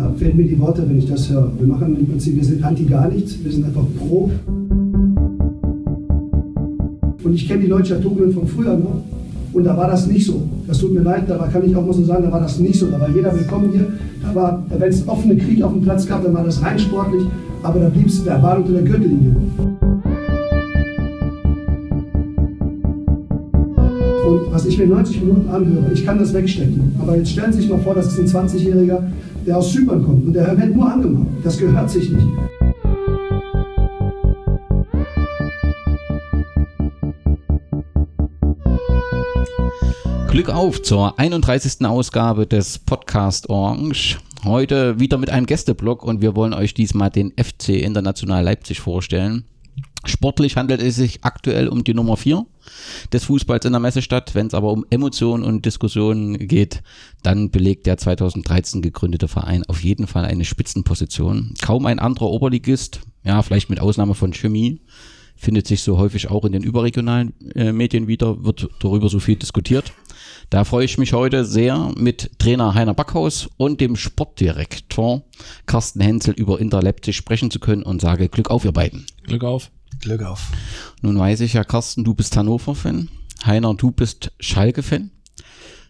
Da 0.00 0.10
fehlen 0.16 0.38
mir 0.38 0.44
die 0.44 0.58
Worte, 0.58 0.82
wenn 0.88 0.98
ich 0.98 1.06
das 1.06 1.28
höre. 1.28 1.52
Wir 1.58 1.66
machen 1.66 1.94
im 1.94 2.06
Prinzip, 2.06 2.34
wir 2.34 2.44
sind 2.44 2.64
anti 2.64 2.84
gar 2.84 3.08
nichts, 3.08 3.36
wir 3.44 3.52
sind 3.52 3.66
einfach 3.66 3.84
pro. 3.98 4.30
Und 7.22 7.34
ich 7.34 7.46
kenne 7.46 7.60
die 7.60 7.66
Leute 7.66 8.00
Tugenden 8.00 8.32
von 8.32 8.46
früher 8.46 8.78
noch. 8.78 9.02
Und 9.52 9.64
da 9.64 9.76
war 9.76 9.88
das 9.88 10.06
nicht 10.06 10.24
so. 10.24 10.40
Das 10.66 10.78
tut 10.78 10.94
mir 10.94 11.02
leid, 11.02 11.24
da 11.28 11.36
kann 11.52 11.66
ich 11.66 11.76
auch 11.76 11.84
mal 11.84 11.92
so 11.92 12.02
sagen, 12.02 12.24
da 12.24 12.32
war 12.32 12.40
das 12.40 12.58
nicht 12.58 12.78
so. 12.78 12.86
Da 12.86 12.98
war 12.98 13.10
jeder 13.10 13.38
willkommen 13.38 13.68
hier. 13.72 13.88
Da 14.32 14.64
wenn 14.70 14.88
es 14.88 15.06
offene 15.06 15.36
Krieg 15.36 15.62
auf 15.62 15.72
dem 15.72 15.82
Platz 15.82 16.06
gab, 16.06 16.24
dann 16.24 16.32
war 16.32 16.44
das 16.44 16.62
rein 16.62 16.78
sportlich. 16.78 17.24
Aber 17.62 17.78
da 17.78 17.90
blieb 17.90 18.06
es 18.06 18.24
verbal 18.24 18.58
unter 18.58 18.72
der 18.72 18.82
Gürtellinie. 18.82 19.36
Und 24.26 24.40
was 24.50 24.64
ich 24.64 24.78
mir 24.78 24.86
90 24.86 25.20
Minuten 25.20 25.50
anhöre, 25.50 25.92
ich 25.92 26.06
kann 26.06 26.18
das 26.18 26.32
wegstecken. 26.32 26.94
Aber 26.98 27.16
jetzt 27.16 27.32
stellen 27.32 27.52
Sie 27.52 27.60
sich 27.60 27.68
mal 27.68 27.80
vor, 27.80 27.94
das 27.94 28.06
ist 28.06 28.18
ein 28.34 28.46
20-Jähriger, 28.46 29.02
der 29.46 29.58
aus 29.58 29.72
Zypern 29.72 30.04
kommt 30.04 30.26
und 30.26 30.32
der 30.32 30.56
wird 30.56 30.74
nur 30.74 30.92
angemacht. 30.92 31.26
Das 31.42 31.58
gehört 31.58 31.90
sich 31.90 32.10
nicht. 32.10 32.26
Glück 40.28 40.48
auf 40.48 40.80
zur 40.82 41.18
31. 41.18 41.84
Ausgabe 41.84 42.46
des 42.46 42.78
Podcast 42.78 43.50
Orange. 43.50 44.18
Heute 44.44 45.00
wieder 45.00 45.18
mit 45.18 45.28
einem 45.28 45.44
Gästeblog 45.44 46.04
und 46.04 46.22
wir 46.22 46.36
wollen 46.36 46.54
euch 46.54 46.72
diesmal 46.72 47.10
den 47.10 47.32
FC 47.32 47.70
International 47.70 48.44
Leipzig 48.44 48.80
vorstellen. 48.80 49.44
Sportlich 50.04 50.56
handelt 50.56 50.80
es 50.80 50.96
sich 50.96 51.24
aktuell 51.24 51.68
um 51.68 51.84
die 51.84 51.94
Nummer 51.94 52.16
4 52.16 52.46
des 53.12 53.24
Fußballs 53.24 53.64
in 53.64 53.72
der 53.72 53.80
Messestadt. 53.80 54.34
Wenn 54.34 54.46
es 54.46 54.54
aber 54.54 54.72
um 54.72 54.84
Emotionen 54.90 55.44
und 55.44 55.66
Diskussionen 55.66 56.38
geht, 56.46 56.82
dann 57.22 57.50
belegt 57.50 57.86
der 57.86 57.96
2013 57.96 58.82
gegründete 58.82 59.28
Verein 59.28 59.64
auf 59.68 59.82
jeden 59.82 60.06
Fall 60.06 60.24
eine 60.24 60.44
Spitzenposition. 60.44 61.54
Kaum 61.62 61.86
ein 61.86 61.98
anderer 61.98 62.30
Oberligist, 62.30 63.00
ja, 63.24 63.42
vielleicht 63.42 63.70
mit 63.70 63.80
Ausnahme 63.80 64.14
von 64.14 64.32
Chemie, 64.32 64.80
findet 65.36 65.66
sich 65.66 65.82
so 65.82 65.96
häufig 65.96 66.30
auch 66.30 66.44
in 66.44 66.52
den 66.52 66.62
überregionalen 66.62 67.32
äh, 67.54 67.72
Medien 67.72 68.08
wieder, 68.08 68.44
wird 68.44 68.68
darüber 68.80 69.08
so 69.08 69.20
viel 69.20 69.36
diskutiert. 69.36 69.92
Da 70.50 70.64
freue 70.64 70.84
ich 70.84 70.98
mich 70.98 71.12
heute 71.12 71.44
sehr 71.44 71.92
mit 71.96 72.38
Trainer 72.38 72.74
Heiner 72.74 72.92
Backhaus 72.92 73.48
und 73.56 73.80
dem 73.80 73.96
Sportdirektor 73.96 75.22
Carsten 75.64 76.00
Henzel 76.00 76.34
über 76.34 76.60
Inter 76.60 76.82
Leipzig 76.82 77.16
sprechen 77.16 77.50
zu 77.50 77.58
können 77.58 77.84
und 77.84 78.00
sage 78.00 78.28
Glück 78.28 78.50
auf, 78.50 78.64
ihr 78.64 78.72
beiden. 78.72 79.06
Glück 79.24 79.44
auf. 79.44 79.70
Glück 79.98 80.22
auf. 80.22 80.50
Nun 81.02 81.18
weiß 81.18 81.40
ich 81.40 81.54
ja, 81.54 81.64
Carsten, 81.64 82.04
du 82.04 82.14
bist 82.14 82.36
Hannover-Fan. 82.36 83.08
Heiner, 83.44 83.74
du 83.74 83.90
bist 83.90 84.32
Schalke-Fan. 84.40 85.10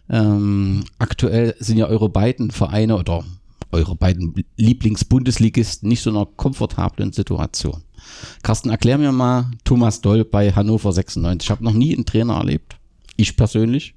Ähm, 0.09 0.83
aktuell 0.99 1.55
sind 1.59 1.77
ja 1.77 1.87
eure 1.87 2.09
beiden 2.09 2.51
Vereine 2.51 2.97
oder 2.97 3.23
eure 3.71 3.95
beiden 3.95 4.43
Lieblingsbundesligisten 4.57 5.87
nicht 5.87 6.01
so 6.01 6.09
in 6.09 6.17
einer 6.17 6.25
komfortablen 6.25 7.13
Situation. 7.13 7.83
Carsten, 8.43 8.69
erklär 8.69 8.97
mir 8.97 9.11
mal 9.11 9.51
Thomas 9.63 10.01
Doll 10.01 10.25
bei 10.25 10.51
Hannover 10.51 10.91
96. 10.91 11.45
Ich 11.45 11.51
habe 11.51 11.63
noch 11.63 11.73
nie 11.73 11.93
einen 11.95 12.05
Trainer 12.05 12.35
erlebt, 12.35 12.77
ich 13.15 13.37
persönlich, 13.37 13.95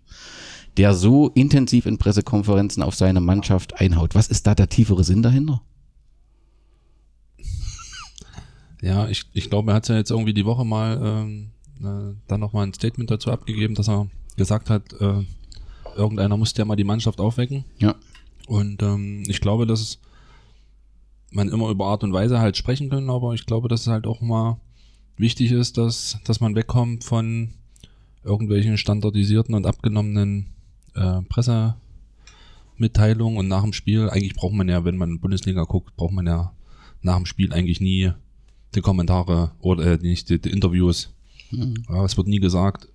der 0.77 0.95
so 0.95 1.29
intensiv 1.31 1.87
in 1.87 1.99
Pressekonferenzen 1.99 2.83
auf 2.83 2.95
seine 2.95 3.21
Mannschaft 3.21 3.81
einhaut. 3.81 4.15
Was 4.15 4.29
ist 4.29 4.47
da 4.47 4.55
der 4.55 4.69
tiefere 4.69 5.05
Sinn 5.05 5.23
dahinter? 5.23 5.63
Ja, 8.85 9.09
ich, 9.09 9.25
ich 9.33 9.49
glaube, 9.49 9.73
er 9.73 9.77
hat 9.77 9.89
ja 9.89 9.97
jetzt 9.97 10.11
irgendwie 10.11 10.35
die 10.35 10.45
Woche 10.45 10.67
mal 10.67 11.01
ähm, 11.03 11.53
äh, 11.81 12.15
dann 12.29 12.41
nochmal 12.41 12.67
ein 12.67 12.75
Statement 12.75 13.11
dazu 13.11 13.31
abgegeben, 13.31 13.75
dass 13.75 13.89
er 13.89 14.09
gesagt 14.37 14.69
hat, 14.69 14.93
äh, 15.01 15.23
irgendeiner 15.97 16.37
muss 16.37 16.55
ja 16.55 16.67
mal 16.67 16.77
die 16.77 16.85
Mannschaft 16.85 17.19
aufwecken. 17.19 17.65
Ja. 17.79 17.95
Und 18.47 18.83
ähm, 18.83 19.23
ich 19.27 19.41
glaube, 19.41 19.67
dass 19.67 19.99
man 21.31 21.49
immer 21.49 21.71
über 21.71 21.87
Art 21.87 22.05
und 22.05 22.13
Weise 22.13 22.41
halt 22.41 22.59
sprechen 22.59 22.91
können, 22.91 23.09
aber 23.09 23.33
ich 23.33 23.47
glaube, 23.47 23.69
dass 23.69 23.81
es 23.83 23.87
halt 23.87 24.07
auch 24.07 24.21
mal 24.21 24.61
wichtig 25.17 25.53
ist, 25.53 25.79
dass, 25.79 26.19
dass 26.25 26.41
man 26.41 26.55
wegkommt 26.55 27.05
von 27.05 27.55
irgendwelchen 28.23 28.77
standardisierten 28.77 29.55
und 29.55 29.67
abgenommenen 29.67 30.49
äh, 30.95 31.23
Pressemitteilungen 31.31 33.39
und 33.39 33.49
nach 33.49 33.63
dem 33.63 33.73
Spiel, 33.73 34.11
eigentlich 34.11 34.35
braucht 34.35 34.53
man 34.53 34.69
ja, 34.69 34.85
wenn 34.85 34.99
man 34.99 35.21
Bundesliga 35.21 35.63
guckt, 35.63 35.97
braucht 35.97 36.13
man 36.13 36.27
ja 36.27 36.53
nach 37.01 37.17
dem 37.17 37.25
Spiel 37.25 37.55
eigentlich 37.55 37.81
nie 37.81 38.13
die 38.77 38.81
Kommentare 38.81 39.53
oder 39.61 39.93
äh, 39.93 39.99
nicht 39.99 40.29
die, 40.31 40.41
die 40.41 40.51
Interviews. 40.51 41.13
Mhm. 41.51 41.85
Ja, 41.89 42.05
es 42.05 42.17
wird 42.17 42.29
nie 42.29 42.41
gesagt, 42.41 42.89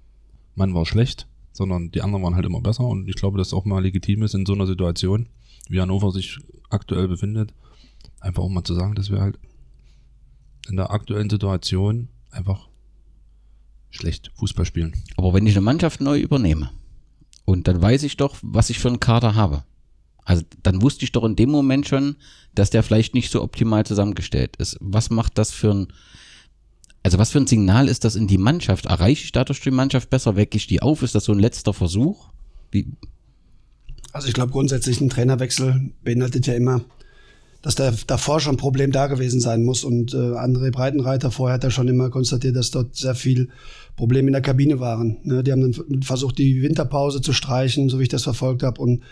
man 0.55 0.73
war 0.73 0.85
schlecht, 0.85 1.27
sondern 1.51 1.91
die 1.91 2.01
anderen 2.01 2.23
waren 2.23 2.35
halt 2.35 2.45
immer 2.45 2.61
besser 2.61 2.85
und 2.85 3.07
ich 3.07 3.15
glaube, 3.15 3.37
dass 3.37 3.53
auch 3.53 3.65
mal 3.65 3.81
legitim 3.81 4.23
ist 4.23 4.35
in 4.35 4.45
so 4.45 4.53
einer 4.53 4.67
Situation, 4.67 5.27
wie 5.69 5.79
Hannover 5.79 6.11
sich 6.11 6.39
aktuell 6.69 7.07
befindet, 7.07 7.53
einfach 8.19 8.43
auch 8.43 8.49
mal 8.49 8.63
zu 8.63 8.73
sagen, 8.73 8.95
dass 8.95 9.09
wir 9.09 9.21
halt 9.21 9.39
in 10.69 10.75
der 10.75 10.91
aktuellen 10.91 11.29
Situation 11.29 12.09
einfach 12.31 12.67
schlecht 13.89 14.31
Fußball 14.35 14.65
spielen. 14.65 14.93
Aber 15.17 15.33
wenn 15.33 15.47
ich 15.47 15.55
eine 15.55 15.61
Mannschaft 15.61 16.01
neu 16.01 16.19
übernehme 16.19 16.71
und 17.45 17.67
dann 17.67 17.81
weiß 17.81 18.03
ich 18.03 18.17
doch, 18.17 18.35
was 18.41 18.69
ich 18.69 18.79
für 18.79 18.89
einen 18.89 18.99
Kader 18.99 19.35
habe. 19.35 19.63
Also 20.25 20.43
dann 20.63 20.81
wusste 20.81 21.05
ich 21.05 21.11
doch 21.11 21.23
in 21.23 21.35
dem 21.35 21.49
Moment 21.49 21.87
schon, 21.87 22.15
dass 22.55 22.69
der 22.69 22.83
vielleicht 22.83 23.13
nicht 23.13 23.31
so 23.31 23.41
optimal 23.41 23.85
zusammengestellt 23.85 24.55
ist. 24.57 24.77
Was 24.79 25.09
macht 25.09 25.37
das 25.37 25.51
für 25.51 25.73
ein, 25.73 25.87
also 27.03 27.17
was 27.17 27.31
für 27.31 27.39
ein 27.39 27.47
Signal 27.47 27.87
ist 27.87 28.03
das 28.03 28.15
in 28.15 28.27
die 28.27 28.37
Mannschaft? 28.37 28.85
Erreiche 28.85 29.23
ich 29.23 29.31
dadurch 29.31 29.61
die 29.61 29.71
Mannschaft 29.71 30.09
besser? 30.09 30.35
Wecke 30.35 30.57
ich 30.57 30.67
die 30.67 30.81
auf? 30.81 31.01
Ist 31.01 31.15
das 31.15 31.25
so 31.25 31.31
ein 31.31 31.39
letzter 31.39 31.73
Versuch? 31.73 32.29
Wie? 32.71 32.87
Also 34.11 34.27
ich 34.27 34.33
glaube 34.33 34.51
grundsätzlich 34.51 35.01
ein 35.01 35.09
Trainerwechsel 35.09 35.91
beinhaltet 36.03 36.47
ja 36.47 36.53
immer 36.53 36.83
dass 37.61 37.75
da 37.75 37.91
davor 38.07 38.39
schon 38.39 38.55
ein 38.55 38.57
Problem 38.57 38.91
da 38.91 39.07
gewesen 39.07 39.41
sein 39.41 39.63
muss. 39.63 39.83
Und 39.83 40.13
äh, 40.13 40.17
André 40.17 40.71
Breitenreiter 40.71 41.31
vorher 41.31 41.55
hat 41.55 41.63
er 41.63 41.71
schon 41.71 41.87
immer 41.87 42.09
konstatiert, 42.09 42.55
dass 42.55 42.71
dort 42.71 42.95
sehr 42.95 43.15
viel 43.15 43.49
Probleme 43.95 44.27
in 44.27 44.33
der 44.33 44.41
Kabine 44.41 44.79
waren. 44.79 45.17
Ne? 45.23 45.43
Die 45.43 45.51
haben 45.51 45.61
dann 45.61 46.01
versucht, 46.01 46.37
die 46.37 46.61
Winterpause 46.61 47.21
zu 47.21 47.33
streichen, 47.33 47.89
so 47.89 47.99
wie 47.99 48.03
ich 48.03 48.09
das 48.09 48.23
verfolgt 48.23 48.63
habe. 48.63 48.81
Und 48.81 49.03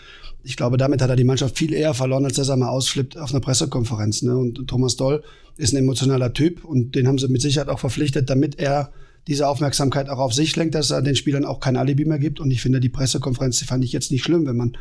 ich 0.48 0.56
glaube, 0.56 0.76
damit 0.76 1.02
hat 1.02 1.10
er 1.10 1.16
die 1.16 1.24
Mannschaft 1.24 1.56
viel 1.58 1.72
eher 1.72 1.94
verloren, 1.94 2.24
als 2.24 2.36
dass 2.36 2.48
er 2.48 2.56
mal 2.56 2.68
ausflippt 2.68 3.16
auf 3.16 3.30
einer 3.30 3.40
Pressekonferenz. 3.40 4.22
Ne? 4.22 4.36
Und 4.36 4.66
Thomas 4.66 4.96
Doll 4.96 5.22
ist 5.56 5.72
ein 5.72 5.78
emotionaler 5.78 6.32
Typ 6.32 6.64
und 6.64 6.94
den 6.94 7.06
haben 7.06 7.18
sie 7.18 7.28
mit 7.28 7.42
Sicherheit 7.42 7.68
auch 7.68 7.80
verpflichtet, 7.80 8.30
damit 8.30 8.58
er 8.58 8.92
diese 9.26 9.46
Aufmerksamkeit 9.46 10.08
auch 10.08 10.18
auf 10.18 10.32
sich 10.32 10.56
lenkt, 10.56 10.74
dass 10.74 10.90
er 10.90 11.02
den 11.02 11.16
Spielern 11.16 11.44
auch 11.44 11.60
kein 11.60 11.76
Alibi 11.76 12.04
mehr 12.04 12.18
gibt. 12.18 12.40
Und 12.40 12.50
ich 12.50 12.62
finde, 12.62 12.80
die 12.80 12.88
Pressekonferenz 12.88 13.58
die 13.58 13.66
fand 13.66 13.84
ich 13.84 13.92
jetzt 13.92 14.10
nicht 14.10 14.24
schlimm, 14.24 14.46
wenn 14.46 14.56
man 14.56 14.76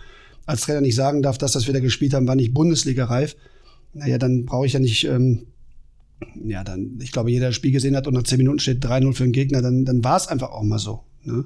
als 0.46 0.62
Trainer 0.62 0.82
nicht 0.82 0.96
sagen 0.96 1.22
darf, 1.22 1.38
dass 1.38 1.52
das 1.52 1.68
wir 1.68 1.74
da 1.74 1.82
gespielt 1.82 2.14
haben, 2.14 2.28
war 2.28 2.36
nicht 2.36 2.54
Bundesliga-reif 2.54 3.36
naja, 3.98 4.18
dann 4.18 4.46
brauche 4.46 4.66
ich 4.66 4.74
ja 4.74 4.80
nicht, 4.80 5.06
ähm, 5.06 5.48
ja, 6.44 6.64
dann, 6.64 7.00
ich 7.02 7.12
glaube, 7.12 7.32
jeder 7.32 7.48
das 7.48 7.56
Spiel 7.56 7.72
gesehen 7.72 7.96
hat 7.96 8.08
und 8.08 8.14
nach 8.14 8.24
zehn 8.24 8.38
Minuten 8.38 8.60
steht 8.60 8.84
3-0 8.86 9.14
für 9.14 9.24
den 9.24 9.32
Gegner, 9.32 9.62
dann, 9.62 9.86
dann 9.86 10.04
war 10.04 10.18
es 10.18 10.28
einfach 10.28 10.52
auch 10.52 10.64
mal 10.64 10.80
so. 10.80 11.04
Ne? 11.24 11.46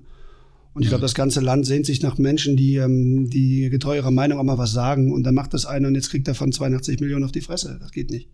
Und 0.74 0.84
ich 0.84 0.90
glaube, 0.90 1.02
das 1.02 1.16
ganze 1.16 1.42
Land 1.42 1.66
sehnt 1.66 1.86
sich 1.86 2.02
nach 2.02 2.18
Menschen, 2.18 2.56
die, 2.56 2.76
ähm, 2.76 3.30
die 3.30 3.70
getreu 3.70 3.98
ihrer 3.98 4.12
Meinung 4.12 4.40
auch 4.40 4.44
mal 4.44 4.58
was 4.58 4.72
sagen. 4.72 5.12
Und 5.12 5.24
dann 5.24 5.36
macht 5.36 5.54
das 5.54 5.66
einer 5.66 5.88
und 5.88 5.96
jetzt 5.96 6.10
kriegt 6.10 6.28
er 6.28 6.36
von 6.36 6.52
82 6.52 7.00
Millionen 7.02 7.26
auf 7.26 7.34
die 7.34 7.42
Fresse. 7.42 7.78
Das 7.82 7.92
geht 7.92 8.10
nicht. 8.10 8.30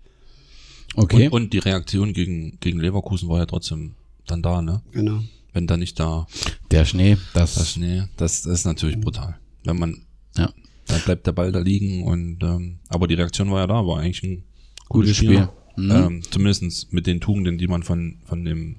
Okay. 0.96 1.28
Und, 1.28 1.34
und 1.34 1.54
die 1.54 1.58
Reaktion 1.58 2.14
gegen, 2.14 2.60
gegen 2.60 2.80
Leverkusen 2.80 3.28
war 3.28 3.40
ja 3.40 3.46
trotzdem 3.48 3.94
dann 4.28 4.44
da, 4.44 4.62
ne? 4.62 4.82
Genau. 4.92 5.24
Wenn 5.54 5.66
da 5.66 5.78
nicht 5.78 6.00
da. 6.00 6.28
Der 6.70 6.86
Schnee, 6.86 7.18
das. 7.34 7.56
Der 7.56 7.66
Schnee, 7.66 8.04
das, 8.18 8.44
das 8.44 8.60
ist 8.60 8.66
natürlich 8.66 9.00
brutal. 9.00 9.38
Wenn 9.64 9.80
man, 9.80 10.02
ja. 10.36 10.52
Da 10.86 10.98
bleibt 11.00 11.28
der 11.28 11.34
Ball 11.34 11.52
da 11.52 11.60
liegen 11.60 12.04
und 12.04 12.42
ähm, 12.44 12.80
aber 12.88 13.08
die 13.08 13.16
Reaktion 13.16 13.52
war 13.52 13.60
ja 13.60 13.68
da, 13.68 13.86
war 13.86 14.00
eigentlich 14.00 14.24
ein 14.24 14.44
gutes, 14.88 14.88
gutes 14.88 15.18
Spiel. 15.18 15.34
Spiel. 15.34 15.50
Mhm. 15.76 15.92
Ähm, 15.92 16.22
zumindest 16.30 16.94
mit 16.94 17.08
den 17.08 17.20
Tugenden, 17.20 17.58
die 17.58 17.68
man 17.68 17.84
von, 17.84 18.20
von 18.26 18.46
dem 18.46 18.78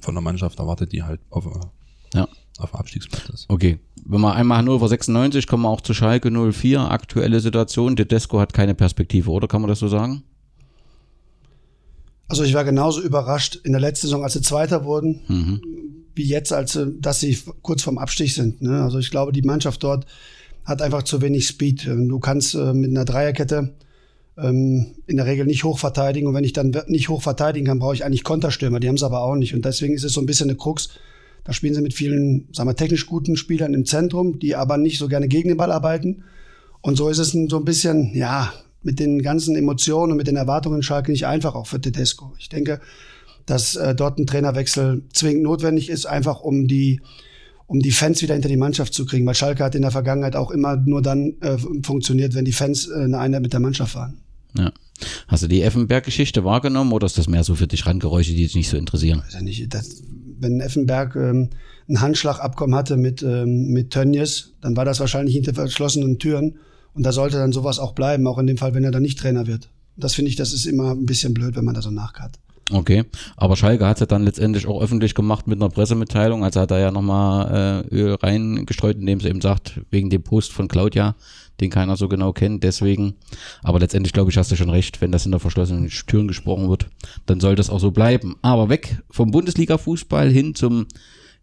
von 0.00 0.14
der 0.14 0.22
Mannschaft 0.22 0.58
erwartet, 0.58 0.92
die 0.92 1.02
halt 1.02 1.20
auf, 1.30 1.46
ja. 2.14 2.28
Auf 2.58 2.74
Abstiegsplatz 2.74 3.28
ist. 3.28 3.46
Okay. 3.48 3.78
Wenn 4.04 4.20
wir 4.20 4.34
einmal 4.34 4.58
Hannover 4.58 4.88
96, 4.88 5.46
kommen 5.46 5.64
wir 5.64 5.68
auch 5.68 5.80
zu 5.80 5.92
Schalke 5.92 6.30
04. 6.30 6.80
Aktuelle 6.80 7.40
Situation. 7.40 7.96
Tedesco 7.96 8.38
hat 8.38 8.52
keine 8.52 8.74
Perspektive, 8.74 9.30
oder? 9.30 9.48
Kann 9.48 9.62
man 9.62 9.68
das 9.68 9.80
so 9.80 9.88
sagen? 9.88 10.22
Also 12.28 12.44
ich 12.44 12.54
war 12.54 12.64
genauso 12.64 13.00
überrascht 13.00 13.56
in 13.64 13.72
der 13.72 13.80
letzten 13.80 14.08
Saison, 14.08 14.24
als 14.24 14.32
sie 14.32 14.42
Zweiter 14.42 14.84
wurden, 14.84 15.20
mhm. 15.28 15.60
wie 16.14 16.24
jetzt, 16.24 16.52
als 16.52 16.78
dass 16.98 17.20
sie 17.20 17.38
kurz 17.62 17.82
vorm 17.82 17.98
Abstieg 17.98 18.32
sind. 18.32 18.62
Ne? 18.62 18.82
Also 18.82 18.98
ich 18.98 19.10
glaube, 19.10 19.32
die 19.32 19.42
Mannschaft 19.42 19.82
dort 19.82 20.06
hat 20.64 20.82
einfach 20.82 21.04
zu 21.04 21.22
wenig 21.22 21.46
Speed. 21.46 21.86
Ähm, 21.86 22.08
du 22.08 22.18
kannst 22.18 22.54
äh, 22.54 22.74
mit 22.74 22.90
einer 22.90 23.04
Dreierkette 23.04 23.74
ähm, 24.36 24.94
in 25.06 25.16
der 25.16 25.26
Regel 25.26 25.46
nicht 25.46 25.64
hoch 25.64 25.78
verteidigen. 25.78 26.26
Und 26.26 26.34
wenn 26.34 26.44
ich 26.44 26.52
dann 26.52 26.76
nicht 26.88 27.08
hoch 27.08 27.22
verteidigen 27.22 27.66
kann, 27.66 27.78
brauche 27.78 27.94
ich 27.94 28.04
eigentlich 28.04 28.24
Konterstürmer. 28.24 28.80
Die 28.80 28.88
haben 28.88 28.98
sie 28.98 29.06
aber 29.06 29.20
auch 29.20 29.36
nicht. 29.36 29.54
Und 29.54 29.64
deswegen 29.64 29.94
ist 29.94 30.04
es 30.04 30.12
so 30.12 30.20
ein 30.20 30.26
bisschen 30.26 30.50
eine 30.50 30.58
Krux. 30.58 30.90
Da 31.46 31.52
spielen 31.52 31.74
sie 31.74 31.80
mit 31.80 31.94
vielen, 31.94 32.48
sagen 32.52 32.68
wir, 32.68 32.74
technisch 32.74 33.06
guten 33.06 33.36
Spielern 33.36 33.72
im 33.72 33.86
Zentrum, 33.86 34.38
die 34.40 34.56
aber 34.56 34.76
nicht 34.78 34.98
so 34.98 35.06
gerne 35.06 35.28
gegen 35.28 35.48
den 35.48 35.56
Ball 35.56 35.70
arbeiten. 35.70 36.24
Und 36.80 36.96
so 36.96 37.08
ist 37.08 37.18
es 37.18 37.30
so 37.30 37.56
ein 37.56 37.64
bisschen, 37.64 38.14
ja, 38.14 38.52
mit 38.82 38.98
den 38.98 39.22
ganzen 39.22 39.56
Emotionen 39.56 40.12
und 40.12 40.18
mit 40.18 40.26
den 40.26 40.36
Erwartungen 40.36 40.82
Schalke 40.82 41.12
nicht 41.12 41.26
einfach 41.26 41.54
auch 41.54 41.66
für 41.66 41.80
Tedesco. 41.80 42.34
Ich 42.38 42.48
denke, 42.48 42.80
dass 43.44 43.76
äh, 43.76 43.94
dort 43.94 44.18
ein 44.18 44.26
Trainerwechsel 44.26 45.02
zwingend 45.12 45.44
notwendig 45.44 45.88
ist, 45.88 46.06
einfach 46.06 46.40
um 46.40 46.66
die 46.66 47.00
um 47.68 47.80
die 47.80 47.90
Fans 47.90 48.22
wieder 48.22 48.34
hinter 48.34 48.48
die 48.48 48.56
Mannschaft 48.56 48.94
zu 48.94 49.04
kriegen. 49.06 49.26
Weil 49.26 49.34
Schalke 49.34 49.64
hat 49.64 49.74
in 49.74 49.82
der 49.82 49.90
Vergangenheit 49.90 50.36
auch 50.36 50.52
immer 50.52 50.76
nur 50.76 51.02
dann 51.02 51.34
äh, 51.40 51.58
funktioniert, 51.82 52.34
wenn 52.34 52.44
die 52.44 52.52
Fans 52.52 52.88
äh, 52.88 52.94
eine 52.94 53.18
Einheit 53.18 53.42
mit 53.42 53.52
der 53.52 53.60
Mannschaft 53.60 53.96
waren. 53.96 54.18
Ja. 54.56 54.72
Hast 55.28 55.42
du 55.42 55.48
die 55.48 55.62
Effenberg-Geschichte 55.62 56.44
wahrgenommen 56.44 56.92
oder 56.92 57.06
ist 57.06 57.18
das 57.18 57.28
mehr 57.28 57.44
so 57.44 57.54
für 57.54 57.66
dich 57.66 57.86
Randgeräusche, 57.86 58.30
die 58.30 58.44
dich 58.44 58.54
nicht 58.54 58.68
so 58.68 58.76
interessieren? 58.76 59.22
Ja 59.32 59.42
nicht, 59.42 59.74
das, 59.74 60.02
wenn 60.38 60.60
Effenberg 60.60 61.16
ähm, 61.16 61.50
ein 61.88 62.00
Handschlagabkommen 62.00 62.74
hatte 62.74 62.96
mit, 62.96 63.22
ähm, 63.22 63.68
mit 63.68 63.90
Tönnies, 63.90 64.54
dann 64.60 64.76
war 64.76 64.84
das 64.84 65.00
wahrscheinlich 65.00 65.34
hinter 65.34 65.54
verschlossenen 65.54 66.18
Türen. 66.18 66.58
Und 66.94 67.04
da 67.04 67.12
sollte 67.12 67.36
dann 67.36 67.52
sowas 67.52 67.78
auch 67.78 67.92
bleiben, 67.92 68.26
auch 68.26 68.38
in 68.38 68.46
dem 68.46 68.56
Fall, 68.56 68.74
wenn 68.74 68.84
er 68.84 68.90
dann 68.90 69.02
nicht 69.02 69.18
Trainer 69.18 69.46
wird. 69.46 69.68
Das 69.96 70.14
finde 70.14 70.30
ich, 70.30 70.36
das 70.36 70.52
ist 70.52 70.66
immer 70.66 70.92
ein 70.92 71.06
bisschen 71.06 71.34
blöd, 71.34 71.56
wenn 71.56 71.64
man 71.64 71.74
da 71.74 71.82
so 71.82 71.90
nachkart. 71.90 72.38
Okay, 72.72 73.04
aber 73.36 73.56
Schalke 73.56 73.86
hat 73.86 73.96
es 73.96 74.00
ja 74.00 74.06
dann 74.06 74.24
letztendlich 74.24 74.66
auch 74.66 74.82
öffentlich 74.82 75.14
gemacht 75.14 75.46
mit 75.46 75.60
einer 75.60 75.70
Pressemitteilung. 75.70 76.42
Also 76.42 76.60
hat 76.60 76.72
er 76.72 76.80
ja 76.80 76.90
nochmal 76.90 77.84
äh, 77.90 77.94
Öl 77.94 78.14
reingestreut, 78.14 78.96
indem 78.96 79.20
sie 79.20 79.28
eben 79.28 79.40
sagt, 79.40 79.80
wegen 79.90 80.10
dem 80.10 80.24
Post 80.24 80.52
von 80.52 80.66
Claudia, 80.66 81.14
den 81.60 81.70
keiner 81.70 81.96
so 81.96 82.08
genau 82.08 82.32
kennt, 82.32 82.62
deswegen. 82.64 83.14
Aber 83.62 83.78
letztendlich 83.78 84.12
glaube 84.12 84.30
ich, 84.30 84.36
hast 84.36 84.50
du 84.50 84.56
schon 84.56 84.70
recht, 84.70 85.00
wenn 85.00 85.12
das 85.12 85.22
hinter 85.22 85.40
verschlossenen 85.40 85.88
Türen 85.88 86.28
gesprochen 86.28 86.68
wird, 86.68 86.88
dann 87.26 87.40
soll 87.40 87.54
das 87.54 87.70
auch 87.70 87.80
so 87.80 87.90
bleiben. 87.90 88.36
Aber 88.42 88.68
weg 88.68 89.02
vom 89.10 89.30
Bundesliga-Fußball 89.30 90.30
hin 90.30 90.54
zum 90.54 90.86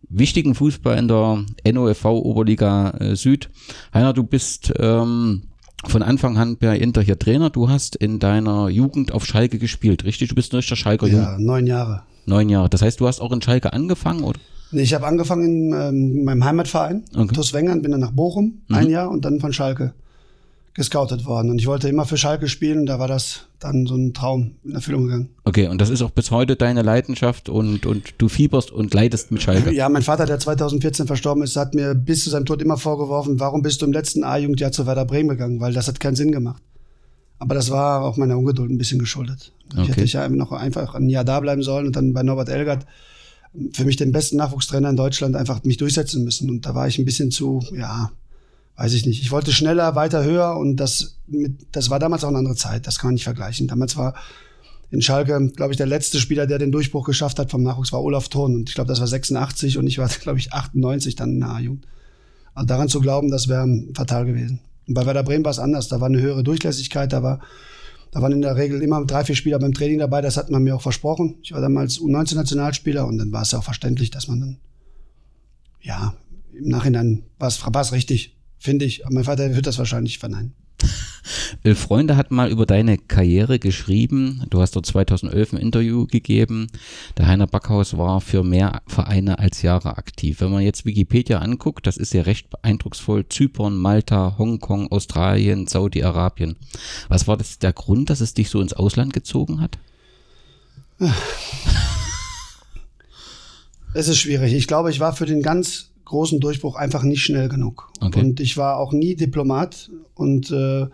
wichtigen 0.10 0.56
Fußball 0.56 0.98
in 0.98 1.08
der 1.08 1.44
NOFV 1.72 2.06
Oberliga 2.06 2.92
äh, 3.00 3.16
Süd. 3.16 3.50
Heiner, 3.94 4.14
du 4.14 4.24
bist 4.24 4.74
ähm, 4.78 5.44
von 5.86 6.04
Anfang 6.04 6.38
an 6.38 6.58
bei 6.58 6.78
Inter 6.78 7.02
hier 7.02 7.18
Trainer. 7.18 7.50
Du 7.50 7.70
hast 7.70 7.96
in 7.96 8.20
deiner 8.20 8.70
Jugend 8.70 9.12
auf 9.12 9.26
Schalke 9.26 9.58
gespielt, 9.58 10.04
richtig? 10.04 10.30
Du 10.30 10.36
bist 10.36 10.54
ein 10.54 10.58
richtiger 10.58 10.76
Schalker 10.76 11.08
Jugend. 11.08 11.26
Ja, 11.26 11.38
neun 11.40 11.68
Jahre. 11.68 12.04
Neun 12.26 12.50
Jahre. 12.50 12.70
Das 12.70 12.82
heißt, 12.82 13.00
du 13.00 13.08
hast 13.08 13.20
auch 13.20 13.32
in 13.32 13.42
Schalke 13.42 13.74
angefangen, 13.74 14.24
oder? 14.24 14.40
Nee, 14.72 14.82
ich 14.82 14.94
habe 14.94 15.06
angefangen 15.06 15.44
in 15.44 15.74
ähm, 15.74 16.24
meinem 16.24 16.44
Heimatverein, 16.44 17.04
okay. 17.16 17.36
TuS 17.36 17.54
Wengern, 17.54 17.84
bin 17.84 17.92
dann 17.92 18.00
nach 18.00 18.12
Bochum, 18.12 18.64
mhm. 18.68 18.76
ein 18.76 18.90
Jahr 18.90 19.10
und 19.10 19.24
dann 19.24 19.40
von 19.40 19.54
Schalke 19.54 19.94
gescoutet 20.74 21.26
worden. 21.26 21.52
Und 21.52 21.60
ich 21.60 21.68
wollte 21.68 21.88
immer 21.88 22.06
für 22.06 22.18
Schalke 22.18 22.48
spielen. 22.48 22.86
Da 22.86 22.98
war 22.98 23.08
das 23.08 23.42
dann 23.60 23.86
so 23.86 23.96
ein 23.96 24.14
Traum 24.14 24.56
in 24.64 24.74
Erfüllung 24.74 25.06
gegangen. 25.06 25.30
Okay, 25.44 25.68
und 25.68 25.80
das 25.80 25.90
ist 25.90 26.02
auch 26.02 26.10
bis 26.10 26.32
heute 26.32 26.56
deine 26.56 26.82
Leidenschaft 26.82 27.48
und, 27.48 27.86
und 27.86 28.16
du 28.18 28.28
fieberst 28.28 28.72
und 28.72 28.94
leidest 28.94 29.32
mit 29.32 29.44
Schalke. 29.44 29.72
Ja, 29.72 29.88
mein 29.90 30.02
Vater, 30.02 30.26
der 30.26 30.40
2014 30.40 31.06
verstorben 31.06 31.44
ist, 31.44 31.56
hat 31.56 31.76
mir 31.76 31.94
bis 31.94 32.24
zu 32.24 32.32
seinem 32.32 32.46
Tod 32.46 32.62
immer 32.62 32.78
vorgeworfen, 32.78 33.40
warum 33.40 33.62
bist 33.62 33.82
du 33.82 33.86
im 33.86 33.94
letzten 33.94 34.24
A-Jugendjahr 34.24 34.72
zu 34.72 34.88
Werder 34.88 35.06
Bremen 35.06 35.30
gegangen? 35.30 35.60
Weil 35.60 35.74
das 35.74 35.88
hat 35.88 36.00
keinen 36.00 36.16
Sinn 36.16 36.32
gemacht. 36.32 36.62
Aber 37.38 37.54
das 37.54 37.70
war 37.70 38.04
auch 38.04 38.18
meiner 38.18 38.38
Ungeduld 38.38 38.72
ein 38.72 38.78
bisschen 38.78 39.00
geschuldet. 39.00 39.52
Okay. 39.74 39.82
Ich 39.84 39.90
hätte 39.90 40.06
ja 40.06 40.30
noch 40.30 40.52
einfach 40.52 40.96
ein 40.96 41.10
Jahr 41.10 41.24
da 41.24 41.40
bleiben 41.40 41.62
sollen 41.62 41.88
und 41.88 41.96
dann 41.96 42.14
bei 42.14 42.24
Norbert 42.24 42.50
Elgert 42.50 42.86
für 43.74 43.86
mich 43.86 43.98
den 43.98 44.12
besten 44.12 44.38
Nachwuchstrainer 44.38 44.90
in 44.90 44.96
Deutschland 44.96 45.36
einfach 45.36 45.64
mich 45.64 45.78
durchsetzen 45.78 46.24
müssen. 46.24 46.50
Und 46.50 46.66
da 46.66 46.74
war 46.74 46.88
ich 46.88 46.98
ein 46.98 47.06
bisschen 47.06 47.30
zu, 47.30 47.64
ja, 47.76 48.12
weiß 48.76 48.94
ich 48.94 49.06
nicht. 49.06 49.22
Ich 49.22 49.32
wollte 49.32 49.52
schneller, 49.52 49.96
weiter, 49.96 50.24
höher 50.24 50.58
und 50.58 50.78
das, 50.78 51.18
mit, 51.28 51.68
das 51.72 51.90
war 51.90 52.00
damals 52.00 52.24
auch 52.24 52.30
eine 52.30 52.40
andere 52.40 52.56
Zeit. 52.56 52.88
Das 52.88 52.98
kann 52.98 53.10
man 53.10 53.14
nicht 53.16 53.24
vergleichen. 53.24 53.68
Damals 53.68 53.96
war 53.96 54.16
in 54.90 55.02
Schalke, 55.02 55.50
glaube 55.56 55.74
ich, 55.74 55.78
der 55.78 55.88
letzte 55.88 56.20
Spieler, 56.20 56.48
der 56.48 56.60
den 56.60 56.72
Durchbruch 56.72 57.06
geschafft 57.06 57.40
hat 57.40 57.52
vom 57.52 57.64
Nachwuchs, 57.64 57.92
war 57.92 58.04
Olaf 58.04 58.30
Thurn. 58.30 58.56
Und 58.56 58.70
ich 58.70 58.76
glaube, 58.76 58.88
das 58.88 59.00
war 59.00 59.08
86 59.08 59.78
und 59.78 59.88
ich 59.88 59.98
war, 59.98 60.08
glaube 60.22 60.40
ich, 60.40 60.54
98 60.54 61.16
dann 61.16 61.32
in 61.32 61.40
der 61.42 61.50
A-Jugend. 61.50 61.88
Also 62.54 62.68
daran 62.68 62.90
zu 62.90 63.00
glauben, 63.00 63.32
das 63.32 63.48
wäre 63.48 63.68
fatal 63.96 64.26
gewesen. 64.26 64.60
Und 64.88 64.94
bei 64.94 65.06
Werder 65.06 65.24
Bremen 65.24 65.44
war 65.44 65.52
es 65.52 65.60
anders. 65.60 65.88
Da 65.88 66.00
war 66.02 66.08
eine 66.08 66.22
höhere 66.22 66.44
Durchlässigkeit, 66.44 67.12
da 67.12 67.24
war, 67.24 67.40
da 68.12 68.22
waren 68.22 68.32
in 68.32 68.42
der 68.42 68.56
Regel 68.56 68.82
immer 68.82 69.04
drei, 69.06 69.24
vier 69.24 69.36
Spieler 69.36 69.58
beim 69.60 69.74
Training 69.74 70.00
dabei. 70.00 70.22
Das 70.22 70.38
hat 70.38 70.52
man 70.52 70.64
mir 70.64 70.76
auch 70.76 70.82
versprochen. 70.82 71.38
Ich 71.42 71.54
war 71.54 71.62
damals 71.62 72.00
U19-Nationalspieler 72.00 73.08
und 73.08 73.18
dann 73.18 73.32
war 73.32 73.42
es 73.44 73.52
ja 73.52 73.60
auch 73.60 73.64
verständlich, 73.64 74.12
dass 74.12 74.28
man 74.28 74.40
dann, 74.40 74.58
ja, 75.82 76.14
im 76.54 76.70
Nachhinein 76.70 77.24
war 77.40 77.48
es 77.48 77.92
richtig 77.92 78.36
finde 78.64 78.86
ich. 78.86 79.04
Mein 79.10 79.26
Vater 79.26 79.54
wird 79.56 79.68
das 79.68 79.78
wahrscheinlich 79.78 80.20
verneinen. 80.20 80.54
Freunde 81.76 82.18
hat 82.18 82.32
mal 82.32 82.50
über 82.50 82.66
deine 82.66 82.98
Karriere 82.98 83.60
geschrieben. 83.60 84.46
Du 84.50 84.62
hast 84.62 84.76
dort 84.76 84.86
2011 84.86 85.54
ein 85.54 85.60
Interview 85.60 86.08
gegeben. 86.08 86.68
Der 87.18 87.28
Heiner 87.28 87.48
Backhaus 87.48 87.98
war 87.98 88.22
für 88.22 88.44
mehr 88.44 88.82
Vereine 88.88 89.40
als 89.40 89.62
Jahre 89.62 89.98
aktiv. 89.98 90.42
Wenn 90.42 90.52
man 90.52 90.64
jetzt 90.64 90.86
Wikipedia 90.86 91.40
anguckt, 91.40 91.88
das 91.88 91.98
ist 91.98 92.14
ja 92.14 92.24
recht 92.24 92.50
beeindrucksvoll. 92.50 93.28
Zypern, 93.28 93.78
Malta, 93.78 94.38
Hongkong, 94.38 94.92
Australien, 94.92 95.68
Saudi-Arabien. 95.68 96.56
Was 97.10 97.28
war 97.28 97.38
das 97.38 97.60
der 97.60 97.74
Grund, 97.74 98.10
dass 98.10 98.22
es 98.22 98.34
dich 98.34 98.50
so 98.50 98.62
ins 98.62 98.74
Ausland 98.74 99.14
gezogen 99.14 99.62
hat? 99.62 99.78
Es 103.96 104.08
ist 104.08 104.18
schwierig. 104.18 104.54
Ich 104.54 104.66
glaube, 104.66 104.90
ich 104.90 105.00
war 105.00 105.16
für 105.16 105.28
den 105.28 105.44
ganz 105.44 105.93
großen 106.14 106.40
Durchbruch 106.40 106.76
einfach 106.76 107.02
nicht 107.02 107.24
schnell 107.24 107.50
genug. 107.50 107.90
Okay. 108.00 108.20
Und 108.20 108.40
ich 108.40 108.56
war 108.56 108.78
auch 108.78 108.94
nie 108.94 109.16
Diplomat 109.16 109.90
und 110.14 110.52
äh, 110.52 110.86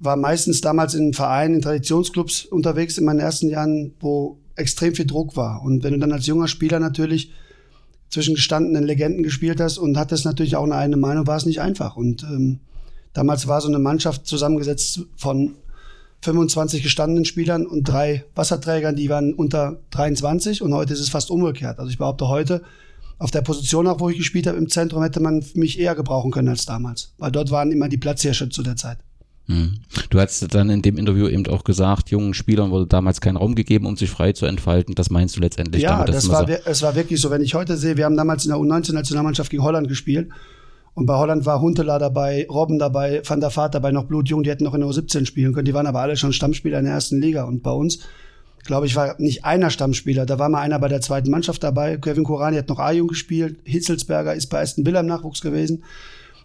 war 0.00 0.16
meistens 0.16 0.60
damals 0.60 0.94
in 0.94 1.14
Vereinen, 1.14 1.54
in 1.54 1.62
Traditionsclubs 1.62 2.46
unterwegs 2.46 2.98
in 2.98 3.04
meinen 3.04 3.20
ersten 3.20 3.48
Jahren, 3.48 3.94
wo 4.00 4.38
extrem 4.56 4.96
viel 4.96 5.06
Druck 5.06 5.36
war. 5.36 5.62
Und 5.62 5.84
wenn 5.84 5.92
du 5.92 6.00
dann 6.00 6.10
als 6.10 6.26
junger 6.26 6.48
Spieler 6.48 6.80
natürlich 6.80 7.30
zwischen 8.10 8.34
gestandenen 8.34 8.82
Legenden 8.82 9.22
gespielt 9.22 9.60
hast 9.60 9.78
und 9.78 9.96
hattest 9.96 10.24
natürlich 10.24 10.56
auch 10.56 10.64
eine 10.64 10.74
eigene 10.74 10.96
Meinung, 10.96 11.28
war 11.28 11.36
es 11.36 11.46
nicht 11.46 11.60
einfach. 11.60 11.96
Und 11.96 12.24
ähm, 12.24 12.58
damals 13.12 13.46
war 13.46 13.60
so 13.60 13.68
eine 13.68 13.78
Mannschaft 13.78 14.26
zusammengesetzt 14.26 15.06
von 15.16 15.54
25 16.22 16.82
gestandenen 16.82 17.24
Spielern 17.24 17.64
und 17.64 17.84
drei 17.84 18.24
Wasserträgern, 18.34 18.96
die 18.96 19.08
waren 19.08 19.34
unter 19.34 19.78
23 19.90 20.62
und 20.62 20.74
heute 20.74 20.92
ist 20.92 21.00
es 21.00 21.10
fast 21.10 21.30
umgekehrt. 21.30 21.78
Also 21.78 21.90
ich 21.90 21.98
behaupte 21.98 22.28
heute, 22.28 22.62
auf 23.22 23.30
der 23.30 23.42
Position 23.42 23.86
auch, 23.86 24.00
wo 24.00 24.10
ich 24.10 24.18
gespielt 24.18 24.46
habe 24.46 24.58
im 24.58 24.68
Zentrum, 24.68 25.02
hätte 25.02 25.20
man 25.20 25.44
mich 25.54 25.78
eher 25.78 25.94
gebrauchen 25.94 26.32
können 26.32 26.48
als 26.48 26.66
damals. 26.66 27.14
Weil 27.18 27.30
dort 27.30 27.50
waren 27.50 27.70
immer 27.70 27.88
die 27.88 27.96
Platzhirsche 27.96 28.48
zu 28.48 28.62
der 28.62 28.76
Zeit. 28.76 28.98
Hm. 29.46 29.78
Du 30.10 30.20
hast 30.20 30.54
dann 30.54 30.70
in 30.70 30.82
dem 30.82 30.98
Interview 30.98 31.28
eben 31.28 31.46
auch 31.46 31.64
gesagt, 31.64 32.10
jungen 32.10 32.34
Spielern 32.34 32.70
wurde 32.70 32.86
damals 32.86 33.20
kein 33.20 33.36
Raum 33.36 33.54
gegeben, 33.54 33.86
um 33.86 33.96
sich 33.96 34.10
frei 34.10 34.32
zu 34.32 34.46
entfalten. 34.46 34.94
Das 34.94 35.10
meinst 35.10 35.36
du 35.36 35.40
letztendlich 35.40 35.82
ja, 35.82 35.90
damit? 35.90 36.08
Ja, 36.08 36.14
das 36.14 36.28
war, 36.28 36.46
so 36.46 36.54
es 36.64 36.82
war 36.82 36.94
wirklich 36.94 37.20
so. 37.20 37.30
Wenn 37.30 37.42
ich 37.42 37.54
heute 37.54 37.76
sehe, 37.76 37.96
wir 37.96 38.04
haben 38.04 38.16
damals 38.16 38.44
in 38.44 38.50
der 38.50 38.58
U19-Nationalmannschaft 38.58 39.50
gegen 39.50 39.62
Holland 39.62 39.88
gespielt. 39.88 40.28
Und 40.94 41.06
bei 41.06 41.16
Holland 41.16 41.46
war 41.46 41.60
Huntela 41.60 41.98
dabei, 41.98 42.46
Robben 42.50 42.78
dabei, 42.78 43.22
Van 43.24 43.40
der 43.40 43.54
Vaart 43.54 43.74
dabei, 43.74 43.92
noch 43.92 44.04
Blutjung, 44.04 44.42
die 44.42 44.50
hätten 44.50 44.64
noch 44.64 44.74
in 44.74 44.80
der 44.80 44.90
U17 44.90 45.26
spielen 45.26 45.54
können. 45.54 45.64
Die 45.64 45.74
waren 45.74 45.86
aber 45.86 46.00
alle 46.00 46.16
schon 46.16 46.32
Stammspieler 46.32 46.78
in 46.80 46.84
der 46.84 46.94
ersten 46.94 47.20
Liga. 47.20 47.44
Und 47.44 47.62
bei 47.62 47.70
uns 47.70 48.00
glaube 48.64 48.86
ich, 48.86 48.96
war 48.96 49.16
nicht 49.18 49.44
einer 49.44 49.70
Stammspieler. 49.70 50.26
Da 50.26 50.38
war 50.38 50.48
mal 50.48 50.60
einer 50.60 50.78
bei 50.78 50.88
der 50.88 51.00
zweiten 51.00 51.30
Mannschaft 51.30 51.62
dabei. 51.62 51.96
Kevin 51.96 52.24
Korani 52.24 52.56
hat 52.56 52.68
noch 52.68 52.78
A-Jung 52.78 53.08
gespielt. 53.08 53.58
Hitzelsberger 53.64 54.34
ist 54.34 54.46
bei 54.46 54.60
Aston 54.60 54.86
Villa 54.86 55.00
im 55.00 55.06
Nachwuchs 55.06 55.40
gewesen. 55.40 55.84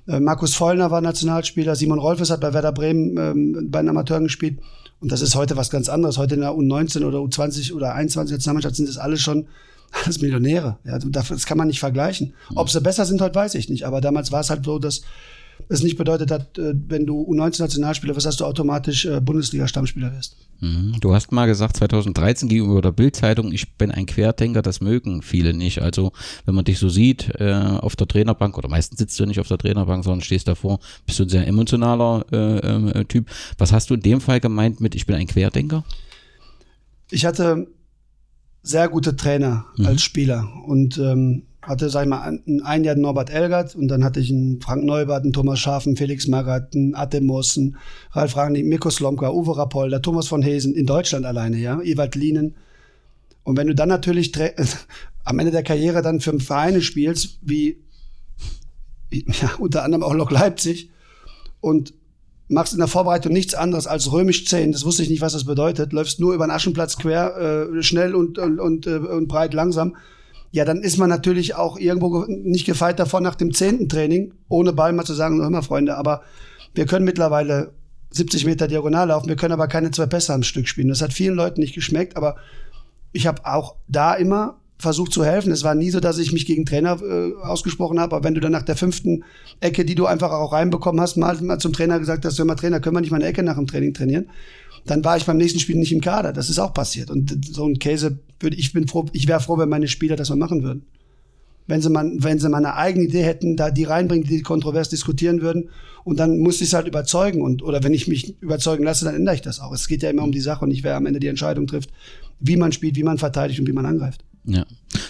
Äh, 0.08 0.20
Markus 0.20 0.56
Vollner 0.56 0.90
war 0.90 1.02
Nationalspieler. 1.02 1.76
Simon 1.76 2.00
Rolfes 2.00 2.30
hat 2.30 2.42
bei 2.42 2.54
Werder 2.54 2.72
Bremen 2.72 3.18
ähm, 3.18 3.68
bei 3.70 3.82
den 3.82 3.90
Amateuren 3.90 4.24
gespielt. 4.24 4.60
Und 5.00 5.12
das 5.12 5.22
ist 5.22 5.36
heute 5.36 5.58
was 5.58 5.70
ganz 5.70 5.90
anderes. 5.90 6.18
Heute 6.18 6.36
in 6.36 6.42
der 6.42 6.52
U19 6.52 7.06
oder 7.06 7.20
U20 7.20 7.74
oder 7.74 7.94
21 7.94 8.34
Nationalmannschaft 8.34 8.76
sind 8.76 8.90
das 8.90 8.98
alles 8.98 9.22
schon 9.22 9.48
alles 10.04 10.22
Millionäre. 10.22 10.80
Ja, 10.84 10.98
das 11.00 11.46
kann 11.46 11.58
man 11.58 11.68
nicht 11.68 11.80
vergleichen. 11.80 12.34
Ob 12.56 12.70
sie 12.70 12.82
besser 12.82 13.06
sind, 13.06 13.22
heute 13.22 13.36
weiß 13.36 13.56
ich 13.56 13.70
nicht. 13.70 13.86
Aber 13.86 14.02
damals 14.02 14.32
war 14.32 14.42
es 14.42 14.50
halt 14.50 14.66
so, 14.66 14.80
dass 14.80 15.02
es 15.70 15.84
nicht 15.84 15.98
bedeutet 15.98 16.32
hat, 16.32 16.58
äh, 16.58 16.74
wenn 16.88 17.06
du 17.06 17.22
U19-Nationalspieler 17.24 18.16
wirst, 18.16 18.26
dass 18.26 18.38
du 18.38 18.46
automatisch 18.46 19.06
äh, 19.06 19.20
Bundesliga-Stammspieler 19.20 20.14
wirst. 20.14 20.38
Mhm. 20.60 20.96
Du 21.00 21.14
hast 21.14 21.32
mal 21.32 21.46
gesagt, 21.46 21.78
2013 21.78 22.50
gegenüber 22.50 22.82
der 22.82 22.92
Bildzeitung, 22.92 23.52
ich 23.52 23.78
bin 23.78 23.92
ein 23.92 24.06
Querdenker, 24.06 24.62
das 24.62 24.82
mögen 24.82 25.22
viele 25.22 25.54
nicht. 25.54 25.82
Also, 25.82 26.12
wenn 26.46 26.56
man 26.56 26.66
dich 26.66 26.80
so 26.80 26.90
sieht 26.90 27.32
äh, 27.40 27.54
auf 27.54 27.96
der 27.96 28.08
Trainerbank, 28.08 28.58
oder 28.58 28.70
meistens 28.70 29.00
sitzt 29.00 29.20
du 29.20 29.26
nicht 29.26 29.40
auf 29.40 29.48
der 29.48 29.58
Trainerbank, 29.58 30.04
sondern 30.04 30.22
stehst 30.22 30.48
davor, 30.48 30.80
bist 31.06 31.20
du 31.20 31.24
ein 31.24 31.30
sehr 31.30 31.48
emotionaler 31.48 32.26
äh, 32.32 33.00
äh, 33.00 33.06
Typ. 33.06 33.30
Was 33.58 33.72
hast 33.72 33.90
du 33.90 33.96
in 33.96 34.02
dem 34.02 34.22
Fall 34.22 34.40
gemeint 34.40 34.82
mit, 34.82 34.96
ich 34.96 35.06
bin 35.06 35.16
ein 35.16 35.28
Querdenker? 35.28 35.84
Ich 37.12 37.26
hatte 37.26 37.68
sehr 38.64 38.90
gute 38.90 39.16
Trainer 39.16 39.66
mhm. 39.78 39.86
als 39.86 40.02
Spieler 40.02 40.48
und 40.66 40.98
ähm, 40.98 41.44
hatte, 41.68 41.90
sag 41.90 42.04
ich 42.04 42.10
mal, 42.10 42.40
ein 42.64 42.84
Jahr 42.86 42.96
Norbert 42.96 43.30
Elgert 43.30 43.76
und 43.76 43.90
dann 43.90 44.04
hatte 44.04 44.22
ich 44.22 44.32
einen 44.32 44.62
Frank 44.62 44.86
Neubert, 44.86 45.24
einen 45.24 45.34
Thomas 45.34 45.60
Schaaf, 45.60 45.86
einen 45.86 45.98
Felix 45.98 46.28
Magath, 46.28 46.74
einen 46.74 46.96
Atemos, 46.96 47.60
Ralf 48.12 48.38
Rangnick, 48.38 48.66
Mirko 48.66 48.90
Slomka, 48.90 49.30
Uwe 49.32 49.58
Rapolda, 49.58 50.00
Thomas 50.00 50.28
von 50.28 50.42
Hesen 50.42 50.74
in 50.74 50.86
Deutschland 50.86 51.26
alleine, 51.26 51.58
ja, 51.58 51.82
Ewald 51.82 52.16
Lienen. 52.16 52.56
Und 53.44 53.58
wenn 53.58 53.68
du 53.68 53.76
dann 53.76 53.90
natürlich 53.90 54.32
am 55.26 55.40
Ende 55.40 55.52
der 55.52 55.64
Karriere 55.64 56.02
dann 56.02 56.22
für 56.22 56.40
Vereine 56.40 56.82
spielst, 56.82 57.40
wie 57.42 57.84
ja, 59.12 59.52
unter 59.60 59.84
anderem 59.84 60.04
auch 60.04 60.14
Lok 60.14 60.32
Leipzig 60.32 60.90
und 61.60 61.94
machst 62.48 62.72
in 62.72 62.80
der 62.80 62.88
Vorbereitung 62.88 63.34
nichts 63.34 63.56
anderes 63.56 63.88
als 63.88 64.10
römisch 64.14 64.46
10, 64.46 64.72
das 64.72 64.86
wusste 64.86 65.04
ich 65.04 65.10
nicht, 65.10 65.22
was 65.22 65.34
das 65.34 65.44
bedeutet, 65.44 65.92
läufst 65.92 66.22
nur 66.22 66.34
über 66.34 66.46
den 66.46 66.52
Aschenplatz 66.52 66.98
quer, 66.98 67.70
äh, 67.76 67.84
schnell 67.84 68.16
und, 68.16 68.40
und, 68.40 68.62
und, 68.62 68.88
äh, 68.88 69.00
und 69.00 69.28
breit 69.28 69.54
langsam 69.54 69.98
ja, 70.52 70.66
dann 70.66 70.82
ist 70.82 70.98
man 70.98 71.10
natürlich 71.10 71.56
auch 71.56 71.78
irgendwo 71.78 72.26
nicht 72.28 72.66
gefeit 72.66 73.00
davon, 73.00 73.24
nach 73.24 73.36
dem 73.36 73.54
zehnten 73.54 73.90
Training 73.90 74.34
ohne 74.48 74.74
Ball 74.74 74.94
mal 74.94 75.06
zu 75.06 75.14
sagen, 75.14 75.42
hör 75.42 75.50
mal, 75.50 75.62
Freunde, 75.62 75.98
aber 75.98 76.22
wir 76.74 76.86
können 76.86 77.06
mittlerweile 77.06 77.74
70 78.12 78.46
Meter 78.46 78.68
diagonal 78.68 79.10
laufen, 79.10 79.28
wir 79.28 79.36
können 79.36 79.54
aber 79.54 79.68
keine 79.68 79.92
zwei 79.92 80.06
Pässe 80.06 80.34
am 80.34 80.44
Stück 80.44 80.68
spielen. 80.68 80.88
Das 80.88 81.02
hat 81.02 81.14
vielen 81.14 81.36
Leuten 81.36 81.60
nicht 81.60 81.76
geschmeckt, 81.76 82.16
aber 82.16 82.38
ich 83.12 83.28
habe 83.28 83.46
auch 83.46 83.76
da 83.88 84.14
immer 84.14 84.60
versucht 84.80 85.12
zu 85.12 85.26
helfen. 85.26 85.52
Es 85.52 85.64
war 85.64 85.76
nie 85.76 85.90
so, 85.90 86.00
dass 86.00 86.20
ich 86.20 86.32
mich 86.32 86.46
gegen 86.46 86.66
Trainer 86.66 87.02
äh, 87.02 87.34
ausgesprochen 87.42 88.00
habe, 88.00 88.16
aber 88.16 88.24
wenn 88.24 88.36
du 88.36 88.42
dann 88.42 88.52
nach 88.52 88.64
der 88.64 88.76
fünften 88.76 89.24
Ecke, 89.60 89.86
die 89.86 89.96
du 89.96 90.06
einfach 90.06 90.32
auch 90.32 90.54
reinbekommen 90.54 91.02
hast, 91.02 91.18
mal, 91.18 91.36
mal 91.42 91.58
zum 91.58 91.74
Trainer 91.74 92.00
gesagt 92.00 92.26
hast, 92.26 92.38
hör 92.38 92.46
mal 92.46 92.56
Trainer, 92.56 92.80
können 92.80 92.96
wir 92.96 93.02
nicht 93.02 93.12
mal 93.12 93.18
eine 93.18 93.26
Ecke 93.26 93.44
nach 93.44 93.56
dem 93.56 93.68
Training 93.68 93.94
trainieren? 93.94 94.30
Dann 94.90 95.04
war 95.04 95.18
ich 95.18 95.26
beim 95.26 95.38
nächsten 95.38 95.60
Spiel 95.60 95.76
nicht 95.76 95.92
im 95.92 96.02
Kader. 96.02 96.34
Das 96.34 96.50
ist 96.50 96.60
auch 96.60 96.74
passiert. 96.74 97.12
Und 97.12 97.46
so 97.46 97.66
ein 97.66 97.80
Käse 97.80 98.20
würde 98.40 98.58
ich 98.58 98.74
bin 98.74 98.88
froh, 98.88 99.06
ich 99.14 99.28
wäre 99.28 99.40
froh, 99.40 99.58
wenn 99.58 99.70
meine 99.70 99.88
Spieler 99.88 100.16
das 100.16 100.30
mal 100.30 100.36
machen 100.36 100.64
würden. 100.64 100.86
Wenn 101.68 101.82
sie 101.82 101.90
mal, 101.90 102.10
wenn 102.16 102.40
sie 102.40 102.50
mal 102.50 102.58
eine 102.58 102.76
eigene 102.76 103.06
Idee 103.06 103.24
hätten, 103.24 103.58
da 103.58 103.72
die 103.72 103.84
reinbringen, 103.84 104.26
die 104.26 104.42
kontrovers 104.42 104.90
diskutieren 104.90 105.42
würden. 105.42 105.70
Und 106.06 106.18
dann 106.20 106.40
muss 106.40 106.62
ich 106.62 106.70
es 106.70 106.74
halt 106.74 106.88
überzeugen. 106.88 107.42
Und, 107.42 107.62
oder 107.62 107.84
wenn 107.84 107.94
ich 107.94 108.08
mich 108.08 108.42
überzeugen 108.42 108.86
lasse, 108.86 109.04
dann 109.06 109.16
ändere 109.16 109.36
ich 109.36 109.42
das 109.42 109.60
auch. 109.60 109.74
Es 109.74 109.88
geht 109.88 110.02
ja 110.02 110.10
immer 110.10 110.24
um 110.24 110.32
die 110.32 110.40
Sache 110.40 110.64
und 110.64 110.70
nicht 110.70 110.84
wer 110.84 110.96
am 110.96 111.06
Ende 111.06 111.20
die 111.20 111.28
Entscheidung 111.28 111.68
trifft, 111.68 111.90
wie 112.40 112.56
man 112.56 112.72
spielt, 112.72 112.96
wie 112.96 113.04
man 113.04 113.18
verteidigt 113.18 113.60
und 113.60 113.68
wie 113.68 113.74
man 113.74 113.86
angreift. 113.86 114.24
Ja. 114.46 114.66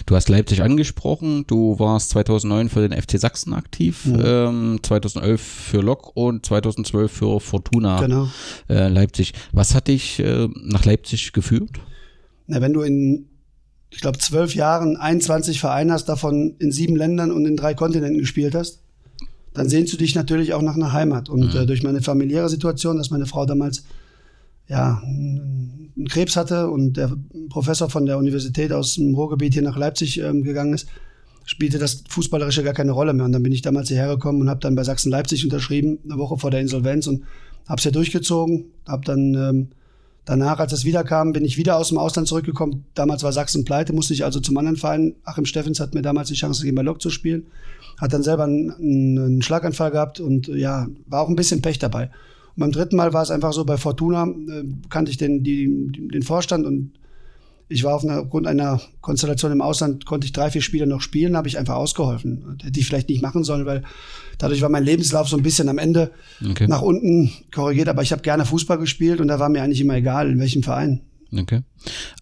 Du 0.08 0.16
hast 0.16 0.30
Leipzig 0.30 0.62
angesprochen. 0.62 1.44
Du 1.46 1.78
warst 1.78 2.08
2009 2.10 2.70
für 2.70 2.88
den 2.88 2.98
FC 2.98 3.20
Sachsen 3.20 3.52
aktiv, 3.52 4.06
mhm. 4.06 4.22
ähm, 4.24 4.80
2011 4.82 5.42
für 5.42 5.82
Lok 5.82 6.16
und 6.16 6.46
2012 6.46 7.12
für 7.12 7.40
Fortuna 7.40 8.00
genau. 8.00 8.28
äh, 8.70 8.88
Leipzig. 8.88 9.34
Was 9.52 9.74
hat 9.74 9.88
dich 9.88 10.18
äh, 10.20 10.48
nach 10.62 10.86
Leipzig 10.86 11.34
geführt? 11.34 11.72
Na, 12.46 12.62
wenn 12.62 12.72
du 12.72 12.80
in, 12.80 13.26
ich 13.90 14.00
glaube, 14.00 14.16
zwölf 14.16 14.54
Jahren 14.54 14.96
21 14.96 15.60
Vereine 15.60 15.92
hast, 15.92 16.06
davon 16.06 16.54
in 16.58 16.72
sieben 16.72 16.96
Ländern 16.96 17.30
und 17.30 17.44
in 17.44 17.54
drei 17.54 17.74
Kontinenten 17.74 18.18
gespielt 18.18 18.54
hast, 18.54 18.80
dann 19.52 19.68
sehnst 19.68 19.92
du 19.92 19.98
dich 19.98 20.14
natürlich 20.14 20.54
auch 20.54 20.62
nach 20.62 20.76
einer 20.76 20.94
Heimat. 20.94 21.28
Und 21.28 21.52
mhm. 21.52 21.60
äh, 21.60 21.66
durch 21.66 21.82
meine 21.82 22.00
familiäre 22.00 22.48
Situation, 22.48 22.96
dass 22.96 23.10
meine 23.10 23.26
Frau 23.26 23.44
damals 23.44 23.84
ja, 24.68 25.02
einen 25.02 26.06
Krebs 26.08 26.36
hatte 26.36 26.70
und 26.70 26.96
der 26.96 27.12
Professor 27.48 27.90
von 27.90 28.06
der 28.06 28.18
Universität 28.18 28.72
aus 28.72 28.94
dem 28.94 29.14
Ruhrgebiet 29.14 29.54
hier 29.54 29.62
nach 29.62 29.76
Leipzig 29.76 30.20
ähm, 30.20 30.42
gegangen 30.42 30.74
ist, 30.74 30.88
spielte 31.44 31.78
das 31.78 32.04
Fußballerische 32.08 32.62
gar 32.62 32.74
keine 32.74 32.92
Rolle 32.92 33.14
mehr. 33.14 33.24
Und 33.24 33.32
dann 33.32 33.42
bin 33.42 33.52
ich 33.52 33.62
damals 33.62 33.88
hierher 33.88 34.08
gekommen 34.08 34.42
und 34.42 34.50
habe 34.50 34.60
dann 34.60 34.74
bei 34.74 34.84
Sachsen-Leipzig 34.84 35.44
unterschrieben, 35.44 35.98
eine 36.04 36.18
Woche 36.18 36.36
vor 36.36 36.50
der 36.50 36.60
Insolvenz 36.60 37.06
und 37.06 37.24
habe 37.66 37.78
es 37.78 37.84
ja 37.84 37.90
durchgezogen. 37.90 38.66
Habe 38.86 39.04
dann 39.06 39.34
ähm, 39.34 39.68
danach, 40.26 40.58
als 40.58 40.74
es 40.74 40.84
wiederkam, 40.84 41.32
bin 41.32 41.46
ich 41.46 41.56
wieder 41.56 41.78
aus 41.78 41.88
dem 41.88 41.96
Ausland 41.96 42.28
zurückgekommen. 42.28 42.84
Damals 42.94 43.22
war 43.22 43.32
Sachsen 43.32 43.64
pleite, 43.64 43.94
musste 43.94 44.12
ich 44.12 44.24
also 44.24 44.40
zum 44.40 44.58
anderen 44.58 44.76
Verein. 44.76 45.14
Achim 45.24 45.46
Steffens 45.46 45.80
hat 45.80 45.94
mir 45.94 46.02
damals 46.02 46.28
die 46.28 46.34
Chance 46.34 46.60
gegeben, 46.60 46.76
bei 46.76 46.82
Lok 46.82 47.00
zu 47.00 47.08
spielen. 47.08 47.46
Hat 47.98 48.12
dann 48.12 48.22
selber 48.22 48.44
einen, 48.44 48.70
einen 48.72 49.42
Schlaganfall 49.42 49.90
gehabt 49.90 50.20
und 50.20 50.48
ja, 50.48 50.86
war 51.06 51.22
auch 51.22 51.30
ein 51.30 51.36
bisschen 51.36 51.62
Pech 51.62 51.78
dabei. 51.78 52.10
Beim 52.58 52.72
dritten 52.72 52.96
Mal 52.96 53.12
war 53.12 53.22
es 53.22 53.30
einfach 53.30 53.52
so, 53.52 53.64
bei 53.64 53.76
Fortuna 53.76 54.26
äh, 54.26 54.64
kannte 54.90 55.10
ich 55.10 55.16
den, 55.16 55.44
die, 55.44 55.92
den 56.12 56.22
Vorstand 56.22 56.66
und 56.66 56.92
ich 57.68 57.84
war 57.84 57.94
aufgrund 57.94 58.46
einer 58.46 58.80
Konstellation 59.02 59.52
im 59.52 59.60
Ausland, 59.60 60.06
konnte 60.06 60.24
ich 60.24 60.32
drei, 60.32 60.50
vier 60.50 60.62
Spiele 60.62 60.86
noch 60.86 61.02
spielen, 61.02 61.36
habe 61.36 61.48
ich 61.48 61.58
einfach 61.58 61.74
ausgeholfen. 61.74 62.58
Hätte 62.62 62.80
ich 62.80 62.86
vielleicht 62.86 63.10
nicht 63.10 63.20
machen 63.20 63.44
sollen, 63.44 63.66
weil 63.66 63.82
dadurch 64.38 64.62
war 64.62 64.70
mein 64.70 64.84
Lebenslauf 64.84 65.28
so 65.28 65.36
ein 65.36 65.42
bisschen 65.42 65.68
am 65.68 65.76
Ende 65.76 66.10
okay. 66.48 66.66
nach 66.66 66.80
unten 66.80 67.30
korrigiert. 67.54 67.88
Aber 67.88 68.02
ich 68.02 68.10
habe 68.10 68.22
gerne 68.22 68.46
Fußball 68.46 68.78
gespielt 68.78 69.20
und 69.20 69.28
da 69.28 69.38
war 69.38 69.50
mir 69.50 69.62
eigentlich 69.62 69.82
immer 69.82 69.96
egal, 69.96 70.30
in 70.30 70.40
welchem 70.40 70.62
Verein. 70.62 71.02
Okay. 71.30 71.60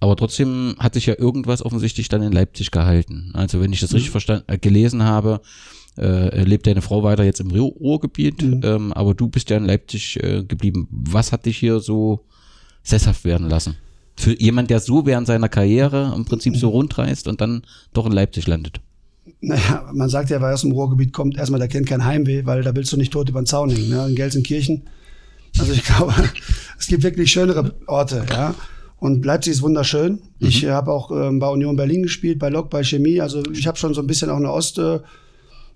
Aber 0.00 0.16
trotzdem 0.16 0.74
hat 0.80 0.94
sich 0.94 1.06
ja 1.06 1.14
irgendwas 1.16 1.64
offensichtlich 1.64 2.08
dann 2.08 2.22
in 2.22 2.32
Leipzig 2.32 2.72
gehalten. 2.72 3.30
Also 3.34 3.60
wenn 3.60 3.72
ich 3.72 3.80
das 3.80 3.90
mhm. 3.90 3.96
richtig 3.96 4.10
verstanden, 4.10 4.44
äh, 4.48 4.58
gelesen 4.58 5.04
habe, 5.04 5.40
äh, 5.98 6.42
lebt 6.42 6.66
deine 6.66 6.82
Frau 6.82 7.02
weiter 7.02 7.24
jetzt 7.24 7.40
im 7.40 7.50
Ruhrgebiet, 7.50 8.42
mhm. 8.42 8.60
ähm, 8.64 8.92
aber 8.92 9.14
du 9.14 9.28
bist 9.28 9.50
ja 9.50 9.56
in 9.56 9.64
Leipzig 9.64 10.22
äh, 10.22 10.44
geblieben. 10.44 10.88
Was 10.90 11.32
hat 11.32 11.46
dich 11.46 11.58
hier 11.58 11.80
so 11.80 12.20
sesshaft 12.82 13.24
werden 13.24 13.48
lassen? 13.48 13.76
Für 14.16 14.38
jemand, 14.38 14.70
der 14.70 14.80
so 14.80 15.04
während 15.04 15.26
seiner 15.26 15.48
Karriere 15.48 16.12
im 16.14 16.24
Prinzip 16.24 16.56
so 16.56 16.70
rundreist 16.70 17.28
und 17.28 17.40
dann 17.40 17.62
doch 17.92 18.06
in 18.06 18.12
Leipzig 18.12 18.46
landet. 18.46 18.80
Naja, 19.40 19.90
man 19.92 20.08
sagt 20.08 20.30
ja, 20.30 20.40
wer 20.40 20.54
aus 20.54 20.62
dem 20.62 20.72
Ruhrgebiet 20.72 21.12
kommt, 21.12 21.36
erstmal, 21.36 21.60
der 21.60 21.68
kennt 21.68 21.86
kein 21.86 22.04
Heimweh, 22.04 22.46
weil 22.46 22.62
da 22.62 22.74
willst 22.74 22.92
du 22.92 22.96
nicht 22.96 23.12
tot 23.12 23.28
über 23.28 23.40
den 23.42 23.46
Zaun 23.46 23.70
hängen. 23.70 23.90
Ne? 23.90 24.06
In 24.08 24.14
Gelsenkirchen. 24.14 24.84
Also 25.58 25.72
ich 25.72 25.84
glaube, 25.84 26.14
es 26.78 26.86
gibt 26.86 27.02
wirklich 27.02 27.30
schönere 27.30 27.74
Orte, 27.86 28.24
ja. 28.30 28.54
Und 28.98 29.24
Leipzig 29.26 29.52
ist 29.52 29.62
wunderschön. 29.62 30.20
Mhm. 30.38 30.48
Ich 30.48 30.64
habe 30.66 30.90
auch 30.90 31.10
ähm, 31.10 31.38
bei 31.38 31.48
Union 31.48 31.76
Berlin 31.76 32.02
gespielt, 32.02 32.38
bei 32.38 32.48
Lok, 32.48 32.70
bei 32.70 32.82
Chemie. 32.82 33.20
Also 33.20 33.42
ich 33.52 33.66
habe 33.66 33.76
schon 33.76 33.92
so 33.92 34.00
ein 34.00 34.06
bisschen 34.06 34.30
auch 34.30 34.36
eine 34.36 34.50
Ost- 34.50 34.78
äh, 34.78 35.00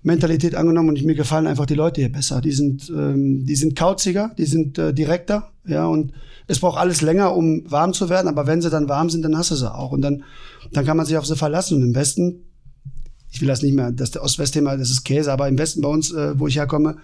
Mentalität 0.03 0.55
angenommen 0.55 0.89
und 0.89 1.03
mir 1.03 1.15
gefallen 1.15 1.47
einfach 1.47 1.65
die 1.65 1.75
Leute 1.75 2.01
hier 2.01 2.11
besser. 2.11 2.41
Die 2.41 2.51
sind, 2.51 2.89
ähm, 2.89 3.45
die 3.45 3.55
sind 3.55 3.75
kauziger, 3.75 4.31
die 4.37 4.45
sind 4.45 4.77
äh, 4.77 4.93
direkter, 4.93 5.51
ja, 5.65 5.85
und 5.85 6.11
es 6.47 6.59
braucht 6.59 6.79
alles 6.79 7.01
länger, 7.01 7.35
um 7.35 7.69
warm 7.69 7.93
zu 7.93 8.09
werden, 8.09 8.27
aber 8.27 8.47
wenn 8.47 8.61
sie 8.61 8.69
dann 8.69 8.89
warm 8.89 9.09
sind, 9.09 9.21
dann 9.21 9.37
hast 9.37 9.51
du 9.51 9.55
sie 9.55 9.73
auch. 9.73 9.91
Und 9.91 10.01
dann, 10.01 10.23
dann 10.71 10.85
kann 10.85 10.97
man 10.97 11.05
sich 11.05 11.17
auf 11.17 11.25
sie 11.25 11.35
verlassen. 11.35 11.77
Und 11.77 11.83
im 11.83 11.95
Westen, 11.95 12.45
ich 13.29 13.41
will 13.41 13.47
das 13.47 13.61
nicht 13.61 13.73
mehr, 13.73 13.91
das 13.91 14.17
Ost-West-Thema, 14.17 14.75
das 14.75 14.89
ist 14.89 15.03
Käse, 15.03 15.31
aber 15.31 15.47
im 15.47 15.57
Westen 15.57 15.81
bei 15.81 15.87
uns, 15.87 16.11
äh, 16.11 16.37
wo 16.37 16.47
ich 16.47 16.57
herkomme, 16.57 16.97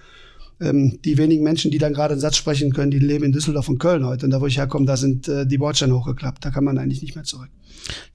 ähm, 0.60 1.00
die 1.04 1.18
wenigen 1.18 1.44
Menschen, 1.44 1.72
die 1.72 1.78
dann 1.78 1.94
gerade 1.94 2.14
einen 2.14 2.22
Satz 2.22 2.36
sprechen 2.38 2.74
können, 2.74 2.92
die 2.92 3.00
leben 3.00 3.26
in 3.26 3.32
Düsseldorf 3.32 3.70
und 3.70 3.78
Köln 3.78 4.06
heute. 4.06 4.26
Und 4.26 4.32
da, 4.32 4.42
wo 4.42 4.48
ich 4.48 4.58
herkomme, 4.58 4.86
da 4.86 4.98
sind 4.98 5.28
äh, 5.28 5.46
die 5.46 5.58
Bordsteine 5.58 5.96
hochgeklappt. 5.96 6.44
Da 6.44 6.52
kann 6.52 6.64
man 6.64 6.78
eigentlich 6.78 7.02
nicht 7.02 7.16
mehr 7.16 7.24
zurück. 7.24 7.50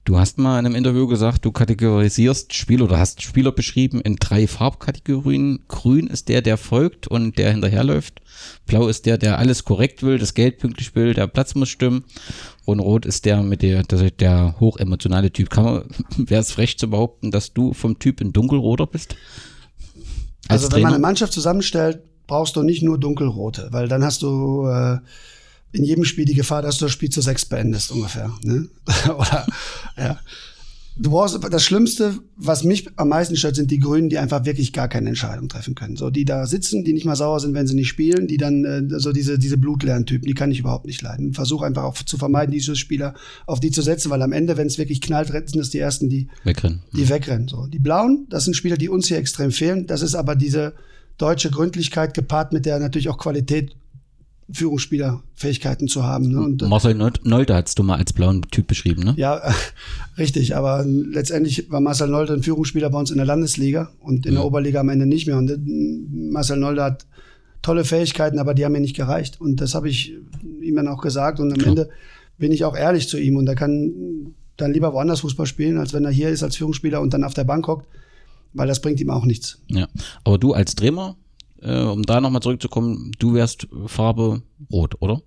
Du 0.03 0.19
hast 0.19 0.37
mal 0.37 0.59
in 0.59 0.65
einem 0.65 0.75
Interview 0.75 1.07
gesagt, 1.07 1.45
du 1.45 1.51
kategorisierst 1.51 2.53
Spieler 2.53 2.85
oder 2.85 2.99
hast 2.99 3.21
Spieler 3.21 3.51
beschrieben 3.51 4.01
in 4.01 4.17
drei 4.17 4.47
Farbkategorien. 4.47 5.63
Grün 5.67 6.07
ist 6.07 6.29
der, 6.29 6.41
der 6.41 6.57
folgt 6.57 7.07
und 7.07 7.37
der 7.37 7.51
hinterherläuft. 7.51 8.21
Blau 8.65 8.87
ist 8.87 9.05
der, 9.05 9.17
der 9.17 9.39
alles 9.39 9.63
korrekt 9.63 10.03
will, 10.03 10.17
das 10.17 10.33
Geld 10.33 10.57
pünktlich 10.59 10.95
will, 10.95 11.13
der 11.13 11.27
Platz 11.27 11.55
muss 11.55 11.69
stimmen. 11.69 12.03
Und 12.65 12.79
Rot 12.79 13.05
ist 13.05 13.25
der 13.25 13.41
mit 13.41 13.61
der, 13.61 13.83
der, 13.83 14.11
der 14.11 14.55
hochemotionale 14.59 15.31
Typ. 15.31 15.49
Kann 15.49 15.85
wäre 16.17 16.41
es 16.41 16.51
frech 16.51 16.77
zu 16.77 16.89
behaupten, 16.89 17.31
dass 17.31 17.53
du 17.53 17.73
vom 17.73 17.99
Typ 17.99 18.21
in 18.21 18.33
dunkelroter 18.33 18.87
bist? 18.87 19.15
Als 20.49 20.63
also 20.63 20.65
wenn 20.65 20.71
Trainer? 20.71 20.83
man 20.83 20.93
eine 20.95 21.01
Mannschaft 21.01 21.33
zusammenstellt, 21.33 22.03
brauchst 22.27 22.55
du 22.55 22.63
nicht 22.63 22.83
nur 22.83 22.99
dunkelrote, 22.99 23.69
weil 23.71 23.87
dann 23.87 24.03
hast 24.03 24.21
du 24.21 24.67
äh, 24.67 24.99
in 25.73 25.83
jedem 25.83 26.05
Spiel 26.05 26.25
die 26.25 26.35
Gefahr, 26.35 26.61
dass 26.61 26.77
du 26.77 26.85
das 26.85 26.91
Spiel 26.91 27.09
zu 27.09 27.21
sechs 27.21 27.45
beendest 27.45 27.91
ungefähr. 27.91 28.31
Ne? 28.43 28.69
Oder 29.05 29.45
ja. 29.97 30.19
Du 30.95 31.09
brauchst 31.09 31.39
das 31.49 31.63
Schlimmste, 31.63 32.19
was 32.37 32.63
mich 32.63 32.87
am 32.97 33.09
meisten 33.09 33.35
stört, 33.35 33.55
sind 33.55 33.71
die 33.71 33.79
Grünen, 33.79 34.09
die 34.09 34.19
einfach 34.19 34.45
wirklich 34.45 34.73
gar 34.73 34.87
keine 34.87 35.09
Entscheidung 35.09 35.49
treffen 35.49 35.73
können. 35.73 35.95
So, 35.95 36.11
die 36.11 36.23
da 36.23 36.45
sitzen, 36.45 36.83
die 36.83 36.93
nicht 36.93 37.05
mal 37.05 37.15
sauer 37.15 37.39
sind, 37.39 37.55
wenn 37.55 37.65
sie 37.65 37.73
nicht 37.73 37.87
spielen, 37.87 38.27
die 38.27 38.37
dann 38.37 38.63
äh, 38.63 38.99
so 38.99 39.11
diese 39.11 39.39
diese 39.39 39.57
Blutlerntypen, 39.57 40.27
die 40.27 40.35
kann 40.35 40.51
ich 40.51 40.59
überhaupt 40.59 40.85
nicht 40.85 41.01
leiden. 41.01 41.33
Versuch 41.33 41.63
einfach 41.63 41.83
auch 41.83 41.95
zu 41.95 42.19
vermeiden, 42.19 42.51
diese 42.51 42.75
Spieler 42.75 43.15
auf 43.47 43.59
die 43.59 43.71
zu 43.71 43.81
setzen, 43.81 44.11
weil 44.11 44.21
am 44.21 44.33
Ende, 44.33 44.55
wenn 44.55 44.67
es 44.67 44.77
wirklich 44.77 45.01
knallt, 45.01 45.29
sind 45.29 45.55
das 45.55 45.71
die 45.71 45.79
ersten, 45.79 46.09
die 46.09 46.27
wegrennen. 46.43 46.83
Die 46.95 47.09
wegrennen. 47.09 47.47
So, 47.47 47.65
die 47.65 47.79
Blauen, 47.79 48.27
das 48.29 48.45
sind 48.45 48.55
Spieler, 48.55 48.77
die 48.77 48.89
uns 48.89 49.07
hier 49.07 49.17
extrem 49.17 49.51
fehlen. 49.51 49.87
Das 49.87 50.03
ist 50.03 50.13
aber 50.13 50.35
diese 50.35 50.73
deutsche 51.17 51.51
Gründlichkeit 51.51 52.13
gepaart 52.13 52.53
mit 52.53 52.65
der 52.65 52.79
natürlich 52.79 53.09
auch 53.09 53.17
Qualität 53.17 53.75
Führungsspielerfähigkeiten 54.51 55.87
zu 55.87 56.03
haben. 56.03 56.29
Ne? 56.29 56.41
Und, 56.41 56.61
äh, 56.61 56.67
Marcel 56.67 56.95
Nolde 56.95 57.55
hast 57.55 57.79
du 57.79 57.83
mal 57.83 57.97
als 57.97 58.13
blauen 58.13 58.41
Typ 58.51 58.67
beschrieben, 58.67 59.03
ne? 59.03 59.13
Ja, 59.17 59.37
äh, 59.37 59.51
richtig. 60.17 60.55
Aber 60.55 60.83
letztendlich 60.85 61.71
war 61.71 61.79
Marcel 61.79 62.09
Nolde 62.09 62.33
ein 62.33 62.43
Führungsspieler 62.43 62.89
bei 62.89 62.99
uns 62.99 63.11
in 63.11 63.17
der 63.17 63.25
Landesliga 63.25 63.91
und 63.99 64.25
in 64.25 64.33
ja. 64.33 64.39
der 64.39 64.47
Oberliga 64.47 64.81
am 64.81 64.89
Ende 64.89 65.05
nicht 65.05 65.27
mehr. 65.27 65.37
Und 65.37 65.49
äh, 65.49 65.57
Marcel 65.57 66.57
Nolde 66.57 66.83
hat 66.83 67.05
tolle 67.61 67.85
Fähigkeiten, 67.85 68.39
aber 68.39 68.53
die 68.53 68.65
haben 68.65 68.73
mir 68.73 68.81
nicht 68.81 68.95
gereicht. 68.95 69.39
Und 69.39 69.61
das 69.61 69.75
habe 69.75 69.89
ich 69.89 70.13
ihm 70.61 70.75
dann 70.75 70.87
auch 70.87 71.01
gesagt. 71.01 71.39
Und 71.39 71.51
am 71.51 71.57
Klar. 71.57 71.69
Ende 71.69 71.89
bin 72.37 72.51
ich 72.51 72.65
auch 72.65 72.75
ehrlich 72.75 73.07
zu 73.07 73.17
ihm. 73.17 73.37
Und 73.37 73.47
er 73.47 73.55
kann 73.55 74.33
dann 74.57 74.73
lieber 74.73 74.93
woanders 74.93 75.21
Fußball 75.21 75.45
spielen, 75.45 75.77
als 75.77 75.93
wenn 75.93 76.05
er 76.05 76.11
hier 76.11 76.29
ist 76.29 76.43
als 76.43 76.57
Führungsspieler 76.57 77.01
und 77.01 77.13
dann 77.13 77.23
auf 77.23 77.33
der 77.33 77.45
Bank 77.45 77.67
hockt, 77.67 77.87
weil 78.53 78.67
das 78.67 78.81
bringt 78.81 78.99
ihm 78.99 79.09
auch 79.09 79.25
nichts. 79.25 79.59
Ja, 79.67 79.87
aber 80.23 80.37
du 80.37 80.53
als 80.53 80.75
Trainer 80.75 81.15
äh, 81.63 81.81
um 81.81 82.03
da 82.03 82.21
nochmal 82.21 82.41
zurückzukommen, 82.41 83.11
du 83.19 83.33
wärst 83.33 83.67
Farbe 83.87 84.43
rot, 84.71 84.95
oder? 84.99 85.21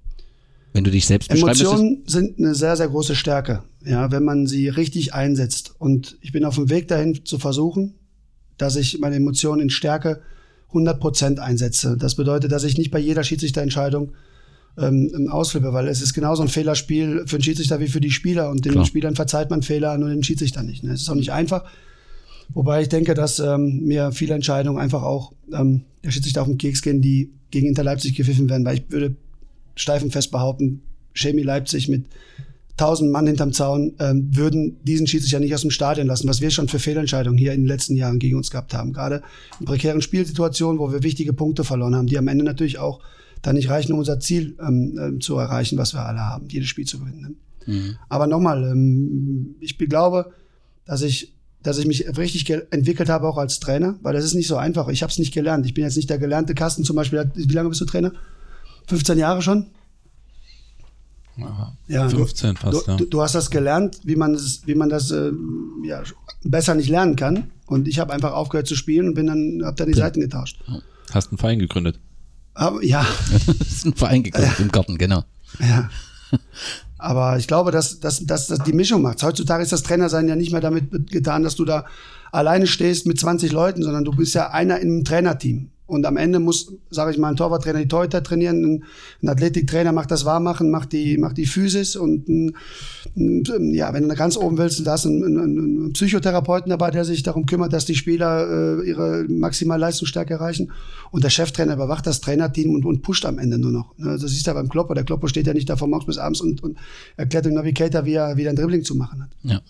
Wenn 0.72 0.84
du 0.84 0.90
dich 0.90 1.06
selbst 1.06 1.30
beschreibst. 1.30 1.62
Emotionen 1.62 2.02
sind 2.06 2.38
eine 2.38 2.54
sehr, 2.54 2.76
sehr 2.76 2.88
große 2.88 3.14
Stärke, 3.14 3.62
ja, 3.84 4.10
wenn 4.10 4.24
man 4.24 4.46
sie 4.46 4.68
richtig 4.68 5.14
einsetzt. 5.14 5.74
Und 5.78 6.18
ich 6.20 6.32
bin 6.32 6.44
auf 6.44 6.56
dem 6.56 6.68
Weg 6.68 6.88
dahin 6.88 7.24
zu 7.24 7.38
versuchen, 7.38 7.94
dass 8.58 8.76
ich 8.76 8.98
meine 8.98 9.16
Emotionen 9.16 9.62
in 9.62 9.70
Stärke 9.70 10.20
100 10.68 11.00
Prozent 11.00 11.40
einsetze. 11.40 11.96
Das 11.96 12.14
bedeutet, 12.16 12.52
dass 12.52 12.64
ich 12.64 12.76
nicht 12.76 12.90
bei 12.90 12.98
jeder 12.98 13.24
Schiedsrichterentscheidung 13.24 14.12
ähm, 14.76 15.28
ausflippe, 15.30 15.72
weil 15.72 15.88
es 15.88 16.02
ist 16.02 16.12
genauso 16.12 16.42
ein 16.42 16.48
Fehlerspiel 16.48 17.22
für 17.26 17.38
den 17.38 17.42
Schiedsrichter 17.42 17.80
wie 17.80 17.88
für 17.88 18.00
die 18.02 18.10
Spieler 18.10 18.50
und 18.50 18.66
den 18.66 18.72
Klar. 18.72 18.84
Spielern 18.84 19.16
verzeiht 19.16 19.48
man 19.48 19.62
Fehler, 19.62 19.96
nur 19.96 20.10
den 20.10 20.22
Schiedsrichter 20.22 20.62
nicht. 20.62 20.84
Ne? 20.84 20.92
Es 20.92 21.00
ist 21.00 21.08
auch 21.08 21.14
nicht 21.14 21.32
einfach, 21.32 21.64
Wobei 22.54 22.82
ich 22.82 22.88
denke, 22.88 23.14
dass 23.14 23.38
ähm, 23.38 23.80
mir 23.84 24.12
viele 24.12 24.34
Entscheidungen 24.34 24.78
einfach 24.78 25.02
auch 25.02 25.32
ähm, 25.52 25.82
der 26.04 26.10
Schiedsrichter 26.10 26.42
auf 26.42 26.48
den 26.48 26.58
Keks 26.58 26.82
gehen, 26.82 27.02
die 27.02 27.30
gegen 27.50 27.68
Inter 27.68 27.84
Leipzig 27.84 28.14
gepfiffen 28.14 28.48
werden, 28.48 28.64
weil 28.64 28.78
ich 28.78 28.90
würde 28.90 29.16
steifenfest 29.74 30.30
behaupten, 30.30 30.82
Chemie 31.12 31.42
Leipzig 31.42 31.88
mit 31.88 32.06
tausend 32.76 33.10
Mann 33.10 33.26
hinterm 33.26 33.52
Zaun 33.52 33.94
ähm, 34.00 34.28
würden 34.34 34.76
diesen 34.84 35.06
Schiedsrichter 35.06 35.40
nicht 35.40 35.54
aus 35.54 35.62
dem 35.62 35.70
Stadion 35.70 36.06
lassen, 36.06 36.28
was 36.28 36.40
wir 36.40 36.50
schon 36.50 36.68
für 36.68 36.78
Fehlentscheidungen 36.78 37.38
hier 37.38 37.52
in 37.52 37.62
den 37.62 37.66
letzten 37.66 37.96
Jahren 37.96 38.18
gegen 38.18 38.36
uns 38.36 38.50
gehabt 38.50 38.74
haben. 38.74 38.92
Gerade 38.92 39.22
in 39.58 39.66
prekären 39.66 40.02
Spielsituationen, 40.02 40.78
wo 40.78 40.92
wir 40.92 41.02
wichtige 41.02 41.32
Punkte 41.32 41.64
verloren 41.64 41.94
haben, 41.94 42.06
die 42.06 42.18
am 42.18 42.28
Ende 42.28 42.44
natürlich 42.44 42.78
auch 42.78 43.00
dann 43.42 43.56
nicht 43.56 43.70
reichen, 43.70 43.92
um 43.92 44.00
unser 44.00 44.20
Ziel 44.20 44.56
ähm, 44.60 44.98
äh, 44.98 45.18
zu 45.20 45.36
erreichen, 45.36 45.78
was 45.78 45.94
wir 45.94 46.04
alle 46.04 46.20
haben, 46.20 46.48
jedes 46.48 46.68
Spiel 46.68 46.86
zu 46.86 46.98
gewinnen. 46.98 47.36
Ne? 47.66 47.74
Mhm. 47.74 47.96
Aber 48.08 48.26
nochmal, 48.26 48.64
ähm, 48.64 49.56
ich 49.60 49.78
glaube, 49.78 50.32
dass 50.84 51.02
ich 51.02 51.35
dass 51.66 51.78
ich 51.78 51.86
mich 51.86 52.06
richtig 52.16 52.48
entwickelt 52.70 53.08
habe 53.08 53.26
auch 53.26 53.38
als 53.38 53.58
Trainer, 53.58 53.96
weil 54.02 54.14
das 54.14 54.24
ist 54.24 54.34
nicht 54.34 54.46
so 54.46 54.56
einfach. 54.56 54.88
Ich 54.88 55.02
habe 55.02 55.10
es 55.10 55.18
nicht 55.18 55.34
gelernt. 55.34 55.66
Ich 55.66 55.74
bin 55.74 55.84
jetzt 55.84 55.96
nicht 55.96 56.08
der 56.08 56.18
gelernte 56.18 56.54
Kasten 56.54 56.84
zum 56.84 56.94
Beispiel. 56.94 57.30
Wie 57.34 57.52
lange 57.52 57.68
bist 57.68 57.80
du 57.80 57.84
Trainer? 57.84 58.12
15 58.88 59.18
Jahre 59.18 59.42
schon? 59.42 59.66
Ja, 61.88 62.08
15 62.08 62.54
du, 62.54 62.60
fast, 62.60 62.86
du, 62.86 62.90
ja. 62.92 62.96
Du 62.96 63.20
hast 63.20 63.34
das 63.34 63.50
gelernt, 63.50 64.00
wie 64.04 64.16
man 64.16 64.32
das, 64.32 64.62
wie 64.64 64.74
man 64.74 64.88
das 64.88 65.10
äh, 65.10 65.32
ja, 65.84 66.02
besser 66.44 66.74
nicht 66.74 66.88
lernen 66.88 67.16
kann. 67.16 67.50
Und 67.66 67.88
ich 67.88 67.98
habe 67.98 68.12
einfach 68.12 68.32
aufgehört 68.32 68.68
zu 68.68 68.76
spielen 68.76 69.08
und 69.08 69.14
bin 69.14 69.26
dann, 69.26 69.62
habe 69.64 69.76
dann 69.76 69.88
die 69.88 69.98
Seiten 69.98 70.20
getauscht. 70.20 70.62
Hast 71.10 71.30
einen 71.30 71.38
Verein 71.38 71.58
gegründet. 71.58 71.98
Aber, 72.54 72.82
ja. 72.82 73.04
das 73.58 73.68
ist 73.68 73.86
ein 73.86 73.94
Verein 73.94 74.22
gegründet 74.22 74.60
im 74.60 74.70
Garten, 74.70 74.96
genau. 74.98 75.24
Ja. 75.60 75.90
Aber 76.98 77.36
ich 77.36 77.46
glaube, 77.46 77.70
dass, 77.70 78.00
dass, 78.00 78.24
dass 78.24 78.46
das 78.46 78.60
die 78.60 78.72
Mischung 78.72 79.02
macht. 79.02 79.22
Heutzutage 79.22 79.62
ist 79.62 79.72
das 79.72 79.82
Trainersein 79.82 80.28
ja 80.28 80.36
nicht 80.36 80.52
mehr 80.52 80.60
damit 80.60 81.10
getan, 81.10 81.42
dass 81.42 81.56
du 81.56 81.64
da 81.64 81.84
alleine 82.32 82.66
stehst 82.66 83.06
mit 83.06 83.18
20 83.18 83.52
Leuten, 83.52 83.82
sondern 83.82 84.04
du 84.04 84.12
bist 84.12 84.34
ja 84.34 84.50
einer 84.50 84.78
in 84.78 84.88
einem 84.88 85.04
Trainerteam. 85.04 85.70
Und 85.86 86.04
am 86.04 86.16
Ende 86.16 86.40
muss, 86.40 86.72
sage 86.90 87.12
ich 87.12 87.18
mal, 87.18 87.28
ein 87.28 87.36
Torwarttrainer 87.36 87.78
die 87.78 87.86
Torhüter 87.86 88.20
trainieren, 88.20 88.64
ein, 88.64 88.84
ein 89.22 89.28
Athletiktrainer 89.28 89.92
macht 89.92 90.10
das 90.10 90.24
Warmmachen, 90.24 90.68
macht 90.68 90.92
die, 90.92 91.16
macht 91.16 91.36
die 91.36 91.46
Physis 91.46 91.94
und 91.94 92.28
ein, 92.28 92.56
ein, 93.16 93.72
ja, 93.72 93.94
wenn 93.94 94.08
du 94.08 94.14
ganz 94.16 94.36
oben 94.36 94.58
willst, 94.58 94.84
da 94.84 94.92
hast 94.92 95.04
du 95.04 95.10
einen, 95.10 95.38
einen, 95.38 95.92
Psychotherapeuten 95.92 96.70
dabei, 96.70 96.90
der 96.90 97.04
sich 97.04 97.22
darum 97.22 97.46
kümmert, 97.46 97.72
dass 97.72 97.84
die 97.84 97.94
Spieler 97.94 98.80
äh, 98.80 98.88
ihre 98.88 99.26
maximale 99.28 99.80
Leistungsstärke 99.80 100.34
erreichen. 100.34 100.72
Und 101.16 101.24
der 101.24 101.30
Cheftrainer 101.30 101.72
überwacht 101.72 102.06
das 102.06 102.20
Trainerteam 102.20 102.74
und, 102.74 102.84
und 102.84 103.00
pusht 103.00 103.24
am 103.24 103.38
Ende 103.38 103.56
nur 103.56 103.72
noch. 103.72 103.96
Ne, 103.96 104.18
das 104.20 104.32
ist 104.32 104.46
ja 104.46 104.52
beim 104.52 104.68
Klopper. 104.68 104.94
Der 104.94 105.02
Klopper 105.02 105.30
steht 105.30 105.46
ja 105.46 105.54
nicht 105.54 105.66
da 105.66 105.78
von 105.78 105.88
morgens 105.88 106.04
bis 106.04 106.18
abends 106.18 106.42
und, 106.42 106.62
und 106.62 106.76
erklärt 107.16 107.46
dem 107.46 107.54
Navigator, 107.54 108.04
wie 108.04 108.12
er, 108.12 108.36
wie 108.36 108.44
er 108.44 108.50
ein 108.50 108.56
Dribbling 108.56 108.84
zu 108.84 108.94
machen 108.94 109.22
hat. 109.22 109.30
Ja. 109.42 109.62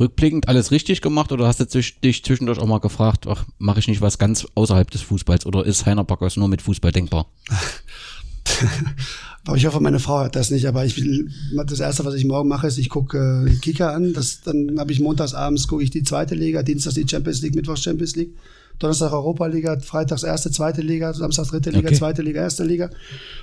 Rückblickend 0.00 0.48
alles 0.48 0.70
richtig 0.70 1.02
gemacht 1.02 1.30
oder 1.30 1.46
hast 1.46 1.60
du 1.60 1.66
dich 1.66 2.24
zwischendurch 2.24 2.58
auch 2.58 2.66
mal 2.66 2.78
gefragt, 2.78 3.26
ach, 3.28 3.44
mache 3.58 3.80
ich 3.80 3.86
nicht 3.86 4.00
was 4.00 4.16
ganz 4.16 4.46
außerhalb 4.54 4.90
des 4.90 5.02
Fußballs 5.02 5.44
oder 5.44 5.66
ist 5.66 5.84
Heiner 5.84 6.04
Backers 6.04 6.38
nur 6.38 6.48
mit 6.48 6.62
Fußball 6.62 6.90
denkbar? 6.90 7.26
aber 9.44 9.58
ich 9.58 9.66
hoffe, 9.66 9.80
meine 9.80 10.00
Frau 10.00 10.20
hat 10.20 10.36
das 10.36 10.50
nicht. 10.50 10.66
Aber 10.66 10.86
ich 10.86 10.96
will, 10.96 11.30
das 11.66 11.80
erste, 11.80 12.06
was 12.06 12.14
ich 12.14 12.24
morgen 12.24 12.48
mache, 12.48 12.66
ist, 12.66 12.78
ich 12.78 12.88
gucke 12.88 13.46
äh, 13.46 13.54
Kicker 13.56 13.92
an. 13.92 14.14
Das, 14.14 14.40
dann 14.40 14.78
habe 14.78 14.90
ich 14.90 15.00
montags 15.00 15.34
abends 15.34 15.68
gucke 15.68 15.82
ich 15.82 15.90
die 15.90 16.02
zweite 16.02 16.34
Liga, 16.34 16.62
dienstags 16.62 16.94
die 16.94 17.06
Champions 17.06 17.42
League, 17.42 17.54
mittwochs 17.54 17.82
Champions 17.82 18.16
League, 18.16 18.34
Donnerstag 18.78 19.12
Europa 19.12 19.46
Liga, 19.46 19.78
freitags 19.80 20.22
erste, 20.24 20.50
zweite 20.50 20.82
Liga, 20.82 21.12
Samstag 21.12 21.46
dritte 21.46 21.70
Liga, 21.70 21.88
okay. 21.88 21.96
zweite 21.96 22.22
Liga, 22.22 22.42
erste 22.42 22.64
Liga, 22.64 22.90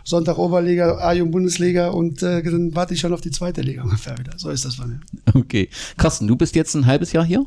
Sonntag 0.04 0.38
Oberliga, 0.38 0.98
A-Jugend 0.98 1.32
Bundesliga 1.32 1.90
und 1.90 2.22
äh, 2.22 2.44
dann 2.44 2.76
warte 2.76 2.94
ich 2.94 3.00
schon 3.00 3.14
auf 3.14 3.22
die 3.22 3.32
zweite 3.32 3.62
Liga 3.62 3.84
ungefähr 3.84 4.18
wieder. 4.18 4.34
So 4.38 4.50
ist 4.50 4.66
das 4.66 4.78
bei 4.78 4.88
mir. 4.88 5.00
Okay. 5.34 5.70
Carsten, 5.98 6.28
du 6.28 6.36
bist 6.36 6.56
jetzt 6.56 6.76
ein 6.76 6.86
halbes 6.86 7.14
Jahr 7.14 7.26
hier? 7.26 7.46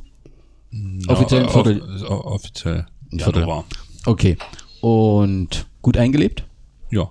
Ja, 0.70 1.10
offiziell 1.10 1.44
ein 1.44 1.48
Viertel. 1.50 1.82
Off 2.04 2.24
offiziell. 2.24 2.86
Ein 3.12 3.20
Viertel. 3.20 3.46
Okay. 4.06 4.36
Und 4.80 5.66
gut 5.82 5.96
eingelebt? 5.96 6.44
Ja. 6.90 7.08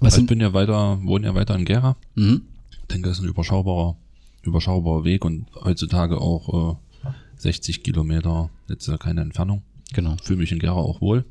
Was 0.00 0.14
also 0.14 0.22
ich 0.22 0.26
bin 0.26 0.40
ja 0.40 0.52
weiter, 0.52 0.98
wohne 1.02 1.26
ja 1.26 1.34
weiter 1.34 1.54
in 1.54 1.64
Gera. 1.64 1.96
Mhm. 2.14 2.42
Ich 2.70 2.86
denke, 2.88 3.08
das 3.08 3.18
ist 3.18 3.24
ein 3.24 3.28
überschaubarer, 3.28 3.96
überschaubarer 4.42 5.04
Weg 5.04 5.24
und 5.24 5.46
heutzutage 5.54 6.20
auch 6.20 6.78
äh, 7.04 7.10
60 7.36 7.82
Kilometer, 7.82 8.50
jetzt 8.68 8.90
keine 9.00 9.22
Entfernung. 9.22 9.62
Genau. 9.92 10.16
Fühle 10.22 10.40
mich 10.40 10.52
in 10.52 10.58
Gera 10.58 10.74
auch 10.74 11.00
wohl. 11.00 11.24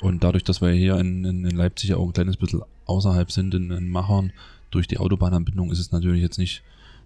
Und 0.00 0.22
dadurch, 0.22 0.44
dass 0.44 0.60
wir 0.60 0.70
hier 0.70 0.98
in, 0.98 1.24
in, 1.24 1.44
in 1.44 1.56
Leipzig 1.56 1.90
ja 1.90 1.96
auch 1.96 2.06
ein 2.06 2.12
kleines 2.12 2.36
bisschen 2.36 2.62
außerhalb 2.86 3.30
sind, 3.30 3.54
in, 3.54 3.70
in 3.70 3.88
Machern, 3.88 4.32
durch 4.70 4.86
die 4.86 4.98
Autobahnanbindung 4.98 5.70
ist 5.72 5.78
es 5.78 5.92
natürlich 5.92 6.22
jetzt 6.22 6.38
nicht 6.38 6.62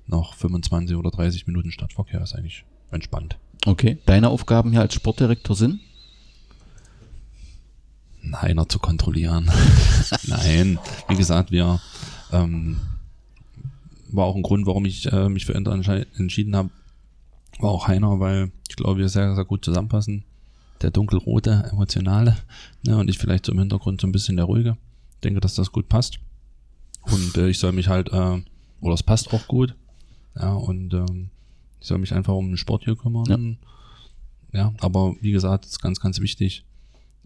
noch 0.07 0.35
25 0.35 0.97
oder 0.97 1.11
30 1.11 1.47
Minuten 1.47 1.71
Stadtverkehr, 1.71 2.21
ist 2.23 2.35
eigentlich 2.35 2.65
entspannt. 2.91 3.39
Okay. 3.65 3.99
Deine 4.07 4.29
Aufgaben 4.29 4.73
hier 4.73 4.81
als 4.81 4.95
Sportdirektor 4.95 5.57
sind? 5.57 5.81
Heiner 8.35 8.69
zu 8.69 8.79
kontrollieren. 8.79 9.51
Nein, 10.27 10.79
wie 11.09 11.17
gesagt, 11.17 11.51
wir 11.51 11.81
ähm, 12.33 12.81
war 14.11 14.27
auch 14.27 14.37
ein 14.37 14.43
Grund, 14.43 14.67
warum 14.67 14.85
ich 14.85 15.11
äh, 15.13 15.29
mich 15.29 15.47
für 15.47 15.53
Inter 15.53 15.73
entschieden 15.73 16.57
habe, 16.57 16.71
war 17.59 17.71
auch 17.71 17.89
Heiner, 17.89 18.21
weil 18.21 18.53
ich 18.69 18.77
glaube, 18.77 19.01
wir 19.01 19.09
sehr, 19.09 19.35
sehr 19.35 19.45
gut 19.45 19.65
zusammenpassen. 19.65 20.25
Der 20.83 20.91
dunkelrote, 20.91 21.69
emotionale 21.71 22.37
ne, 22.85 22.97
und 22.97 23.09
ich 23.09 23.19
vielleicht 23.19 23.47
so 23.47 23.53
im 23.53 23.59
Hintergrund 23.59 24.01
so 24.01 24.07
ein 24.07 24.13
bisschen 24.13 24.37
der 24.37 24.47
ruhige. 24.47 24.77
Denke, 25.23 25.41
dass 25.41 25.55
das 25.55 25.73
gut 25.73 25.89
passt. 25.89 26.19
Und 27.03 27.37
äh, 27.37 27.49
ich 27.49 27.59
soll 27.59 27.73
mich 27.73 27.89
halt, 27.89 28.13
äh, 28.13 28.43
oder 28.81 28.95
es 28.95 29.03
passt 29.03 29.33
auch 29.33 29.47
gut. 29.47 29.77
Ja, 30.37 30.55
und 30.55 30.93
ähm, 30.95 31.31
ich 31.81 31.87
soll 31.87 31.99
mich 31.99 32.13
einfach 32.13 32.35
um 32.35 32.49
den 32.49 32.57
Sport 32.57 32.85
hier 32.85 32.97
kümmern. 32.97 33.59
Ja, 34.53 34.61
ja 34.61 34.75
aber 34.81 35.15
wie 35.21 35.33
gesagt, 35.33 35.67
ist 35.67 35.81
ganz, 35.81 36.01
ganz 36.01 36.21
wichtig, 36.21 36.65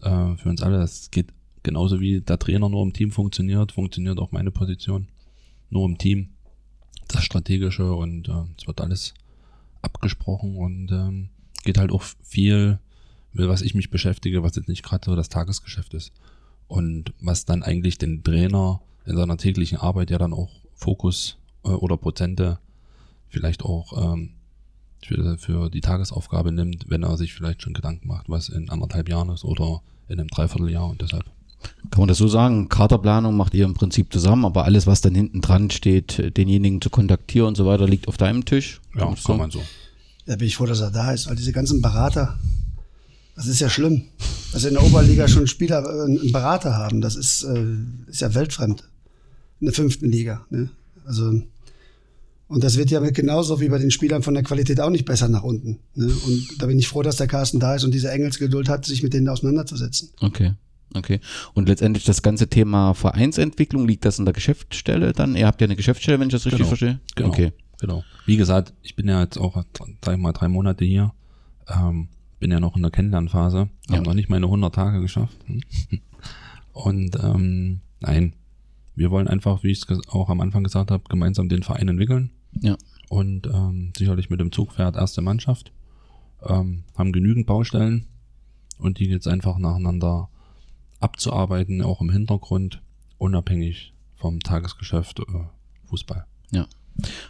äh, 0.01 0.35
für 0.35 0.49
uns 0.49 0.61
alle. 0.61 0.77
Das 0.77 1.11
geht 1.11 1.33
genauso 1.63 1.99
wie 1.99 2.21
der 2.21 2.39
Trainer 2.39 2.69
nur 2.69 2.83
im 2.83 2.93
Team 2.93 3.11
funktioniert, 3.11 3.71
funktioniert 3.71 4.19
auch 4.19 4.31
meine 4.31 4.51
Position 4.51 5.07
nur 5.69 5.85
im 5.85 5.97
Team. 5.97 6.29
Das 7.07 7.23
Strategische 7.23 7.93
und 7.93 8.27
äh, 8.27 8.43
es 8.57 8.67
wird 8.67 8.81
alles 8.81 9.13
abgesprochen 9.81 10.57
und 10.57 10.91
ähm, 10.91 11.29
geht 11.63 11.77
halt 11.77 11.91
auch 11.91 12.03
viel, 12.23 12.79
mit 13.37 13.47
was 13.47 13.61
ich 13.61 13.75
mich 13.75 13.89
beschäftige, 13.89 14.43
was 14.43 14.55
jetzt 14.55 14.67
nicht 14.67 14.83
gerade 14.83 15.05
so 15.05 15.15
das 15.15 15.29
Tagesgeschäft 15.29 15.93
ist. 15.93 16.11
Und 16.67 17.13
was 17.21 17.45
dann 17.45 17.63
eigentlich 17.63 17.97
den 17.97 18.23
Trainer 18.23 18.81
in 19.05 19.15
seiner 19.15 19.37
täglichen 19.37 19.77
Arbeit 19.77 20.09
ja 20.09 20.17
dann 20.17 20.33
auch 20.33 20.49
Fokus 20.73 21.37
äh, 21.63 21.69
oder 21.69 21.97
Prozente 21.97 22.59
vielleicht 23.29 23.63
auch 23.63 24.13
ähm, 24.13 24.31
für, 25.05 25.37
für 25.37 25.69
die 25.69 25.81
Tagesaufgabe 25.81 26.51
nimmt, 26.51 26.85
wenn 26.89 27.03
er 27.03 27.15
sich 27.15 27.33
vielleicht 27.33 27.61
schon 27.61 27.73
Gedanken 27.73 28.07
macht, 28.07 28.27
was 28.27 28.49
in 28.49 28.69
anderthalb 28.69 29.07
Jahren 29.07 29.29
ist 29.29 29.45
oder 29.45 29.81
in 30.09 30.19
einem 30.19 30.29
Dreivierteljahr 30.29 30.89
und 30.89 31.01
deshalb. 31.01 31.25
Kann 31.91 32.01
man 32.01 32.07
das 32.07 32.17
so 32.17 32.27
sagen? 32.27 32.69
Kaderplanung 32.69 33.35
macht 33.37 33.53
ihr 33.53 33.65
im 33.65 33.73
Prinzip 33.73 34.11
zusammen, 34.11 34.45
aber 34.45 34.65
alles, 34.65 34.87
was 34.87 35.01
dann 35.01 35.15
hinten 35.15 35.41
dran 35.41 35.69
steht, 35.69 36.37
denjenigen 36.37 36.81
zu 36.81 36.89
kontaktieren 36.89 37.49
und 37.49 37.57
so 37.57 37.65
weiter, 37.65 37.87
liegt 37.87 38.07
auf 38.07 38.17
deinem 38.17 38.45
Tisch? 38.45 38.81
Ja, 38.95 39.05
kann 39.05 39.15
so? 39.15 39.33
man 39.35 39.51
so. 39.51 39.63
Da 40.25 40.35
bin 40.35 40.47
ich 40.47 40.57
froh, 40.57 40.65
dass 40.65 40.81
er 40.81 40.91
da 40.91 41.11
ist, 41.11 41.27
weil 41.27 41.35
diese 41.35 41.53
ganzen 41.53 41.81
Berater, 41.81 42.37
das 43.37 43.47
ist 43.47 43.61
ja 43.61 43.69
schlimm. 43.69 44.03
Dass 44.51 44.63
wir 44.63 44.69
in 44.69 44.75
der 44.75 44.83
Oberliga 44.83 45.27
schon 45.27 45.47
Spieler, 45.47 45.85
äh, 45.85 46.05
einen 46.05 46.31
Berater 46.31 46.75
haben, 46.75 46.99
das 46.99 47.15
ist, 47.15 47.43
äh, 47.43 47.65
ist 48.07 48.21
ja 48.21 48.33
weltfremd. 48.33 48.83
In 49.59 49.65
der 49.65 49.73
fünften 49.73 50.11
Liga. 50.11 50.45
Ne? 50.49 50.69
Also 51.05 51.41
und 52.49 52.63
das 52.63 52.77
wird 52.77 52.91
ja 52.91 52.99
genauso 53.01 53.59
wie 53.59 53.67
bei 53.67 53.77
den 53.77 53.91
Spielern 53.91 54.23
von 54.23 54.33
der 54.33 54.43
Qualität 54.43 54.79
auch 54.79 54.89
nicht 54.89 55.05
besser 55.05 55.27
nach 55.27 55.43
unten. 55.43 55.79
Ne? 55.95 56.05
Und 56.05 56.47
da 56.59 56.65
bin 56.65 56.79
ich 56.79 56.87
froh, 56.87 57.01
dass 57.03 57.17
der 57.17 57.27
Carsten 57.27 57.59
da 57.59 57.75
ist 57.75 57.83
und 57.83 57.93
diese 57.93 58.09
Engelsgeduld 58.09 58.69
hat, 58.69 58.85
sich 58.85 59.03
mit 59.03 59.13
denen 59.13 59.27
auseinanderzusetzen. 59.27 60.09
Okay. 60.21 60.53
Okay. 60.93 61.19
Und 61.53 61.67
letztendlich 61.67 62.05
das 62.05 62.21
ganze 62.21 62.47
Thema 62.47 62.93
Vereinsentwicklung, 62.93 63.85
liegt 63.85 64.05
das 64.05 64.19
in 64.19 64.25
der 64.25 64.33
Geschäftsstelle 64.33 65.11
dann? 65.11 65.35
Ihr 65.35 65.45
habt 65.45 65.59
ja 65.59 65.65
eine 65.65 65.75
Geschäftsstelle, 65.75 66.19
wenn 66.19 66.29
ich 66.29 66.31
das 66.31 66.45
richtig 66.45 66.59
genau. 66.59 66.69
verstehe? 66.69 66.99
Genau. 67.15 67.29
Okay. 67.29 67.51
Genau. 67.79 68.03
Wie 68.25 68.37
gesagt, 68.37 68.73
ich 68.81 68.95
bin 68.95 69.09
ja 69.09 69.21
jetzt 69.21 69.37
auch, 69.37 69.61
sag 70.03 70.15
ich 70.15 70.21
mal, 70.21 70.31
drei 70.31 70.47
Monate 70.47 70.85
hier. 70.85 71.13
Ähm, 71.67 72.07
bin 72.39 72.51
ja 72.51 72.59
noch 72.59 72.75
in 72.75 72.81
der 72.81 72.91
Kennenlernphase. 72.91 73.69
Ja. 73.89 73.95
Habe 73.95 74.05
noch 74.05 74.13
nicht 74.13 74.29
meine 74.29 74.45
100 74.45 74.73
Tage 74.73 75.01
geschafft. 75.01 75.37
Und 76.73 77.17
ähm, 77.23 77.81
nein, 77.99 78.33
wir 78.95 79.11
wollen 79.11 79.27
einfach, 79.27 79.63
wie 79.63 79.71
ich 79.71 79.83
es 79.89 80.07
auch 80.09 80.29
am 80.29 80.41
Anfang 80.41 80.63
gesagt 80.63 80.91
habe, 80.91 81.03
gemeinsam 81.09 81.49
den 81.49 81.63
Verein 81.63 81.87
entwickeln. 81.87 82.31
Ja. 82.61 82.77
Und 83.09 83.47
ähm, 83.47 83.93
sicherlich 83.97 84.29
mit 84.29 84.39
dem 84.39 84.51
Zugpferd 84.51 84.95
erste 84.95 85.21
Mannschaft. 85.21 85.71
Ähm, 86.43 86.83
haben 86.95 87.11
genügend 87.11 87.47
Baustellen 87.47 88.05
und 88.77 88.99
die 88.99 89.05
jetzt 89.05 89.27
einfach 89.27 89.57
nacheinander 89.57 90.29
abzuarbeiten, 90.99 91.81
auch 91.81 92.01
im 92.01 92.11
Hintergrund, 92.11 92.81
unabhängig 93.17 93.93
vom 94.15 94.39
Tagesgeschäft 94.39 95.19
äh, 95.19 95.23
Fußball. 95.85 96.25
Ja. 96.51 96.67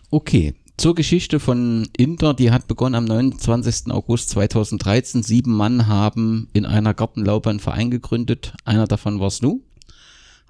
Okay. 0.09 0.55
Zur 0.77 0.93
Geschichte 0.93 1.39
von 1.39 1.87
Inter, 1.97 2.35
die 2.35 2.51
hat 2.51 2.67
begonnen 2.67 2.93
am 2.93 3.05
29. 3.05 3.91
August 3.91 4.29
2013. 4.29 5.23
Sieben 5.23 5.51
Mann 5.51 5.87
haben 5.87 6.49
in 6.53 6.67
einer 6.67 6.93
Gartenlaube 6.93 7.49
einen 7.49 7.59
Verein 7.59 7.89
gegründet. 7.89 8.53
Einer 8.63 8.85
davon 8.85 9.19
warst 9.19 9.43
du. 9.43 9.63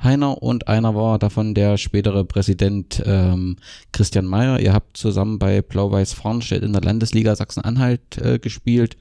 Heiner 0.03 0.43
und 0.43 0.67
einer 0.67 0.93
war 0.95 1.17
davon 1.17 1.55
der 1.55 1.77
spätere 1.77 2.25
Präsident 2.25 3.01
ähm, 3.05 3.55
Christian 3.93 4.25
Mayer. 4.25 4.59
Ihr 4.59 4.73
habt 4.73 4.97
zusammen 4.97 5.39
bei 5.39 5.61
Blau-Weiß 5.61 6.11
Farnstedt 6.11 6.61
in 6.61 6.73
der 6.73 6.81
Landesliga 6.81 7.33
Sachsen-Anhalt 7.33 8.17
äh, 8.17 8.37
gespielt. 8.37 8.97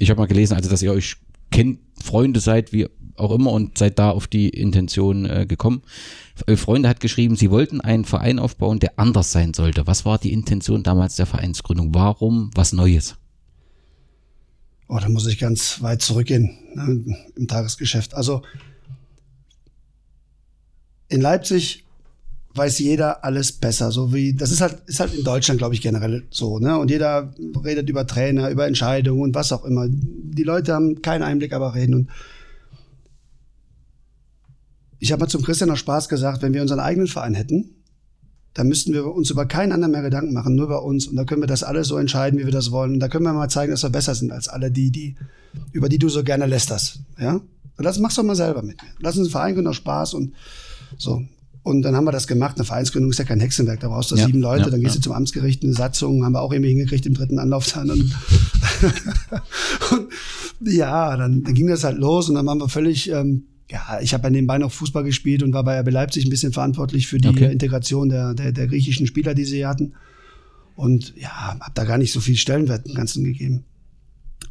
Ich 0.00 0.10
habe 0.10 0.20
mal 0.20 0.26
gelesen, 0.26 0.54
also 0.54 0.68
dass 0.68 0.82
ihr 0.82 0.92
euch 0.92 1.16
kennt, 1.50 1.80
Freunde 2.02 2.40
seid, 2.40 2.72
wie 2.72 2.88
auch 3.16 3.30
immer, 3.32 3.52
und 3.52 3.78
seid 3.78 3.98
da 3.98 4.10
auf 4.10 4.26
die 4.26 4.48
Intention 4.48 5.24
äh, 5.24 5.46
gekommen. 5.46 5.82
Eure 6.46 6.56
Freunde 6.56 6.88
hat 6.88 7.00
geschrieben, 7.00 7.36
sie 7.36 7.50
wollten 7.50 7.80
einen 7.80 8.04
Verein 8.04 8.38
aufbauen, 8.38 8.78
der 8.78 8.98
anders 8.98 9.32
sein 9.32 9.54
sollte. 9.54 9.86
Was 9.86 10.04
war 10.04 10.18
die 10.18 10.32
Intention 10.32 10.82
damals 10.82 11.16
der 11.16 11.26
Vereinsgründung? 11.26 11.94
Warum 11.94 12.50
was 12.54 12.72
Neues? 12.72 13.16
Oh, 14.88 14.98
da 15.00 15.08
muss 15.08 15.26
ich 15.26 15.38
ganz 15.38 15.82
weit 15.82 16.02
zurückgehen 16.02 16.58
ne, 16.74 17.16
im 17.34 17.48
Tagesgeschäft. 17.48 18.14
Also 18.14 18.42
in 21.08 21.20
Leipzig 21.20 21.85
weiß 22.56 22.78
jeder 22.78 23.24
alles 23.24 23.52
besser. 23.52 23.90
So 23.90 24.12
wie, 24.12 24.34
das 24.34 24.50
ist 24.50 24.60
halt, 24.60 24.78
ist 24.86 25.00
halt 25.00 25.14
in 25.14 25.24
Deutschland, 25.24 25.58
glaube 25.58 25.74
ich, 25.74 25.80
generell 25.80 26.24
so, 26.30 26.58
ne? 26.58 26.78
Und 26.78 26.90
jeder 26.90 27.34
redet 27.64 27.88
über 27.88 28.06
Trainer, 28.06 28.50
über 28.50 28.66
Entscheidungen 28.66 29.22
und 29.22 29.34
was 29.34 29.52
auch 29.52 29.64
immer. 29.64 29.86
Die 29.88 30.42
Leute 30.42 30.74
haben 30.74 31.02
keinen 31.02 31.22
Einblick, 31.22 31.52
aber 31.52 31.74
reden. 31.74 31.94
Und 31.94 32.10
ich 34.98 35.12
habe 35.12 35.20
mal 35.20 35.28
zum 35.28 35.42
Christian 35.42 35.68
noch 35.68 35.76
Spaß 35.76 36.08
gesagt, 36.08 36.42
wenn 36.42 36.54
wir 36.54 36.62
unseren 36.62 36.80
eigenen 36.80 37.06
Verein 37.06 37.34
hätten, 37.34 37.70
dann 38.54 38.68
müssten 38.68 38.94
wir 38.94 39.06
uns 39.06 39.30
über 39.30 39.44
keinen 39.44 39.72
anderen 39.72 39.92
mehr 39.92 40.02
Gedanken 40.02 40.32
machen, 40.32 40.54
nur 40.54 40.64
über 40.64 40.82
uns. 40.82 41.06
Und 41.06 41.16
da 41.16 41.24
können 41.24 41.42
wir 41.42 41.46
das 41.46 41.62
alles 41.62 41.88
so 41.88 41.98
entscheiden, 41.98 42.38
wie 42.38 42.46
wir 42.46 42.52
das 42.52 42.70
wollen. 42.70 42.94
Und 42.94 43.00
da 43.00 43.08
können 43.08 43.24
wir 43.24 43.34
mal 43.34 43.50
zeigen, 43.50 43.70
dass 43.70 43.82
wir 43.82 43.90
besser 43.90 44.14
sind 44.14 44.32
als 44.32 44.48
alle 44.48 44.70
die, 44.70 44.90
die, 44.90 45.16
über 45.72 45.90
die 45.90 45.98
du 45.98 46.08
so 46.08 46.24
gerne 46.24 46.46
lästerst. 46.46 47.00
Ja? 47.18 47.40
Das 47.76 47.98
machst 47.98 48.16
du 48.16 48.22
mal 48.22 48.34
selber 48.34 48.62
mit. 48.62 48.78
Lass 48.98 49.16
uns 49.18 49.26
einen 49.26 49.32
Verein 49.32 49.54
gründen, 49.54 49.74
Spaß 49.74 50.14
und 50.14 50.32
so. 50.96 51.22
Und 51.66 51.82
dann 51.82 51.96
haben 51.96 52.04
wir 52.04 52.12
das 52.12 52.28
gemacht. 52.28 52.54
Eine 52.58 52.64
Vereinsgründung 52.64 53.10
ist 53.10 53.18
ja 53.18 53.24
kein 53.24 53.40
Hexenwerk. 53.40 53.80
Da 53.80 53.88
brauchst 53.88 54.12
du 54.12 54.14
ja, 54.14 54.24
sieben 54.24 54.38
Leute, 54.38 54.66
ja, 54.66 54.70
dann 54.70 54.80
gehst 54.80 54.94
ja. 54.94 55.00
du 55.00 55.06
zum 55.06 55.14
Amtsgericht, 55.14 55.64
eine 55.64 55.72
Satzung, 55.72 56.24
haben 56.24 56.30
wir 56.30 56.40
auch 56.40 56.52
irgendwie 56.52 56.70
hingekriegt 56.70 57.06
im 57.06 57.14
dritten 57.14 57.40
Anlauf 57.40 57.72
dann. 57.72 57.90
Und, 57.90 58.02
und 59.90 60.08
ja, 60.60 61.16
dann, 61.16 61.42
dann, 61.42 61.54
ging 61.54 61.66
das 61.66 61.82
halt 61.82 61.98
los 61.98 62.28
und 62.28 62.36
dann 62.36 62.46
waren 62.46 62.58
wir 62.58 62.68
völlig, 62.68 63.10
ähm, 63.10 63.46
ja, 63.68 63.98
ich 64.00 64.14
habe 64.14 64.22
ja 64.22 64.30
nebenbei 64.30 64.58
noch 64.58 64.70
Fußball 64.70 65.02
gespielt 65.02 65.42
und 65.42 65.54
war 65.54 65.64
bei 65.64 65.80
RB 65.80 65.90
Leipzig 65.90 66.24
ein 66.24 66.30
bisschen 66.30 66.52
verantwortlich 66.52 67.08
für 67.08 67.18
die 67.18 67.30
okay. 67.30 67.50
Integration 67.50 68.10
der, 68.10 68.34
der, 68.34 68.52
der 68.52 68.68
griechischen 68.68 69.08
Spieler, 69.08 69.34
die 69.34 69.44
sie 69.44 69.66
hatten. 69.66 69.94
Und 70.76 71.14
ja, 71.16 71.58
habe 71.58 71.72
da 71.74 71.82
gar 71.82 71.98
nicht 71.98 72.12
so 72.12 72.20
viel 72.20 72.36
Stellenwert 72.36 72.86
im 72.86 72.94
Ganzen 72.94 73.24
gegeben. 73.24 73.64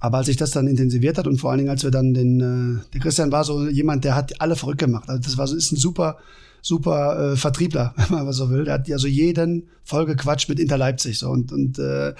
Aber 0.06 0.18
als 0.18 0.28
sich 0.28 0.38
das 0.38 0.52
dann 0.52 0.68
intensiviert 0.68 1.18
hat 1.18 1.26
und 1.26 1.38
vor 1.38 1.50
allen 1.50 1.58
Dingen, 1.58 1.72
als 1.72 1.84
wir 1.84 1.90
dann 1.90 2.14
den, 2.14 2.40
äh, 2.40 2.92
der 2.94 3.02
Christian 3.02 3.32
war 3.32 3.44
so 3.44 3.68
jemand, 3.68 4.04
der 4.04 4.16
hat 4.16 4.40
alle 4.40 4.56
verrückt 4.56 4.78
gemacht. 4.78 5.10
Also 5.10 5.20
das 5.20 5.36
war 5.36 5.48
so, 5.48 5.56
ist 5.56 5.72
ein 5.72 5.78
super, 5.78 6.18
super 6.62 7.34
äh, 7.34 7.36
Vertriebler, 7.36 7.96
wenn 8.10 8.26
man 8.26 8.34
so 8.34 8.52
will. 8.52 8.66
Der 8.66 8.76
hat 8.76 8.88
ja 8.88 9.00
so 9.00 9.08
jeden 9.08 9.68
voll 9.84 10.06
gequatscht 10.06 10.48
mit 10.48 10.60
Inter 10.60 10.78
Leipzig 10.78 11.18
so 11.18 11.32
und, 11.32 11.52
und 11.52 11.80
äh, 11.80 12.14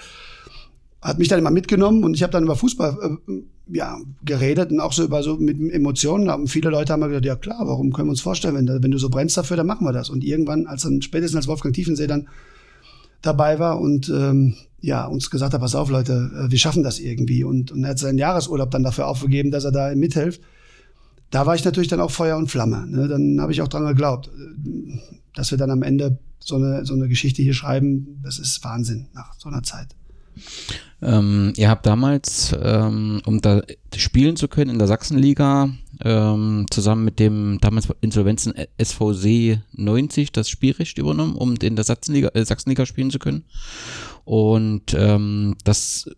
hat 1.00 1.20
mich 1.20 1.28
dann 1.28 1.38
immer 1.38 1.52
mitgenommen 1.52 2.02
und 2.02 2.14
ich 2.14 2.24
habe 2.24 2.32
dann 2.32 2.42
über 2.42 2.56
Fußball 2.56 3.18
äh, 3.28 3.32
ja, 3.68 3.98
geredet 4.24 4.72
und 4.72 4.80
auch 4.80 4.92
so 4.92 5.04
über 5.04 5.22
so 5.22 5.36
mit 5.36 5.60
Emotionen. 5.72 6.28
Und 6.28 6.48
viele 6.48 6.70
Leute 6.70 6.92
haben 6.92 7.00
mir 7.00 7.08
gesagt, 7.08 7.26
ja 7.26 7.36
klar, 7.36 7.68
warum 7.68 7.92
können 7.92 8.08
wir 8.08 8.12
uns 8.12 8.20
vorstellen, 8.20 8.56
wenn, 8.56 8.82
wenn 8.82 8.90
du 8.90 8.98
so 8.98 9.10
brennst 9.10 9.36
dafür, 9.36 9.56
dann 9.56 9.66
machen 9.68 9.86
wir 9.86 9.92
das. 9.92 10.10
Und 10.10 10.24
irgendwann, 10.24 10.66
als 10.66 10.82
dann 10.82 11.02
spätestens 11.02 11.36
als 11.36 11.46
Wolfgang 11.46 11.72
Tiefensee 11.72 12.08
dann 12.08 12.26
dabei 13.22 13.60
war 13.60 13.80
und 13.80 14.08
ähm, 14.08 14.56
ja, 14.80 15.06
uns 15.06 15.30
gesagt 15.30 15.54
hat, 15.54 15.60
pass 15.60 15.74
auf, 15.74 15.90
Leute, 15.90 16.30
äh, 16.34 16.50
wir 16.50 16.58
schaffen 16.58 16.82
das 16.82 16.98
irgendwie. 16.98 17.44
Und, 17.44 17.72
und 17.72 17.84
er 17.84 17.90
hat 17.90 17.98
seinen 17.98 18.18
Jahresurlaub 18.18 18.70
dann 18.70 18.82
dafür 18.82 19.06
aufgegeben, 19.06 19.50
dass 19.50 19.64
er 19.64 19.72
da 19.72 19.94
mithilft. 19.94 20.40
Da 21.30 21.46
war 21.46 21.54
ich 21.54 21.64
natürlich 21.64 21.88
dann 21.88 22.00
auch 22.00 22.10
Feuer 22.10 22.36
und 22.36 22.50
Flamme. 22.50 22.86
Ne? 22.86 23.08
Dann 23.08 23.40
habe 23.40 23.52
ich 23.52 23.62
auch 23.62 23.68
dran 23.68 23.86
geglaubt, 23.86 24.28
äh, 24.28 24.98
dass 25.34 25.50
wir 25.50 25.58
dann 25.58 25.70
am 25.70 25.82
Ende 25.82 26.18
so 26.38 26.56
eine, 26.56 26.84
so 26.84 26.94
eine 26.94 27.08
Geschichte 27.08 27.42
hier 27.42 27.54
schreiben. 27.54 28.20
Das 28.22 28.38
ist 28.38 28.62
Wahnsinn 28.64 29.08
nach 29.12 29.34
so 29.38 29.48
einer 29.48 29.62
Zeit. 29.62 29.88
Ähm, 31.02 31.52
ihr 31.56 31.68
habt 31.68 31.86
damals, 31.86 32.54
ähm, 32.60 33.20
um 33.26 33.40
da 33.40 33.62
spielen 33.96 34.36
zu 34.36 34.48
können 34.48 34.70
in 34.70 34.78
der 34.78 34.88
Sachsenliga, 34.88 35.70
ähm, 36.02 36.66
zusammen 36.70 37.04
mit 37.04 37.18
dem 37.18 37.58
damals 37.60 37.88
Insolvenzen 38.00 38.54
SVC 38.82 39.60
90 39.72 40.32
das 40.32 40.48
Spielrecht 40.48 40.98
übernommen, 40.98 41.34
um 41.34 41.54
in 41.56 41.76
der 41.76 41.84
Sachsenliga, 41.84 42.28
äh, 42.34 42.44
Sachsenliga 42.44 42.86
spielen 42.86 43.10
zu 43.10 43.18
können. 43.18 43.44
Und 44.26 44.92
ähm, 44.92 45.54
das 45.62 46.10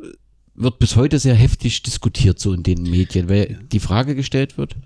wird 0.54 0.78
bis 0.78 0.96
heute 0.96 1.18
sehr 1.18 1.34
heftig 1.34 1.82
diskutiert, 1.82 2.38
so 2.38 2.54
in 2.54 2.62
den 2.62 2.82
Medien, 2.82 3.28
weil 3.28 3.50
ja. 3.50 3.58
die 3.70 3.80
Frage 3.80 4.14
gestellt 4.14 4.56
wird. 4.56 4.76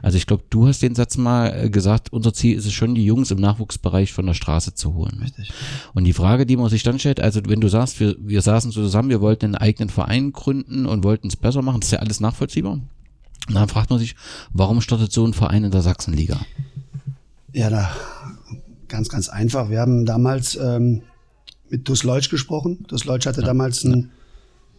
Also 0.00 0.16
ich 0.16 0.26
glaube, 0.26 0.44
du 0.48 0.66
hast 0.66 0.82
den 0.82 0.94
Satz 0.94 1.18
mal 1.18 1.48
äh, 1.48 1.70
gesagt, 1.70 2.14
unser 2.14 2.32
Ziel 2.32 2.56
ist 2.56 2.64
es 2.64 2.72
schon, 2.72 2.94
die 2.94 3.04
Jungs 3.04 3.30
im 3.30 3.38
Nachwuchsbereich 3.38 4.14
von 4.14 4.24
der 4.24 4.32
Straße 4.32 4.74
zu 4.74 4.94
holen. 4.94 5.18
Richtig. 5.22 5.52
Und 5.92 6.04
die 6.04 6.14
Frage, 6.14 6.46
die 6.46 6.56
man 6.56 6.70
sich 6.70 6.82
dann 6.82 6.98
stellt, 6.98 7.20
also 7.20 7.42
wenn 7.46 7.60
du 7.60 7.68
sagst, 7.68 8.00
wir, 8.00 8.16
wir 8.18 8.40
saßen 8.40 8.72
so 8.72 8.82
zusammen, 8.82 9.10
wir 9.10 9.20
wollten 9.20 9.44
einen 9.44 9.54
eigenen 9.56 9.90
Verein 9.90 10.32
gründen 10.32 10.86
und 10.86 11.04
wollten 11.04 11.28
es 11.28 11.36
besser 11.36 11.60
machen, 11.60 11.80
das 11.80 11.88
ist 11.88 11.92
ja 11.92 11.98
alles 11.98 12.20
nachvollziehbar. 12.20 12.80
Und 13.48 13.54
dann 13.54 13.68
fragt 13.68 13.90
man 13.90 13.98
sich, 13.98 14.16
warum 14.54 14.80
startet 14.80 15.12
so 15.12 15.26
ein 15.26 15.34
Verein 15.34 15.64
in 15.64 15.72
der 15.72 15.82
Sachsenliga? 15.82 16.40
Ja, 17.52 17.68
da 17.68 17.92
ganz, 18.88 19.10
ganz 19.10 19.28
einfach. 19.28 19.68
Wir 19.68 19.80
haben 19.80 20.06
damals 20.06 20.56
ähm, 20.56 21.02
mit 21.72 21.88
Dus 21.88 22.04
Leutsch 22.04 22.30
gesprochen. 22.30 22.84
Dus 22.86 23.06
Leutsch 23.06 23.26
hatte 23.26 23.40
ja, 23.40 23.46
damals 23.46 23.84
einen 23.84 24.00
ja. 24.00 24.08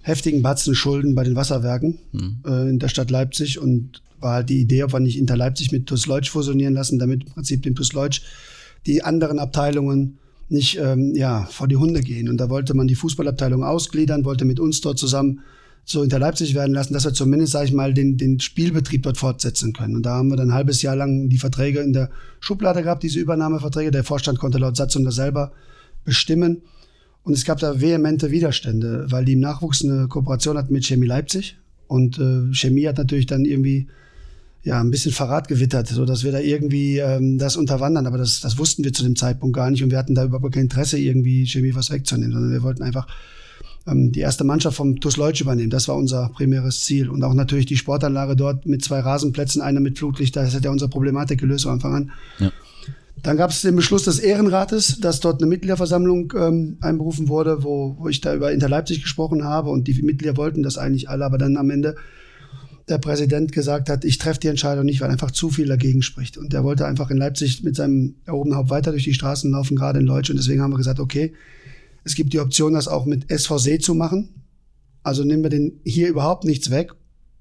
heftigen 0.04 0.44
Batzen 0.44 0.76
Schulden 0.76 1.16
bei 1.16 1.24
den 1.24 1.36
Wasserwerken 1.36 1.98
mhm. 2.14 2.38
äh, 2.46 2.70
in 2.70 2.80
der 2.80 2.88
Stadt 2.88 3.12
Leipzig 3.12 3.60
und 3.60 4.02
war 4.20 4.36
halt 4.36 4.50
die 4.50 4.62
Idee, 4.62 4.84
ob 4.84 4.94
wir 4.94 5.00
nicht 5.02 5.18
Inter 5.18 5.36
Leipzig 5.36 5.72
mit 5.72 5.90
Dus 5.90 6.06
Leutsch 6.06 6.30
fusionieren 6.30 6.76
lassen, 6.76 7.00
damit 7.00 7.24
im 7.26 7.34
Prinzip 7.34 7.64
dem 7.64 7.74
Dus 7.74 7.92
Leutsch 7.92 8.22
die 8.86 9.04
anderen 9.04 9.40
Abteilungen 9.40 10.20
nicht 10.50 10.78
ähm, 10.78 11.16
ja, 11.16 11.46
vor 11.50 11.68
die 11.68 11.78
Hunde 11.78 12.02
gehen. 12.02 12.30
Und 12.30 12.38
da 12.38 12.50
wollte 12.50 12.76
man 12.76 12.88
die 12.88 12.96
Fußballabteilung 12.96 13.64
ausgliedern, 13.64 14.24
wollte 14.24 14.46
mit 14.46 14.60
uns 14.60 14.80
dort 14.82 15.00
zusammen 15.00 15.42
so 15.86 16.02
hinter 16.02 16.20
Leipzig 16.20 16.54
werden 16.54 16.74
lassen, 16.74 16.94
dass 16.94 17.06
wir 17.06 17.14
zumindest, 17.14 17.54
sage 17.54 17.66
ich 17.66 17.74
mal, 17.74 17.94
den, 17.94 18.18
den 18.18 18.40
Spielbetrieb 18.40 19.04
dort 19.04 19.18
fortsetzen 19.18 19.74
können. 19.74 19.96
Und 19.96 20.06
da 20.06 20.16
haben 20.16 20.30
wir 20.30 20.38
dann 20.38 20.50
ein 20.50 20.54
halbes 20.54 20.82
Jahr 20.82 20.96
lang 20.96 21.28
die 21.28 21.40
Verträge 21.40 21.80
in 21.80 21.92
der 21.92 22.10
Schublade 22.40 22.84
gehabt, 22.84 23.04
diese 23.04 23.20
Übernahmeverträge. 23.20 23.92
Der 23.92 24.04
Vorstand 24.04 24.38
konnte 24.38 24.60
laut 24.60 24.78
Satzung 24.78 25.04
das 25.04 25.16
selber 25.16 25.52
bestimmen. 26.06 26.62
Und 27.24 27.34
es 27.34 27.46
gab 27.46 27.60
da 27.60 27.80
vehemente 27.80 28.32
Widerstände, 28.32 29.06
weil 29.10 29.26
die 29.26 29.34
im 29.34 29.40
Nachwuchs 29.40 29.84
eine 29.84 30.08
Kooperation 30.08 30.58
hatten 30.58 30.74
mit 30.74 30.86
Chemie 30.86 31.08
Leipzig. 31.08 31.58
Und 31.88 32.20
äh, 32.20 32.54
Chemie 32.54 32.88
hat 32.88 32.98
natürlich 32.98 33.28
dann 33.28 33.46
irgendwie 33.46 33.88
ja, 34.64 34.80
ein 34.80 34.92
bisschen 34.92 35.12
Verrat 35.12 35.48
gewittert, 35.48 35.88
so 35.88 36.06
dass 36.06 36.24
wir 36.24 36.32
da 36.32 36.40
irgendwie 36.40 36.98
ähm, 36.98 37.38
das 37.38 37.58
unterwandern. 37.58 38.08
Aber 38.08 38.18
das, 38.18 38.40
das 38.42 38.58
wussten 38.58 38.84
wir 38.84 38.94
zu 38.94 39.04
dem 39.04 39.16
Zeitpunkt 39.16 39.56
gar 39.56 39.70
nicht 39.70 39.84
und 39.84 39.92
wir 39.92 39.98
hatten 39.98 40.16
da 40.16 40.26
überhaupt 40.26 40.54
kein 40.54 40.64
Interesse, 40.64 40.98
irgendwie 40.98 41.46
Chemie 41.46 41.76
was 41.76 41.92
wegzunehmen, 41.92 42.34
sondern 42.34 42.52
wir 42.52 42.64
wollten 42.64 42.84
einfach 42.84 43.08
ähm, 43.86 44.12
die 44.12 44.22
erste 44.22 44.46
Mannschaft 44.46 44.78
vom 44.78 45.00
TuS 45.00 45.18
Leutsch 45.18 45.42
übernehmen. 45.42 45.70
Das 45.70 45.88
war 45.88 45.96
unser 45.96 46.30
primäres 46.30 46.82
Ziel. 46.82 47.10
Und 47.10 47.24
auch 47.24 47.34
natürlich 47.34 47.66
die 47.66 47.78
Sportanlage 47.78 48.36
dort 48.36 48.66
mit 48.66 48.84
zwei 48.84 49.00
Rasenplätzen, 49.00 49.62
einer 49.62 49.82
mit 49.82 49.98
Flutlicht, 49.98 50.36
das 50.36 50.56
hat 50.56 50.64
ja 50.64 50.72
unsere 50.72 50.90
Problematik 50.90 51.40
gelöst 51.40 51.66
von 51.66 51.74
Anfang 51.74 51.96
an. 51.96 52.12
Ja. 52.40 52.52
Dann 53.22 53.38
gab 53.38 53.52
es 53.52 53.62
den 53.62 53.76
Beschluss 53.76 54.04
des 54.04 54.20
Ehrenrates, 54.20 55.00
dass 55.00 55.20
dort 55.20 55.42
eine 55.42 55.50
Mitgliederversammlung 55.50 56.34
ähm, 56.36 56.78
einberufen 56.82 57.30
wurde, 57.30 57.64
wo, 57.64 57.96
wo 57.98 58.10
ich 58.10 58.20
da 58.20 58.36
über 58.36 58.52
Inter 58.52 58.68
Leipzig 58.68 59.02
gesprochen 59.02 59.46
habe 59.46 59.70
und 59.70 59.88
die 59.88 60.02
Mitglieder 60.02 60.36
wollten 60.36 60.64
das 60.64 60.78
eigentlich 60.78 61.10
alle, 61.10 61.24
aber 61.24 61.38
dann 61.38 61.56
am 61.56 61.70
Ende 61.70 61.96
der 62.90 62.98
Präsident 62.98 63.52
gesagt 63.54 63.90
hat, 63.90 64.04
ich 64.04 64.18
treffe 64.18 64.42
die 64.42 64.48
Entscheidung 64.48 64.86
nicht, 64.86 65.00
weil 65.00 65.10
einfach 65.10 65.32
zu 65.32 65.50
viel 65.50 65.68
dagegen 65.68 66.02
spricht. 66.02 66.38
Und 66.38 66.52
der 66.52 66.64
wollte 66.64 66.86
einfach 66.86 67.10
in 67.12 67.18
Leipzig 67.18 67.64
mit 67.64 67.76
seinem 67.76 68.16
erhobenen 68.26 68.58
Haupt 68.58 68.70
weiter 68.70 68.92
durch 68.92 69.06
die 69.06 69.14
Straßen 69.14 69.50
laufen, 69.52 69.78
gerade 69.78 70.00
in 70.00 70.06
Leutsch. 70.06 70.30
Und 70.30 70.38
deswegen 70.38 70.62
haben 70.62 70.72
wir 70.72 70.78
gesagt, 70.78 71.00
okay, 71.00 71.34
es 72.04 72.16
gibt 72.16 72.34
die 72.34 72.40
Option, 72.40 72.74
das 72.74 72.90
auch 72.90 73.06
mit 73.06 73.32
SVC 73.32 73.82
zu 73.82 73.96
machen. 73.96 74.30
Also 75.02 75.24
nehmen 75.24 75.44
wir 75.44 75.50
den 75.50 75.80
hier 75.86 76.10
überhaupt 76.10 76.44
nichts 76.44 76.72
weg. 76.72 76.94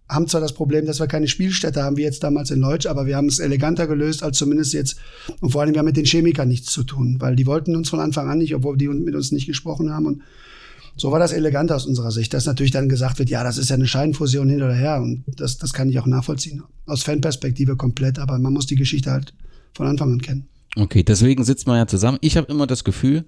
Haben 0.09 0.29
zwar 0.29 0.41
das 0.41 0.53
Problem, 0.53 0.85
dass 0.85 1.01
wir 1.01 1.07
keine 1.07 1.29
Spielstätte 1.29 1.83
haben, 1.83 1.97
wie 1.97 2.03
jetzt 2.03 2.23
damals 2.23 2.51
in 2.51 2.61
Leutsch, 2.61 2.87
aber 2.87 3.07
wir 3.07 3.17
haben 3.17 3.29
es 3.29 3.39
eleganter 3.39 3.87
gelöst 3.87 4.23
als 4.23 4.37
zumindest 4.37 4.75
jetzt. 4.75 4.97
Und 5.41 5.51
vor 5.51 5.63
allem, 5.63 5.73
wir 5.73 5.79
haben 5.79 5.87
mit 5.87 5.97
den 5.97 6.05
Chemikern 6.05 6.49
nichts 6.49 6.71
zu 6.73 6.83
tun, 6.83 7.17
weil 7.21 7.37
die 7.37 7.47
wollten 7.47 7.77
uns 7.77 7.89
von 7.89 8.01
Anfang 8.01 8.29
an 8.29 8.39
nicht, 8.39 8.55
obwohl 8.55 8.77
die 8.77 8.89
mit 8.89 9.15
uns 9.15 9.33
nicht 9.33 9.47
gesprochen 9.47 9.91
haben. 9.91 10.07
Und 10.07 10.23
so 10.97 11.11
war 11.11 11.19
das 11.19 11.33
elegant 11.33 11.73
aus 11.73 11.87
unserer 11.87 12.11
Sicht, 12.11 12.35
dass 12.35 12.47
natürlich 12.47 12.73
dann 12.73 12.89
gesagt 12.89 13.19
wird, 13.19 13.31
ja, 13.31 13.43
das 13.43 13.57
ist 13.59 13.71
ja 13.71 13.77
eine 13.77 13.87
Scheinfusion 13.87 14.49
hin 14.49 14.63
oder 14.63 14.75
her. 14.75 15.01
Und 15.01 15.25
das, 15.27 15.57
das 15.57 15.73
kann 15.73 15.89
ich 15.89 15.99
auch 15.99 16.07
nachvollziehen. 16.07 16.63
Aus 16.87 17.03
Fanperspektive 17.03 17.77
komplett, 17.77 18.19
aber 18.19 18.39
man 18.39 18.53
muss 18.53 18.67
die 18.67 18.77
Geschichte 18.77 19.11
halt 19.11 19.33
von 19.75 19.87
Anfang 19.87 20.13
an 20.13 20.21
kennen. 20.21 20.49
Okay, 20.75 21.03
deswegen 21.03 21.45
sitzt 21.45 21.67
man 21.67 21.77
ja 21.77 21.87
zusammen. 21.87 22.17
Ich 22.23 22.39
habe 22.39 22.51
immer 22.51 22.67
das 22.67 22.83
Gefühl, 22.83 23.27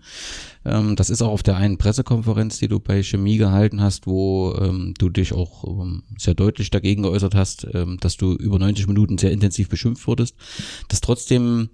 ähm, 0.65 0.97
das 0.97 1.11
ist 1.11 1.21
auch 1.21 1.31
auf 1.31 1.43
der 1.43 1.57
einen 1.57 1.77
Pressekonferenz, 1.77 2.59
die 2.59 2.69
du 2.69 2.81
bei 2.81 3.03
Chemie 3.03 3.37
gehalten 3.37 3.83
hast, 3.83 4.07
wo 4.07 4.55
ähm, 4.59 4.95
du 4.97 5.11
dich 5.11 5.35
auch 5.35 5.65
ähm, 5.65 6.05
sehr 6.17 6.33
deutlich 6.33 6.71
dagegen 6.71 7.03
geäußert 7.03 7.35
hast, 7.35 7.67
ähm, 7.75 7.99
dass 8.01 8.17
du 8.17 8.33
über 8.33 8.59
90 8.59 8.87
Minuten 8.87 9.19
sehr 9.19 9.31
intensiv 9.31 9.69
beschimpft 9.69 10.07
wurdest, 10.07 10.37
dass 10.89 11.03
trotzdem 11.03 11.69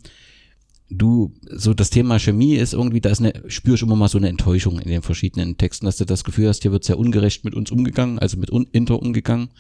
du 0.91 1.33
so 1.49 1.73
das 1.73 1.91
Thema 1.91 2.19
Chemie 2.19 2.57
ist 2.57 2.73
irgendwie, 2.73 3.01
da 3.01 3.11
ist 3.11 3.21
eine, 3.21 3.33
spüre 3.47 3.77
ich 3.77 3.83
immer 3.83 3.95
mal 3.95 4.09
so 4.09 4.19
eine 4.19 4.29
Enttäuschung 4.29 4.81
in 4.81 4.91
den 4.91 5.03
verschiedenen 5.03 5.57
Texten, 5.57 5.87
dass 5.87 5.99
du 5.99 6.05
das 6.05 6.25
Gefühl 6.25 6.49
hast, 6.49 6.63
hier 6.63 6.73
wird 6.73 6.83
sehr 6.83 6.99
ungerecht 6.99 7.45
mit 7.45 7.55
uns 7.55 7.71
umgegangen, 7.71 8.19
also 8.19 8.37
mit 8.37 8.51
Inter 8.73 9.01
umgegangen. 9.01 9.51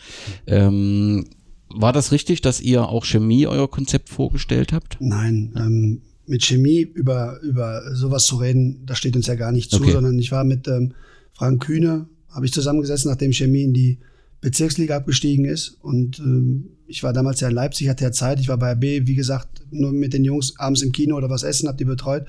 Ähm, 0.48 1.26
war 1.74 1.92
das 1.92 2.12
richtig, 2.12 2.40
dass 2.40 2.60
ihr 2.60 2.88
auch 2.88 3.04
Chemie 3.04 3.46
euer 3.46 3.70
Konzept 3.70 4.08
vorgestellt 4.08 4.72
habt? 4.72 4.96
Nein, 5.00 5.52
ähm, 5.56 6.02
mit 6.26 6.44
Chemie 6.44 6.80
über, 6.80 7.40
über 7.42 7.94
sowas 7.94 8.24
zu 8.24 8.36
reden, 8.36 8.84
das 8.86 8.98
steht 8.98 9.16
uns 9.16 9.26
ja 9.26 9.34
gar 9.34 9.52
nicht 9.52 9.70
zu, 9.70 9.80
okay. 9.80 9.92
sondern 9.92 10.18
ich 10.18 10.30
war 10.30 10.44
mit 10.44 10.68
ähm, 10.68 10.94
Frank 11.32 11.64
Kühne, 11.64 12.06
habe 12.28 12.46
ich 12.46 12.52
zusammengesessen, 12.52 13.10
nachdem 13.10 13.32
Chemie 13.32 13.64
in 13.64 13.72
die 13.72 13.98
Bezirksliga 14.40 14.96
abgestiegen 14.96 15.44
ist. 15.44 15.76
Und 15.82 16.18
ähm, 16.20 16.70
ich 16.86 17.02
war 17.02 17.12
damals 17.12 17.40
ja 17.40 17.48
in 17.48 17.54
Leipzig, 17.54 17.88
hatte 17.88 18.04
ja 18.04 18.12
Zeit. 18.12 18.40
Ich 18.40 18.48
war 18.48 18.58
bei 18.58 18.72
RB, 18.72 19.06
wie 19.06 19.14
gesagt, 19.14 19.62
nur 19.70 19.92
mit 19.92 20.12
den 20.12 20.24
Jungs 20.24 20.58
abends 20.58 20.82
im 20.82 20.92
Kino 20.92 21.16
oder 21.16 21.30
was 21.30 21.42
essen, 21.42 21.68
hab 21.68 21.78
die 21.78 21.84
betreut 21.84 22.26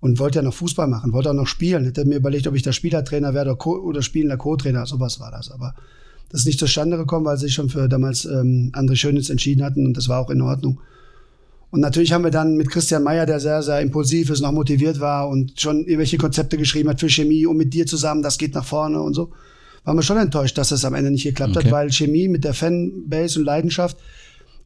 und 0.00 0.18
wollte 0.18 0.38
ja 0.38 0.42
noch 0.42 0.54
Fußball 0.54 0.86
machen, 0.86 1.12
wollte 1.12 1.30
auch 1.30 1.34
noch 1.34 1.46
spielen. 1.46 1.84
Hätte 1.84 2.04
mir 2.04 2.16
überlegt, 2.16 2.46
ob 2.46 2.54
ich 2.54 2.62
da 2.62 2.72
Spielertrainer 2.72 3.34
werde 3.34 3.50
oder, 3.50 3.58
Co 3.58 3.76
oder 3.76 4.02
spielender 4.02 4.36
Co-Trainer, 4.36 4.86
sowas 4.86 5.20
war 5.20 5.30
das. 5.30 5.50
Aber 5.50 5.74
das 6.34 6.40
ist 6.40 6.46
nicht 6.46 6.58
zustande 6.58 6.96
gekommen, 6.96 7.24
weil 7.24 7.36
sie 7.36 7.46
sich 7.46 7.54
schon 7.54 7.68
für 7.68 7.88
damals 7.88 8.24
ähm, 8.24 8.72
André 8.74 8.96
Schönitz 8.96 9.30
entschieden 9.30 9.62
hatten 9.62 9.86
und 9.86 9.96
das 9.96 10.08
war 10.08 10.18
auch 10.18 10.30
in 10.30 10.40
Ordnung. 10.40 10.80
Und 11.70 11.78
natürlich 11.78 12.12
haben 12.12 12.24
wir 12.24 12.32
dann 12.32 12.56
mit 12.56 12.72
Christian 12.72 13.04
Meyer, 13.04 13.24
der 13.24 13.38
sehr, 13.38 13.62
sehr 13.62 13.80
impulsiv 13.80 14.30
ist, 14.30 14.40
noch 14.40 14.50
motiviert 14.50 14.98
war 14.98 15.28
und 15.28 15.60
schon 15.60 15.84
irgendwelche 15.84 16.18
Konzepte 16.18 16.56
geschrieben 16.56 16.88
hat 16.88 16.98
für 16.98 17.08
Chemie 17.08 17.46
und 17.46 17.56
mit 17.56 17.72
dir 17.72 17.86
zusammen, 17.86 18.20
das 18.20 18.36
geht 18.36 18.52
nach 18.52 18.64
vorne 18.64 19.00
und 19.00 19.14
so, 19.14 19.30
waren 19.84 19.96
wir 19.96 20.02
schon 20.02 20.16
enttäuscht, 20.16 20.58
dass 20.58 20.72
es 20.72 20.84
am 20.84 20.94
Ende 20.94 21.12
nicht 21.12 21.22
geklappt 21.22 21.56
Okay. 21.56 21.66
hat, 21.66 21.72
weil 21.72 21.92
Chemie 21.92 22.26
mit 22.26 22.42
der 22.42 22.54
Fanbase 22.54 23.38
und 23.38 23.44
Leidenschaft 23.44 23.96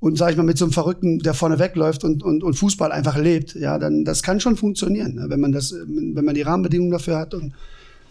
und 0.01 0.17
sag 0.17 0.31
ich 0.31 0.39
mal 0.39 0.45
mit 0.45 0.57
so 0.57 0.65
einem 0.65 0.73
Verrückten, 0.73 1.19
der 1.19 1.35
vorne 1.35 1.59
wegläuft 1.59 2.03
und, 2.03 2.23
und, 2.23 2.43
und 2.43 2.55
Fußball 2.55 2.93
einfach 2.93 3.19
lebt, 3.19 3.57
ja, 3.57 3.79
dann 3.79 4.07
das 4.07 4.23
kann 4.23 4.41
schon 4.41 4.57
funktionieren, 4.57 5.17
ne? 5.17 5.27
wenn 5.29 5.41
man 5.41 5.53
das, 5.53 5.75
wenn 5.87 6.25
man 6.25 6.35
die 6.35 6.41
Rahmenbedingungen 6.41 6.93
dafür 6.93 7.19
hat 7.19 7.35
und 7.35 7.53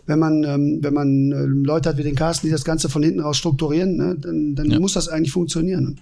wenn 0.08 0.20
man 0.20 0.44
ähm, 0.44 0.80
wenn 0.82 0.94
man 0.94 1.32
äh, 1.32 1.44
Leute 1.46 1.90
hat 1.90 1.98
wie 1.98 2.04
den 2.04 2.16
Carsten, 2.16 2.48
die 2.48 2.52
das 2.52 2.64
Ganze 2.66 2.90
von 2.90 3.04
hinten 3.04 3.20
raus 3.20 3.38
strukturieren, 3.38 3.96
ne, 3.98 4.16
dann, 4.20 4.56
dann 4.56 4.72
Ja. 4.72 4.80
muss 4.80 4.94
das 4.94 5.08
eigentlich 5.10 5.32
funktionieren. 5.32 6.00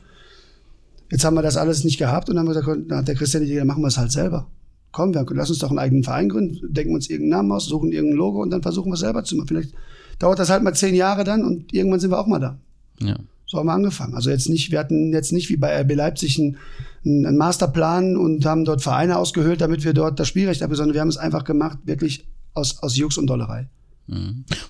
Jetzt 1.12 1.24
haben 1.26 1.36
wir 1.36 1.42
das 1.42 1.58
alles 1.58 1.84
nicht 1.84 1.98
gehabt 1.98 2.30
und 2.30 2.36
dann 2.36 2.48
haben 2.48 2.54
wir 2.56 2.60
gesagt, 2.62 2.92
hat 2.92 3.08
der 3.08 3.16
Christian 3.16 3.44
die 3.44 3.50
Idee, 3.50 3.60
dann 3.60 3.68
machen 3.68 3.84
wir 3.84 3.88
es 3.88 3.98
halt 3.98 4.12
selber. 4.12 4.48
Komm, 4.92 5.14
wir, 5.14 5.26
lass 5.32 5.50
uns 5.50 5.60
doch 5.60 5.70
einen 5.70 5.80
eigenen 5.80 6.04
Verein 6.04 6.30
gründen, 6.30 6.74
denken 6.74 6.94
uns 6.96 7.10
irgendeinen 7.10 7.42
Namen 7.42 7.52
aus, 7.52 7.66
suchen 7.66 7.92
irgendein 7.92 8.18
Logo 8.18 8.42
und 8.42 8.50
dann 8.50 8.62
versuchen 8.62 8.90
wir 8.90 8.94
es 8.96 9.02
selber 9.02 9.24
zu 9.24 9.36
machen. 9.36 9.48
Vielleicht 9.48 9.74
dauert 10.20 10.40
das 10.40 10.50
halt 10.50 10.64
mal 10.64 10.74
zehn 10.74 10.96
Jahre 10.96 11.24
dann 11.24 11.44
und 11.44 11.74
irgendwann 11.74 12.00
sind 12.00 12.12
wir 12.12 12.20
auch 12.20 12.28
mal 12.28 12.40
da. 12.40 12.58
Ja. 13.02 13.18
So 13.48 13.60
haben 13.60 13.68
wir 13.68 13.74
angefangen. 13.74 14.16
Also 14.16 14.30
jetzt 14.32 14.50
nicht, 14.50 14.72
wir 14.72 14.80
hatten 14.80 15.12
jetzt 15.14 15.32
nicht 15.32 15.50
wie 15.50 15.58
bei 15.58 15.80
RB 15.82 15.94
Leipzig 15.96 16.40
einen, 16.40 16.58
einen 17.04 17.38
Masterplan 17.38 18.18
und 18.18 18.46
haben 18.46 18.66
dort 18.66 18.82
Vereine 18.82 19.18
ausgehöhlt, 19.18 19.62
damit 19.62 19.84
wir 19.84 19.94
dort 19.94 20.20
das 20.20 20.28
Spielrecht 20.28 20.62
haben, 20.62 20.74
sondern 20.74 20.94
wir 20.96 21.02
haben 21.02 21.10
es 21.10 21.18
einfach 21.18 21.44
gemacht, 21.44 21.78
wirklich 21.86 22.26
aus, 22.54 22.82
aus 22.82 22.96
Jux 22.96 23.18
und 23.18 23.28
Dollerei. 23.28 23.68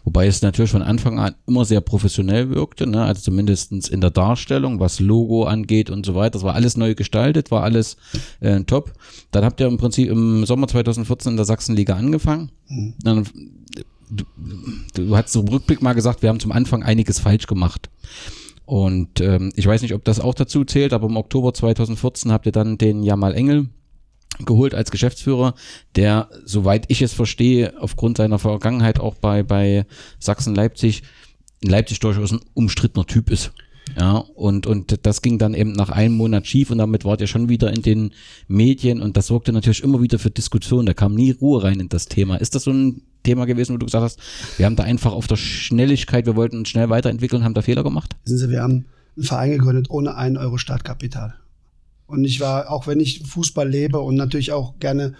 Wobei 0.06 0.28
es 0.28 0.42
natürlich 0.42 0.72
von 0.72 0.82
Anfang 0.82 1.20
an 1.20 1.36
immer 1.46 1.66
sehr 1.66 1.82
professionell 1.82 2.52
wirkte, 2.52 2.88
ne? 2.88 3.04
also 3.04 3.22
zumindestens 3.22 3.90
in 3.90 4.00
der 4.00 4.12
Darstellung, 4.12 4.80
was 4.80 5.02
Logo 5.02 5.44
angeht 5.44 5.90
und 5.90 6.06
so 6.06 6.16
weiter. 6.16 6.32
Das 6.32 6.44
war 6.44 6.56
alles 6.56 6.78
neu 6.78 6.96
gestaltet, 6.96 7.52
war 7.52 7.64
alles 7.64 7.98
äh, 8.40 8.62
top. 8.62 8.94
Dann 9.32 9.44
habt 9.44 9.60
ihr 9.60 9.68
im 9.68 9.78
Prinzip 9.78 10.10
im 10.10 10.46
Sommer 10.46 10.70
2014 10.70 11.32
in 11.32 11.38
der 11.38 11.46
Sachsenliga 11.46 11.96
angefangen. 11.96 12.52
Dann, 13.04 13.26
du, 14.10 14.24
du 14.94 15.18
hast 15.18 15.36
im 15.36 15.50
Rückblick 15.50 15.82
mal 15.82 15.94
gesagt, 15.94 16.22
wir 16.22 16.30
haben 16.30 16.40
zum 16.40 16.54
Anfang 16.54 16.84
einiges 16.84 17.20
falsch 17.20 17.48
gemacht. 17.48 17.90
Und 18.66 19.20
ähm, 19.20 19.52
ich 19.56 19.68
weiß 19.68 19.82
nicht, 19.82 19.94
ob 19.94 20.04
das 20.06 20.22
auch 20.22 20.34
dazu 20.34 20.64
zählt, 20.64 20.94
aber 20.94 21.08
im 21.08 21.18
Oktober 21.18 21.54
2014 21.54 22.32
habt 22.32 22.46
ihr 22.46 22.52
dann 22.54 22.78
den 22.78 23.04
Jamal 23.04 23.36
Engel 23.36 23.68
geholt 24.40 24.76
als 24.76 24.92
Geschäftsführer, 24.92 25.56
der, 25.96 26.30
soweit 26.44 26.86
ich 26.90 27.02
es 27.02 27.14
verstehe, 27.14 27.74
aufgrund 27.80 28.18
seiner 28.18 28.40
Vergangenheit 28.40 29.00
auch 29.00 29.16
bei, 29.16 29.44
bei 29.44 29.86
Sachsen-Leipzig, 30.20 31.04
in 31.62 31.70
Leipzig 31.70 32.00
durchaus 32.00 32.32
ein 32.32 32.42
umstrittener 32.54 33.06
Typ 33.06 33.30
ist. 33.32 33.54
Ja, 33.98 34.18
und, 34.18 34.68
und 34.68 35.06
das 35.06 35.22
ging 35.22 35.38
dann 35.38 35.54
eben 35.54 35.72
nach 35.72 35.90
einem 35.90 36.16
Monat 36.16 36.48
schief 36.48 36.72
und 36.72 36.80
damit 36.80 37.06
wart 37.06 37.22
ihr 37.22 37.28
schon 37.28 37.50
wieder 37.50 37.72
in 37.72 37.82
den 37.82 38.12
Medien 38.48 39.02
und 39.02 39.16
das 39.16 39.28
sorgte 39.28 39.54
natürlich 39.54 39.84
immer 39.84 40.02
wieder 40.02 40.20
für 40.20 40.32
Diskussionen. 40.32 40.88
Da 40.88 40.94
kam 40.94 41.14
nie 41.14 41.32
Ruhe 41.32 41.64
rein 41.64 41.80
in 41.80 41.88
das 41.88 42.08
Thema. 42.08 42.38
Ist 42.38 42.56
das 42.56 42.64
so 42.64 42.72
ein 42.72 43.04
Thema 43.24 43.46
gewesen, 43.46 43.74
wo 43.74 43.78
du 43.78 43.86
gesagt 43.86 44.04
hast, 44.04 44.20
wir 44.58 44.66
haben 44.66 44.76
da 44.76 44.84
einfach 44.84 45.14
auf 45.14 45.28
der 45.28 45.36
Schnelligkeit, 45.36 46.26
wir 46.26 46.36
wollten 46.36 46.58
uns 46.58 46.70
schnell 46.70 46.90
weiterentwickeln, 46.90 47.44
haben 47.44 47.54
da 47.54 47.62
Fehler 47.62 47.84
gemacht? 47.84 48.16
Wissen 48.26 48.38
Sie, 48.38 48.50
wir 48.50 48.62
haben 48.62 48.86
einen 49.16 49.26
Verein 49.26 49.52
gegründet 49.52 49.90
ohne 49.90 50.16
einen 50.16 50.38
Euro 50.38 50.58
Startkapital. 50.58 51.36
Und 52.08 52.24
ich 52.24 52.40
war, 52.40 52.72
auch 52.72 52.88
wenn 52.88 53.00
ich 53.00 53.24
Fußball 53.26 53.68
lebe 53.68 54.00
und 54.00 54.16
natürlich 54.16 54.52
auch 54.52 54.80
gerne 54.80 55.14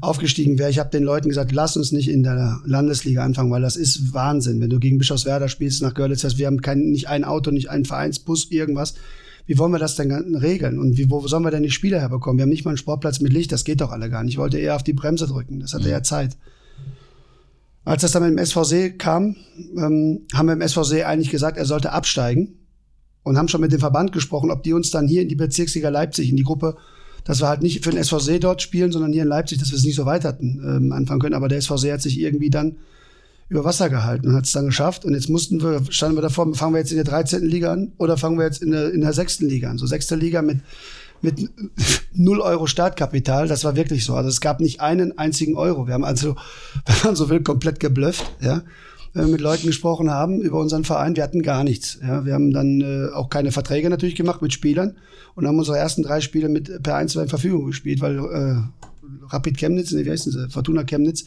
aufgestiegen 0.00 0.58
wäre, 0.58 0.70
ich 0.70 0.78
habe 0.78 0.90
den 0.90 1.02
Leuten 1.02 1.28
gesagt, 1.28 1.52
lass 1.52 1.76
uns 1.76 1.92
nicht 1.92 2.08
in 2.08 2.22
der 2.22 2.60
Landesliga 2.64 3.22
anfangen, 3.22 3.50
weil 3.50 3.62
das 3.62 3.76
ist 3.76 4.14
Wahnsinn. 4.14 4.60
Wenn 4.60 4.70
du 4.70 4.78
gegen 4.78 4.98
Bischofswerda 4.98 5.48
spielst, 5.48 5.82
nach 5.82 5.94
Görlitz, 5.94 6.22
fährst, 6.22 6.38
wir 6.38 6.46
haben 6.46 6.62
kein, 6.62 6.90
nicht 6.90 7.08
ein 7.08 7.24
Auto, 7.24 7.50
nicht 7.50 7.70
einen 7.70 7.84
Vereinsbus, 7.84 8.50
irgendwas. 8.50 8.94
Wie 9.46 9.58
wollen 9.58 9.72
wir 9.72 9.78
das 9.78 9.96
denn 9.96 10.34
regeln? 10.34 10.78
Und 10.78 10.96
wie, 10.96 11.10
wo 11.10 11.26
sollen 11.28 11.44
wir 11.44 11.50
denn 11.50 11.62
die 11.62 11.70
Spieler 11.70 12.00
herbekommen? 12.00 12.38
Wir 12.38 12.42
haben 12.44 12.50
nicht 12.50 12.64
mal 12.64 12.70
einen 12.70 12.78
Sportplatz 12.78 13.20
mit 13.20 13.32
Licht, 13.32 13.52
das 13.52 13.64
geht 13.64 13.82
doch 13.82 13.92
alle 13.92 14.08
gar 14.08 14.24
nicht. 14.24 14.34
Ich 14.34 14.38
wollte 14.38 14.58
eher 14.58 14.76
auf 14.76 14.82
die 14.82 14.94
Bremse 14.94 15.26
drücken, 15.26 15.60
das 15.60 15.74
hatte 15.74 15.90
ja 15.90 16.02
Zeit. 16.02 16.38
Als 17.84 18.00
das 18.00 18.12
dann 18.12 18.22
mit 18.22 18.38
dem 18.38 18.44
SVC 18.44 18.98
kam, 18.98 19.36
ähm, 19.76 20.22
haben 20.32 20.46
wir 20.46 20.54
im 20.54 20.66
SVC 20.66 21.04
eigentlich 21.04 21.28
gesagt, 21.28 21.58
er 21.58 21.66
sollte 21.66 21.92
absteigen 21.92 22.54
und 23.24 23.36
haben 23.36 23.48
schon 23.48 23.60
mit 23.60 23.72
dem 23.72 23.80
Verband 23.80 24.12
gesprochen, 24.12 24.50
ob 24.50 24.62
die 24.62 24.72
uns 24.72 24.90
dann 24.90 25.08
hier 25.08 25.22
in 25.22 25.28
die 25.28 25.34
Bezirksliga 25.34 25.88
Leipzig, 25.88 26.30
in 26.30 26.36
die 26.36 26.44
Gruppe, 26.44 26.76
dass 27.24 27.40
wir 27.40 27.48
halt 27.48 27.62
nicht 27.62 27.82
für 27.82 27.90
den 27.90 28.04
SVC 28.04 28.40
dort 28.40 28.62
spielen, 28.62 28.92
sondern 28.92 29.12
hier 29.12 29.22
in 29.22 29.28
Leipzig, 29.28 29.58
dass 29.58 29.70
wir 29.70 29.78
es 29.78 29.84
nicht 29.84 29.96
so 29.96 30.04
weit 30.06 30.24
hatten 30.24 30.60
ähm, 30.64 30.92
anfangen 30.92 31.20
können. 31.20 31.34
Aber 31.34 31.48
der 31.48 31.60
SVC 31.60 31.92
hat 31.92 32.02
sich 32.02 32.20
irgendwie 32.20 32.50
dann 32.50 32.76
über 33.48 33.64
Wasser 33.64 33.88
gehalten 33.88 34.28
und 34.28 34.34
hat 34.34 34.44
es 34.44 34.52
dann 34.52 34.66
geschafft. 34.66 35.04
Und 35.04 35.14
jetzt 35.14 35.28
mussten 35.28 35.62
wir, 35.62 35.82
standen 35.90 36.16
wir 36.16 36.22
davor, 36.22 36.54
fangen 36.54 36.74
wir 36.74 36.80
jetzt 36.80 36.90
in 36.90 36.96
der 36.96 37.04
13. 37.04 37.42
Liga 37.44 37.72
an 37.72 37.92
oder 37.96 38.16
fangen 38.16 38.38
wir 38.38 38.44
jetzt 38.44 38.62
in 38.62 38.70
der, 38.70 38.92
in 38.92 39.00
der 39.00 39.12
6. 39.12 39.40
Liga 39.40 39.70
an? 39.70 39.78
So 39.78 39.86
sechste 39.86 40.16
Liga 40.16 40.42
mit, 40.42 40.58
mit 41.22 41.50
null 42.12 42.40
Euro 42.40 42.66
Startkapital, 42.66 43.48
das 43.48 43.64
war 43.64 43.74
wirklich 43.74 44.04
so. 44.04 44.14
Also 44.14 44.28
es 44.28 44.40
gab 44.42 44.60
nicht 44.60 44.80
einen 44.80 45.16
einzigen 45.18 45.56
Euro. 45.56 45.86
Wir 45.86 45.94
haben 45.94 46.04
also, 46.04 46.36
wenn 46.86 46.96
man 47.04 47.16
so 47.16 47.30
will, 47.30 47.42
komplett 47.42 47.80
geblufft, 47.80 48.30
ja. 48.40 48.62
Wir 49.14 49.28
mit 49.28 49.40
Leuten 49.40 49.68
gesprochen 49.68 50.10
haben 50.10 50.42
über 50.42 50.58
unseren 50.58 50.82
Verein, 50.82 51.14
wir 51.14 51.22
hatten 51.22 51.42
gar 51.42 51.62
nichts. 51.62 52.00
Ja. 52.02 52.24
Wir 52.26 52.34
haben 52.34 52.52
dann 52.52 52.80
äh, 52.80 53.14
auch 53.14 53.30
keine 53.30 53.52
Verträge 53.52 53.88
natürlich 53.88 54.16
gemacht 54.16 54.42
mit 54.42 54.52
Spielern 54.52 54.96
und 55.36 55.46
haben 55.46 55.56
unsere 55.56 55.78
ersten 55.78 56.02
drei 56.02 56.20
Spiele 56.20 56.48
mit 56.48 56.82
per 56.82 56.96
1 56.96 57.14
in 57.14 57.28
Verfügung 57.28 57.66
gespielt, 57.66 58.00
weil 58.00 58.18
äh, 58.18 58.56
Rapid 59.28 59.56
Chemnitz, 59.56 59.92
nee, 59.92 60.04
wie 60.04 60.10
heißen 60.10 60.32
sie, 60.32 60.50
Fortuna 60.50 60.82
Chemnitz, 60.82 61.26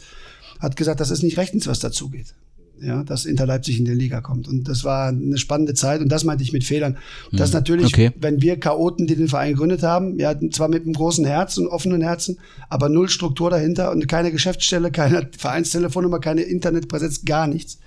hat 0.60 0.76
gesagt, 0.76 1.00
das 1.00 1.10
ist 1.10 1.22
nicht 1.22 1.38
rechtens, 1.38 1.66
was 1.66 1.80
dazu 1.80 2.10
geht. 2.10 2.34
Ja, 2.80 3.02
dass 3.02 3.24
Inter 3.24 3.46
Leipzig 3.46 3.78
in 3.78 3.84
die 3.84 3.92
Liga 3.92 4.20
kommt. 4.20 4.48
Und 4.48 4.68
das 4.68 4.84
war 4.84 5.08
eine 5.08 5.38
spannende 5.38 5.74
Zeit 5.74 6.00
und 6.00 6.10
das 6.10 6.24
meinte 6.24 6.44
ich 6.44 6.52
mit 6.52 6.64
Fehlern. 6.64 6.96
Das 7.32 7.52
natürlich, 7.52 7.86
okay. 7.86 8.12
wenn 8.18 8.42
wir 8.42 8.58
Chaoten, 8.58 9.06
die 9.06 9.16
den 9.16 9.28
Verein 9.28 9.52
gegründet 9.52 9.82
haben, 9.82 10.18
wir 10.18 10.28
hatten 10.28 10.52
zwar 10.52 10.68
mit 10.68 10.84
einem 10.84 10.94
großen 10.94 11.24
Herz 11.24 11.58
und 11.58 11.66
offenen 11.66 12.02
Herzen, 12.02 12.38
aber 12.68 12.88
null 12.88 13.08
Struktur 13.08 13.50
dahinter 13.50 13.90
und 13.90 14.08
keine 14.08 14.30
Geschäftsstelle, 14.32 14.90
keine 14.92 15.28
Vereinstelefonnummer, 15.36 16.20
keine 16.20 16.42
Internetpräsenz, 16.42 17.24
gar 17.24 17.46
nichts. 17.46 17.78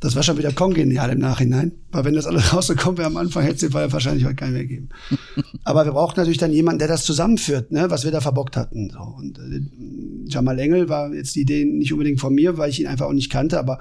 Das 0.00 0.16
war 0.16 0.22
schon 0.22 0.38
wieder 0.38 0.50
kongenial 0.50 1.10
im 1.10 1.18
Nachhinein. 1.18 1.72
Weil 1.92 2.06
wenn 2.06 2.14
das 2.14 2.26
alles 2.26 2.52
rausgekommen 2.54 2.96
wäre 2.96 3.08
am 3.08 3.18
Anfang, 3.18 3.42
hätte 3.42 3.56
es 3.56 3.60
den 3.60 3.70
Fall 3.70 3.92
wahrscheinlich 3.92 4.24
heute 4.24 4.34
keinen 4.34 4.54
mehr 4.54 4.64
geben. 4.64 4.88
Aber 5.64 5.84
wir 5.84 5.92
brauchten 5.92 6.20
natürlich 6.20 6.38
dann 6.38 6.52
jemanden, 6.52 6.78
der 6.78 6.88
das 6.88 7.04
zusammenführt, 7.04 7.70
ne, 7.70 7.90
was 7.90 8.04
wir 8.04 8.10
da 8.10 8.22
verbockt 8.22 8.56
hatten. 8.56 8.90
So. 8.90 9.00
Und 9.00 9.38
äh, 9.38 9.60
Jamal 10.26 10.58
Engel 10.58 10.88
war 10.88 11.12
jetzt 11.12 11.36
die 11.36 11.42
Idee 11.42 11.66
nicht 11.66 11.92
unbedingt 11.92 12.18
von 12.18 12.34
mir, 12.34 12.56
weil 12.56 12.70
ich 12.70 12.80
ihn 12.80 12.86
einfach 12.86 13.06
auch 13.06 13.12
nicht 13.12 13.30
kannte, 13.30 13.58
aber 13.58 13.80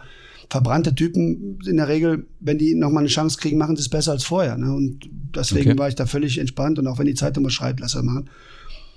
verbrannte 0.50 0.96
Typen 0.96 1.60
in 1.68 1.78
der 1.78 1.88
Regel, 1.88 2.26
wenn 2.40 2.58
die 2.58 2.74
nochmal 2.76 3.02
eine 3.02 3.10
Chance 3.10 3.38
kriegen, 3.40 3.58
machen 3.58 3.76
sie 3.76 3.82
es 3.82 3.90
besser 3.90 4.12
als 4.12 4.24
vorher. 4.24 4.58
Ne? 4.58 4.74
Und 4.74 5.10
deswegen 5.36 5.72
Okay. 5.72 5.80
war 5.80 5.88
ich 5.90 5.96
da 5.96 6.06
völlig 6.06 6.38
entspannt 6.40 6.80
und 6.80 6.88
auch 6.88 6.98
wenn 6.98 7.06
die 7.06 7.14
Zeitung 7.14 7.44
mal 7.44 7.50
schreibt, 7.50 7.80
lass 7.80 7.96
er 7.96 8.04
machen. 8.04 8.30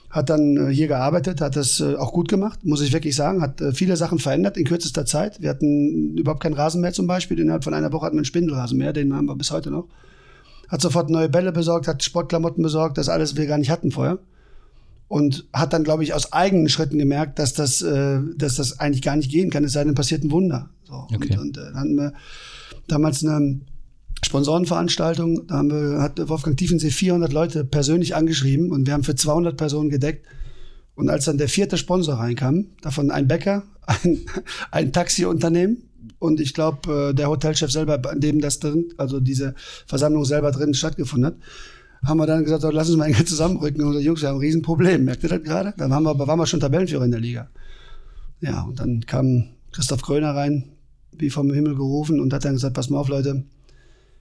Hat 0.09 0.31
dann 0.31 0.57
äh, 0.57 0.75
hier 0.75 0.88
gearbeitet, 0.88 1.41
hat 1.41 1.57
das 1.57 1.81
äh, 1.81 1.95
auch 1.97 2.12
gut 2.12 2.29
gemacht, 2.29 2.65
muss 2.65 2.81
ich 2.83 2.93
wirklich 2.93 3.15
sagen, 3.15 3.43
hat 3.43 3.61
äh, 3.61 3.73
viele 3.73 3.97
Sachen 3.97 4.19
verändert 4.19 4.57
in 4.57 4.65
kürzester 4.65 5.05
Zeit. 5.07 5.41
Wir 5.41 5.51
hatten 5.51 6.17
überhaupt 6.17 6.43
keinen 6.43 6.55
Rasen 6.55 6.81
mehr 6.81 6.93
zum 6.93 7.07
Beispiel. 7.07 7.38
Innerhalb 7.38 7.65
von 7.65 7.75
einer 7.75 7.93
Woche 7.93 8.07
hatten 8.07 8.17
wir 8.17 8.21
einen 8.21 8.25
Spindelrasen 8.27 8.79
mehr, 8.79 8.93
den 8.93 9.15
haben 9.15 9.27
wir 9.27 9.37
bis 9.37 9.51
heute 9.51 9.71
noch. 9.71 9.88
Hat 10.69 10.81
sofort 10.81 11.11
neue 11.11 11.29
Bälle 11.29 11.53
besorgt, 11.53 11.87
hat 11.87 12.03
Sportklamotten 12.03 12.62
besorgt, 12.62 12.97
das 12.97 13.09
alles 13.11 13.37
wir 13.37 13.47
gar 13.47 13.59
nicht 13.59 13.71
hatten 13.71 13.91
vorher. 13.91 14.19
Und 15.12 15.46
hat 15.53 15.75
dann, 15.75 15.85
glaube 15.85 16.05
ich, 16.05 16.14
aus 16.14 16.33
eigenen 16.33 16.70
Schritten 16.70 16.98
gemerkt, 16.98 17.38
dass 17.38 17.53
das, 17.53 17.83
äh, 17.83 18.18
dass 18.35 18.55
das 18.55 18.81
eigentlich 18.81 19.03
gar 19.03 19.14
nicht 19.14 19.31
gehen 19.31 19.51
kann, 19.51 19.62
es 19.62 19.72
sei 19.72 19.85
denn, 19.85 19.94
passiert 19.94 20.25
ein 20.25 20.31
Wunder. 20.31 20.70
So. 20.85 21.07
Okay. 21.14 21.37
Und, 21.37 21.38
und 21.38 21.57
äh, 21.59 21.64
dann 21.64 21.75
hatten 21.77 21.96
wir 21.96 22.14
damals 22.88 23.22
eine 23.22 23.61
Sponsorenveranstaltung, 24.25 25.46
da 25.48 25.57
haben 25.57 25.70
wir, 25.70 26.01
hat 26.01 26.18
Wolfgang 26.31 26.57
Tiefensee 26.57 26.88
400 26.88 27.31
Leute 27.31 27.62
persönlich 27.62 28.16
angeschrieben 28.16 28.70
und 28.70 28.87
wir 28.87 28.94
haben 28.94 29.05
für 29.05 29.14
200 29.14 29.55
Personen 29.55 29.90
gedeckt. 29.90 30.27
Und 30.94 31.11
als 31.11 31.27
dann 31.27 31.37
der 31.37 31.51
vierte 31.51 31.77
Sponsor 31.77 32.14
reinkam, 32.14 32.68
davon 32.81 33.11
ein 33.11 33.29
Bäcker, 33.29 33.64
ein, 33.87 34.20
ein 34.70 34.94
Taxiunternehmen 34.94 35.90
und 36.20 36.40
ich 36.40 36.55
glaube, 36.55 37.11
äh, 37.11 37.14
der 37.14 37.29
Hotelchef 37.29 37.70
selber, 37.70 38.01
an 38.09 38.20
dem 38.20 38.40
das 38.40 38.61
drin, 38.61 38.87
also 38.96 39.20
diese 39.20 39.55
Versammlung 39.87 40.25
selber 40.25 40.53
drin 40.53 40.72
stattgefunden 40.72 41.27
hat, 41.27 41.37
haben 42.05 42.19
wir 42.19 42.27
dann 42.27 42.45
gesagt, 42.45 42.62
so, 42.62 42.71
lass 42.71 42.88
uns 42.88 42.99
mal 42.99 43.07
eng 43.07 43.27
zusammenrücken. 43.27 43.83
Unsere 43.83 44.03
Jungs, 44.03 44.23
wir 44.23 44.29
haben 44.29 44.37
ein 44.37 44.41
Riesenproblem. 44.41 45.05
Merkt 45.05 45.23
ihr 45.23 45.29
das 45.29 45.43
gerade? 45.43 45.75
Dann 45.77 45.93
haben 45.93 46.05
wir, 46.05 46.19
waren 46.19 46.38
wir 46.38 46.47
schon 46.47 46.61
Tabellenführer 46.61 47.05
in 47.05 47.11
der 47.11 47.21
Liga. 47.21 47.49
Ja, 48.41 48.62
und 48.62 48.81
dann 48.81 49.07
kam 49.07 49.45
Christoph 49.71 50.03
Kröner 50.03 50.35
rein, 50.35 50.65
wie 51.12 51.31
vom 51.31 51.53
Himmel 51.53 51.77
gerufen 51.77 52.21
und 52.21 52.33
hat 52.33 52.45
dann 52.45 52.55
gesagt, 52.55 52.75
pass 52.75 52.91
mal 52.91 52.99
auf, 52.99 53.09
Leute, 53.09 53.45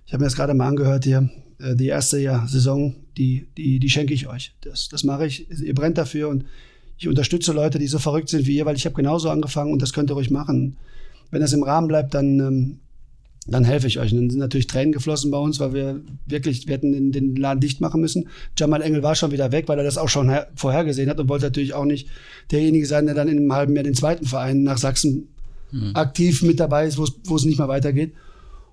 ich 0.06 0.14
habe 0.14 0.22
mir 0.22 0.28
das 0.28 0.36
gerade 0.36 0.54
mal 0.54 0.68
angehört 0.68 1.06
hier, 1.06 1.30
äh, 1.60 1.76
die 1.76 1.88
erste 1.88 2.20
ja, 2.20 2.46
Saison, 2.48 2.96
die, 3.18 3.48
die, 3.58 3.80
die 3.80 3.90
schenke 3.90 4.14
ich 4.14 4.28
euch. 4.28 4.54
Das, 4.62 4.90
das 4.90 5.04
mache 5.04 5.26
ich, 5.26 5.50
ihr 5.50 5.74
brennt 5.74 5.98
dafür 5.98 6.30
und 6.30 6.46
ich 6.98 7.08
unterstütze 7.08 7.52
Leute, 7.52 7.80
die 7.80 7.88
so 7.88 7.98
verrückt 7.98 8.30
sind 8.30 8.46
wie 8.46 8.58
ihr, 8.58 8.66
weil 8.66 8.76
ich 8.76 8.86
habe 8.86 8.96
genauso 8.96 9.30
angefangen 9.30 9.74
und 9.74 9.82
das 9.82 9.92
könnt 9.92 10.12
ihr 10.12 10.14
ruhig 10.14 10.30
machen. 10.30 10.78
Wenn 11.32 11.42
das 11.42 11.54
im 11.54 11.64
Rahmen 11.64 11.88
bleibt, 11.88 12.14
dann, 12.14 12.40
ähm, 12.40 12.80
dann 13.48 13.64
helfe 13.64 13.88
ich 13.88 14.00
euch. 14.00 14.12
Und 14.14 14.20
dann 14.20 14.30
sind 14.30 14.40
natürlich 14.40 14.68
Tränen 14.68 14.92
geflossen 14.92 15.32
bei 15.32 15.38
uns, 15.38 15.60
weil 15.60 15.74
wir 15.74 16.02
wirklich, 16.28 16.68
wir 16.68 16.76
hätten 16.76 16.92
den, 16.92 17.12
den 17.12 17.36
Laden 17.36 17.60
dicht 17.60 17.82
machen 17.82 18.00
müssen. 18.02 18.28
Jamal 18.58 18.82
Engel 18.82 19.02
war 19.04 19.16
schon 19.16 19.32
wieder 19.32 19.52
weg, 19.52 19.68
weil 19.68 19.78
er 19.80 19.84
das 19.84 19.98
auch 19.98 20.10
schon 20.10 20.30
her, 20.30 20.48
vorhergesehen 20.56 21.10
hat 21.10 21.20
und 21.20 21.28
wollte 21.28 21.46
natürlich 21.46 21.74
auch 21.74 21.86
nicht 21.86 22.08
derjenige 22.52 22.86
sein, 22.86 23.06
der 23.08 23.16
dann 23.16 23.28
in 23.28 23.38
einem 23.40 23.54
halben 23.54 23.74
Jahr 23.76 23.84
den 23.84 23.96
zweiten 23.96 24.26
Verein 24.26 24.64
nach 24.64 24.78
Sachsen 24.78 25.28
aktiv 25.94 26.44
mit 26.44 26.60
dabei 26.60 26.86
ist, 26.86 26.98
wo 26.98 27.06
es- 27.36 27.46
nicht 27.46 27.58
mehr 27.58 27.68
weitergeht. 27.70 28.14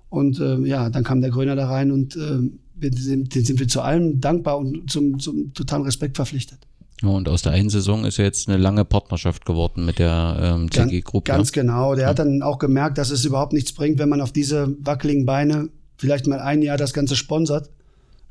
Und 0.09 0.39
ähm, 0.41 0.65
ja, 0.65 0.89
dann 0.89 1.03
kam 1.05 1.21
der 1.21 1.29
Gröner 1.31 1.55
da 1.55 1.67
rein 1.69 1.91
und 1.91 2.15
ähm, 2.17 2.59
den 2.75 2.93
sind 2.93 3.59
wir 3.59 3.67
zu 3.67 3.81
allem 3.81 4.19
dankbar 4.21 4.57
und 4.57 4.89
zum, 4.91 5.17
zum 5.19 5.53
totalen 5.53 5.83
Respekt 5.83 6.15
verpflichtet. 6.17 6.59
Und 7.03 7.29
aus 7.29 7.41
der 7.41 7.53
einen 7.53 7.69
Saison 7.69 8.05
ist 8.05 8.17
ja 8.17 8.25
jetzt 8.25 8.49
eine 8.49 8.57
lange 8.57 8.83
Partnerschaft 8.83 9.45
geworden 9.45 9.85
mit 9.85 9.99
der 9.99 10.37
ähm, 10.41 10.71
CG-Gruppe. 10.71 11.31
Ganz, 11.31 11.37
ganz 11.37 11.51
genau. 11.53 11.95
Der 11.95 12.03
ja. 12.03 12.09
hat 12.09 12.19
dann 12.19 12.41
auch 12.41 12.59
gemerkt, 12.59 12.97
dass 12.97 13.09
es 13.09 13.23
überhaupt 13.25 13.53
nichts 13.53 13.73
bringt, 13.73 13.99
wenn 13.99 14.09
man 14.09 14.21
auf 14.21 14.31
diese 14.31 14.75
wackeligen 14.81 15.25
Beine 15.25 15.69
vielleicht 15.97 16.27
mal 16.27 16.39
ein 16.39 16.61
Jahr 16.61 16.77
das 16.77 16.93
Ganze 16.93 17.15
sponsert. 17.15 17.69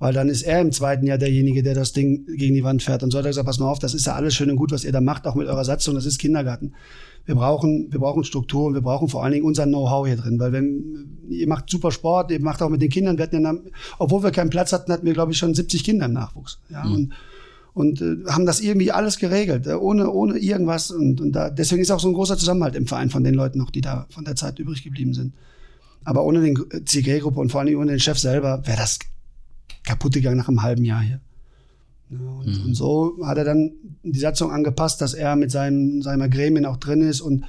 Weil 0.00 0.12
dann 0.12 0.28
ist 0.28 0.42
er 0.42 0.60
im 0.60 0.70
zweiten 0.70 1.06
Jahr 1.06 1.18
derjenige, 1.18 1.64
der 1.64 1.74
das 1.74 1.92
Ding 1.92 2.24
gegen 2.36 2.54
die 2.54 2.62
Wand 2.62 2.84
fährt. 2.84 3.02
Und 3.02 3.10
so 3.10 3.18
hat 3.18 3.24
er 3.24 3.30
gesagt, 3.30 3.46
pass 3.46 3.58
mal 3.58 3.68
auf, 3.68 3.80
das 3.80 3.94
ist 3.94 4.06
ja 4.06 4.14
alles 4.14 4.34
schön 4.34 4.48
und 4.48 4.56
gut, 4.56 4.70
was 4.70 4.84
ihr 4.84 4.92
da 4.92 5.00
macht, 5.00 5.26
auch 5.26 5.34
mit 5.34 5.48
eurer 5.48 5.64
Satzung, 5.64 5.96
das 5.96 6.06
ist 6.06 6.18
Kindergarten. 6.18 6.72
Wir 7.26 7.34
brauchen, 7.34 7.88
wir 7.90 7.98
brauchen 7.98 8.22
Struktur 8.22 8.66
und 8.66 8.74
wir 8.74 8.80
brauchen 8.80 9.08
vor 9.08 9.24
allen 9.24 9.32
Dingen 9.32 9.44
unser 9.44 9.66
Know-how 9.66 10.06
hier 10.06 10.16
drin. 10.16 10.38
Weil 10.38 10.52
wenn, 10.52 11.18
ihr 11.28 11.48
macht 11.48 11.68
super 11.68 11.90
Sport, 11.90 12.30
ihr 12.30 12.40
macht 12.40 12.62
auch 12.62 12.68
mit 12.68 12.80
den 12.80 12.90
Kindern, 12.90 13.18
wir 13.18 13.24
hatten 13.24 13.42
ja, 13.42 13.54
obwohl 13.98 14.22
wir 14.22 14.30
keinen 14.30 14.50
Platz 14.50 14.72
hatten, 14.72 14.92
hatten 14.92 15.04
wir, 15.04 15.14
glaube 15.14 15.32
ich, 15.32 15.38
schon 15.38 15.52
70 15.52 15.82
Kinder 15.82 16.06
im 16.06 16.12
Nachwuchs. 16.12 16.60
Ja, 16.70 16.84
mhm. 16.84 16.94
und, 16.94 17.12
und 17.78 18.02
äh, 18.02 18.16
haben 18.26 18.44
das 18.44 18.60
irgendwie 18.60 18.90
alles 18.90 19.18
geregelt, 19.18 19.66
äh, 19.68 19.74
ohne, 19.74 20.10
ohne 20.10 20.36
irgendwas. 20.38 20.90
Und, 20.90 21.20
und 21.20 21.32
da, 21.32 21.48
deswegen 21.48 21.80
ist 21.80 21.92
auch 21.92 22.00
so 22.00 22.08
ein 22.08 22.14
großer 22.14 22.36
Zusammenhalt 22.36 22.74
im 22.74 22.86
Verein 22.86 23.08
von 23.08 23.22
den 23.22 23.34
Leuten 23.34 23.58
noch, 23.58 23.70
die 23.70 23.80
da 23.80 24.06
von 24.10 24.24
der 24.24 24.34
Zeit 24.34 24.58
übrig 24.58 24.82
geblieben 24.82 25.14
sind. 25.14 25.34
Aber 26.04 26.24
ohne 26.24 26.40
den 26.40 26.58
CG-Gruppe 26.84 27.38
und 27.38 27.52
vor 27.52 27.60
allem 27.60 27.78
ohne 27.78 27.92
den 27.92 28.00
Chef 28.00 28.18
selber 28.18 28.62
wäre 28.66 28.78
das 28.78 28.98
kaputt 29.84 30.14
gegangen 30.14 30.38
nach 30.38 30.48
einem 30.48 30.62
halben 30.62 30.84
Jahr 30.84 31.02
hier. 31.02 31.20
Ja, 32.10 32.18
und, 32.18 32.46
mhm. 32.46 32.64
und, 32.66 32.74
so 32.74 33.18
hat 33.24 33.38
er 33.38 33.44
dann 33.44 33.72
die 34.02 34.18
Satzung 34.18 34.50
angepasst, 34.50 35.00
dass 35.00 35.14
er 35.14 35.36
mit 35.36 35.50
seinem, 35.50 36.02
seiner 36.02 36.28
Gremien 36.28 36.66
auch 36.66 36.78
drin 36.78 37.02
ist 37.02 37.20
und 37.20 37.44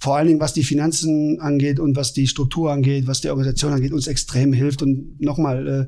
vor 0.00 0.16
allen 0.16 0.26
Dingen, 0.26 0.40
was 0.40 0.54
die 0.54 0.64
Finanzen 0.64 1.40
angeht 1.40 1.78
und 1.78 1.94
was 1.94 2.12
die 2.12 2.26
Struktur 2.26 2.72
angeht, 2.72 3.06
was 3.06 3.20
die 3.20 3.28
Organisation 3.28 3.72
angeht, 3.72 3.92
uns 3.92 4.06
extrem 4.06 4.52
hilft. 4.52 4.82
Und 4.82 5.20
nochmal, 5.20 5.68
äh, 5.68 5.86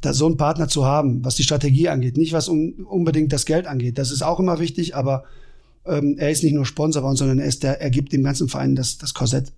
da 0.00 0.12
so 0.12 0.26
einen 0.26 0.36
Partner 0.36 0.68
zu 0.68 0.84
haben, 0.84 1.24
was 1.24 1.36
die 1.36 1.42
Strategie 1.42 1.88
angeht, 1.88 2.16
nicht 2.16 2.32
was 2.32 2.48
um, 2.48 2.86
unbedingt 2.88 3.32
das 3.32 3.46
Geld 3.46 3.66
angeht. 3.66 3.98
Das 3.98 4.10
ist 4.10 4.22
auch 4.22 4.38
immer 4.38 4.58
wichtig, 4.58 4.94
aber 4.94 5.24
ähm, 5.86 6.16
er 6.18 6.30
ist 6.30 6.42
nicht 6.42 6.52
nur 6.52 6.66
Sponsor 6.66 7.02
bei 7.02 7.08
uns, 7.08 7.18
sondern 7.18 7.38
er, 7.38 7.46
ist 7.46 7.62
der, 7.62 7.80
er 7.80 7.90
gibt 7.90 8.12
dem 8.12 8.22
ganzen 8.22 8.48
Verein 8.48 8.74
das, 8.76 8.98
das 8.98 9.14
Korsett. 9.14 9.52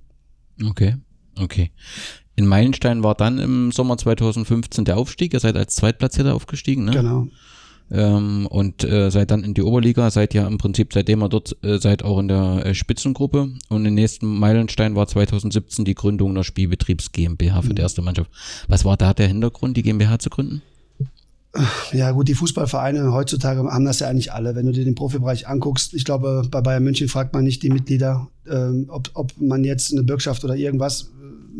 Okay, 0.64 0.96
okay. 1.38 1.70
In 2.36 2.46
Meilenstein 2.46 3.02
war 3.02 3.14
dann 3.14 3.38
im 3.38 3.72
Sommer 3.72 3.98
2015 3.98 4.84
der 4.84 4.96
Aufstieg. 4.96 5.32
Ihr 5.34 5.40
seid 5.40 5.56
als 5.56 5.74
Zweitplatzierter 5.74 6.34
aufgestiegen, 6.34 6.84
ne? 6.84 6.92
Genau. 6.92 7.28
Ähm, 7.90 8.46
und 8.46 8.84
äh, 8.84 9.10
seid 9.10 9.30
dann 9.30 9.44
in 9.44 9.54
die 9.54 9.62
Oberliga, 9.62 10.10
seid 10.10 10.34
ja 10.34 10.46
im 10.46 10.58
Prinzip, 10.58 10.92
seitdem 10.92 11.22
ihr 11.22 11.28
dort 11.28 11.56
äh, 11.62 11.78
seid, 11.78 12.04
auch 12.04 12.18
in 12.18 12.28
der 12.28 12.66
äh, 12.66 12.74
Spitzengruppe. 12.74 13.48
Und 13.68 13.86
im 13.86 13.94
nächsten 13.94 14.26
Meilenstein 14.26 14.94
war 14.94 15.06
2017 15.06 15.84
die 15.84 15.94
Gründung 15.94 16.34
der 16.34 16.44
Spielbetriebs 16.44 17.12
GmbH 17.12 17.62
für 17.62 17.70
mhm. 17.70 17.76
die 17.76 17.82
erste 17.82 18.02
Mannschaft. 18.02 18.30
Was 18.68 18.84
war 18.84 18.96
da 18.96 19.14
der 19.14 19.28
Hintergrund, 19.28 19.76
die 19.76 19.82
GmbH 19.82 20.18
zu 20.18 20.30
gründen? 20.30 20.62
Ja, 21.92 22.10
gut, 22.12 22.28
die 22.28 22.34
Fußballvereine 22.34 23.12
heutzutage 23.12 23.60
haben 23.60 23.84
das 23.86 24.00
ja 24.00 24.08
eigentlich 24.08 24.32
alle. 24.32 24.54
Wenn 24.54 24.66
du 24.66 24.72
dir 24.72 24.84
den 24.84 24.94
Profibereich 24.94 25.48
anguckst, 25.48 25.94
ich 25.94 26.04
glaube, 26.04 26.46
bei 26.50 26.60
Bayern 26.60 26.84
München 26.84 27.08
fragt 27.08 27.32
man 27.32 27.42
nicht 27.42 27.62
die 27.62 27.70
Mitglieder, 27.70 28.28
ähm, 28.48 28.86
ob, 28.88 29.10
ob 29.14 29.32
man 29.40 29.64
jetzt 29.64 29.92
eine 29.92 30.02
Bürgschaft 30.02 30.44
oder 30.44 30.54
irgendwas 30.54 31.10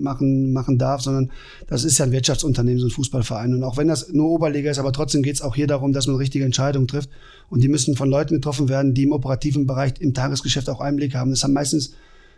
machen, 0.03 0.53
machen 0.53 0.79
darf, 0.79 1.03
sondern 1.03 1.31
das 1.67 1.85
ist 1.85 1.99
ja 1.99 2.05
ein 2.05 2.13
Wirtschaftsunternehmen, 2.13 2.81
so 2.81 2.87
ein 2.87 2.91
Fußballverein. 2.91 3.55
Und 3.55 3.65
auch 3.65 3.77
wenn 3.77 3.89
das 3.89 4.13
nur 4.13 4.31
Oberliga 4.31 4.71
ist, 4.71 4.79
aber 4.79 4.93
trotzdem 4.93 5.23
geht 5.23 5.35
es 5.35 5.43
auch 5.43 5.55
hier 5.55 5.67
darum, 5.67 5.93
dass 5.93 6.07
man 6.07 6.17
richtige 6.17 6.45
Entscheidungen 6.45 6.89
trifft. 6.89 7.11
Und 7.51 7.63
die 7.63 7.69
müssen 7.69 7.97
von 7.97 8.09
Leuten 8.09 8.35
getroffen 8.35 8.69
werden, 8.69 8.95
die 8.95 9.05
im 9.05 9.13
operativen 9.13 9.67
Bereich, 9.67 9.95
im 10.01 10.15
Tagesgeschäft 10.15 10.69
auch 10.69 10.81
Einblick 10.81 11.15
haben. 11.15 11.31
Das 11.31 11.45
haben 11.45 11.53
meistens 11.53 11.95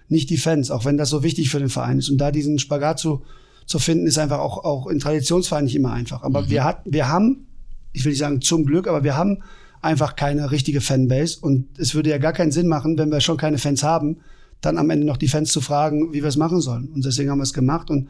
nicht 0.09 0.31
die 0.31 0.37
Fans, 0.37 0.71
auch 0.71 0.85
wenn 0.85 0.97
das 0.97 1.09
so 1.09 1.23
wichtig 1.23 1.51
für 1.51 1.59
den 1.59 1.69
Verein 1.69 1.99
ist. 1.99 2.11
Und 2.11 2.19
da 2.19 2.31
diesen 2.31 2.59
Spagat 2.59 2.99
zu, 2.99 3.23
zu 3.67 3.79
finden, 3.79 4.07
ist 4.07 4.19
einfach 4.19 4.41
auch, 4.41 4.65
auch 4.65 4.87
in 4.89 4.99
Traditionsvereinen 4.99 5.67
nicht 5.67 5.77
immer 5.77 5.93
einfach. 5.93 6.23
Aber 6.23 6.43
mhm. 6.43 6.51
wir, 6.51 6.65
hat, 6.65 6.83
wir 6.85 7.09
haben, 7.09 7.47
ich 7.93 8.05
will 8.05 8.11
nicht 8.11 8.19
sagen 8.19 8.41
zum 8.41 8.65
Glück, 8.65 8.89
aber 8.89 9.05
wir 9.05 9.17
haben 9.17 9.43
einfach 9.83 10.17
keine 10.17 10.51
richtige 10.51 10.81
Fanbase. 10.81 11.39
Und 11.41 11.67
es 11.79 11.95
würde 11.95 12.11
ja 12.11 12.19
gar 12.19 12.33
keinen 12.33 12.53
Sinn 12.53 12.67
machen, 12.67 12.99
wenn 12.99 13.11
wir 13.11 13.21
schon 13.21 13.37
keine 13.37 13.59
Fans 13.59 13.83
haben, 13.83 14.19
dann 14.61 14.79
am 14.79 14.91
Ende 14.91 15.07
noch 15.07 15.17
die 15.17 15.29
Fans 15.29 15.53
zu 15.53 15.61
fragen, 15.61 16.13
wie 16.13 16.23
wir 16.23 16.29
es 16.29 16.37
machen 16.37 16.61
sollen. 16.61 16.89
Und 16.89 17.05
deswegen 17.05 17.31
haben 17.31 17.39
wir 17.39 17.45
es 17.45 17.53
gemacht 17.53 17.91
und 17.91 18.09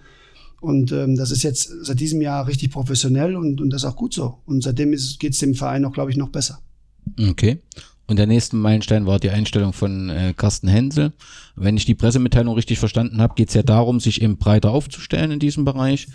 und 0.61 0.93
ähm, 0.93 1.17
das 1.17 1.31
ist 1.31 1.43
jetzt 1.43 1.73
seit 1.83 2.01
diesem 2.01 2.21
Jahr 2.21 2.47
richtig 2.47 2.71
professionell 2.71 3.35
und, 3.35 3.61
und 3.63 3.71
das 3.71 3.83
ist 3.83 3.89
auch 3.89 3.97
gut 3.97 4.13
so. 4.13 4.41
Und 4.45 4.63
seitdem 4.63 4.91
geht 4.91 5.33
es 5.33 5.39
dem 5.39 5.55
Verein 5.55 5.87
auch, 5.87 5.93
glaube 5.93 6.11
ich, 6.11 6.19
noch 6.19 6.29
besser. 6.29 6.61
Okay. 7.19 7.63
Und 8.11 8.17
der 8.17 8.27
nächste 8.27 8.57
Meilenstein 8.57 9.07
war 9.07 9.21
die 9.21 9.31
Einstellung 9.31 9.73
von 9.73 10.11
äh, 10.11 10.35
Carsten 10.37 10.67
Hensel. 10.67 11.13
Wenn 11.55 11.77
ich 11.77 11.85
die 11.85 11.95
Pressemitteilung 11.95 12.57
richtig 12.57 12.81
verstanden 12.81 13.21
habe, 13.21 13.37
geht 13.37 13.51
es 13.51 13.55
ja 13.55 13.63
darum, 13.63 14.01
sich 14.01 14.21
eben 14.21 14.37
breiter 14.37 14.73
aufzustellen 14.73 15.31
in 15.31 15.39
diesem 15.39 15.65
Bereich. 15.65 16.09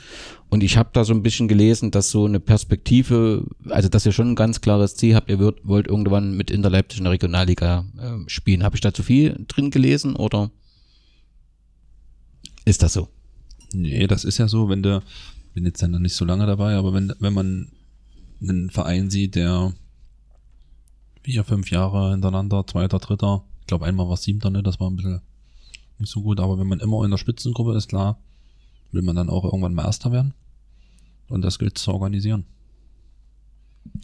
Und 0.49 0.62
ich 0.62 0.75
habe 0.75 0.89
da 0.91 1.05
so 1.05 1.13
ein 1.13 1.23
bisschen 1.23 1.47
gelesen, 1.47 1.91
dass 1.91 2.12
so 2.12 2.25
eine 2.25 2.41
Perspektive, 2.41 3.47
also 3.69 3.88
dass 3.88 4.05
ihr 4.05 4.12
schon 4.12 4.31
ein 4.31 4.36
ganz 4.36 4.60
klares 4.60 4.97
Ziel 4.97 5.15
habt, 5.15 5.29
ihr 5.29 5.39
wollt, 5.39 5.65
wollt 5.65 5.88
irgendwann 5.88 6.36
mit 6.36 6.51
in 6.51 6.63
der 6.63 6.73
Regionalliga 6.73 7.86
äh, 7.97 8.29
spielen. 8.29 8.63
Habe 8.63 8.75
ich 8.75 8.81
da 8.81 8.93
zu 8.93 9.01
viel 9.01 9.45
drin 9.47 9.71
gelesen 9.71 10.17
oder 10.17 10.51
ist 12.65 12.84
das 12.84 12.91
so? 12.91 13.08
Nee, 13.71 14.05
das 14.08 14.25
ist 14.25 14.38
ja 14.38 14.49
so, 14.49 14.67
wenn 14.67 14.84
du, 14.84 15.01
bin 15.53 15.63
jetzt 15.63 15.81
ja 15.81 15.88
noch 15.88 15.99
nicht 15.99 16.15
so 16.15 16.25
lange 16.25 16.45
dabei, 16.45 16.75
aber 16.75 16.93
wenn, 16.93 17.13
wenn 17.19 17.34
man 17.34 17.71
einen 18.41 18.69
Verein 18.69 19.10
sieht, 19.10 19.36
der 19.36 19.71
vier, 21.25 21.43
fünf 21.43 21.71
Jahre 21.71 22.11
hintereinander, 22.11 22.67
zweiter, 22.67 22.99
dritter. 22.99 23.43
Ich 23.61 23.65
glaube, 23.65 23.85
einmal 23.85 24.07
war 24.07 24.15
siebter, 24.15 24.51
ne? 24.51 24.61
Das 24.61 24.79
war 24.79 24.91
ein 24.91 24.95
bisschen 24.95 25.21
nicht 25.97 26.11
so 26.11 26.21
gut. 26.21 26.39
Aber 26.39 26.59
wenn 26.59 26.67
man 26.67 26.79
immer 26.79 27.03
in 27.03 27.09
der 27.09 27.17
Spitzengruppe 27.17 27.75
ist, 27.75 27.89
klar, 27.89 28.19
will 28.91 29.01
man 29.01 29.15
dann 29.15 29.31
auch 29.31 29.43
irgendwann 29.43 29.73
mal 29.73 29.85
Erster 29.85 30.11
werden. 30.11 30.35
Und 31.27 31.41
das 31.41 31.57
gilt 31.57 31.79
zu 31.79 31.91
organisieren. 31.91 32.45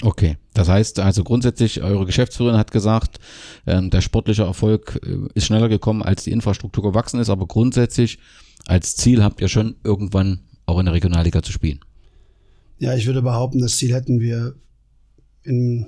Okay, 0.01 0.37
das 0.55 0.67
heißt 0.67 0.99
also 0.99 1.23
grundsätzlich, 1.23 1.83
eure 1.83 2.07
Geschäftsführerin 2.07 2.57
hat 2.57 2.71
gesagt, 2.71 3.19
ähm, 3.67 3.91
der 3.91 4.01
sportliche 4.01 4.43
Erfolg 4.43 4.99
äh, 5.05 5.27
ist 5.35 5.45
schneller 5.45 5.69
gekommen, 5.69 6.01
als 6.01 6.23
die 6.23 6.31
Infrastruktur 6.31 6.83
gewachsen 6.83 7.19
ist, 7.19 7.29
aber 7.29 7.45
grundsätzlich 7.45 8.17
als 8.65 8.95
Ziel 8.95 9.23
habt 9.23 9.41
ihr 9.41 9.47
schon 9.47 9.75
irgendwann 9.83 10.39
auch 10.65 10.79
in 10.79 10.85
der 10.85 10.95
Regionalliga 10.95 11.43
zu 11.43 11.51
spielen. 11.51 11.81
Ja, 12.79 12.95
ich 12.95 13.05
würde 13.05 13.21
behaupten, 13.21 13.59
das 13.59 13.77
Ziel 13.77 13.93
hätten 13.93 14.19
wir 14.19 14.55
in 15.43 15.87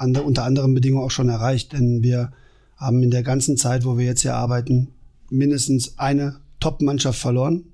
andere, 0.00 0.24
unter 0.24 0.44
anderen 0.44 0.74
Bedingungen 0.74 1.04
auch 1.04 1.10
schon 1.10 1.28
erreicht, 1.28 1.72
denn 1.72 2.02
wir 2.02 2.32
haben 2.76 3.02
in 3.02 3.10
der 3.10 3.22
ganzen 3.22 3.56
Zeit, 3.56 3.84
wo 3.84 3.98
wir 3.98 4.04
jetzt 4.04 4.22
hier 4.22 4.34
arbeiten, 4.34 4.88
mindestens 5.30 5.98
eine 5.98 6.36
Top-Mannschaft 6.60 7.18
verloren. 7.18 7.64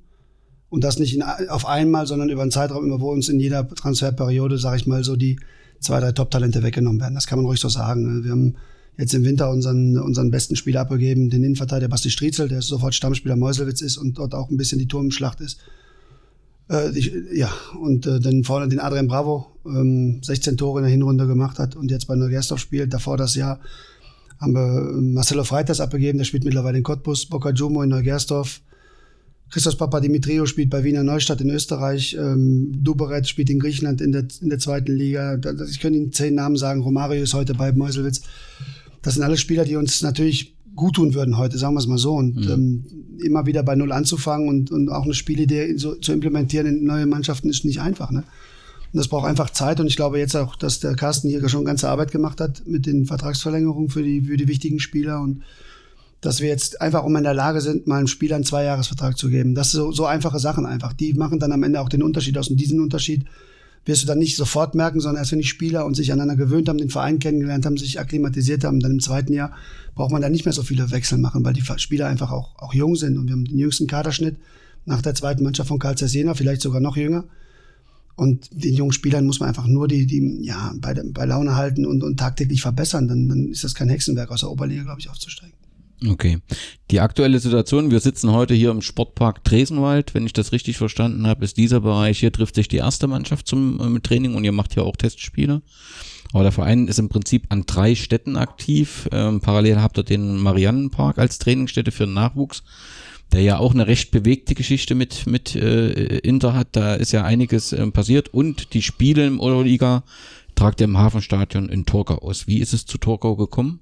Und 0.71 0.83
das 0.83 0.99
nicht 0.99 1.15
in, 1.15 1.23
auf 1.23 1.67
einmal, 1.67 2.07
sondern 2.07 2.31
über 2.31 2.43
einen 2.43 2.51
Zeitraum, 2.51 3.01
wo 3.01 3.13
uns 3.13 3.29
in 3.29 3.39
jeder 3.39 3.69
Transferperiode, 3.69 4.59
sage 4.59 4.79
ich 4.79 4.87
mal, 4.87 5.05
so 5.05 5.15
die 5.15 5.39
zwei, 5.79 6.01
drei 6.01 6.13
Top-Talente 6.13 6.63
weggenommen 6.63 7.01
werden. 7.01 7.15
Das 7.15 7.27
kann 7.27 7.39
man 7.39 7.47
ruhig 7.47 7.61
so 7.61 7.69
sagen. 7.69 8.25
Wir 8.25 8.33
haben 8.33 8.57
jetzt 8.97 9.15
im 9.15 9.25
Winter 9.25 9.51
unseren, 9.51 9.99
unseren 9.99 10.31
besten 10.31 10.57
Spieler 10.57 10.81
abgegeben, 10.81 11.31
den 11.31 11.45
Innenverteidiger 11.45 11.89
Basti 11.89 12.11
Striezel, 12.11 12.49
der 12.49 12.63
sofort 12.63 12.95
Stammspieler 12.95 13.37
Meuselwitz 13.37 13.83
ist 13.83 13.97
und 13.97 14.19
dort 14.19 14.35
auch 14.35 14.51
ein 14.51 14.57
bisschen 14.57 14.79
die 14.79 14.89
Turmschlacht 14.89 15.41
ist. 15.41 15.59
Äh, 16.71 16.97
ich, 16.97 17.13
ja, 17.33 17.53
und 17.81 18.07
äh, 18.07 18.21
dann 18.21 18.45
vorne 18.45 18.69
den 18.69 18.81
Adrian 18.81 19.09
Bravo, 19.09 19.47
ähm, 19.67 20.23
16 20.23 20.57
Tore 20.57 20.81
in 20.81 20.85
der 20.85 20.93
Hinrunde 20.93 21.27
gemacht 21.27 21.59
hat 21.59 21.77
und 21.77 21.91
jetzt 21.91 22.07
bei 22.07 22.15
Neugersdorf 22.15 22.61
spielt. 22.61 22.93
Davor 22.93 23.17
das 23.17 23.35
Jahr 23.35 23.61
haben 24.41 24.55
wir 24.55 24.97
ähm, 24.97 25.15
Marcelo 25.15 25.45
Freitas 25.45 25.81
abgegeben, 25.81 26.19
der 26.19 26.25
spielt 26.25 26.45
mittlerweile 26.45 26.79
in 26.79 26.85
Cottbus, 26.85 27.27
Boca 27.27 27.51
Jumo 27.51 27.83
in 27.83 27.91
Neugersdorf. 27.91 28.61
Christos 29.51 29.77
Papadimitriou 29.77 30.47
spielt 30.47 30.71
bei 30.71 30.83
Wiener 30.83 31.05
Neustadt 31.05 31.41
in 31.41 31.51
Österreich. 31.51 32.17
Ähm, 32.19 32.73
Duberet 32.83 33.29
spielt 33.29 33.51
in 33.51 33.61
Griechenland 33.61 34.01
in 34.01 34.11
der, 34.11 34.27
in 34.41 34.49
der 34.49 34.59
zweiten 34.59 34.97
Liga. 34.97 35.39
Ich 35.69 35.81
könnte 35.81 35.99
Ihnen 35.99 36.13
zehn 36.13 36.35
Namen 36.35 36.57
sagen. 36.57 36.81
Romario 36.81 37.23
ist 37.23 37.35
heute 37.35 37.55
bei 37.55 37.71
Meuselwitz. 37.71 38.23
Das 39.03 39.15
sind 39.15 39.23
alle 39.23 39.37
Spieler, 39.37 39.65
die 39.65 39.77
uns 39.77 40.03
natürlich 40.03 40.54
gut 40.75 40.97
tun 40.97 41.15
würden 41.15 41.37
heute, 41.37 41.59
sagen 41.59 41.75
wir 41.75 41.81
es 41.81 41.87
mal 41.87 41.99
so. 41.99 42.15
Und 42.15 42.37
mhm. 42.37 42.51
ähm, 42.51 42.85
immer 43.21 43.47
wieder 43.47 43.63
bei 43.63 43.75
Null 43.75 43.93
anzufangen 43.93 44.49
und, 44.49 44.71
und 44.71 44.89
auch 44.89 45.05
eine 45.05 45.15
Spielidee 45.15 45.77
so, 45.77 45.95
zu 45.95 46.13
implementieren 46.13 46.67
in 46.67 46.85
neue 46.85 47.07
Mannschaften 47.07 47.49
ist 47.49 47.65
nicht 47.65 47.81
einfach. 47.81 48.11
Ne? 48.11 48.25
Und 48.93 48.99
das 48.99 49.09
braucht 49.09 49.27
einfach 49.27 49.51
Zeit. 49.51 49.81
Und 49.81 49.87
ich 49.87 49.97
glaube 49.97 50.19
jetzt 50.19 50.37
auch, 50.37 50.57
dass 50.57 50.81
der 50.81 50.95
Carsten 50.95 51.29
hier 51.29 51.49
schon 51.49 51.65
ganze 51.65 51.89
Arbeit 51.89 52.13
gemacht 52.13 52.41
hat 52.41 52.63
mit 52.67 52.87
den 52.87 53.07
Vertragsverlängerungen 53.07 53.91
für 53.91 54.03
die, 54.03 54.23
für 54.23 54.37
die 54.37 54.49
wichtigen 54.49 54.81
Spieler 54.81 55.21
und 55.21 55.43
dass 56.21 56.41
wir 56.41 56.49
jetzt 56.49 56.81
einfach 56.81 57.05
um 57.05 57.15
in 57.17 57.25
der 57.25 57.35
Lage 57.35 57.61
sind, 57.61 57.87
mal 57.87 57.99
einem 57.99 58.07
Spieler 58.07 58.37
einen 58.37 58.45
Zweijahresvertrag 58.45 59.19
zu 59.19 59.29
geben. 59.29 59.55
Das 59.55 59.73
sind 59.73 59.81
so, 59.81 59.93
so 59.93 60.07
einfache 60.07 60.39
Sachen 60.39 60.65
einfach. 60.65 60.95
Die 60.95 61.13
machen 61.13 61.39
dann 61.39 61.53
am 61.53 61.63
Ende 61.63 61.81
auch 61.81 61.91
den 61.91 62.03
Unterschied 62.03 62.39
aus. 62.39 62.49
Und 62.49 62.57
diesen 62.57 62.81
Unterschied 62.81 63.27
wirst 63.85 64.03
du 64.03 64.07
dann 64.07 64.19
nicht 64.19 64.37
sofort 64.37 64.75
merken, 64.75 65.01
sondern 65.01 65.23
erst 65.23 65.33
wenn 65.33 65.41
die 65.41 65.45
Spieler 65.45 65.85
und 65.85 65.95
sich 65.95 66.13
aneinander 66.13 66.43
gewöhnt 66.43 66.69
haben, 66.69 66.79
den 66.79 66.91
Verein 66.91 67.19
kennengelernt 67.19 67.67
haben, 67.67 67.77
sich 67.77 68.01
akklimatisiert 68.01 68.65
haben, 68.65 68.81
dann 68.81 68.93
im 68.93 69.01
zweiten 69.01 69.33
Jahr 69.33 69.53
braucht 69.95 70.11
man 70.11 70.23
da 70.23 70.29
nicht 70.29 70.45
mehr 70.45 70.53
so 70.53 70.63
viele 70.63 70.91
Wechsel 70.91 71.19
machen, 71.19 71.45
weil 71.45 71.53
die 71.53 71.65
Spieler 71.77 72.07
einfach 72.07 72.33
auch, 72.33 72.59
auch 72.59 72.75
jung 72.75 72.97
sind 72.97 73.19
und 73.19 73.27
wir 73.27 73.33
haben 73.33 73.45
den 73.45 73.59
jüngsten 73.59 73.87
Kaderschnitt 73.87 74.37
nach 74.87 75.03
der 75.03 75.15
zweiten 75.15 75.43
Mannschaft 75.43 75.69
von 75.69 75.79
Karl 75.79 75.95
Jena, 75.97 76.35
vielleicht 76.35 76.61
sogar 76.61 76.81
noch 76.81 76.97
jünger. 76.97 77.25
Und 78.17 78.49
den 78.53 78.75
jungen 78.75 78.93
Spielern 78.93 79.27
muss 79.27 79.41
man 79.41 79.49
einfach 79.49 79.67
nur 79.67 79.89
die, 79.89 80.07
die 80.07 80.39
ja, 80.43 80.73
bei, 80.77 80.95
bei 80.95 81.25
Laune 81.25 81.57
halten 81.57 81.85
und, 81.85 82.05
und 82.05 82.19
tagtäglich 82.19 82.63
verbessern. 82.63 83.09
Dann, 83.09 83.29
dann 83.29 83.49
ist 83.49 83.65
das 83.65 83.75
kein 83.75 83.89
Hexenwerk 83.89 84.31
aus 84.31 84.41
der 84.41 84.51
Oberliga, 84.51 84.85
glaube 84.85 85.01
ich, 85.01 85.11
aufzusteigen. 85.11 85.54
Okay. 86.07 86.39
Die 86.91 87.01
aktuelle 87.01 87.39
Situation, 87.39 87.91
wir 87.91 88.01
sitzen 88.01 88.33
heute 88.33 88.55
hier 88.55 88.71
im 88.71 88.83
Sportpark 88.83 89.45
Tresenwald, 89.45 90.15
wenn 90.15 90.27
ich 90.27 90.33
das 90.33 90.53
richtig 90.53 90.77
verstanden 90.77 91.27
habe, 91.27 91.45
ist 91.45 91.57
dieser 91.57 91.81
Bereich, 91.81 92.19
hier 92.19 92.33
trifft 92.33 92.57
sich 92.57 92.69
die 92.69 92.77
erste 92.77 93.07
Mannschaft 93.07 93.47
zum 93.47 93.97
äh, 93.97 94.01
Training 94.01 94.35
und 94.35 94.45
ihr 94.45 94.53
macht 94.53 94.75
ja 94.77 94.83
auch 94.83 94.97
Testspiele. 94.97 95.63
Aber 96.33 96.43
der 96.43 96.53
Verein 96.53 96.89
ist 96.89 96.99
im 96.99 97.09
Prinzip 97.09 97.47
an 97.51 97.65
drei 97.65 97.95
Städten 97.95 98.37
aktiv. 98.37 99.09
Ähm, 99.13 99.41
parallel 99.41 99.81
habt 99.81 99.99
ihr 99.99 100.03
den 100.03 100.37
Mariannenpark 100.39 101.19
als 101.19 101.39
Trainingsstätte 101.39 101.93
für 101.93 102.07
den 102.07 102.15
Nachwuchs, 102.15 102.65
der 103.33 103.43
ja 103.43 103.59
auch 103.59 103.73
eine 103.73 103.87
recht 103.87 104.11
bewegte 104.11 104.57
Geschichte 104.57 104.97
mit, 104.97 105.29
mit 105.29 105.55
äh, 105.55 106.19
Inter 106.19 106.55
hat. 106.55 106.69
Da 106.73 106.95
ist 106.95 107.13
ja 107.13 107.23
einiges 107.23 107.73
äh, 107.73 107.87
passiert. 107.93 108.35
Und 108.35 108.75
die 108.75 108.83
Spiele 108.83 109.25
im 109.27 109.39
Euroliga 109.39 110.03
tragt 110.57 110.81
ihr 110.81 110.87
im 110.87 110.99
Hafenstadion 110.99 111.69
in 111.69 111.87
Torgau 111.87 112.19
aus. 112.19 112.49
Wie 112.49 112.59
ist 112.59 112.73
es 112.73 112.85
zu 112.85 112.99
Torgau 112.99 113.37
gekommen? 113.37 113.79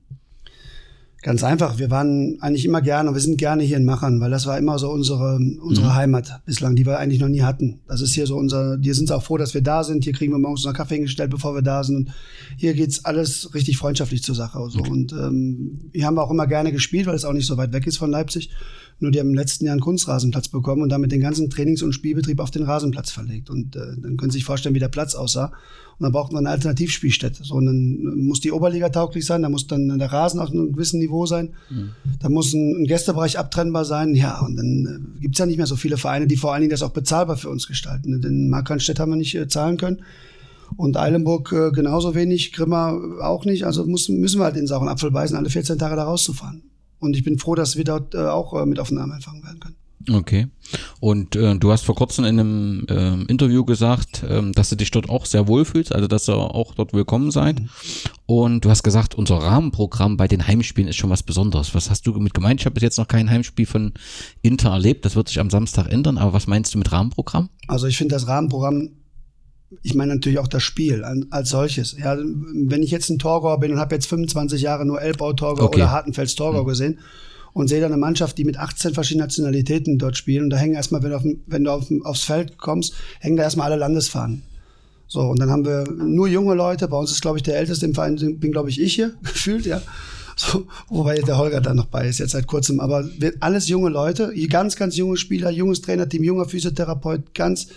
Ganz 1.23 1.45
einfach. 1.45 1.79
Wir 1.79 1.89
waren 1.89 2.37
eigentlich 2.41 2.65
immer 2.65 2.83
gerne 2.83 3.09
und 3.09 3.15
wir 3.15 3.23
sind 3.23 3.39
gerne 3.39 3.63
hier 3.63 3.77
in 3.77 3.85
Machern, 3.85 4.21
weil 4.21 4.33
das 4.33 4.47
war 4.47 4.59
immer 4.59 4.81
so 4.81 4.91
unsere, 4.91 5.37
unsere 5.37 5.87
mhm. 5.87 5.95
Heimat 5.95 6.41
bislang, 6.45 6.75
die 6.75 6.85
wir 6.85 6.99
eigentlich 6.99 7.21
noch 7.21 7.29
nie 7.29 7.43
hatten. 7.43 7.81
Das 7.87 8.01
ist 8.01 8.13
hier 8.13 8.27
so 8.27 8.37
unser, 8.37 8.77
hier 8.83 8.95
sind 8.95 9.07
sie 9.07 9.15
auch 9.15 9.23
froh, 9.23 9.37
dass 9.37 9.55
wir 9.55 9.63
da 9.63 9.85
sind. 9.85 10.03
Hier 10.03 10.15
kriegen 10.15 10.33
wir 10.33 10.39
morgens 10.39 10.65
noch 10.65 10.75
Kaffee 10.75 10.97
hingestellt, 10.97 11.31
bevor 11.31 11.55
wir 11.55 11.63
da 11.63 11.85
sind. 11.85 11.97
Und 11.97 12.15
hier 12.57 12.75
geht's 12.75 13.05
alles 13.05 13.55
richtig 13.55 13.79
freundschaftlich 13.79 14.25
zur 14.25 14.35
Sache. 14.35 14.59
So. 14.69 14.81
Okay. 14.81 14.91
Und 14.91 15.13
ähm, 15.13 15.91
hier 15.93 16.07
haben 16.07 16.17
wir 16.17 16.25
auch 16.25 16.31
immer 16.33 16.49
gerne 16.49 16.73
gespielt, 16.73 17.07
weil 17.07 17.15
es 17.15 17.25
auch 17.25 17.33
nicht 17.33 17.47
so 17.47 17.57
weit 17.57 17.73
weg 17.73 17.87
ist 17.87 17.99
von 17.99 18.11
Leipzig. 18.11 18.51
Nur 19.03 19.11
die 19.11 19.19
haben 19.19 19.31
im 19.31 19.35
letzten 19.35 19.65
Jahr 19.65 19.73
einen 19.73 19.81
Kunstrasenplatz 19.81 20.47
bekommen 20.47 20.81
und 20.81 20.89
damit 20.89 21.11
den 21.11 21.21
ganzen 21.21 21.51
Trainings- 21.51 21.83
und 21.83 21.93
Spielbetrieb 21.93 22.39
auf 22.39 22.53
den 22.53 22.63
Rasenplatz 22.63 23.11
verlegt. 23.11 23.51
Und 23.51 23.75
äh, 23.75 23.81
dann 24.01 24.17
können 24.17 24.31
Sie 24.31 24.39
sich 24.39 24.45
vorstellen, 24.45 24.77
wie 24.77 24.81
der 24.81 24.89
Platz 24.89 25.17
aussah. 25.17 25.47
Und 25.47 26.05
dann 26.05 26.13
braucht 26.13 26.33
man 26.33 26.47
eine 26.47 26.55
Alternativspielstätte. 26.55 27.43
So, 27.43 27.57
und 27.57 27.67
dann 27.67 28.25
muss 28.25 28.41
die 28.41 28.53
Oberliga 28.53 28.91
tauglich 28.91 29.27
sein, 29.27 29.43
da 29.43 29.49
muss 29.49 29.67
dann 29.67 29.99
der 29.99 30.13
Rasen 30.13 30.39
auf 30.39 30.51
einem 30.51 30.73
gewissen 30.73 31.01
Niveau 31.01 31.27
sein. 31.27 31.51
Mhm. 31.69 31.91
Da 32.21 32.29
muss 32.29 32.53
ein, 32.53 32.83
ein, 32.83 32.85
Gästebereich 32.85 33.41
abtrennbar 33.41 33.85
sein. 33.85 34.15
Ja, 34.15 34.41
und 34.41 34.55
dann 34.55 35.15
äh, 35.19 35.21
gibt's 35.21 35.39
ja 35.41 35.47
nicht 35.47 35.57
mehr 35.57 35.67
so 35.67 35.75
viele 35.75 35.97
Vereine, 35.97 36.29
die 36.29 36.37
vor 36.37 36.53
allen 36.53 36.61
Dingen 36.61 36.71
das 36.71 36.83
auch 36.83 36.91
bezahlbar 36.91 37.37
für 37.37 37.51
uns 37.51 37.67
gestalten. 37.67 38.21
Denn 38.21 38.51
Markranstädt 38.51 39.01
haben 39.01 39.11
wir 39.11 39.17
nicht 39.17 39.35
äh, 39.35 39.49
zahlen 39.49 39.79
können. 39.79 40.03
Und 40.77 40.97
Eilenburg 40.97 41.53
äh, 41.53 41.73
genauso 41.73 42.15
wenig, 42.15 42.53
Grimma 42.53 42.97
auch 43.21 43.45
nicht. 43.45 43.67
Also 43.67 43.85
müssen, 43.85 44.21
müssen 44.21 44.41
wir 44.41 44.45
halt 44.45 44.55
den 44.55 44.69
sauren 44.69 44.89
Apfel 44.89 45.11
beißen, 45.11 45.37
alle 45.37 45.51
14 45.51 45.77
Tage 45.77 45.97
da 45.97 46.05
rauszufahren. 46.05 46.63
Und 47.03 47.17
ich 47.17 47.25
bin 47.25 47.39
froh, 47.39 47.55
dass 47.55 47.77
wir 47.77 47.85
dort 47.85 48.15
äh, 48.15 48.19
auch 48.19 48.55
äh, 48.55 48.65
mit 48.65 48.79
auf 48.79 48.89
den 48.89 48.99
Arm 48.99 49.11
empfangen 49.11 49.43
werden 49.43 49.61
können. 49.61 49.77
Okay. 50.11 50.49
Und 51.01 51.37
äh, 51.37 51.57
du 51.57 51.71
hast 51.71 51.85
vor 51.85 51.95
kurzem 51.95 52.25
in 52.25 52.41
einem 52.41 52.87
äh, 52.89 53.31
Interview 53.31 53.65
gesagt, 53.65 54.23
äh, 54.23 54.51
dass 54.53 54.71
du 54.71 54.77
dich 54.77 54.91
dort 54.91 55.09
auch 55.09 55.27
sehr 55.27 55.47
wohl 55.49 55.65
fühlst, 55.65 55.95
also 55.95 56.09
dass 56.09 56.29
ihr 56.29 56.37
auch 56.37 56.75
dort 56.75 56.93
willkommen 56.93 57.31
seid. 57.31 57.61
Mhm. 57.61 57.69
Und 58.27 58.65
du 58.65 58.71
hast 58.71 58.83
gesagt, 58.83 59.15
unser 59.15 59.37
Rahmenprogramm 59.37 60.17
bei 60.17 60.29
den 60.29 60.47
Heimspielen 60.47 60.89
ist 60.89 60.97
schon 60.97 61.11
was 61.11 61.23
Besonderes. 61.23 61.75
Was 61.75 61.91
hast 61.91 62.07
du 62.07 62.13
mit 62.15 62.35
gemeint? 62.35 62.61
Ich 62.61 62.67
habe 62.67 62.75
bis 62.75 62.83
jetzt 62.83 62.99
noch 62.99 63.09
kein 63.09 63.31
Heimspiel 63.31 63.67
von 63.67 63.93
Inter 64.43 64.71
erlebt. 64.71 65.05
Das 65.05 65.17
wird 65.17 65.29
sich 65.29 65.41
am 65.41 65.51
Samstag 65.51 65.89
ändern. 65.89 66.19
Aber 66.19 66.33
was 66.33 66.47
meinst 66.47 66.75
du 66.75 66.79
mit 66.79 66.91
Rahmenprogramm? 66.91 67.49
Also 67.69 67.87
ich 67.87 67.97
finde 67.97 68.15
das 68.15 68.27
Rahmenprogramm 68.27 68.91
ich 69.83 69.95
meine 69.95 70.15
natürlich 70.15 70.39
auch 70.39 70.49
das 70.49 70.63
Spiel 70.63 71.05
als 71.31 71.51
solches. 71.51 71.97
Ja, 71.99 72.17
wenn 72.17 72.83
ich 72.83 72.91
jetzt 72.91 73.11
ein 73.11 73.19
Torgau 73.19 73.57
bin 73.57 73.73
und 73.73 73.79
habe 73.79 73.95
jetzt 73.95 74.07
25 74.07 74.61
Jahre 74.61 74.85
nur 74.85 75.01
Elbau 75.01 75.33
Torgau 75.33 75.65
okay. 75.65 75.77
oder 75.77 75.91
Hartenfels 75.91 76.35
Torgau 76.35 76.63
mhm. 76.63 76.69
gesehen 76.69 76.99
und 77.53 77.69
sehe 77.69 77.81
da 77.81 77.87
eine 77.87 77.97
Mannschaft, 77.97 78.39
die 78.39 78.45
mit 78.45 78.59
18 78.59 78.95
verschiedenen 78.95 79.27
Nationalitäten 79.27 79.99
dort 79.99 80.17
spielen 80.17 80.45
und 80.45 80.51
da 80.51 80.57
hängen 80.57 80.75
erstmal, 80.75 81.03
wenn 81.03 81.11
du, 81.11 81.17
auf, 81.17 81.25
wenn 81.47 81.65
du 81.65 81.71
auf, 81.71 81.87
aufs 82.05 82.25
Feld 82.25 82.59
kommst, 82.59 82.95
hängen 83.21 83.37
da 83.37 83.43
erstmal 83.43 83.71
alle 83.71 83.81
Landesfahnen. 83.81 84.43
So, 85.13 85.21
und 85.21 85.41
dann 85.41 85.51
haben 85.51 85.67
wir 85.67 85.91
nur 85.91 86.27
junge 86.27 86.55
Leute. 86.55 86.89
Bei 86.89 86.97
uns 86.97 87.11
ist, 87.11 87.21
glaube 87.21 87.37
ich, 87.37 87.43
der 87.43 87.59
älteste 87.59 87.85
im 87.85 87.95
Verein, 87.95 88.17
bin, 88.17 88.51
glaube 88.51 88.71
ich, 88.71 88.81
ich 88.81 88.95
hier, 88.95 89.13
gefühlt, 89.23 89.67
ja. 89.67 89.83
So, 90.37 90.67
wobei 90.89 91.21
der 91.21 91.37
Holger 91.37 91.61
da 91.61 91.75
noch 91.75 91.85
bei 91.85 92.09
ist, 92.09 92.19
jetzt 92.19 92.31
seit 92.31 92.47
kurzem. 92.47 92.81
Aber 92.81 93.07
alles 93.41 93.69
junge 93.69 93.91
Leute, 93.91 94.33
ganz, 94.49 94.77
ganz 94.77 94.97
junge 94.97 95.19
Spieler, 95.19 95.51
junges 95.51 95.83
Trainerteam, 95.83 96.25
junger 96.25 96.47
Physiotherapeut, 96.47 97.35
ganz 97.35 97.69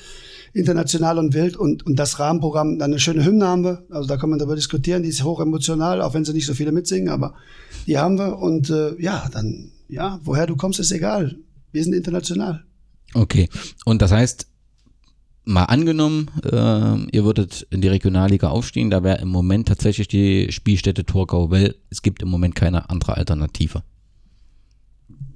international 0.55 1.19
und 1.19 1.33
wild 1.33 1.57
und, 1.57 1.85
und 1.85 1.97
das 1.97 2.19
Rahmenprogramm, 2.19 2.79
dann 2.79 2.91
eine 2.91 2.99
schöne 2.99 3.25
Hymne 3.25 3.45
haben 3.45 3.63
wir, 3.63 3.83
also 3.89 4.07
da 4.07 4.17
kann 4.17 4.29
man 4.29 4.39
darüber 4.39 4.55
diskutieren, 4.55 5.03
die 5.03 5.09
ist 5.09 5.23
hoch 5.23 5.41
emotional, 5.41 6.01
auch 6.01 6.13
wenn 6.13 6.23
sie 6.23 6.33
nicht 6.33 6.45
so 6.45 6.53
viele 6.53 6.71
mitsingen, 6.71 7.09
aber 7.09 7.35
die 7.85 7.97
haben 7.97 8.17
wir. 8.17 8.39
Und 8.39 8.69
äh, 8.69 8.99
ja, 9.01 9.27
dann, 9.31 9.71
ja, 9.89 10.19
woher 10.23 10.47
du 10.47 10.55
kommst, 10.55 10.79
ist 10.79 10.91
egal. 10.91 11.35
Wir 11.71 11.83
sind 11.83 11.93
international. 11.93 12.63
Okay, 13.13 13.49
und 13.83 14.01
das 14.01 14.11
heißt, 14.11 14.47
mal 15.43 15.65
angenommen, 15.65 16.31
äh, 16.43 17.15
ihr 17.15 17.25
würdet 17.25 17.67
in 17.69 17.81
die 17.81 17.89
Regionalliga 17.89 18.47
aufstehen, 18.47 18.89
da 18.89 19.03
wäre 19.03 19.21
im 19.21 19.29
Moment 19.29 19.67
tatsächlich 19.67 20.07
die 20.07 20.51
Spielstätte 20.51 21.05
Torgau, 21.05 21.51
weil 21.51 21.75
es 21.89 22.01
gibt 22.01 22.21
im 22.21 22.29
Moment 22.29 22.55
keine 22.55 22.89
andere 22.89 23.17
Alternative 23.17 23.83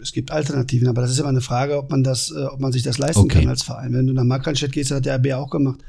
es 0.02 0.14
gibt 0.14 0.32
Alternativen, 0.32 0.88
aber 0.88 1.02
das 1.02 1.12
ist 1.12 1.20
immer 1.20 1.30
eine 1.30 1.42
Frage, 1.42 1.78
ob 1.78 1.92
man 1.92 2.04
das, 2.04 2.32
äh, 2.32 2.44
ob 2.46 2.60
man 2.60 2.72
sich 2.72 2.84
das 2.84 2.98
leisten 2.98 3.22
okay. 3.22 3.40
kann 3.40 3.50
als 3.50 3.64
Verein. 3.64 3.94
Wenn 3.94 4.08
du 4.08 4.14
nach 4.14 4.24
Markranstädt 4.24 4.72
gehst, 4.72 4.92
hat 4.92 5.06
der 5.06 5.16
RB 5.18 5.34
auch 5.34 5.50
gemacht 5.50 5.80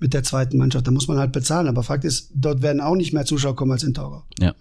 mit 0.00 0.14
der 0.14 0.22
zweiten 0.22 0.58
Mannschaft, 0.58 0.86
da 0.86 0.90
muss 0.90 1.08
man 1.08 1.18
halt 1.18 1.32
bezahlen. 1.32 1.68
Aber 1.68 1.82
Fakt 1.82 2.04
ist, 2.04 2.30
dort 2.34 2.62
werden 2.62 2.80
auch 2.80 2.94
nicht 2.94 3.12
mehr 3.12 3.24
Zuschauer 3.24 3.56
kommen 3.56 3.72
als 3.72 3.82
in 3.82 3.94
Torgau. 3.94 4.22
Ja. 4.38 4.54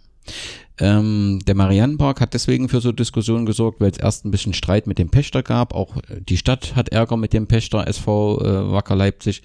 Ähm, 0.79 1.39
der 1.47 1.55
Mariannenpark 1.55 2.21
hat 2.21 2.33
deswegen 2.33 2.69
für 2.69 2.81
so 2.81 2.91
Diskussionen 2.91 3.45
gesorgt, 3.45 3.81
weil 3.81 3.91
es 3.91 3.97
erst 3.97 4.25
ein 4.25 4.31
bisschen 4.31 4.53
Streit 4.53 4.85
mit 4.85 4.99
dem 4.99 5.09
Pächter 5.09 5.41
gab. 5.41 5.73
Auch 5.73 5.97
äh, 5.97 6.21
die 6.27 6.37
Stadt 6.37 6.75
hat 6.75 6.89
Ärger 6.89 7.17
mit 7.17 7.33
dem 7.33 7.47
Pächter 7.47 7.87
SV 7.87 8.41
äh, 8.41 8.71
Wacker 8.71 8.95
Leipzig. 8.95 9.41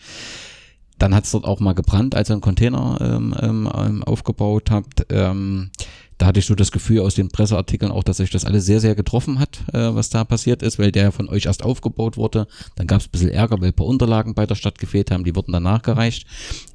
Dann 0.99 1.15
hat 1.15 1.25
es 1.25 1.31
dort 1.31 1.45
auch 1.45 1.61
mal 1.61 1.73
gebrannt, 1.73 2.15
als 2.15 2.31
ihr 2.31 2.35
einen 2.35 2.43
Container 2.43 2.99
ähm, 3.01 3.35
ähm, 3.41 4.03
aufgebaut 4.05 4.71
habt. 4.71 5.07
Ähm, 5.11 5.71
da 6.19 6.27
hatte 6.27 6.41
ich 6.41 6.47
so 6.47 6.55
das 6.55 6.73
Gefühl 6.73 7.01
aus 7.01 7.15
den 7.15 7.29
Presseartikeln 7.29 7.91
auch, 7.91 8.05
dass 8.05 8.19
sich 8.19 8.31
das 8.31 8.45
alles 8.45 8.65
sehr, 8.65 8.81
sehr 8.81 8.95
getroffen 8.95 9.39
hat, 9.39 9.61
äh, 9.73 9.95
was 9.95 10.11
da 10.11 10.25
passiert 10.25 10.63
ist, 10.63 10.79
weil 10.79 10.93
der 10.93 11.13
von 11.13 11.29
euch 11.29 11.47
erst 11.47 11.65
aufgebaut 11.65 12.17
wurde. 12.17 12.47
Dann 12.77 12.87
gab 12.87 13.01
es 13.01 13.09
ein 13.09 13.11
bisschen 13.11 13.31
Ärger, 13.31 13.61
weil 13.61 13.69
ein 13.69 13.75
paar 13.75 13.87
Unterlagen 13.87 14.35
bei 14.35 14.47
der 14.47 14.55
Stadt 14.55 14.79
gefehlt 14.79 15.11
haben, 15.11 15.25
die 15.25 15.35
wurden 15.35 15.53
dann 15.53 15.63
nachgereicht. 15.63 16.27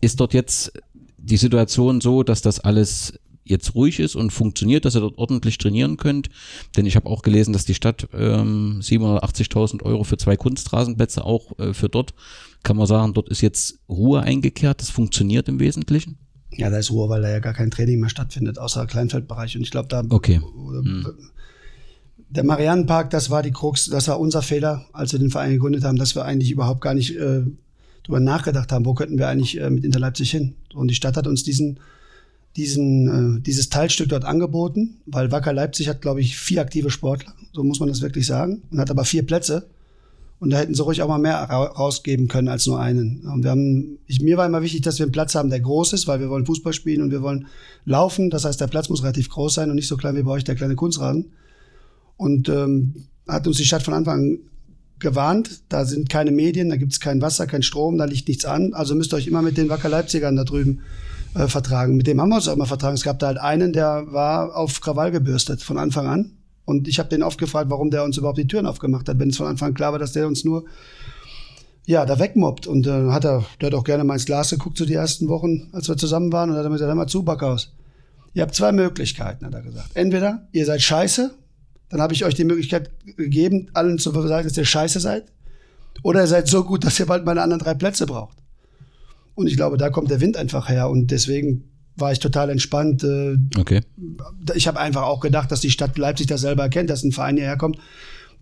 Ist 0.01 0.19
dort 0.19 0.33
jetzt 0.33 0.73
die 1.17 1.37
Situation 1.37 2.01
so, 2.01 2.23
dass 2.23 2.41
das 2.41 2.59
alles 2.59 3.13
jetzt 3.49 3.75
ruhig 3.75 3.99
ist 3.99 4.15
und 4.15 4.31
funktioniert, 4.31 4.85
dass 4.85 4.95
ihr 4.95 5.01
dort 5.01 5.17
ordentlich 5.17 5.57
trainieren 5.57 5.97
könnt. 5.97 6.29
Denn 6.75 6.85
ich 6.85 6.95
habe 6.95 7.09
auch 7.09 7.21
gelesen, 7.21 7.53
dass 7.53 7.65
die 7.65 7.73
Stadt 7.73 8.07
ähm, 8.13 8.79
780.000 8.81 9.83
Euro 9.83 10.03
für 10.03 10.17
zwei 10.17 10.35
Kunstrasenplätze 10.35 11.23
auch 11.23 11.57
äh, 11.59 11.73
für 11.73 11.89
dort, 11.89 12.13
kann 12.63 12.77
man 12.77 12.87
sagen, 12.87 13.13
dort 13.13 13.29
ist 13.29 13.41
jetzt 13.41 13.79
Ruhe 13.87 14.21
eingekehrt, 14.21 14.81
das 14.81 14.89
funktioniert 14.89 15.47
im 15.47 15.59
Wesentlichen. 15.59 16.17
Ja, 16.51 16.69
da 16.69 16.77
ist 16.77 16.91
Ruhe, 16.91 17.09
weil 17.09 17.21
da 17.21 17.29
ja 17.29 17.39
gar 17.39 17.53
kein 17.53 17.71
Training 17.71 17.99
mehr 17.99 18.09
stattfindet, 18.09 18.57
außer 18.57 18.85
Kleinfeldbereich. 18.87 19.55
Und 19.55 19.63
ich 19.63 19.71
glaube, 19.71 19.89
da. 19.89 20.03
Okay. 20.09 20.39
Mhm. 20.39 21.05
Der 22.29 22.43
Mariannenpark, 22.43 23.09
das 23.09 23.29
war 23.29 23.41
die 23.41 23.51
Krux, 23.51 23.89
das 23.89 24.07
war 24.07 24.19
unser 24.19 24.41
Fehler, 24.41 24.85
als 24.91 25.13
wir 25.13 25.19
den 25.19 25.29
Verein 25.29 25.51
gegründet 25.51 25.83
haben, 25.83 25.97
dass 25.97 26.15
wir 26.15 26.25
eigentlich 26.25 26.51
überhaupt 26.51 26.81
gar 26.81 26.93
nicht 26.93 27.15
äh, 27.15 27.43
drüber 28.03 28.19
nachgedacht 28.19 28.71
haben, 28.71 28.85
wo 28.85 28.93
könnten 28.93 29.17
wir 29.17 29.27
eigentlich 29.29 29.59
äh, 29.59 29.69
mit 29.69 29.85
Inter 29.85 29.99
Leipzig 29.99 30.31
hin. 30.31 30.55
Und 30.73 30.89
die 30.89 30.95
Stadt 30.95 31.15
hat 31.15 31.25
uns 31.25 31.43
diesen, 31.43 31.79
diesen, 32.57 33.37
äh, 33.37 33.41
dieses 33.41 33.69
Teilstück 33.69 34.09
dort 34.09 34.25
angeboten, 34.25 34.97
weil 35.05 35.31
Wacker 35.31 35.53
Leipzig 35.53 35.87
hat, 35.87 36.01
glaube 36.01 36.19
ich, 36.19 36.37
vier 36.37 36.61
aktive 36.61 36.89
Sportler, 36.89 37.33
so 37.53 37.63
muss 37.63 37.79
man 37.79 37.87
das 37.87 38.01
wirklich 38.01 38.25
sagen, 38.25 38.61
und 38.71 38.79
hat 38.79 38.91
aber 38.91 39.05
vier 39.05 39.25
Plätze. 39.25 39.67
Und 40.39 40.51
da 40.51 40.57
hätten 40.57 40.75
sie 40.75 40.83
ruhig 40.83 41.01
auch 41.01 41.07
mal 41.07 41.17
mehr 41.17 41.35
rausgeben 41.43 42.27
können 42.27 42.47
als 42.47 42.67
nur 42.67 42.79
einen. 42.79 43.21
Und 43.21 43.43
wir 43.43 43.49
haben, 43.49 43.97
ich, 44.05 44.21
mir 44.21 44.37
war 44.37 44.45
immer 44.45 44.61
wichtig, 44.61 44.81
dass 44.81 44.99
wir 44.99 45.05
einen 45.05 45.11
Platz 45.11 45.33
haben, 45.33 45.49
der 45.49 45.59
groß 45.59 45.93
ist, 45.93 46.07
weil 46.07 46.19
wir 46.19 46.29
wollen 46.29 46.45
Fußball 46.45 46.73
spielen 46.73 47.01
und 47.01 47.09
wir 47.09 47.23
wollen 47.23 47.47
laufen. 47.85 48.29
Das 48.29 48.45
heißt, 48.45 48.61
der 48.61 48.67
Platz 48.67 48.89
muss 48.89 49.01
relativ 49.01 49.29
groß 49.29 49.55
sein 49.55 49.69
und 49.69 49.75
nicht 49.75 49.87
so 49.87 49.97
klein 49.97 50.15
wie 50.15 50.23
bei 50.23 50.31
euch 50.31 50.43
der 50.43 50.55
kleine 50.55 50.75
Kunstrasen. 50.75 51.31
Und 52.17 52.49
ähm, 52.49 53.07
hat 53.27 53.47
uns 53.47 53.57
die 53.57 53.65
Stadt 53.65 53.83
von 53.83 53.95
Anfang 53.95 54.19
an 54.19 54.39
gewarnt, 54.99 55.61
da 55.69 55.85
sind 55.85 56.09
keine 56.09 56.31
Medien, 56.31 56.69
da 56.69 56.75
gibt's 56.75 56.99
kein 56.99 57.21
Wasser, 57.21 57.45
kein 57.45 57.61
Strom, 57.61 57.97
da 57.97 58.05
liegt 58.05 58.27
nichts 58.27 58.45
an. 58.45 58.73
Also 58.73 58.95
müsst 58.95 59.13
ihr 59.13 59.17
euch 59.17 59.27
immer 59.27 59.41
mit 59.41 59.57
den 59.57 59.69
Wacker 59.69 59.89
Leipzigern 59.89 60.35
da 60.35 60.43
drüben 60.43 60.81
äh, 61.35 61.47
vertragen. 61.47 61.97
Mit 61.97 62.07
dem 62.07 62.19
haben 62.19 62.29
wir 62.29 62.35
uns 62.35 62.47
auch 62.47 62.55
immer 62.55 62.65
vertragen. 62.65 62.95
Es 62.95 63.03
gab 63.03 63.19
da 63.19 63.27
halt 63.27 63.37
einen, 63.37 63.73
der 63.73 64.05
war 64.11 64.55
auf 64.55 64.81
Krawall 64.81 65.11
gebürstet 65.11 65.61
von 65.61 65.77
Anfang 65.77 66.07
an. 66.07 66.36
Und 66.67 66.89
ich 66.89 66.99
habe 66.99 67.07
den 67.07 67.23
oft 67.23 67.39
gefragt, 67.39 67.69
warum 67.69 67.91
der 67.91 68.03
uns 68.03 68.17
überhaupt 68.17 68.37
die 68.37 68.45
Türen 68.45 68.65
aufgemacht 68.65 69.07
hat, 69.07 69.17
wenn 69.19 69.29
es 69.29 69.37
von 69.37 69.47
Anfang 69.47 69.73
klar 69.73 69.93
war, 69.93 69.99
dass 69.99 70.11
der 70.11 70.27
uns 70.27 70.43
nur 70.43 70.65
ja, 71.85 72.05
da 72.05 72.19
wegmobbt. 72.19 72.67
Und 72.67 72.85
äh, 72.85 73.09
hat 73.09 73.23
er, 73.23 73.45
der 73.61 73.67
hat 73.67 73.73
auch 73.73 73.85
gerne 73.85 74.03
mal 74.03 74.15
ins 74.15 74.25
Glas 74.25 74.49
geguckt, 74.49 74.77
so 74.77 74.85
die 74.85 74.93
ersten 74.93 75.29
Wochen, 75.29 75.69
als 75.71 75.87
wir 75.87 75.95
zusammen 75.95 76.29
waren, 76.33 76.49
und 76.49 76.57
hat 76.57 76.65
er 76.65 76.69
mir 76.69 76.75
gesagt, 76.75 76.89
hör 76.89 76.95
mal 76.95 77.07
zu, 77.07 77.23
Backhaus. 77.23 77.73
Ihr 78.33 78.41
habt 78.41 78.53
zwei 78.53 78.73
Möglichkeiten, 78.73 79.45
hat 79.45 79.53
er 79.53 79.61
gesagt. 79.61 79.91
Entweder 79.93 80.49
ihr 80.51 80.65
seid 80.65 80.81
scheiße, 80.81 81.33
dann 81.87 82.01
habe 82.01 82.13
ich 82.13 82.25
euch 82.25 82.35
die 82.35 82.43
Möglichkeit 82.43 82.91
gegeben, 83.15 83.69
allen 83.73 83.97
zu 83.97 84.11
sagen, 84.11 84.45
dass 84.45 84.57
ihr 84.57 84.65
scheiße 84.65 84.99
seid. 84.99 85.31
Oder 86.03 86.19
ihr 86.19 86.27
seid 86.27 86.49
so 86.49 86.65
gut, 86.65 86.83
dass 86.83 86.99
ihr 86.99 87.05
bald 87.05 87.25
meine 87.25 87.41
anderen 87.41 87.61
drei 87.61 87.75
Plätze 87.75 88.05
braucht. 88.05 88.37
Und 89.35 89.47
ich 89.47 89.55
glaube, 89.55 89.77
da 89.77 89.89
kommt 89.89 90.11
der 90.11 90.19
Wind 90.19 90.35
einfach 90.35 90.67
her. 90.67 90.89
Und 90.89 91.11
deswegen 91.11 91.63
war 91.97 92.11
ich 92.11 92.19
total 92.19 92.49
entspannt. 92.49 93.03
Äh, 93.03 93.37
okay. 93.57 93.81
Ich 94.55 94.67
habe 94.67 94.79
einfach 94.79 95.03
auch 95.03 95.19
gedacht, 95.19 95.51
dass 95.51 95.61
die 95.61 95.71
Stadt 95.71 95.97
Leipzig 95.97 96.27
das 96.27 96.41
selber 96.41 96.63
erkennt, 96.63 96.89
dass 96.89 97.03
ein 97.03 97.11
Verein 97.11 97.37
hierher 97.37 97.57
kommt, 97.57 97.77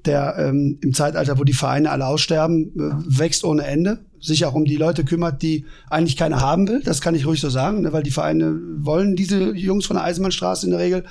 der 0.05 0.35
ähm, 0.37 0.77
im 0.81 0.93
Zeitalter, 0.93 1.39
wo 1.39 1.43
die 1.43 1.53
Vereine 1.53 1.89
alle 1.89 2.05
aussterben, 2.05 2.71
äh, 2.75 3.19
wächst 3.19 3.43
ohne 3.43 3.65
Ende, 3.65 3.99
sich 4.19 4.45
auch 4.45 4.53
um 4.53 4.65
die 4.65 4.75
Leute 4.75 5.03
kümmert, 5.03 5.41
die 5.41 5.65
eigentlich 5.89 6.17
keiner 6.17 6.41
haben 6.41 6.67
will. 6.67 6.81
Das 6.83 7.01
kann 7.01 7.15
ich 7.15 7.25
ruhig 7.25 7.41
so 7.41 7.49
sagen, 7.49 7.81
ne, 7.81 7.93
weil 7.93 8.03
die 8.03 8.11
Vereine 8.11 8.59
wollen 8.77 9.15
diese 9.15 9.55
Jungs 9.55 9.85
von 9.85 9.95
der 9.95 10.03
Eisenbahnstraße 10.03 10.65
in 10.65 10.71
der 10.71 10.79
Regel 10.79 11.05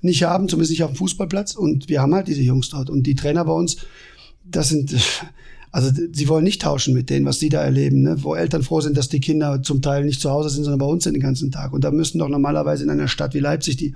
nicht 0.00 0.22
haben, 0.22 0.48
zumindest 0.48 0.70
nicht 0.70 0.84
auf 0.84 0.92
dem 0.92 0.96
Fußballplatz. 0.96 1.54
Und 1.54 1.88
wir 1.88 2.00
haben 2.00 2.14
halt 2.14 2.28
diese 2.28 2.42
Jungs 2.42 2.70
dort. 2.70 2.90
Und 2.90 3.04
die 3.04 3.14
Trainer 3.14 3.44
bei 3.44 3.52
uns, 3.52 3.78
das 4.44 4.68
sind, 4.68 4.94
also 5.78 5.92
sie 6.12 6.28
wollen 6.28 6.42
nicht 6.42 6.62
tauschen 6.62 6.92
mit 6.92 7.08
denen, 7.08 7.24
was 7.24 7.38
sie 7.38 7.50
da 7.50 7.62
erleben, 7.62 8.02
ne? 8.02 8.16
wo 8.24 8.34
Eltern 8.34 8.64
froh 8.64 8.80
sind, 8.80 8.96
dass 8.96 9.08
die 9.08 9.20
Kinder 9.20 9.62
zum 9.62 9.80
Teil 9.80 10.04
nicht 10.04 10.20
zu 10.20 10.28
Hause 10.28 10.50
sind, 10.50 10.64
sondern 10.64 10.80
bei 10.80 10.86
uns 10.86 11.04
sind 11.04 11.14
den 11.14 11.22
ganzen 11.22 11.52
Tag. 11.52 11.72
Und 11.72 11.84
da 11.84 11.92
müssen 11.92 12.18
doch 12.18 12.28
normalerweise 12.28 12.82
in 12.82 12.90
einer 12.90 13.06
Stadt 13.06 13.32
wie 13.32 13.38
Leipzig, 13.38 13.76
die, 13.76 13.94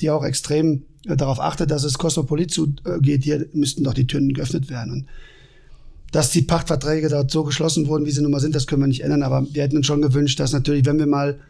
die 0.00 0.10
auch 0.10 0.24
extrem 0.24 0.84
äh, 1.04 1.16
darauf 1.16 1.40
achtet, 1.40 1.72
dass 1.72 1.82
es 1.82 1.98
kosmopolit 1.98 2.52
zugeht, 2.52 3.24
hier 3.24 3.44
müssten 3.54 3.82
doch 3.82 3.94
die 3.94 4.06
Türen 4.06 4.34
geöffnet 4.34 4.70
werden. 4.70 4.92
Und 4.92 5.06
dass 6.12 6.30
die 6.30 6.42
Pachtverträge 6.42 7.08
dort 7.08 7.32
so 7.32 7.42
geschlossen 7.42 7.88
wurden, 7.88 8.06
wie 8.06 8.12
sie 8.12 8.22
nun 8.22 8.30
mal 8.30 8.38
sind, 8.38 8.54
das 8.54 8.68
können 8.68 8.82
wir 8.82 8.86
nicht 8.86 9.02
ändern. 9.02 9.24
Aber 9.24 9.44
wir 9.52 9.64
hätten 9.64 9.78
uns 9.78 9.86
schon 9.86 10.02
gewünscht, 10.02 10.38
dass 10.38 10.52
natürlich, 10.52 10.86
wenn 10.86 11.00
wir 11.00 11.06
mal 11.06 11.40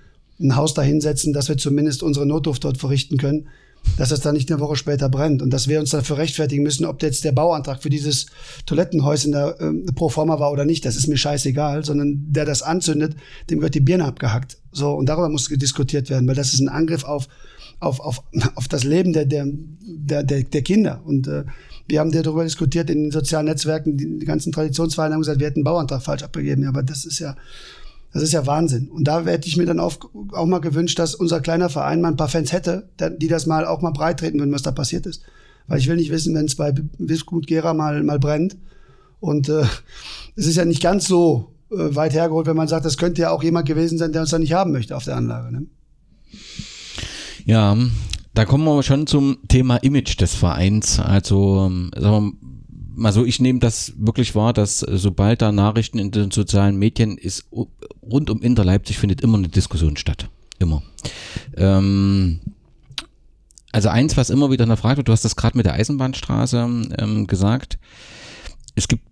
ein 0.40 0.56
Haus 0.56 0.72
da 0.72 0.80
hinsetzen, 0.80 1.34
dass 1.34 1.50
wir 1.50 1.58
zumindest 1.58 2.02
unsere 2.02 2.24
Notdurft 2.24 2.64
dort 2.64 2.78
verrichten 2.78 3.18
können 3.18 3.48
dass 3.96 4.10
es 4.10 4.20
dann 4.20 4.34
nicht 4.34 4.50
eine 4.50 4.60
Woche 4.60 4.76
später 4.76 5.08
brennt 5.08 5.42
und 5.42 5.50
dass 5.50 5.68
wir 5.68 5.80
uns 5.80 5.90
dafür 5.90 6.18
rechtfertigen 6.18 6.62
müssen, 6.62 6.84
ob 6.84 7.02
jetzt 7.02 7.24
der 7.24 7.32
Bauantrag 7.32 7.82
für 7.82 7.90
dieses 7.90 8.26
Toilettenhäuschen 8.66 9.32
da 9.32 9.50
äh, 9.52 9.72
pro 9.94 10.08
forma 10.08 10.38
war 10.38 10.52
oder 10.52 10.64
nicht, 10.64 10.84
das 10.84 10.96
ist 10.96 11.06
mir 11.06 11.16
scheißegal, 11.16 11.84
sondern 11.84 12.26
der 12.28 12.44
das 12.44 12.62
anzündet, 12.62 13.16
dem 13.50 13.58
gehört 13.58 13.74
die 13.74 13.80
Birne 13.80 14.04
abgehackt. 14.04 14.58
So, 14.72 14.92
und 14.92 15.06
darüber 15.08 15.28
muss 15.28 15.48
diskutiert 15.48 16.10
werden, 16.10 16.28
weil 16.28 16.34
das 16.34 16.52
ist 16.52 16.60
ein 16.60 16.68
Angriff 16.68 17.04
auf, 17.04 17.28
auf, 17.80 18.00
auf, 18.00 18.22
auf 18.54 18.68
das 18.68 18.84
Leben 18.84 19.12
der, 19.12 19.24
der, 19.24 19.46
der, 19.46 20.22
der, 20.22 20.42
der 20.42 20.62
Kinder. 20.62 21.00
Und 21.04 21.28
äh, 21.28 21.44
wir 21.88 22.00
haben 22.00 22.10
darüber 22.10 22.44
diskutiert 22.44 22.90
in 22.90 23.04
den 23.04 23.10
sozialen 23.10 23.46
Netzwerken, 23.46 23.96
die, 23.96 24.18
die 24.18 24.26
ganzen 24.26 24.52
Traditionsvereine 24.52 25.14
haben 25.14 25.20
gesagt, 25.20 25.40
wir 25.40 25.46
hätten 25.46 25.60
einen 25.60 25.64
Bauantrag 25.64 26.02
falsch 26.02 26.22
abgegeben. 26.22 26.62
Ja, 26.62 26.68
aber 26.68 26.82
das 26.82 27.04
ist 27.04 27.18
ja, 27.18 27.36
das 28.16 28.24
ist 28.24 28.32
ja 28.32 28.46
Wahnsinn. 28.46 28.88
Und 28.88 29.04
da 29.04 29.24
hätte 29.24 29.46
ich 29.46 29.56
mir 29.56 29.66
dann 29.66 29.80
auch, 29.80 29.96
auch 30.32 30.46
mal 30.46 30.60
gewünscht, 30.60 30.98
dass 30.98 31.14
unser 31.14 31.40
kleiner 31.40 31.68
Verein 31.68 32.00
mal 32.00 32.08
ein 32.08 32.16
paar 32.16 32.28
Fans 32.28 32.52
hätte, 32.52 32.88
die 33.18 33.28
das 33.28 33.46
mal 33.46 33.66
auch 33.66 33.82
mal 33.82 33.90
breit 33.90 34.20
treten 34.20 34.38
würden, 34.38 34.52
was 34.54 34.62
da 34.62 34.72
passiert 34.72 35.06
ist. 35.06 35.22
Weil 35.66 35.78
ich 35.78 35.88
will 35.88 35.96
nicht 35.96 36.10
wissen, 36.10 36.34
wenn 36.34 36.46
es 36.46 36.56
bei 36.56 36.72
Wisgut 36.98 37.46
Gera 37.46 37.74
mal, 37.74 38.02
mal 38.02 38.18
brennt. 38.18 38.56
Und 39.20 39.48
äh, 39.48 39.64
es 40.34 40.46
ist 40.46 40.56
ja 40.56 40.64
nicht 40.64 40.82
ganz 40.82 41.06
so 41.06 41.52
äh, 41.70 41.94
weit 41.94 42.14
hergeholt, 42.14 42.46
wenn 42.46 42.56
man 42.56 42.68
sagt, 42.68 42.86
das 42.86 42.96
könnte 42.96 43.22
ja 43.22 43.30
auch 43.30 43.42
jemand 43.42 43.66
gewesen 43.66 43.98
sein, 43.98 44.12
der 44.12 44.22
uns 44.22 44.30
da 44.30 44.38
nicht 44.38 44.52
haben 44.52 44.72
möchte 44.72 44.96
auf 44.96 45.04
der 45.04 45.16
Anlage. 45.16 45.52
Ne? 45.52 45.66
Ja, 47.44 47.76
da 48.34 48.44
kommen 48.44 48.64
wir 48.64 48.82
schon 48.82 49.06
zum 49.06 49.38
Thema 49.48 49.76
Image 49.78 50.20
des 50.20 50.34
Vereins. 50.34 51.00
Also, 51.00 51.66
ähm, 51.66 51.90
sagen 51.96 52.26
wir, 52.26 52.45
also 53.02 53.24
ich 53.24 53.40
nehme 53.40 53.58
das 53.58 53.92
wirklich 53.96 54.34
wahr, 54.34 54.52
dass 54.52 54.82
äh, 54.82 54.96
sobald 54.96 55.42
da 55.42 55.52
Nachrichten 55.52 55.98
in 55.98 56.10
den 56.10 56.30
sozialen 56.30 56.76
Medien 56.76 57.18
ist, 57.18 57.46
rund 58.02 58.30
um 58.30 58.42
Inter 58.42 58.64
Leipzig 58.64 58.98
findet 58.98 59.20
immer 59.20 59.38
eine 59.38 59.48
Diskussion 59.48 59.96
statt. 59.96 60.28
Immer. 60.58 60.82
Ähm, 61.56 62.40
also 63.72 63.90
eins, 63.90 64.16
was 64.16 64.30
immer 64.30 64.50
wieder 64.50 64.64
in 64.64 64.70
der 64.70 64.78
Frage 64.78 64.98
wird, 64.98 65.08
du 65.08 65.12
hast 65.12 65.24
das 65.24 65.36
gerade 65.36 65.56
mit 65.56 65.66
der 65.66 65.74
Eisenbahnstraße 65.74 66.58
ähm, 66.98 67.26
gesagt. 67.26 67.78
Es 68.74 68.88
gibt 68.88 69.04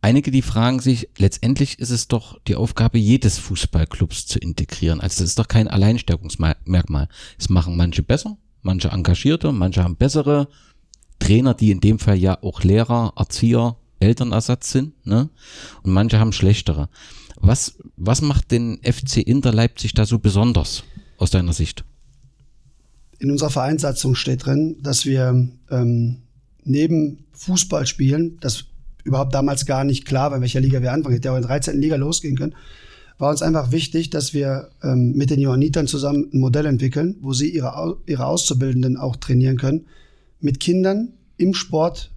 einige, 0.00 0.30
die 0.30 0.42
fragen 0.42 0.80
sich, 0.80 1.08
letztendlich 1.18 1.78
ist 1.78 1.90
es 1.90 2.08
doch 2.08 2.38
die 2.48 2.56
Aufgabe 2.56 2.98
jedes 2.98 3.38
Fußballclubs 3.38 4.26
zu 4.26 4.38
integrieren. 4.38 5.00
Also 5.00 5.22
das 5.22 5.30
ist 5.30 5.38
doch 5.38 5.48
kein 5.48 5.68
Alleinstellungsmerkmal. 5.68 7.08
Es 7.38 7.50
machen 7.50 7.76
manche 7.76 8.02
besser, 8.02 8.38
manche 8.62 8.88
engagierte, 8.88 9.52
manche 9.52 9.84
haben 9.84 9.96
bessere 9.96 10.48
Trainer, 11.22 11.54
die 11.54 11.70
in 11.70 11.80
dem 11.80 11.98
Fall 11.98 12.16
ja 12.16 12.42
auch 12.42 12.62
Lehrer, 12.62 13.12
Erzieher, 13.16 13.76
Elternersatz 14.00 14.72
sind, 14.72 15.06
ne? 15.06 15.30
Und 15.82 15.92
manche 15.92 16.18
haben 16.18 16.32
schlechtere. 16.32 16.88
Was, 17.36 17.78
was 17.96 18.22
macht 18.22 18.50
den 18.50 18.80
FC 18.82 19.18
Inter 19.18 19.52
Leipzig 19.52 19.94
da 19.94 20.04
so 20.04 20.18
besonders 20.18 20.84
aus 21.18 21.30
deiner 21.30 21.52
Sicht? 21.52 21.84
In 23.18 23.30
unserer 23.30 23.50
Vereinssatzung 23.50 24.14
steht 24.16 24.46
drin, 24.46 24.76
dass 24.82 25.06
wir 25.06 25.48
ähm, 25.70 26.22
neben 26.64 27.24
Fußball 27.32 27.86
spielen, 27.86 28.38
das 28.40 28.64
überhaupt 29.04 29.34
damals 29.34 29.66
gar 29.66 29.84
nicht 29.84 30.04
klar 30.04 30.30
war, 30.30 30.36
in 30.36 30.42
welcher 30.42 30.60
Liga 30.60 30.82
wir 30.82 30.92
anfangen, 30.92 31.14
hätte 31.14 31.28
ja 31.28 31.32
auch 31.32 31.36
in 31.36 31.42
der 31.42 31.50
13. 31.50 31.80
Liga 31.80 31.96
losgehen 31.96 32.36
können, 32.36 32.54
war 33.18 33.30
uns 33.30 33.42
einfach 33.42 33.70
wichtig, 33.70 34.10
dass 34.10 34.34
wir 34.34 34.70
ähm, 34.82 35.12
mit 35.12 35.30
den 35.30 35.38
Johannitern 35.38 35.86
zusammen 35.86 36.28
ein 36.32 36.40
Modell 36.40 36.66
entwickeln, 36.66 37.16
wo 37.20 37.32
sie 37.32 37.48
ihre, 37.50 37.98
ihre 38.06 38.26
Auszubildenden 38.26 38.96
auch 38.96 39.16
trainieren 39.16 39.58
können, 39.58 39.86
mit 40.42 40.60
Kindern 40.60 41.12
im 41.36 41.54
Sport 41.54 42.10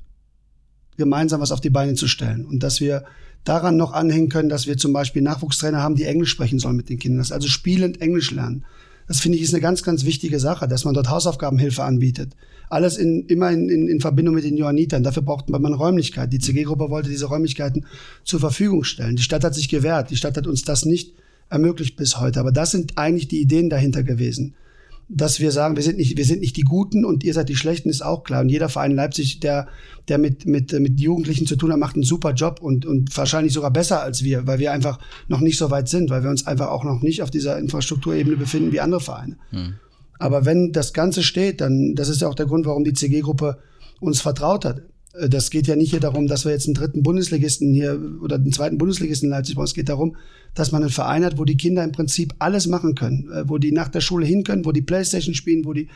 gemeinsam 0.98 1.42
was 1.42 1.52
auf 1.52 1.62
die 1.62 1.70
Beine 1.70 1.94
zu 1.94 2.08
stellen. 2.08 2.46
Und 2.46 2.64
dass 2.64 2.80
wir 2.80 3.04
daran 3.44 3.78
noch 3.78 3.94
anhängen 3.94 4.30
können, 4.30 4.50
dass 4.50 4.68
wir 4.68 4.78
zum 4.78 4.94
Beispiel 4.94 5.22
Nachwuchstrainer 5.22 5.82
haben, 5.82 5.96
die 5.96 6.06
Englisch 6.06 6.32
sprechen 6.32 6.60
sollen 6.60 6.76
mit 6.76 6.90
den 6.90 7.00
Kindern, 7.00 7.20
dass 7.20 7.32
also 7.32 7.48
spielend 7.48 8.02
Englisch 8.02 8.32
lernen. 8.32 8.66
Das 9.08 9.20
finde 9.20 9.38
ich 9.38 9.44
ist 9.44 9.54
eine 9.54 9.62
ganz, 9.62 9.84
ganz 9.84 10.04
wichtige 10.04 10.40
Sache, 10.40 10.68
dass 10.68 10.84
man 10.84 10.96
dort 10.96 11.10
Hausaufgabenhilfe 11.10 11.84
anbietet. 11.84 12.36
Alles 12.70 12.98
in, 12.98 13.28
immer 13.28 13.52
in, 13.52 13.70
in, 13.70 13.88
in 13.88 14.02
Verbindung 14.02 14.34
mit 14.34 14.44
den 14.44 14.58
Johannitern. 14.58 15.04
Dafür 15.04 15.22
braucht 15.22 15.48
man 15.50 15.74
Räumlichkeit. 15.74 16.34
Die 16.34 16.40
CG-Gruppe 16.40 16.90
wollte 16.90 17.10
diese 17.10 17.28
Räumlichkeiten 17.28 17.86
zur 18.24 18.40
Verfügung 18.40 18.84
stellen. 18.84 19.16
Die 19.16 19.22
Stadt 19.22 19.44
hat 19.44 19.54
sich 19.54 19.70
gewehrt. 19.70 20.10
Die 20.10 20.16
Stadt 20.16 20.36
hat 20.36 20.48
uns 20.48 20.64
das 20.64 20.86
nicht 20.86 21.14
ermöglicht 21.50 21.96
bis 21.98 22.20
heute. 22.20 22.40
Aber 22.40 22.52
das 22.52 22.72
sind 22.72 22.98
eigentlich 22.98 23.28
die 23.28 23.42
Ideen 23.42 23.70
dahinter 23.70 24.02
gewesen 24.02 24.56
dass 25.08 25.40
wir 25.40 25.52
sagen, 25.52 25.76
wir 25.76 25.84
sind 25.84 25.98
nicht, 25.98 26.18
wir 26.18 26.26
sind 26.26 26.42
nicht 26.42 26.58
die 26.58 26.64
Guten 26.64 27.06
und 27.06 27.24
ihr 27.24 27.34
seid 27.34 27.50
die 27.50 27.56
Schlechten, 27.56 27.90
ist 27.90 28.04
auch 28.04 28.24
klar. 28.24 28.42
Und 28.42 28.50
jeder 28.50 28.70
Verein 28.70 28.92
in 28.92 28.98
Leipzig, 28.98 29.40
der, 29.40 29.68
der 30.08 30.18
mit, 30.18 30.46
mit, 30.48 30.74
mit 30.74 31.00
Jugendlichen 31.00 31.46
zu 31.46 31.56
tun 31.56 31.72
hat, 31.72 31.78
macht 31.78 31.96
einen 31.96 32.04
super 32.04 32.34
Job 32.34 32.60
und, 32.60 32.86
und 32.86 33.16
wahrscheinlich 33.16 33.54
sogar 33.54 33.72
besser 33.72 34.02
als 34.02 34.24
wir, 34.24 34.48
weil 34.48 34.58
wir 34.60 34.72
einfach 34.72 35.00
noch 35.28 35.42
nicht 35.42 35.58
so 35.58 35.70
weit 35.70 35.90
sind, 35.90 36.10
weil 36.10 36.24
wir 36.24 36.32
uns 36.32 36.48
einfach 36.48 36.70
auch 36.70 36.84
noch 36.84 37.02
nicht 37.02 37.22
auf 37.22 37.30
dieser 37.30 37.60
Infrastrukturebene 37.60 38.36
befinden 38.36 38.72
wie 38.72 38.80
andere 38.80 39.02
Vereine. 39.02 39.38
Hm. 39.52 39.76
Aber 40.18 40.46
wenn 40.46 40.72
das 40.72 40.94
Ganze 40.94 41.22
steht, 41.24 41.62
dann, 41.62 41.94
das 41.94 42.10
ist 42.10 42.22
ja 42.22 42.28
auch 42.28 42.36
der 42.36 42.48
Grund, 42.48 42.66
warum 42.66 42.84
die 42.84 42.94
CG-Gruppe 42.94 43.60
uns 44.00 44.22
vertraut 44.22 44.66
hat. 44.66 44.82
Äh, 45.20 45.30
das 45.30 45.50
geht 45.50 45.68
ja 45.68 45.76
nicht 45.76 45.92
hier 45.92 46.00
darum, 46.00 46.28
dass 46.28 46.46
wir 46.46 46.52
jetzt 46.52 46.68
einen 46.68 46.76
dritten 46.76 47.04
Bundesligisten 47.04 47.74
hier 47.74 48.00
oder 48.22 48.36
einen 48.36 48.52
zweiten 48.52 48.78
Bundesligisten 48.78 49.28
in 49.28 49.32
Leipzig 49.32 49.56
brauchen. 49.56 49.66
Es 49.66 49.74
geht 49.74 49.90
darum, 49.90 50.16
dass 50.54 50.72
man 50.72 50.82
einen 50.82 50.92
Verein 50.92 51.26
hat, 51.26 51.38
wo 51.38 51.46
die 51.46 51.58
Kinder 51.58 51.84
im 51.84 51.92
Prinzip 51.92 52.34
alles 52.40 52.68
machen 52.68 52.96
können, 52.96 53.30
äh, 53.32 53.48
wo 53.48 53.58
die 53.58 53.72
nach 53.72 53.90
der 53.90 54.02
Schule 54.02 54.26
hin 54.26 54.44
können, 54.44 54.66
wo 54.66 54.72
die 54.72 54.82
Playstation 54.82 55.36
spielen, 55.36 55.66
wo 55.66 55.74
die 55.74 55.88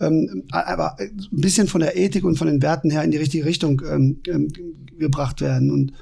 ähm, 0.00 0.44
aber 0.52 0.96
ein 1.00 1.10
bisschen 1.32 1.66
von 1.66 1.80
der 1.80 1.96
Ethik 1.96 2.24
und 2.24 2.36
von 2.36 2.46
den 2.46 2.62
Werten 2.62 2.90
her 2.90 3.02
in 3.02 3.10
die 3.10 3.16
richtige 3.16 3.44
Richtung 3.44 3.82
ähm, 3.90 4.20
ähm, 4.28 4.52
gebracht 4.96 5.40
werden. 5.40 5.72
Und 5.72 5.92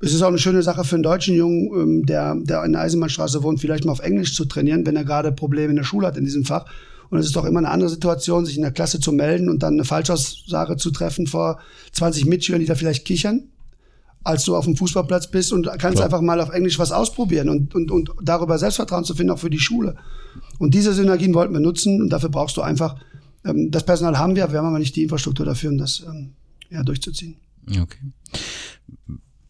es 0.00 0.12
ist 0.12 0.22
auch 0.22 0.28
eine 0.28 0.38
schöne 0.38 0.62
Sache 0.62 0.82
für 0.82 0.96
einen 0.96 1.04
deutschen 1.04 1.36
Jungen, 1.36 1.70
ähm, 1.74 2.06
der, 2.06 2.34
der 2.34 2.64
in 2.64 2.72
der 2.72 2.80
Eisenbahnstraße 2.80 3.42
wohnt, 3.44 3.60
vielleicht 3.60 3.84
mal 3.84 3.92
auf 3.92 4.00
Englisch 4.00 4.34
zu 4.34 4.46
trainieren, 4.46 4.84
wenn 4.84 4.96
er 4.96 5.04
gerade 5.04 5.30
Probleme 5.30 5.70
in 5.70 5.76
der 5.76 5.84
Schule 5.84 6.08
hat 6.08 6.16
in 6.16 6.24
diesem 6.24 6.44
Fach 6.44 6.66
und 7.10 7.18
es 7.18 7.26
ist 7.26 7.36
doch 7.36 7.44
immer 7.44 7.58
eine 7.58 7.70
andere 7.70 7.90
Situation, 7.90 8.46
sich 8.46 8.56
in 8.56 8.62
der 8.62 8.70
Klasse 8.70 9.00
zu 9.00 9.12
melden 9.12 9.48
und 9.48 9.62
dann 9.62 9.74
eine 9.74 9.84
Falschaussage 9.84 10.76
zu 10.76 10.90
treffen 10.90 11.26
vor 11.26 11.60
20 11.92 12.26
Mitschülern, 12.26 12.60
die 12.60 12.66
da 12.66 12.76
vielleicht 12.76 13.04
kichern, 13.04 13.48
als 14.22 14.44
du 14.44 14.54
auf 14.54 14.64
dem 14.64 14.76
Fußballplatz 14.76 15.30
bist 15.30 15.52
und 15.52 15.66
kannst 15.66 15.96
Klar. 15.96 16.04
einfach 16.04 16.20
mal 16.20 16.40
auf 16.40 16.50
Englisch 16.50 16.78
was 16.78 16.92
ausprobieren 16.92 17.48
und, 17.48 17.74
und, 17.74 17.90
und 17.90 18.10
darüber 18.22 18.58
Selbstvertrauen 18.58 19.04
zu 19.04 19.14
finden, 19.14 19.32
auch 19.32 19.38
für 19.38 19.50
die 19.50 19.58
Schule. 19.58 19.96
Und 20.58 20.74
diese 20.74 20.92
Synergien 20.92 21.34
wollten 21.34 21.52
wir 21.52 21.60
nutzen 21.60 22.00
und 22.00 22.10
dafür 22.10 22.28
brauchst 22.28 22.56
du 22.56 22.62
einfach, 22.62 22.96
ähm, 23.44 23.70
das 23.70 23.84
Personal 23.84 24.18
haben 24.18 24.36
wir, 24.36 24.50
wir 24.52 24.58
haben 24.58 24.66
aber 24.66 24.78
nicht 24.78 24.94
die 24.94 25.02
Infrastruktur 25.02 25.46
dafür, 25.46 25.70
um 25.70 25.78
das 25.78 26.04
ähm, 26.06 26.34
ja, 26.70 26.82
durchzuziehen. 26.82 27.36
Okay. 27.68 28.12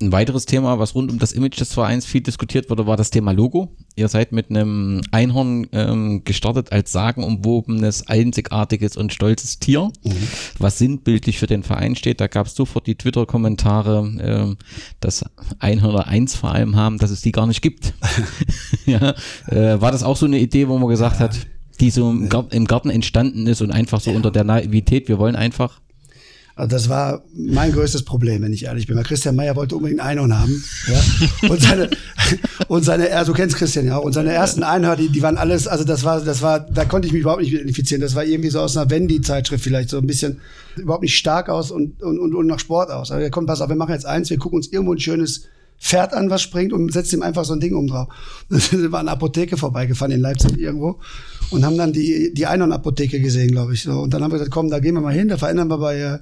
Ein 0.02 0.12
weiteres 0.12 0.46
Thema, 0.46 0.78
was 0.78 0.94
rund 0.94 1.10
um 1.10 1.18
das 1.18 1.32
Image 1.32 1.60
des 1.60 1.74
Vereins 1.74 2.06
viel 2.06 2.22
diskutiert 2.22 2.70
wurde, 2.70 2.86
war 2.86 2.96
das 2.96 3.10
Thema 3.10 3.32
Logo. 3.32 3.76
Ihr 3.96 4.08
seid 4.08 4.32
mit 4.32 4.48
einem 4.48 5.02
Einhorn 5.10 5.66
ähm, 5.72 6.24
gestartet 6.24 6.72
als 6.72 6.90
sagenumwobenes, 6.92 8.06
einzigartiges 8.06 8.96
und 8.96 9.12
stolzes 9.12 9.58
Tier, 9.58 9.90
mhm. 10.02 10.28
was 10.58 10.78
sinnbildlich 10.78 11.38
für 11.38 11.46
den 11.46 11.62
Verein 11.62 11.96
steht. 11.96 12.22
Da 12.22 12.28
gab 12.28 12.46
es 12.46 12.54
sofort 12.54 12.86
die 12.86 12.94
Twitter-Kommentare, 12.94 14.56
äh, 14.56 14.64
dass 15.00 15.22
Einhörner 15.58 16.06
eins 16.06 16.34
vor 16.34 16.52
allem 16.52 16.76
haben, 16.76 16.96
dass 16.96 17.10
es 17.10 17.20
die 17.20 17.32
gar 17.32 17.46
nicht 17.46 17.60
gibt. 17.60 17.92
ja, 18.86 19.14
äh, 19.48 19.82
war 19.82 19.92
das 19.92 20.02
auch 20.02 20.16
so 20.16 20.24
eine 20.24 20.38
Idee, 20.38 20.68
wo 20.68 20.78
man 20.78 20.88
gesagt 20.88 21.16
ja. 21.16 21.24
hat, 21.26 21.46
die 21.78 21.90
so 21.90 22.10
im, 22.10 22.30
im 22.50 22.66
Garten 22.66 22.88
entstanden 22.88 23.46
ist 23.46 23.60
und 23.60 23.70
einfach 23.70 24.00
so 24.00 24.12
ja. 24.12 24.16
unter 24.16 24.30
der 24.30 24.44
Naivität, 24.44 25.08
wir 25.08 25.18
wollen 25.18 25.36
einfach 25.36 25.78
also 26.56 26.68
das 26.68 26.88
war 26.88 27.22
mein 27.34 27.72
größtes 27.72 28.02
Problem, 28.02 28.42
wenn 28.42 28.52
ich 28.52 28.64
ehrlich 28.64 28.86
bin. 28.86 28.96
Weil 28.96 29.04
Christian 29.04 29.36
Meyer 29.36 29.56
wollte 29.56 29.76
unbedingt 29.76 30.00
ein 30.00 30.06
Einhorn 30.06 30.38
haben. 30.38 30.64
Ja? 30.88 31.48
Und 31.48 31.62
seine, 31.62 31.90
und 32.68 32.84
seine, 32.84 33.08
du 33.24 33.32
kennst 33.32 33.56
Christian 33.56 33.86
ja, 33.86 33.96
und 33.96 34.12
seine 34.12 34.32
ersten 34.32 34.62
Einhörner, 34.62 34.96
die, 34.96 35.08
die 35.08 35.22
waren 35.22 35.36
alles, 35.36 35.66
also 35.66 35.84
das 35.84 36.04
war, 36.04 36.20
das 36.20 36.42
war, 36.42 36.60
da 36.60 36.84
konnte 36.84 37.06
ich 37.06 37.12
mich 37.12 37.22
überhaupt 37.22 37.42
nicht 37.42 37.52
identifizieren. 37.52 38.00
Das 38.00 38.14
war 38.14 38.24
irgendwie 38.24 38.50
so 38.50 38.60
aus 38.60 38.76
einer 38.76 38.90
Wendy-Zeitschrift 38.90 39.64
vielleicht, 39.64 39.88
so 39.88 39.98
ein 39.98 40.06
bisschen 40.06 40.40
überhaupt 40.76 41.02
nicht 41.02 41.16
stark 41.16 41.48
aus 41.48 41.70
und, 41.70 42.02
und, 42.02 42.18
und, 42.18 42.34
und 42.34 42.46
nach 42.46 42.60
Sport 42.60 42.90
aus. 42.90 43.10
Aber 43.10 43.28
komm, 43.30 43.46
pass 43.46 43.60
auf, 43.60 43.68
wir 43.68 43.76
machen 43.76 43.92
jetzt 43.92 44.06
eins, 44.06 44.30
wir 44.30 44.38
gucken 44.38 44.56
uns 44.56 44.68
irgendwo 44.68 44.92
ein 44.92 45.00
schönes 45.00 45.46
Pferd 45.80 46.12
an, 46.12 46.28
was 46.28 46.42
springt 46.42 46.72
und 46.72 46.92
setzt 46.92 47.12
ihm 47.12 47.22
einfach 47.22 47.44
so 47.44 47.54
ein 47.54 47.60
Ding 47.60 47.74
um 47.74 47.86
drauf. 47.86 48.08
Dann 48.50 48.60
sind 48.60 48.82
wir 48.82 48.98
an 48.98 49.08
einer 49.08 49.12
Apotheke 49.12 49.56
vorbeigefahren 49.56 50.12
in 50.12 50.20
Leipzig 50.20 50.58
irgendwo 50.58 51.00
und 51.50 51.64
haben 51.64 51.76
dann 51.76 51.92
die, 51.92 52.32
die 52.32 52.46
Einhorn-Apotheke 52.46 53.20
gesehen, 53.20 53.50
glaube 53.50 53.74
ich. 53.74 53.82
So. 53.82 53.92
Und 53.92 54.14
dann 54.14 54.22
haben 54.22 54.30
wir 54.30 54.38
gesagt, 54.38 54.52
komm, 54.52 54.70
da 54.70 54.78
gehen 54.78 54.94
wir 54.94 55.00
mal 55.00 55.12
hin, 55.12 55.28
da 55.28 55.36
verändern 55.36 55.68
wir 55.68 55.78
bei, 55.78 56.20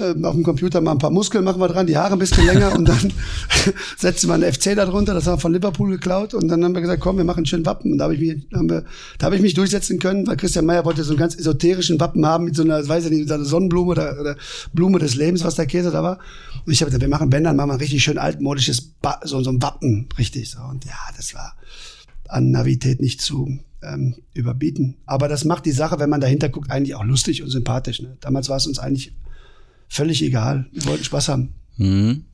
äh, 0.00 0.10
äh, 0.10 0.24
auf 0.24 0.34
dem 0.34 0.42
Computer 0.42 0.80
mal 0.80 0.92
ein 0.92 0.98
paar 0.98 1.10
Muskeln 1.10 1.44
machen 1.44 1.60
wir 1.60 1.68
dran, 1.68 1.86
die 1.86 1.96
Haare 1.96 2.14
ein 2.14 2.18
bisschen 2.18 2.46
länger 2.46 2.74
und 2.74 2.88
dann 2.88 3.12
setzen 3.96 4.28
wir 4.28 4.34
einen 4.34 4.52
FC 4.52 4.74
darunter, 4.74 5.14
das 5.14 5.26
haben 5.26 5.36
wir 5.36 5.40
von 5.40 5.52
Liverpool 5.52 5.90
geklaut 5.90 6.34
und 6.34 6.48
dann 6.48 6.64
haben 6.64 6.74
wir 6.74 6.80
gesagt, 6.80 7.00
komm, 7.00 7.16
wir 7.16 7.24
machen 7.24 7.38
einen 7.38 7.46
schönen 7.46 7.66
Wappen 7.66 7.92
und 7.92 7.98
da 7.98 8.04
habe 8.04 8.14
ich 8.14 8.20
mich, 8.20 8.46
haben 8.54 8.68
wir, 8.68 8.84
da 9.18 9.26
habe 9.26 9.36
ich 9.36 9.42
mich 9.42 9.54
durchsetzen 9.54 9.98
können, 9.98 10.26
weil 10.26 10.36
Christian 10.36 10.66
Meyer 10.66 10.84
wollte 10.84 11.04
so 11.04 11.12
einen 11.12 11.18
ganz 11.18 11.36
esoterischen 11.36 12.00
Wappen 12.00 12.26
haben 12.26 12.44
mit 12.44 12.56
so 12.56 12.62
einer, 12.62 12.86
weiß 12.86 13.06
ich 13.06 13.10
nicht, 13.10 13.28
so 13.28 13.34
einer 13.34 13.44
Sonnenblume 13.44 13.90
oder, 13.90 14.20
oder 14.20 14.36
Blume 14.72 14.98
des 14.98 15.14
Lebens, 15.14 15.44
was 15.44 15.54
der 15.54 15.66
Käse 15.66 15.90
da 15.90 16.02
war. 16.02 16.18
Und 16.66 16.72
ich 16.72 16.80
habe 16.80 16.90
gesagt, 16.90 17.02
wir 17.02 17.08
machen, 17.08 17.30
dann 17.30 17.56
machen 17.56 17.68
wir 17.68 17.74
ein 17.74 17.80
richtig 17.80 18.02
schön 18.02 18.18
altmodisches, 18.18 18.80
ba 18.80 19.20
so, 19.24 19.42
so 19.42 19.50
ein 19.50 19.62
Wappen, 19.62 20.08
richtig 20.18 20.50
so 20.50 20.60
und 20.60 20.84
ja, 20.84 20.98
das 21.16 21.34
war 21.34 21.54
an 22.28 22.50
Navität 22.50 23.00
nicht 23.00 23.20
zu 23.20 23.58
ähm, 23.82 24.16
überbieten. 24.34 24.96
Aber 25.06 25.28
das 25.28 25.44
macht 25.44 25.66
die 25.66 25.72
Sache, 25.72 25.98
wenn 25.98 26.10
man 26.10 26.20
dahinter 26.20 26.48
guckt, 26.48 26.70
eigentlich 26.70 26.94
auch 26.94 27.04
lustig 27.04 27.42
und 27.42 27.50
sympathisch. 27.50 28.02
Ne? 28.02 28.16
Damals 28.20 28.48
war 28.48 28.56
es 28.56 28.66
uns 28.66 28.78
eigentlich 28.78 29.12
völlig 29.90 30.22
egal. 30.22 30.64
Wir 30.72 30.86
wollten 30.86 31.04
Spaß 31.04 31.28
haben. 31.28 31.52
Mhm. 31.76 32.24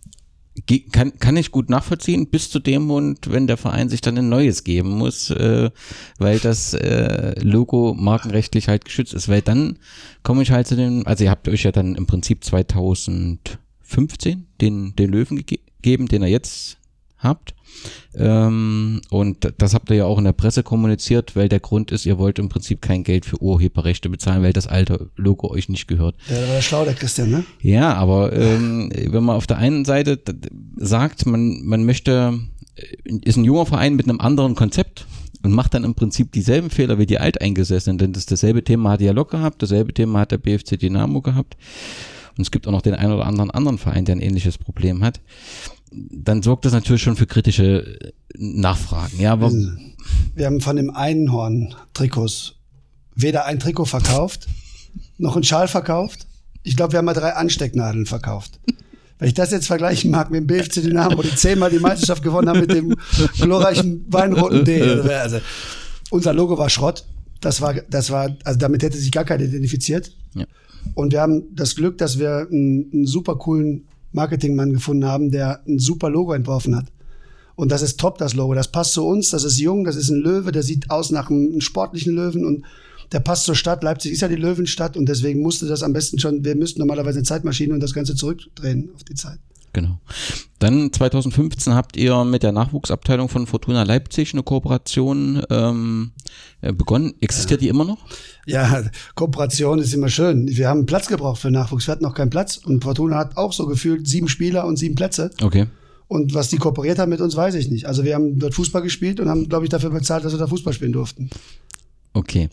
Kann, 0.90 1.18
kann 1.18 1.36
ich 1.36 1.50
gut 1.50 1.68
nachvollziehen, 1.68 2.28
bis 2.28 2.48
zu 2.48 2.60
dem 2.60 2.84
Moment, 2.84 3.30
wenn 3.30 3.46
der 3.46 3.58
Verein 3.58 3.90
sich 3.90 4.00
dann 4.00 4.16
ein 4.16 4.30
neues 4.30 4.64
geben 4.64 4.88
muss, 4.90 5.28
äh, 5.30 5.70
weil 6.18 6.38
das 6.38 6.72
äh, 6.72 7.38
Logo 7.40 7.92
markenrechtlich 7.92 8.68
halt 8.68 8.86
geschützt 8.86 9.12
ist. 9.12 9.28
Weil 9.28 9.42
dann 9.42 9.78
komme 10.22 10.42
ich 10.42 10.52
halt 10.52 10.66
zu 10.66 10.76
dem, 10.76 11.06
also 11.06 11.24
ihr 11.24 11.30
habt 11.30 11.46
euch 11.48 11.64
ja 11.64 11.72
dann 11.72 11.94
im 11.94 12.06
Prinzip 12.06 12.42
2015 12.42 14.46
den, 14.60 14.96
den 14.96 15.10
Löwen 15.10 15.44
gegeben, 15.44 16.08
den 16.08 16.22
er 16.22 16.28
jetzt 16.28 16.78
habt. 17.18 17.54
Ähm, 18.14 19.00
und 19.10 19.52
das 19.58 19.74
habt 19.74 19.90
ihr 19.90 19.96
ja 19.96 20.04
auch 20.04 20.18
in 20.18 20.24
der 20.24 20.32
Presse 20.32 20.62
kommuniziert, 20.62 21.36
weil 21.36 21.48
der 21.48 21.60
Grund 21.60 21.90
ist, 21.90 22.06
ihr 22.06 22.18
wollt 22.18 22.38
im 22.38 22.48
Prinzip 22.48 22.80
kein 22.80 23.04
Geld 23.04 23.26
für 23.26 23.40
Urheberrechte 23.40 24.08
bezahlen, 24.08 24.42
weil 24.42 24.52
das 24.52 24.66
alte 24.66 25.10
Logo 25.16 25.50
euch 25.50 25.68
nicht 25.68 25.86
gehört. 25.86 26.16
Ja, 26.28 26.36
der 26.36 26.48
war 26.48 26.62
schlau, 26.62 26.84
der 26.84 26.94
Christian, 26.94 27.30
ne? 27.30 27.44
Ja, 27.60 27.94
aber 27.94 28.32
ähm, 28.32 28.90
wenn 28.94 29.24
man 29.24 29.36
auf 29.36 29.46
der 29.46 29.58
einen 29.58 29.84
Seite 29.84 30.18
sagt, 30.76 31.26
man, 31.26 31.62
man 31.64 31.84
möchte, 31.84 32.38
äh, 32.74 33.12
ist 33.24 33.36
ein 33.36 33.44
junger 33.44 33.66
Verein 33.66 33.96
mit 33.96 34.08
einem 34.08 34.20
anderen 34.20 34.54
Konzept, 34.54 35.06
und 35.46 35.52
macht 35.52 35.74
dann 35.74 35.84
im 35.84 35.94
Prinzip 35.94 36.32
dieselben 36.32 36.70
Fehler 36.70 36.98
wie 36.98 37.06
die 37.06 37.18
Alteingesessenen, 37.18 37.98
denn 37.98 38.12
das 38.12 38.26
dasselbe 38.26 38.64
Thema 38.64 38.90
hat 38.90 39.00
ja 39.00 39.12
Lok 39.12 39.30
gehabt, 39.30 39.62
dasselbe 39.62 39.94
Thema 39.94 40.20
hat 40.20 40.32
der 40.32 40.38
BFC 40.38 40.76
Dynamo 40.78 41.20
gehabt. 41.20 41.56
Und 42.36 42.42
es 42.42 42.50
gibt 42.50 42.66
auch 42.66 42.72
noch 42.72 42.82
den 42.82 42.94
einen 42.94 43.12
oder 43.12 43.26
anderen 43.26 43.50
anderen 43.50 43.78
Verein, 43.78 44.04
der 44.04 44.16
ein 44.16 44.20
ähnliches 44.20 44.58
Problem 44.58 45.02
hat 45.02 45.20
dann 45.96 46.42
sorgt 46.42 46.64
das 46.64 46.72
natürlich 46.72 47.02
schon 47.02 47.16
für 47.16 47.26
kritische 47.26 47.98
äh, 48.00 48.12
Nachfragen. 48.36 49.18
Ja, 49.20 49.32
aber 49.32 49.52
wir 50.34 50.46
haben 50.46 50.60
von 50.60 50.76
dem 50.76 50.90
Einhorn 50.90 51.74
Trikots 51.94 52.54
weder 53.14 53.46
ein 53.46 53.58
Trikot 53.58 53.86
verkauft, 53.86 54.46
noch 55.18 55.36
einen 55.36 55.44
Schal 55.44 55.68
verkauft. 55.68 56.26
Ich 56.62 56.76
glaube, 56.76 56.92
wir 56.92 56.98
haben 56.98 57.06
mal 57.06 57.14
drei 57.14 57.32
Anstecknadeln 57.32 58.06
verkauft. 58.06 58.60
Wenn 59.18 59.28
ich 59.28 59.34
das 59.34 59.50
jetzt 59.50 59.66
vergleichen 59.66 60.10
mag 60.10 60.30
mit 60.30 60.40
dem 60.40 60.46
BFC 60.46 60.82
Dynamo, 60.82 61.22
die 61.22 61.34
zehnmal 61.34 61.70
die 61.70 61.78
Meisterschaft 61.78 62.22
gewonnen 62.22 62.48
haben 62.48 62.60
mit 62.60 62.72
dem 62.72 62.94
glorreichen 63.38 64.04
weinroten 64.08 64.64
D. 64.64 64.82
Also, 64.82 65.40
unser 66.10 66.34
Logo 66.34 66.58
war 66.58 66.68
Schrott. 66.68 67.06
Das 67.40 67.62
war, 67.62 67.74
das 67.74 68.10
war, 68.10 68.36
also 68.44 68.58
damit 68.58 68.82
hätte 68.82 68.98
sich 68.98 69.12
gar 69.12 69.24
keiner 69.24 69.44
identifiziert. 69.44 70.10
Ja. 70.34 70.44
Und 70.94 71.12
wir 71.12 71.20
haben 71.20 71.54
das 71.54 71.74
Glück, 71.74 71.98
dass 71.98 72.18
wir 72.18 72.46
einen, 72.50 72.90
einen 72.92 73.06
super 73.06 73.36
coolen 73.36 73.86
Marketingmann 74.12 74.72
gefunden 74.72 75.04
haben, 75.04 75.30
der 75.30 75.62
ein 75.66 75.78
super 75.78 76.10
Logo 76.10 76.32
entworfen 76.32 76.74
hat. 76.74 76.86
Und 77.54 77.72
das 77.72 77.82
ist 77.82 77.98
top, 77.98 78.18
das 78.18 78.34
Logo. 78.34 78.54
Das 78.54 78.70
passt 78.70 78.92
zu 78.92 79.06
uns, 79.06 79.30
das 79.30 79.44
ist 79.44 79.58
jung, 79.58 79.84
das 79.84 79.96
ist 79.96 80.10
ein 80.10 80.20
Löwe, 80.20 80.52
der 80.52 80.62
sieht 80.62 80.90
aus 80.90 81.10
nach 81.10 81.30
einem 81.30 81.60
sportlichen 81.60 82.14
Löwen 82.14 82.44
und 82.44 82.64
der 83.12 83.20
passt 83.20 83.44
zur 83.44 83.54
Stadt. 83.54 83.82
Leipzig 83.82 84.12
ist 84.12 84.20
ja 84.20 84.28
die 84.28 84.36
Löwenstadt 84.36 84.96
und 84.96 85.08
deswegen 85.08 85.40
musste 85.40 85.66
das 85.66 85.82
am 85.82 85.92
besten 85.92 86.18
schon, 86.18 86.44
wir 86.44 86.54
müssten 86.56 86.80
normalerweise 86.80 87.18
eine 87.18 87.24
Zeitmaschine 87.24 87.72
und 87.72 87.80
das 87.80 87.94
Ganze 87.94 88.14
zurückdrehen 88.14 88.90
auf 88.94 89.04
die 89.04 89.14
Zeit. 89.14 89.38
Genau. 89.76 89.98
Dann 90.58 90.90
2015 90.90 91.74
habt 91.74 91.98
ihr 91.98 92.24
mit 92.24 92.42
der 92.42 92.52
Nachwuchsabteilung 92.52 93.28
von 93.28 93.46
Fortuna 93.46 93.82
Leipzig 93.82 94.32
eine 94.32 94.42
Kooperation 94.42 95.42
ähm, 95.50 96.12
äh, 96.62 96.72
begonnen. 96.72 97.12
Existiert 97.20 97.60
die 97.60 97.68
immer 97.68 97.84
noch? 97.84 97.98
Ja, 98.46 98.84
Kooperation 99.16 99.78
ist 99.78 99.92
immer 99.92 100.08
schön. 100.08 100.48
Wir 100.48 100.70
haben 100.70 100.86
Platz 100.86 101.08
gebraucht 101.08 101.42
für 101.42 101.50
Nachwuchs. 101.50 101.86
Wir 101.86 101.92
hatten 101.92 102.04
noch 102.04 102.14
keinen 102.14 102.30
Platz 102.30 102.56
und 102.56 102.84
Fortuna 102.84 103.18
hat 103.18 103.36
auch 103.36 103.52
so 103.52 103.66
gefühlt 103.66 104.08
sieben 104.08 104.28
Spieler 104.28 104.64
und 104.66 104.78
sieben 104.78 104.94
Plätze. 104.94 105.30
Okay. 105.42 105.66
Und 106.08 106.32
was 106.32 106.48
die 106.48 106.56
kooperiert 106.56 106.98
haben 106.98 107.10
mit 107.10 107.20
uns, 107.20 107.36
weiß 107.36 107.54
ich 107.56 107.70
nicht. 107.70 107.84
Also 107.84 108.04
wir 108.04 108.14
haben 108.14 108.38
dort 108.38 108.54
Fußball 108.54 108.80
gespielt 108.80 109.20
und 109.20 109.28
haben, 109.28 109.50
glaube 109.50 109.66
ich, 109.66 109.70
dafür 109.70 109.90
bezahlt, 109.90 110.24
dass 110.24 110.32
wir 110.32 110.38
da 110.38 110.46
Fußball 110.46 110.72
spielen 110.72 110.92
durften. 110.92 111.28
Okay. 112.14 112.48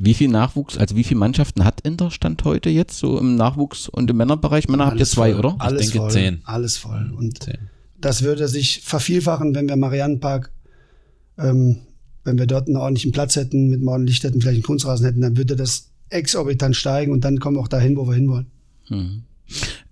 Wie 0.00 0.14
viel 0.14 0.28
Nachwuchs, 0.28 0.78
also 0.78 0.94
wie 0.94 1.02
viele 1.02 1.18
Mannschaften 1.18 1.64
hat 1.64 1.80
Inter 1.80 2.12
Stand 2.12 2.44
heute 2.44 2.70
jetzt 2.70 2.98
so 2.98 3.18
im 3.18 3.34
Nachwuchs- 3.34 3.88
und 3.88 4.08
im 4.08 4.16
Männerbereich? 4.16 4.68
Männer 4.68 4.86
habt 4.86 5.00
ihr 5.00 5.06
zwei, 5.06 5.32
voll. 5.32 5.40
oder? 5.40 5.56
Alles 5.58 5.82
ich 5.82 5.86
denke 5.88 5.98
voll. 5.98 6.10
zehn. 6.12 6.40
Alles 6.44 6.76
voll. 6.76 7.12
Und 7.16 7.42
zehn. 7.42 7.58
das 8.00 8.22
würde 8.22 8.46
sich 8.46 8.82
vervielfachen, 8.82 9.56
wenn 9.56 9.68
wir 9.68 9.74
Mariannenpark, 9.74 10.52
ähm, 11.36 11.78
wenn 12.22 12.38
wir 12.38 12.46
dort 12.46 12.68
einen 12.68 12.76
ordentlichen 12.76 13.10
Platz 13.10 13.34
hätten, 13.34 13.68
mit 13.68 13.80
einem 13.86 14.04
Licht 14.04 14.22
hätten, 14.22 14.40
vielleicht 14.40 14.58
einen 14.58 14.62
Kunstrasen 14.62 15.04
hätten, 15.04 15.20
dann 15.20 15.36
würde 15.36 15.56
das 15.56 15.90
exorbitant 16.10 16.76
steigen 16.76 17.10
und 17.10 17.24
dann 17.24 17.40
kommen 17.40 17.56
wir 17.56 17.60
auch 17.60 17.68
dahin, 17.68 17.96
wo 17.96 18.06
wir 18.06 18.14
hinwollen. 18.14 18.46
Hm. 18.86 19.24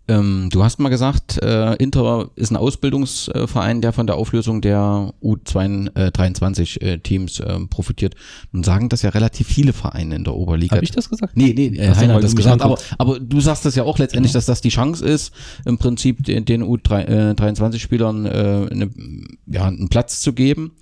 Ähm, 0.08 0.50
du 0.52 0.62
hast 0.62 0.78
mal 0.78 0.88
gesagt, 0.88 1.42
äh, 1.42 1.74
Inter 1.76 2.30
ist 2.36 2.52
ein 2.52 2.56
Ausbildungsverein, 2.56 3.80
der 3.80 3.92
von 3.92 4.06
der 4.06 4.16
Auflösung 4.16 4.60
der 4.60 5.12
U23-Teams 5.22 7.40
äh, 7.40 7.44
äh, 7.44 7.66
profitiert. 7.66 8.14
Nun 8.52 8.62
sagen 8.62 8.88
das 8.88 9.02
ja 9.02 9.10
relativ 9.10 9.48
viele 9.48 9.72
Vereine 9.72 10.14
in 10.14 10.24
der 10.24 10.34
Oberliga. 10.34 10.76
Habe 10.76 10.84
ich 10.84 10.92
das 10.92 11.10
gesagt? 11.10 11.36
Nee, 11.36 11.54
nee, 11.56 11.76
äh, 11.76 11.94
Heiner 11.94 12.14
hat 12.14 12.22
das 12.22 12.36
gesagt. 12.36 12.62
Aber, 12.62 12.78
aber 12.98 13.18
du 13.18 13.40
sagst 13.40 13.64
das 13.64 13.74
ja 13.74 13.82
auch 13.82 13.98
letztendlich, 13.98 14.32
genau. 14.32 14.38
dass 14.38 14.46
das 14.46 14.60
die 14.60 14.68
Chance 14.68 15.04
ist, 15.04 15.34
im 15.64 15.78
Prinzip 15.78 16.24
den, 16.24 16.44
den 16.44 16.62
U23-Spielern 16.62 18.26
äh, 18.26 18.68
eine, 18.70 18.90
ja, 19.46 19.64
einen 19.64 19.88
Platz 19.88 20.20
zu 20.20 20.32
geben. 20.32 20.76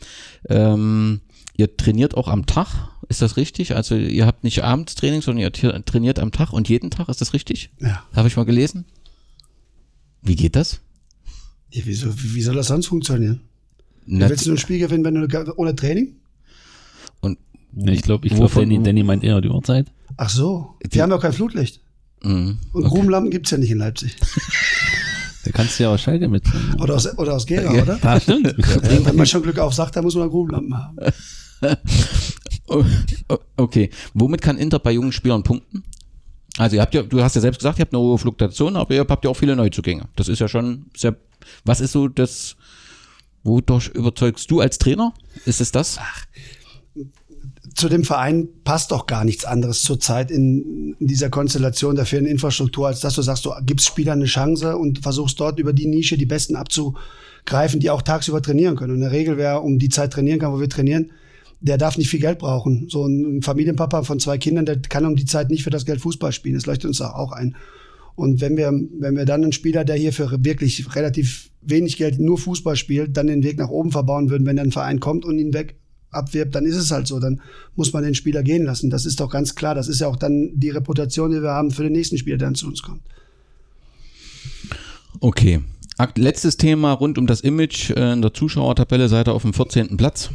Ähm, 0.50 1.22
ihr 1.56 1.74
trainiert 1.76 2.14
auch 2.14 2.28
am 2.28 2.44
Tag, 2.44 2.90
ist 3.08 3.22
das 3.22 3.36
richtig? 3.36 3.74
Also 3.74 3.94
ihr 3.94 4.26
habt 4.26 4.44
nicht 4.44 4.64
abends 4.64 4.94
Training, 4.94 5.22
sondern 5.22 5.42
ihr 5.42 5.84
trainiert 5.84 6.18
am 6.18 6.32
Tag 6.32 6.52
und 6.52 6.68
jeden 6.68 6.90
Tag, 6.90 7.08
ist 7.08 7.20
das 7.20 7.32
richtig? 7.32 7.70
Ja. 7.80 8.02
Habe 8.14 8.28
ich 8.28 8.36
mal 8.36 8.44
gelesen? 8.44 8.84
Wie 10.24 10.36
geht 10.36 10.56
das? 10.56 10.80
Ja, 11.70 11.82
wieso, 11.84 12.08
wie 12.16 12.42
soll 12.42 12.54
das 12.54 12.68
sonst 12.68 12.86
funktionieren? 12.86 13.42
Na, 14.06 14.28
willst 14.28 14.46
du 14.46 14.52
ein 14.52 14.58
Spiel 14.58 14.78
gewinnen, 14.78 15.04
wenn 15.04 15.14
du 15.14 15.58
ohne 15.58 15.76
Training? 15.76 16.16
Und 17.20 17.38
ja, 17.76 17.92
ich 17.92 18.02
glaube, 18.02 18.26
ich 18.26 18.34
glaub, 18.34 18.52
Danny, 18.54 18.82
Danny 18.82 19.02
meint 19.02 19.22
eher 19.22 19.40
die 19.40 19.48
Uhrzeit. 19.48 19.86
Ach 20.16 20.30
so, 20.30 20.74
wir 20.90 21.02
haben 21.02 21.10
ja 21.10 21.18
kein 21.18 21.32
Flutlicht. 21.32 21.80
Mhm, 22.22 22.58
und 22.72 22.84
okay. 22.84 22.94
Grubenlampen 22.94 23.30
gibt 23.30 23.46
es 23.46 23.50
ja 23.50 23.58
nicht 23.58 23.70
in 23.70 23.78
Leipzig. 23.78 24.16
Da 25.44 25.50
kannst 25.50 25.78
du 25.78 25.82
ja 25.82 25.94
auch 25.94 25.98
Schalke 25.98 26.26
mit. 26.26 26.42
Oder 26.80 26.94
aus, 26.94 27.18
oder 27.18 27.34
aus 27.34 27.44
Gera, 27.44 27.70
oder? 27.70 27.98
Ja, 28.02 28.18
stimmt. 28.18 28.46
Ja, 28.58 29.04
wenn 29.04 29.14
man 29.14 29.26
schon 29.26 29.42
Glück 29.42 29.58
auf 29.58 29.74
sagt, 29.74 29.94
dann 29.94 30.02
muss 30.02 30.14
man 30.14 30.30
Grubenlampen 30.30 30.74
haben. 30.74 30.96
okay, 33.58 33.90
womit 34.14 34.40
kann 34.40 34.56
Inter 34.56 34.78
bei 34.78 34.92
jungen 34.92 35.12
Spielern 35.12 35.42
punkten? 35.42 35.84
Also 36.58 36.76
ihr 36.76 36.82
habt 36.82 36.94
ja, 36.94 37.02
du 37.02 37.22
hast 37.22 37.34
ja 37.34 37.40
selbst 37.40 37.58
gesagt, 37.58 37.78
ihr 37.78 37.82
habt 37.82 37.94
eine 37.94 38.02
hohe 38.02 38.18
Fluktuation, 38.18 38.76
aber 38.76 38.94
ihr 38.94 39.04
habt 39.08 39.24
ja 39.24 39.30
auch 39.30 39.36
viele 39.36 39.56
Neuzugänge. 39.56 40.04
Das 40.16 40.28
ist 40.28 40.38
ja 40.38 40.48
schon 40.48 40.86
sehr. 40.96 41.16
Was 41.64 41.80
ist 41.80 41.92
so 41.92 42.08
das? 42.08 42.56
Wodurch 43.42 43.88
überzeugst 43.88 44.50
du 44.50 44.60
als 44.60 44.78
Trainer? 44.78 45.12
Ist 45.44 45.60
es 45.60 45.70
das? 45.70 45.98
Ach, 46.00 46.24
zu 47.74 47.88
dem 47.88 48.04
Verein 48.04 48.48
passt 48.62 48.92
doch 48.92 49.06
gar 49.06 49.24
nichts 49.24 49.44
anderes 49.44 49.82
zurzeit 49.82 50.30
in, 50.30 50.94
in 50.98 51.06
dieser 51.06 51.28
Konstellation 51.28 51.96
der 51.96 52.06
fehlenden 52.06 52.32
Infrastruktur, 52.32 52.86
als 52.86 53.00
dass 53.00 53.16
du 53.16 53.22
sagst, 53.22 53.44
du 53.44 53.52
gibst 53.62 53.86
Spielern 53.86 54.20
eine 54.20 54.26
Chance 54.26 54.76
und 54.76 55.00
versuchst 55.00 55.38
dort 55.40 55.58
über 55.58 55.72
die 55.72 55.86
Nische 55.86 56.16
die 56.16 56.26
Besten 56.26 56.56
abzugreifen, 56.56 57.80
die 57.80 57.90
auch 57.90 58.02
tagsüber 58.02 58.40
trainieren 58.40 58.76
können. 58.76 58.92
Und 58.92 58.96
in 58.98 59.02
der 59.02 59.12
Regel, 59.12 59.36
wer 59.36 59.62
um 59.62 59.78
die 59.78 59.88
Zeit 59.88 60.12
trainieren 60.12 60.38
kann, 60.38 60.52
wo 60.52 60.60
wir 60.60 60.68
trainieren, 60.68 61.10
der 61.64 61.78
darf 61.78 61.96
nicht 61.96 62.10
viel 62.10 62.20
Geld 62.20 62.38
brauchen. 62.38 62.88
So 62.90 63.06
ein 63.06 63.40
Familienpapa 63.40 64.02
von 64.02 64.20
zwei 64.20 64.36
Kindern, 64.36 64.66
der 64.66 64.80
kann 64.82 65.06
um 65.06 65.16
die 65.16 65.24
Zeit 65.24 65.48
nicht 65.48 65.64
für 65.64 65.70
das 65.70 65.86
Geld 65.86 66.00
Fußball 66.02 66.30
spielen. 66.30 66.56
Das 66.56 66.66
leuchtet 66.66 66.88
uns 66.88 67.00
auch 67.00 67.32
ein. 67.32 67.56
Und 68.16 68.42
wenn 68.42 68.58
wir, 68.58 68.70
wenn 68.98 69.16
wir 69.16 69.24
dann 69.24 69.42
einen 69.42 69.52
Spieler, 69.52 69.84
der 69.84 69.96
hier 69.96 70.12
für 70.12 70.44
wirklich 70.44 70.94
relativ 70.94 71.50
wenig 71.62 71.96
Geld 71.96 72.20
nur 72.20 72.36
Fußball 72.36 72.76
spielt, 72.76 73.16
dann 73.16 73.28
den 73.28 73.42
Weg 73.42 73.56
nach 73.56 73.70
oben 73.70 73.92
verbauen 73.92 74.28
würden, 74.28 74.44
wenn 74.44 74.56
dann 74.56 74.68
ein 74.68 74.72
Verein 74.72 75.00
kommt 75.00 75.24
und 75.24 75.38
ihn 75.38 75.54
weg 75.54 75.76
abwirbt, 76.10 76.54
dann 76.54 76.66
ist 76.66 76.76
es 76.76 76.90
halt 76.90 77.06
so. 77.06 77.18
Dann 77.18 77.40
muss 77.76 77.94
man 77.94 78.04
den 78.04 78.14
Spieler 78.14 78.42
gehen 78.42 78.66
lassen. 78.66 78.90
Das 78.90 79.06
ist 79.06 79.18
doch 79.18 79.30
ganz 79.30 79.54
klar. 79.54 79.74
Das 79.74 79.88
ist 79.88 80.02
ja 80.02 80.06
auch 80.06 80.16
dann 80.16 80.50
die 80.54 80.70
Reputation, 80.70 81.30
die 81.30 81.40
wir 81.40 81.52
haben 81.52 81.70
für 81.70 81.82
den 81.82 81.92
nächsten 81.92 82.18
Spieler, 82.18 82.36
der 82.36 82.48
dann 82.48 82.56
zu 82.56 82.66
uns 82.66 82.82
kommt. 82.82 83.00
Okay. 85.20 85.60
Letztes 86.16 86.58
Thema 86.58 86.92
rund 86.92 87.16
um 87.16 87.26
das 87.26 87.40
Image. 87.40 87.90
Äh, 87.90 88.12
in 88.12 88.20
der 88.20 88.34
Zuschauertabelle 88.34 89.08
seid 89.08 89.28
ihr 89.28 89.32
auf 89.32 89.42
dem 89.42 89.54
14. 89.54 89.96
Platz 89.96 90.30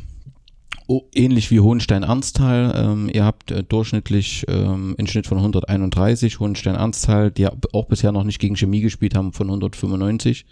oh, 0.90 1.04
ähnlich 1.14 1.52
wie 1.52 1.60
Hohenstein-Ernsthal. 1.60 2.74
Ähm, 2.76 3.10
ihr 3.14 3.24
habt 3.24 3.52
äh, 3.52 3.64
durchschnittlich 3.64 4.46
ähm, 4.48 4.96
einen 4.98 5.08
Schnitt 5.08 5.28
von 5.28 5.38
131. 5.38 6.40
Hohenstein-Ernsthal, 6.40 7.32
die 7.32 7.48
auch 7.48 7.86
bisher 7.86 8.12
noch 8.12 8.24
nicht 8.24 8.40
gegen 8.40 8.56
Chemie 8.56 8.82
gespielt 8.82 9.16
haben, 9.16 9.32
von 9.32 9.48
195. 9.48 10.46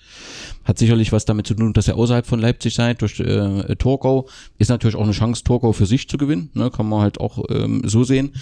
Hat 0.63 0.77
sicherlich 0.77 1.11
was 1.11 1.25
damit 1.25 1.47
zu 1.47 1.55
tun, 1.55 1.73
dass 1.73 1.87
ihr 1.87 1.95
außerhalb 1.95 2.25
von 2.25 2.39
Leipzig 2.39 2.75
seid. 2.75 3.01
Durch 3.01 3.19
äh, 3.19 3.75
Torgau 3.77 4.27
ist 4.59 4.69
natürlich 4.69 4.95
auch 4.95 5.03
eine 5.03 5.11
Chance, 5.11 5.43
Torgau 5.43 5.73
für 5.73 5.87
sich 5.87 6.07
zu 6.07 6.17
gewinnen. 6.17 6.51
Ne? 6.53 6.69
Kann 6.69 6.87
man 6.87 7.01
halt 7.01 7.19
auch 7.19 7.43
ähm, 7.49 7.81
so 7.85 8.03
sehen. 8.03 8.33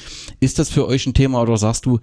Ist 0.42 0.60
das 0.60 0.70
für 0.70 0.88
euch 0.88 1.06
ein 1.06 1.14
Thema 1.14 1.42
oder 1.42 1.56
sagst 1.58 1.86
du, 1.86 2.00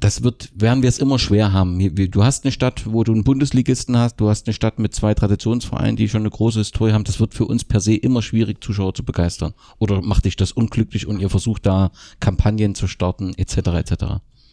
das 0.00 0.22
wird, 0.22 0.50
werden 0.54 0.82
wir 0.82 0.88
es 0.88 0.98
immer 0.98 1.18
schwer 1.18 1.52
haben. 1.52 1.78
Du 2.10 2.22
hast 2.22 2.44
eine 2.44 2.52
Stadt, 2.52 2.84
wo 2.86 3.02
du 3.02 3.12
einen 3.12 3.24
Bundesligisten 3.24 3.96
hast, 3.96 4.16
du 4.16 4.28
hast 4.28 4.46
eine 4.46 4.54
Stadt 4.54 4.78
mit 4.78 4.94
zwei 4.94 5.12
Traditionsvereinen, 5.12 5.96
die 5.96 6.08
schon 6.08 6.22
eine 6.22 6.30
große 6.30 6.60
Historie 6.60 6.92
haben. 6.92 7.04
Das 7.04 7.18
wird 7.18 7.34
für 7.34 7.46
uns 7.46 7.64
per 7.64 7.80
se 7.80 7.94
immer 7.94 8.22
schwierig, 8.22 8.62
Zuschauer 8.62 8.94
zu 8.94 9.04
begeistern. 9.04 9.54
Oder 9.78 10.00
macht 10.00 10.24
dich 10.24 10.36
das 10.36 10.52
unglücklich 10.52 11.06
und 11.06 11.20
ihr 11.20 11.30
versucht 11.30 11.66
da 11.66 11.90
Kampagnen 12.20 12.76
zu 12.76 12.86
starten, 12.86 13.34
etc. 13.36 13.56
etc. 13.56 13.92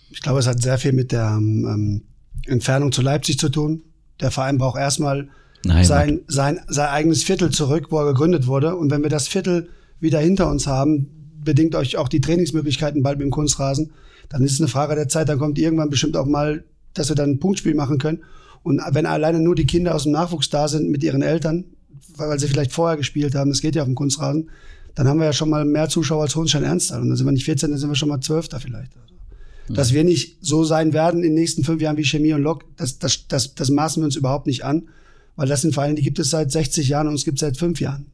Ich 0.09 0.21
glaube, 0.21 0.39
es 0.39 0.47
hat 0.47 0.61
sehr 0.61 0.79
viel 0.79 0.93
mit 0.93 1.11
der 1.11 1.37
ähm, 1.37 2.01
Entfernung 2.47 2.91
zu 2.91 3.03
Leipzig 3.03 3.37
zu 3.37 3.49
tun. 3.49 3.83
Der 4.19 4.31
Verein 4.31 4.57
braucht 4.57 4.79
erstmal 4.79 5.29
sein, 5.63 6.21
sein, 6.27 6.59
sein 6.67 6.89
eigenes 6.89 7.23
Viertel 7.23 7.49
zurück, 7.49 7.87
wo 7.89 7.99
er 7.99 8.05
gegründet 8.05 8.47
wurde. 8.47 8.75
Und 8.75 8.91
wenn 8.91 9.03
wir 9.03 9.09
das 9.09 9.27
Viertel 9.27 9.69
wieder 9.99 10.19
hinter 10.19 10.49
uns 10.49 10.67
haben, 10.67 11.07
bedingt 11.43 11.75
euch 11.75 11.97
auch 11.97 12.07
die 12.07 12.21
Trainingsmöglichkeiten 12.21 13.03
bald 13.03 13.17
mit 13.17 13.25
dem 13.25 13.31
Kunstrasen 13.31 13.91
dann 14.29 14.43
ist 14.43 14.53
es 14.53 14.59
eine 14.59 14.67
Frage 14.67 14.95
der 14.95 15.07
Zeit, 15.07 15.29
dann 15.29 15.39
kommt 15.39 15.57
irgendwann 15.59 15.89
bestimmt 15.89 16.17
auch 16.17 16.25
mal, 16.25 16.63
dass 16.93 17.09
wir 17.09 17.15
dann 17.15 17.31
ein 17.31 17.39
Punktspiel 17.39 17.75
machen 17.75 17.97
können. 17.97 18.23
Und 18.63 18.81
wenn 18.91 19.05
alleine 19.05 19.39
nur 19.39 19.55
die 19.55 19.65
Kinder 19.65 19.93
aus 19.93 20.03
dem 20.03 20.11
Nachwuchs 20.11 20.49
da 20.49 20.67
sind 20.67 20.89
mit 20.89 21.03
ihren 21.03 21.21
Eltern, 21.21 21.65
weil 22.17 22.39
sie 22.39 22.47
vielleicht 22.47 22.71
vorher 22.71 22.97
gespielt 22.97 23.35
haben, 23.35 23.49
das 23.49 23.61
geht 23.61 23.75
ja 23.75 23.83
auf 23.83 23.87
dem 23.87 23.95
Kunstrasen, 23.95 24.49
dann 24.95 25.07
haben 25.07 25.19
wir 25.19 25.25
ja 25.25 25.33
schon 25.33 25.49
mal 25.49 25.65
mehr 25.65 25.89
Zuschauer 25.89 26.23
als 26.23 26.35
Hohenstein 26.35 26.63
Ernsthal. 26.63 27.01
Und 27.01 27.09
dann 27.09 27.17
sind 27.17 27.27
wir 27.27 27.31
nicht 27.31 27.45
14, 27.45 27.69
dann 27.69 27.79
sind 27.79 27.89
wir 27.89 27.95
schon 27.95 28.09
mal 28.09 28.21
12 28.21 28.47
da 28.47 28.59
vielleicht. 28.59 28.93
Dass 29.67 29.93
wir 29.93 30.03
nicht 30.03 30.37
so 30.41 30.63
sein 30.63 30.93
werden 30.93 31.23
in 31.23 31.31
den 31.31 31.33
nächsten 31.33 31.63
fünf 31.63 31.81
Jahren 31.81 31.97
wie 31.97 32.05
Chemie 32.05 32.33
und 32.33 32.43
Lok, 32.43 32.65
das, 32.77 32.99
das, 32.99 33.27
das, 33.27 33.55
das 33.55 33.69
maßen 33.71 34.01
wir 34.01 34.05
uns 34.05 34.15
überhaupt 34.15 34.45
nicht 34.47 34.63
an, 34.63 34.89
weil 35.35 35.47
das 35.47 35.61
sind 35.61 35.73
Vereine, 35.73 35.95
die 35.95 36.03
gibt 36.03 36.19
es 36.19 36.29
seit 36.29 36.51
60 36.51 36.87
Jahren 36.87 37.07
und 37.07 37.13
uns 37.13 37.25
gibt 37.25 37.37
es 37.37 37.41
seit 37.41 37.57
fünf 37.57 37.81
Jahren. 37.81 38.11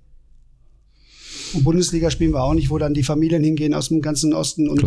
Und 1.54 1.64
Bundesliga 1.64 2.10
spielen 2.10 2.32
wir 2.32 2.42
auch 2.42 2.54
nicht, 2.54 2.70
wo 2.70 2.78
dann 2.78 2.94
die 2.94 3.04
Familien 3.04 3.44
hingehen 3.44 3.74
aus 3.74 3.90
dem 3.90 4.02
ganzen 4.02 4.34
Osten 4.34 4.70
und, 4.70 4.84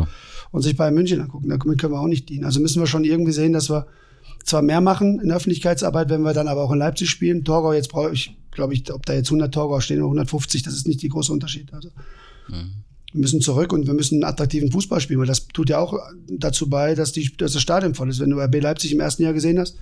und 0.55 0.63
sich 0.63 0.77
bei 0.77 0.93
München 0.93 1.21
angucken. 1.21 1.49
Damit 1.49 1.81
können 1.81 1.95
wir 1.95 2.01
auch 2.01 2.07
nicht 2.07 2.29
dienen. 2.29 2.45
Also 2.45 2.61
müssen 2.61 2.81
wir 2.81 2.87
schon 2.87 3.03
irgendwie 3.03 3.33
sehen, 3.33 3.53
dass 3.53 3.69
wir 3.71 3.89
zwar 4.45 4.63
mehr 4.63 4.81
machen 4.81 5.19
in 5.19 5.27
der 5.27 5.37
Öffentlichkeitsarbeit, 5.37 6.11
wenn 6.11 6.23
wir 6.23 6.33
dann 6.33 6.47
aber 6.47 6.63
auch 6.63 6.71
in 6.71 6.79
Leipzig 6.79 7.11
spielen. 7.11 7.43
Torgau, 7.43 7.73
jetzt 7.73 7.89
brauche 7.89 8.13
ich, 8.13 8.37
glaube 8.53 8.73
ich, 8.73 8.93
ob 8.93 9.05
da 9.05 9.15
jetzt 9.15 9.27
100 9.31 9.53
Torgau 9.53 9.81
stehen 9.81 9.99
oder 9.99 10.07
150, 10.07 10.63
das 10.63 10.75
ist 10.75 10.87
nicht 10.87 11.03
die 11.03 11.09
große 11.09 11.33
Unterschied. 11.33 11.75
Also 11.75 11.89
mhm. 12.47 12.85
wir 13.11 13.21
müssen 13.21 13.41
zurück 13.41 13.73
und 13.73 13.89
wir 13.89 13.95
müssen 13.95 14.23
einen 14.23 14.33
attraktiven 14.33 14.71
Fußball 14.71 15.01
spielen, 15.01 15.19
weil 15.19 15.27
das 15.27 15.49
tut 15.49 15.71
ja 15.71 15.81
auch 15.81 15.99
dazu 16.29 16.71
bei, 16.71 16.95
dass, 16.95 17.11
die, 17.11 17.37
dass 17.37 17.55
das 17.55 17.61
Stadion 17.61 17.97
voll 17.97 18.09
ist. 18.09 18.21
Wenn 18.21 18.31
du 18.31 18.39
RB 18.39 18.63
Leipzig 18.63 18.93
im 18.93 19.01
ersten 19.01 19.25
Jahr 19.25 19.33
gesehen 19.33 19.59
hast, 19.59 19.77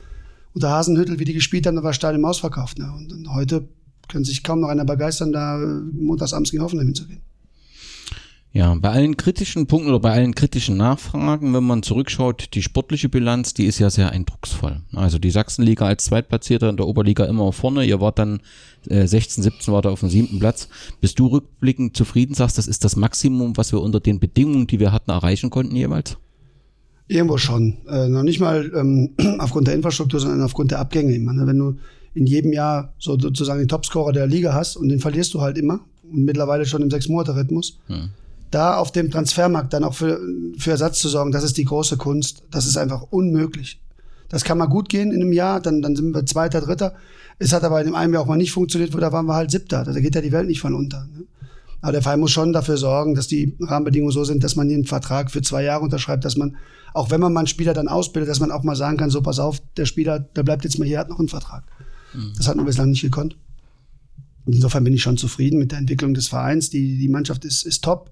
unter 0.55 0.71
Hasenhüttel, 0.71 1.19
wie 1.19 1.27
die 1.27 1.35
gespielt 1.35 1.67
haben, 1.67 1.77
da 1.77 1.83
war 1.83 1.91
das 1.91 1.97
Stadion 1.97 2.25
ausverkauft. 2.25 2.79
Ne? 2.79 2.91
Und, 2.97 3.13
und 3.13 3.35
heute 3.35 3.69
können 4.09 4.25
sich 4.25 4.43
kaum 4.43 4.61
noch 4.61 4.69
einer 4.69 4.87
begeistern, 4.87 5.33
da 5.33 5.59
montagsabends 5.59 6.51
gegen 6.51 6.63
Hoffenheim 6.63 6.87
hinzugehen. 6.87 7.21
Ja, 8.55 8.75
bei 8.75 8.91
allen 8.91 9.17
kritischen 9.17 9.67
Punkten 9.67 9.89
oder 9.89 10.01
bei 10.01 10.13
allen 10.13 10.35
kritischen 10.35 10.77
Nachfragen, 10.77 11.55
wenn 11.55 11.65
man 11.65 11.83
zurückschaut, 11.83 12.51
die 12.53 12.63
sportliche 12.63 13.09
Bilanz, 13.09 13.55
die 13.55 13.65
ist 13.65 13.79
ja 13.79 13.89
sehr 13.89 14.11
eindrucksvoll. 14.11 14.83
Also 14.93 15.19
die 15.19 15.31
Sachsenliga 15.31 15.87
als 15.87 16.05
Zweitplatzierter 16.05 16.69
in 16.69 16.77
der 16.77 16.87
Oberliga 16.87 17.25
immer 17.25 17.51
vorne. 17.53 17.87
Ihr 17.87 18.01
wart 18.03 18.19
dann 18.19 18.41
äh, 18.89 19.07
16, 19.07 19.43
17 19.43 19.73
war 19.73 19.81
da 19.81 19.89
auf 19.89 20.01
dem 20.01 20.11
siebten 20.11 20.39
Platz. 20.39 20.69
Bist 21.01 21.19
du 21.19 21.29
rückblickend 21.29 21.97
zufrieden, 21.97 22.35
sagst, 22.35 22.59
das 22.59 22.69
ist 22.69 22.85
das 22.85 22.95
Maximum, 22.95 23.57
was 23.57 23.73
wir 23.73 23.81
unter 23.81 24.01
den 24.01 24.21
Bedingungen, 24.21 24.67
die 24.67 24.81
wir 24.81 24.93
hatten, 24.93 25.11
erreichen 25.11 25.49
konnten 25.49 25.75
jeweils? 25.75 26.19
Irgendwo 27.09 27.39
schon. 27.39 27.79
Äh, 27.89 28.09
noch 28.09 28.23
nicht 28.23 28.41
mal 28.41 28.71
ähm, 28.77 29.15
aufgrund 29.39 29.67
der 29.69 29.75
Infrastruktur, 29.75 30.21
sondern 30.21 30.43
aufgrund 30.43 30.73
der 30.73 30.81
Abgänge. 30.81 31.15
Immer, 31.15 31.33
ne? 31.33 31.47
Wenn 31.47 31.59
du 31.59 31.77
in 32.13 32.27
jedem 32.27 32.53
Jahr 32.53 32.93
so 32.99 33.19
sozusagen 33.19 33.61
den 33.61 33.69
Topscorer 33.69 34.13
der 34.13 34.27
Liga 34.27 34.53
hast 34.53 34.77
und 34.77 34.91
den 34.91 34.99
verlierst 34.99 35.33
du 35.33 35.41
halt 35.41 35.57
immer 35.57 35.81
und 36.03 36.25
mittlerweile 36.27 36.67
schon 36.67 36.83
im 36.83 36.91
Sechs-Monate-Rhythmus. 36.91 37.79
Hm. 37.87 38.11
Da 38.53 38.77
auf 38.77 38.93
dem 38.93 39.11
Transfermarkt 39.11 39.73
dann 39.73 39.83
auch 39.83 39.95
für, 39.95 40.21
für 40.59 40.71
Ersatz 40.71 41.01
zu 41.01 41.09
sorgen, 41.09 41.33
das 41.33 41.43
ist 41.43 41.57
die 41.57 41.65
große 41.65 41.97
Kunst. 41.97 42.45
Das 42.51 42.67
ist 42.67 42.77
einfach 42.77 43.03
unmöglich. 43.11 43.81
Das 44.29 44.45
kann 44.45 44.59
mal 44.59 44.67
gut 44.67 44.89
gehen 44.89 45.11
in 45.11 45.23
einem 45.23 45.33
Jahr, 45.33 45.61
dann, 45.61 45.83
dann 45.83 45.97
sind 45.97 46.15
wir 46.15 46.25
Zweiter, 46.27 46.61
Dritter. 46.61 46.95
Es 47.39 47.53
hat 47.53 47.65
aber 47.65 47.81
in 47.81 47.87
dem 47.87 47.95
einen 47.95 48.13
Jahr 48.13 48.23
auch 48.23 48.27
mal 48.27 48.37
nicht 48.37 48.53
funktioniert, 48.53 48.95
wo 48.95 48.99
da 48.99 49.11
waren 49.11 49.27
wir 49.27 49.35
halt 49.35 49.51
Siebter. 49.51 49.85
Da 49.85 49.93
geht 49.99 50.15
ja 50.15 50.21
die 50.21 50.33
Welt 50.33 50.47
nicht 50.47 50.61
von 50.61 50.75
unter. 50.75 51.07
Ne? 51.07 51.25
Aber 51.81 51.93
der 51.93 52.03
Verein 52.03 52.21
muss 52.21 52.31
schon 52.31 52.53
dafür 52.53 52.77
sorgen, 52.77 53.15
dass 53.15 53.27
die 53.27 53.57
Rahmenbedingungen 53.59 54.13
so 54.13 54.23
sind, 54.23 54.45
dass 54.45 54.55
man 54.55 54.69
hier 54.69 54.77
einen 54.77 54.87
Vertrag 54.87 55.31
für 55.31 55.43
zwei 55.43 55.65
Jahre 55.65 55.83
unterschreibt, 55.83 56.25
dass 56.25 56.37
man, 56.37 56.57
auch 56.95 57.11
wenn 57.11 57.21
man 57.21 57.33
mal 57.33 57.41
einen 57.41 57.47
Spieler 57.49 57.75
dann 57.75 57.89
ausbildet, 57.89 58.31
dass 58.31 58.39
man 58.39 58.53
auch 58.53 58.63
mal 58.63 58.77
sagen 58.77 58.97
kann, 58.97 59.11
so 59.11 59.21
pass 59.21 59.39
auf, 59.39 59.61
der 59.77 59.87
Spieler, 59.87 60.21
der 60.21 60.45
bleibt 60.45 60.63
jetzt 60.63 60.79
mal 60.79 60.87
hier, 60.87 60.99
hat 60.99 61.09
noch 61.09 61.19
einen 61.19 61.29
Vertrag. 61.29 61.65
Mhm. 62.15 62.35
Das 62.37 62.47
hat 62.47 62.57
man 62.57 62.67
bislang 62.67 62.91
nicht 62.91 63.03
gekonnt. 63.03 63.37
Insofern 64.47 64.85
bin 64.85 64.95
ich 64.95 65.03
schon 65.03 65.17
zufrieden 65.17 65.59
mit 65.59 65.73
der 65.73 65.79
Entwicklung 65.79 66.15
des 66.15 66.29
Vereins. 66.29 66.71
Die, 66.71 66.99
die 66.99 67.09
Mannschaft 67.09 67.45
ist, 67.45 67.65
ist 67.65 67.83
top, 67.83 68.11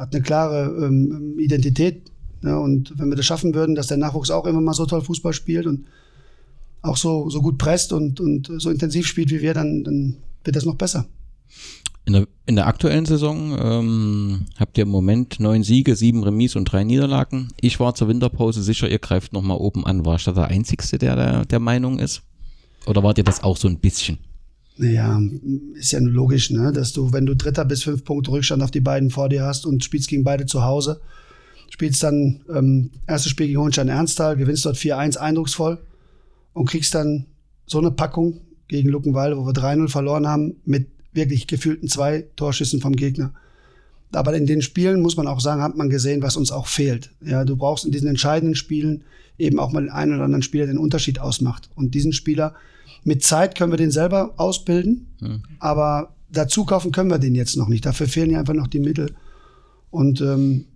hat 0.00 0.14
eine 0.14 0.22
klare 0.22 0.86
ähm, 0.86 1.38
Identität. 1.38 2.10
Ja, 2.42 2.56
und 2.56 2.98
wenn 2.98 3.10
wir 3.10 3.16
das 3.16 3.26
schaffen 3.26 3.54
würden, 3.54 3.74
dass 3.74 3.88
der 3.88 3.98
Nachwuchs 3.98 4.30
auch 4.30 4.46
immer 4.46 4.62
mal 4.62 4.72
so 4.72 4.86
toll 4.86 5.02
Fußball 5.02 5.34
spielt 5.34 5.66
und 5.66 5.84
auch 6.80 6.96
so, 6.96 7.28
so 7.28 7.42
gut 7.42 7.58
presst 7.58 7.92
und, 7.92 8.18
und 8.18 8.50
so 8.56 8.70
intensiv 8.70 9.06
spielt 9.06 9.30
wie 9.30 9.42
wir, 9.42 9.52
dann, 9.52 9.84
dann 9.84 10.16
wird 10.42 10.56
das 10.56 10.64
noch 10.64 10.76
besser. 10.76 11.04
In 12.06 12.14
der, 12.14 12.26
in 12.46 12.56
der 12.56 12.66
aktuellen 12.66 13.04
Saison 13.04 13.54
ähm, 13.60 14.46
habt 14.58 14.78
ihr 14.78 14.82
im 14.82 14.88
Moment 14.88 15.38
neun 15.38 15.62
Siege, 15.62 15.94
sieben 15.94 16.24
Remis 16.24 16.56
und 16.56 16.64
drei 16.64 16.82
Niederlagen. 16.82 17.48
Ich 17.60 17.78
war 17.78 17.94
zur 17.94 18.08
Winterpause 18.08 18.62
sicher, 18.62 18.88
ihr 18.88 19.00
greift 19.00 19.34
nochmal 19.34 19.58
oben 19.58 19.84
an. 19.84 20.06
War 20.06 20.16
ich 20.16 20.24
da 20.24 20.32
der 20.32 20.46
Einzige, 20.46 20.96
der 20.96 21.14
der, 21.14 21.44
der 21.44 21.60
Meinung 21.60 21.98
ist? 21.98 22.22
Oder 22.86 23.02
wart 23.02 23.18
ihr 23.18 23.24
das 23.24 23.42
auch 23.42 23.58
so 23.58 23.68
ein 23.68 23.78
bisschen? 23.78 24.16
Naja, 24.80 25.20
ist 25.74 25.92
ja 25.92 26.00
nur 26.00 26.12
logisch, 26.12 26.50
ne? 26.50 26.72
dass 26.72 26.94
du, 26.94 27.12
wenn 27.12 27.26
du 27.26 27.36
Dritter 27.36 27.66
bis 27.66 27.82
fünf 27.82 28.02
Punkte 28.02 28.30
Rückstand 28.30 28.62
auf 28.62 28.70
die 28.70 28.80
beiden 28.80 29.10
vor 29.10 29.28
dir 29.28 29.44
hast 29.44 29.66
und 29.66 29.84
spielst 29.84 30.08
gegen 30.08 30.24
beide 30.24 30.46
zu 30.46 30.64
Hause, 30.64 31.02
spielst 31.68 32.02
dann 32.02 32.40
ähm, 32.48 32.90
erstes 33.06 33.30
Spiel 33.30 33.48
gegen 33.48 33.60
Hohenstein 33.60 33.88
Ernsthal, 33.88 34.36
gewinnst 34.36 34.64
dort 34.64 34.76
4-1 34.76 35.18
eindrucksvoll 35.18 35.78
und 36.54 36.64
kriegst 36.64 36.94
dann 36.94 37.26
so 37.66 37.76
eine 37.76 37.90
Packung 37.90 38.40
gegen 38.68 38.88
Luckenwalde, 38.88 39.36
wo 39.36 39.44
wir 39.44 39.52
3-0 39.52 39.88
verloren 39.88 40.26
haben, 40.26 40.56
mit 40.64 40.88
wirklich 41.12 41.46
gefühlten 41.46 41.86
zwei 41.86 42.24
Torschüssen 42.36 42.80
vom 42.80 42.96
Gegner. 42.96 43.34
Aber 44.12 44.34
in 44.34 44.46
den 44.46 44.62
Spielen 44.62 45.02
muss 45.02 45.18
man 45.18 45.26
auch 45.26 45.40
sagen, 45.40 45.60
hat 45.60 45.76
man 45.76 45.90
gesehen, 45.90 46.22
was 46.22 46.38
uns 46.38 46.52
auch 46.52 46.66
fehlt. 46.66 47.10
Ja, 47.22 47.44
du 47.44 47.54
brauchst 47.54 47.84
in 47.84 47.92
diesen 47.92 48.08
entscheidenden 48.08 48.54
Spielen 48.54 49.04
eben 49.36 49.58
auch 49.58 49.72
mal 49.72 49.90
einen 49.90 50.14
oder 50.14 50.24
anderen 50.24 50.42
Spieler, 50.42 50.64
der 50.64 50.74
den 50.74 50.80
Unterschied 50.80 51.18
ausmacht. 51.18 51.68
Und 51.74 51.94
diesen 51.94 52.14
Spieler, 52.14 52.54
mit 53.04 53.24
Zeit 53.24 53.56
können 53.56 53.72
wir 53.72 53.76
den 53.76 53.90
selber 53.90 54.34
ausbilden, 54.36 55.06
mhm. 55.20 55.42
aber 55.58 56.14
dazu 56.30 56.64
kaufen 56.64 56.92
können 56.92 57.10
wir 57.10 57.18
den 57.18 57.34
jetzt 57.34 57.56
noch 57.56 57.68
nicht. 57.68 57.86
Dafür 57.86 58.06
fehlen 58.06 58.30
ja 58.30 58.40
einfach 58.40 58.54
noch 58.54 58.68
die 58.68 58.80
Mittel. 58.80 59.14
Und 59.90 60.20
ähm, 60.20 60.66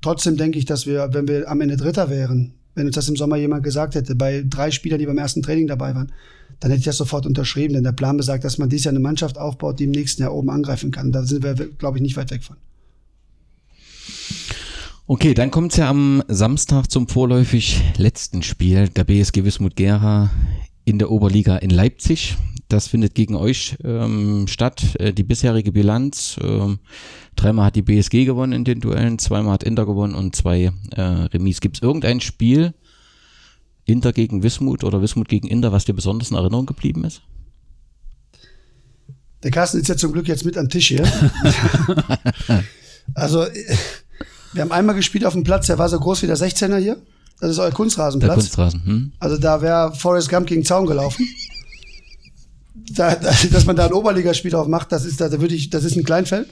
trotzdem 0.00 0.36
denke 0.36 0.58
ich, 0.58 0.64
dass 0.64 0.86
wir, 0.86 1.10
wenn 1.12 1.28
wir 1.28 1.48
am 1.48 1.60
Ende 1.60 1.76
Dritter 1.76 2.10
wären, 2.10 2.54
wenn 2.74 2.86
uns 2.86 2.96
das 2.96 3.08
im 3.08 3.16
Sommer 3.16 3.36
jemand 3.36 3.62
gesagt 3.62 3.94
hätte, 3.94 4.14
bei 4.14 4.44
drei 4.48 4.70
Spielern, 4.70 4.98
die 4.98 5.06
beim 5.06 5.18
ersten 5.18 5.42
Training 5.42 5.68
dabei 5.68 5.94
waren, 5.94 6.12
dann 6.60 6.70
hätte 6.70 6.80
ich 6.80 6.86
das 6.86 6.96
sofort 6.96 7.26
unterschrieben. 7.26 7.74
Denn 7.74 7.84
der 7.84 7.92
Plan 7.92 8.16
besagt, 8.16 8.44
dass 8.44 8.58
man 8.58 8.68
dieses 8.68 8.84
Jahr 8.84 8.92
eine 8.92 9.00
Mannschaft 9.00 9.38
aufbaut, 9.38 9.78
die 9.78 9.84
im 9.84 9.90
nächsten 9.90 10.22
Jahr 10.22 10.34
oben 10.34 10.50
angreifen 10.50 10.90
kann. 10.90 11.12
Da 11.12 11.24
sind 11.24 11.44
wir, 11.44 11.54
glaube 11.54 11.98
ich, 11.98 12.02
nicht 12.02 12.16
weit 12.16 12.30
weg 12.30 12.42
von. 12.42 12.56
Okay, 15.06 15.34
dann 15.34 15.50
kommt 15.50 15.72
es 15.72 15.78
ja 15.78 15.90
am 15.90 16.22
Samstag 16.28 16.90
zum 16.90 17.08
vorläufig 17.08 17.82
letzten 17.98 18.42
Spiel 18.42 18.88
der 18.88 19.04
BSG 19.04 19.44
Wismut 19.44 19.76
Gera 19.76 20.30
in 20.84 20.98
der 20.98 21.10
Oberliga 21.10 21.56
in 21.56 21.70
Leipzig. 21.70 22.36
Das 22.68 22.88
findet 22.88 23.14
gegen 23.14 23.34
euch 23.34 23.76
ähm, 23.84 24.46
statt. 24.46 24.96
Äh, 24.98 25.12
die 25.12 25.22
bisherige 25.22 25.72
Bilanz, 25.72 26.38
ähm, 26.42 26.78
dreimal 27.36 27.66
hat 27.66 27.76
die 27.76 27.82
BSG 27.82 28.24
gewonnen 28.24 28.52
in 28.52 28.64
den 28.64 28.80
Duellen, 28.80 29.18
zweimal 29.18 29.52
hat 29.52 29.64
Inter 29.64 29.86
gewonnen 29.86 30.14
und 30.14 30.34
zwei 30.34 30.72
äh, 30.92 31.00
Remis. 31.00 31.60
Gibt 31.60 31.76
es 31.76 31.82
irgendein 31.82 32.20
Spiel, 32.20 32.74
Inter 33.84 34.12
gegen 34.12 34.42
Wismut 34.42 34.82
oder 34.82 35.02
Wismut 35.02 35.28
gegen 35.28 35.46
Inter, 35.46 35.72
was 35.72 35.84
dir 35.84 35.94
besonders 35.94 36.30
in 36.30 36.36
Erinnerung 36.36 36.66
geblieben 36.66 37.04
ist? 37.04 37.22
Der 39.42 39.50
Carsten 39.50 39.78
ist 39.78 39.88
ja 39.88 39.96
zum 39.96 40.12
Glück 40.12 40.26
jetzt 40.26 40.46
mit 40.46 40.56
am 40.56 40.70
Tisch 40.70 40.88
hier. 40.88 41.04
also 43.14 43.44
wir 44.54 44.62
haben 44.62 44.72
einmal 44.72 44.94
gespielt 44.94 45.26
auf 45.26 45.34
dem 45.34 45.44
Platz, 45.44 45.66
der 45.66 45.78
war 45.78 45.90
so 45.90 46.00
groß 46.00 46.22
wie 46.22 46.26
der 46.26 46.38
16er 46.38 46.78
hier. 46.78 46.96
Das 47.40 47.50
ist 47.50 47.58
euer 47.58 47.70
Kunstrasenplatz. 47.70 48.30
Der 48.30 48.42
Kunstrasen, 48.42 48.82
hm. 48.84 49.12
Also 49.18 49.36
da 49.36 49.60
wäre 49.60 49.92
Forrest 49.94 50.28
Gump 50.28 50.46
gegen 50.46 50.64
Zaun 50.64 50.86
gelaufen. 50.86 51.28
da, 52.94 53.14
da, 53.14 53.32
dass 53.50 53.66
man 53.66 53.76
da 53.76 53.86
ein 53.86 53.92
Oberligaspiel 53.92 54.50
drauf 54.50 54.68
macht, 54.68 54.92
das 54.92 55.04
ist, 55.04 55.20
da, 55.20 55.28
da 55.28 55.40
würde 55.40 55.54
ich, 55.54 55.70
das 55.70 55.84
ist 55.84 55.96
ein 55.96 56.04
Kleinfeld. 56.04 56.48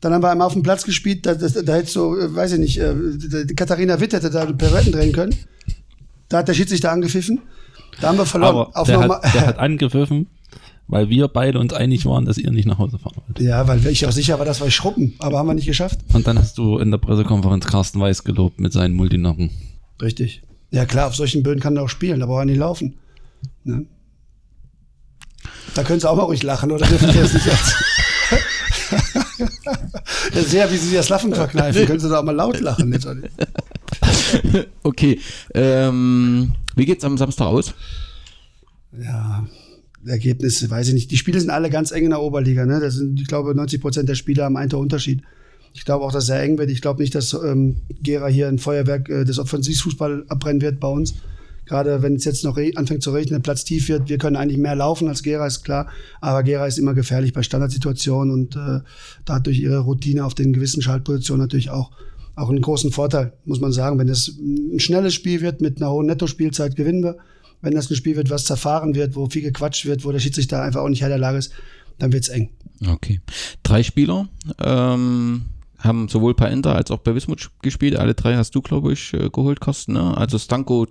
Dann 0.00 0.14
haben 0.14 0.22
wir 0.22 0.30
einmal 0.30 0.46
auf 0.46 0.54
dem 0.54 0.62
Platz 0.62 0.84
gespielt, 0.84 1.26
da, 1.26 1.34
da, 1.34 1.48
da 1.48 1.74
hättest 1.74 1.96
du, 1.96 2.16
äh, 2.16 2.34
weiß 2.34 2.52
ich 2.52 2.58
nicht, 2.58 2.78
äh, 2.78 2.94
Katharina 3.54 4.00
Witt 4.00 4.14
hätte 4.14 4.30
da 4.30 4.46
Peretten 4.46 4.92
drehen 4.92 5.12
können. 5.12 5.34
Da 6.28 6.38
hat 6.38 6.48
der 6.48 6.54
Schiedsrichter 6.54 6.90
angepfiffen. 6.90 7.40
Da 8.00 8.08
haben 8.08 8.18
wir 8.18 8.24
verloren. 8.26 8.68
Aber 8.72 8.86
der, 8.86 9.00
hat, 9.00 9.34
der 9.34 9.46
hat 9.46 9.58
angepfiffen 9.58 10.26
weil 10.90 11.08
wir 11.08 11.28
beide 11.28 11.60
uns 11.60 11.72
einig 11.72 12.04
waren, 12.04 12.24
dass 12.24 12.36
ihr 12.36 12.50
nicht 12.50 12.66
nach 12.66 12.78
Hause 12.78 12.98
fahren 12.98 13.22
wollt. 13.26 13.40
Ja, 13.40 13.66
weil 13.68 13.86
ich 13.86 14.04
auch 14.06 14.12
sicher 14.12 14.38
war, 14.38 14.44
dass 14.44 14.60
wir 14.60 14.70
schruppen, 14.70 15.14
aber 15.20 15.38
haben 15.38 15.46
wir 15.46 15.54
nicht 15.54 15.66
geschafft. 15.66 16.00
Und 16.12 16.26
dann 16.26 16.38
hast 16.38 16.58
du 16.58 16.78
in 16.78 16.90
der 16.90 16.98
Pressekonferenz 16.98 17.66
Carsten 17.66 18.00
Weiß 18.00 18.24
gelobt 18.24 18.60
mit 18.60 18.72
seinen 18.72 18.94
Multinocken. 18.94 19.50
Richtig. 20.00 20.42
Ja 20.70 20.86
klar, 20.86 21.08
auf 21.08 21.16
solchen 21.16 21.42
Böden 21.42 21.60
kann 21.60 21.76
er 21.76 21.82
auch 21.82 21.88
spielen, 21.88 22.20
da 22.20 22.26
braucht 22.26 22.42
er 22.42 22.46
nicht 22.46 22.58
laufen. 22.58 22.96
Ne? 23.64 23.86
Da 25.74 25.84
können 25.84 26.00
sie 26.00 26.08
auch 26.08 26.16
mal 26.16 26.24
ruhig 26.24 26.42
lachen, 26.42 26.70
oder 26.70 26.86
dürfen 26.86 27.10
sie 27.10 27.18
das 27.18 27.34
nicht 27.34 27.46
jetzt? 27.46 27.74
ja, 30.34 30.42
sehr, 30.42 30.70
wie 30.72 30.76
sie 30.76 30.94
das 30.94 31.08
Lachen 31.08 31.34
verkneifen. 31.34 31.86
Können 31.86 32.00
sie 32.00 32.08
da 32.08 32.20
auch 32.20 32.24
mal 32.24 32.34
laut 32.34 32.60
lachen. 32.60 32.94
okay. 34.82 35.20
Ähm, 35.54 36.52
wie 36.76 36.86
geht's 36.86 37.04
am 37.04 37.18
Samstag 37.18 37.46
aus? 37.46 37.74
Ja, 39.00 39.46
Ergebnisse, 40.04 40.70
weiß 40.70 40.88
ich 40.88 40.94
nicht. 40.94 41.10
Die 41.10 41.16
Spiele 41.16 41.40
sind 41.40 41.50
alle 41.50 41.70
ganz 41.70 41.90
eng 41.92 42.04
in 42.04 42.10
der 42.10 42.20
Oberliga. 42.20 42.66
Ne? 42.66 42.80
Das 42.80 42.94
sind, 42.94 43.20
ich 43.20 43.28
glaube, 43.28 43.54
90 43.54 43.80
Prozent 43.80 44.08
der 44.08 44.14
Spieler 44.14 44.44
haben 44.44 44.56
einen 44.56 44.72
Unterschied. 44.72 45.22
Ich 45.72 45.84
glaube 45.84 46.04
auch, 46.04 46.12
dass 46.12 46.24
es 46.24 46.26
sehr 46.28 46.42
eng 46.42 46.58
wird. 46.58 46.70
Ich 46.70 46.82
glaube 46.82 47.00
nicht, 47.00 47.14
dass 47.14 47.32
ähm, 47.32 47.76
Gera 48.02 48.26
hier 48.26 48.48
ein 48.48 48.58
Feuerwerk 48.58 49.08
äh, 49.08 49.24
des 49.24 49.38
Offensivfußball 49.38 50.24
abbrennen 50.28 50.60
wird 50.60 50.80
bei 50.80 50.88
uns. 50.88 51.14
Gerade 51.70 52.02
wenn 52.02 52.16
es 52.16 52.24
jetzt 52.24 52.42
noch 52.42 52.58
anfängt 52.74 53.04
zu 53.04 53.12
regnen, 53.12 53.42
Platz 53.42 53.62
tief 53.62 53.88
wird, 53.88 54.08
wir 54.08 54.18
können 54.18 54.34
eigentlich 54.34 54.58
mehr 54.58 54.74
laufen 54.74 55.06
als 55.06 55.22
Gera, 55.22 55.46
ist 55.46 55.62
klar. 55.62 55.86
Aber 56.20 56.42
Gera 56.42 56.66
ist 56.66 56.78
immer 56.78 56.94
gefährlich 56.94 57.32
bei 57.32 57.44
Standardsituationen 57.44 58.34
und 58.34 58.56
äh, 58.56 58.80
da 59.24 59.34
hat 59.34 59.46
durch 59.46 59.60
ihre 59.60 59.78
Routine 59.78 60.24
auf 60.24 60.34
den 60.34 60.52
gewissen 60.52 60.82
Schaltpositionen 60.82 61.40
natürlich 61.40 61.70
auch, 61.70 61.92
auch 62.34 62.48
einen 62.48 62.60
großen 62.60 62.90
Vorteil, 62.90 63.34
muss 63.44 63.60
man 63.60 63.70
sagen. 63.70 64.00
Wenn 64.00 64.08
es 64.08 64.36
ein 64.36 64.80
schnelles 64.80 65.14
Spiel 65.14 65.42
wird 65.42 65.60
mit 65.60 65.76
einer 65.80 65.92
hohen 65.92 66.06
Nettospielzeit, 66.06 66.74
gewinnen 66.74 67.04
wir. 67.04 67.18
Wenn 67.62 67.74
das 67.74 67.88
ein 67.88 67.94
Spiel 67.94 68.16
wird, 68.16 68.30
was 68.30 68.46
zerfahren 68.46 68.96
wird, 68.96 69.14
wo 69.14 69.28
viel 69.28 69.42
gequatscht 69.42 69.86
wird, 69.86 70.04
wo 70.04 70.10
der 70.10 70.18
Schiedsrichter 70.18 70.60
einfach 70.62 70.80
auch 70.80 70.88
nicht 70.88 71.02
Herr 71.02 71.08
der 71.08 71.18
Lage 71.18 71.38
ist, 71.38 71.52
dann 72.00 72.12
wird's 72.12 72.30
eng. 72.30 72.50
Okay. 72.84 73.20
Drei 73.62 73.84
Spieler 73.84 74.28
ähm, 74.58 75.42
haben 75.80 76.08
sowohl 76.08 76.34
bei 76.34 76.50
Inter 76.50 76.74
als 76.74 76.90
auch 76.90 76.98
bei 76.98 77.14
Wismut 77.14 77.50
gespielt. 77.62 77.96
Alle 77.96 78.14
drei 78.14 78.36
hast 78.36 78.54
du, 78.54 78.62
glaube 78.62 78.92
ich, 78.92 79.12
äh, 79.14 79.30
geholt, 79.30 79.60
Carsten. 79.60 79.94
Ne? 79.94 80.16
Also 80.16 80.38
Stanko 80.38 80.86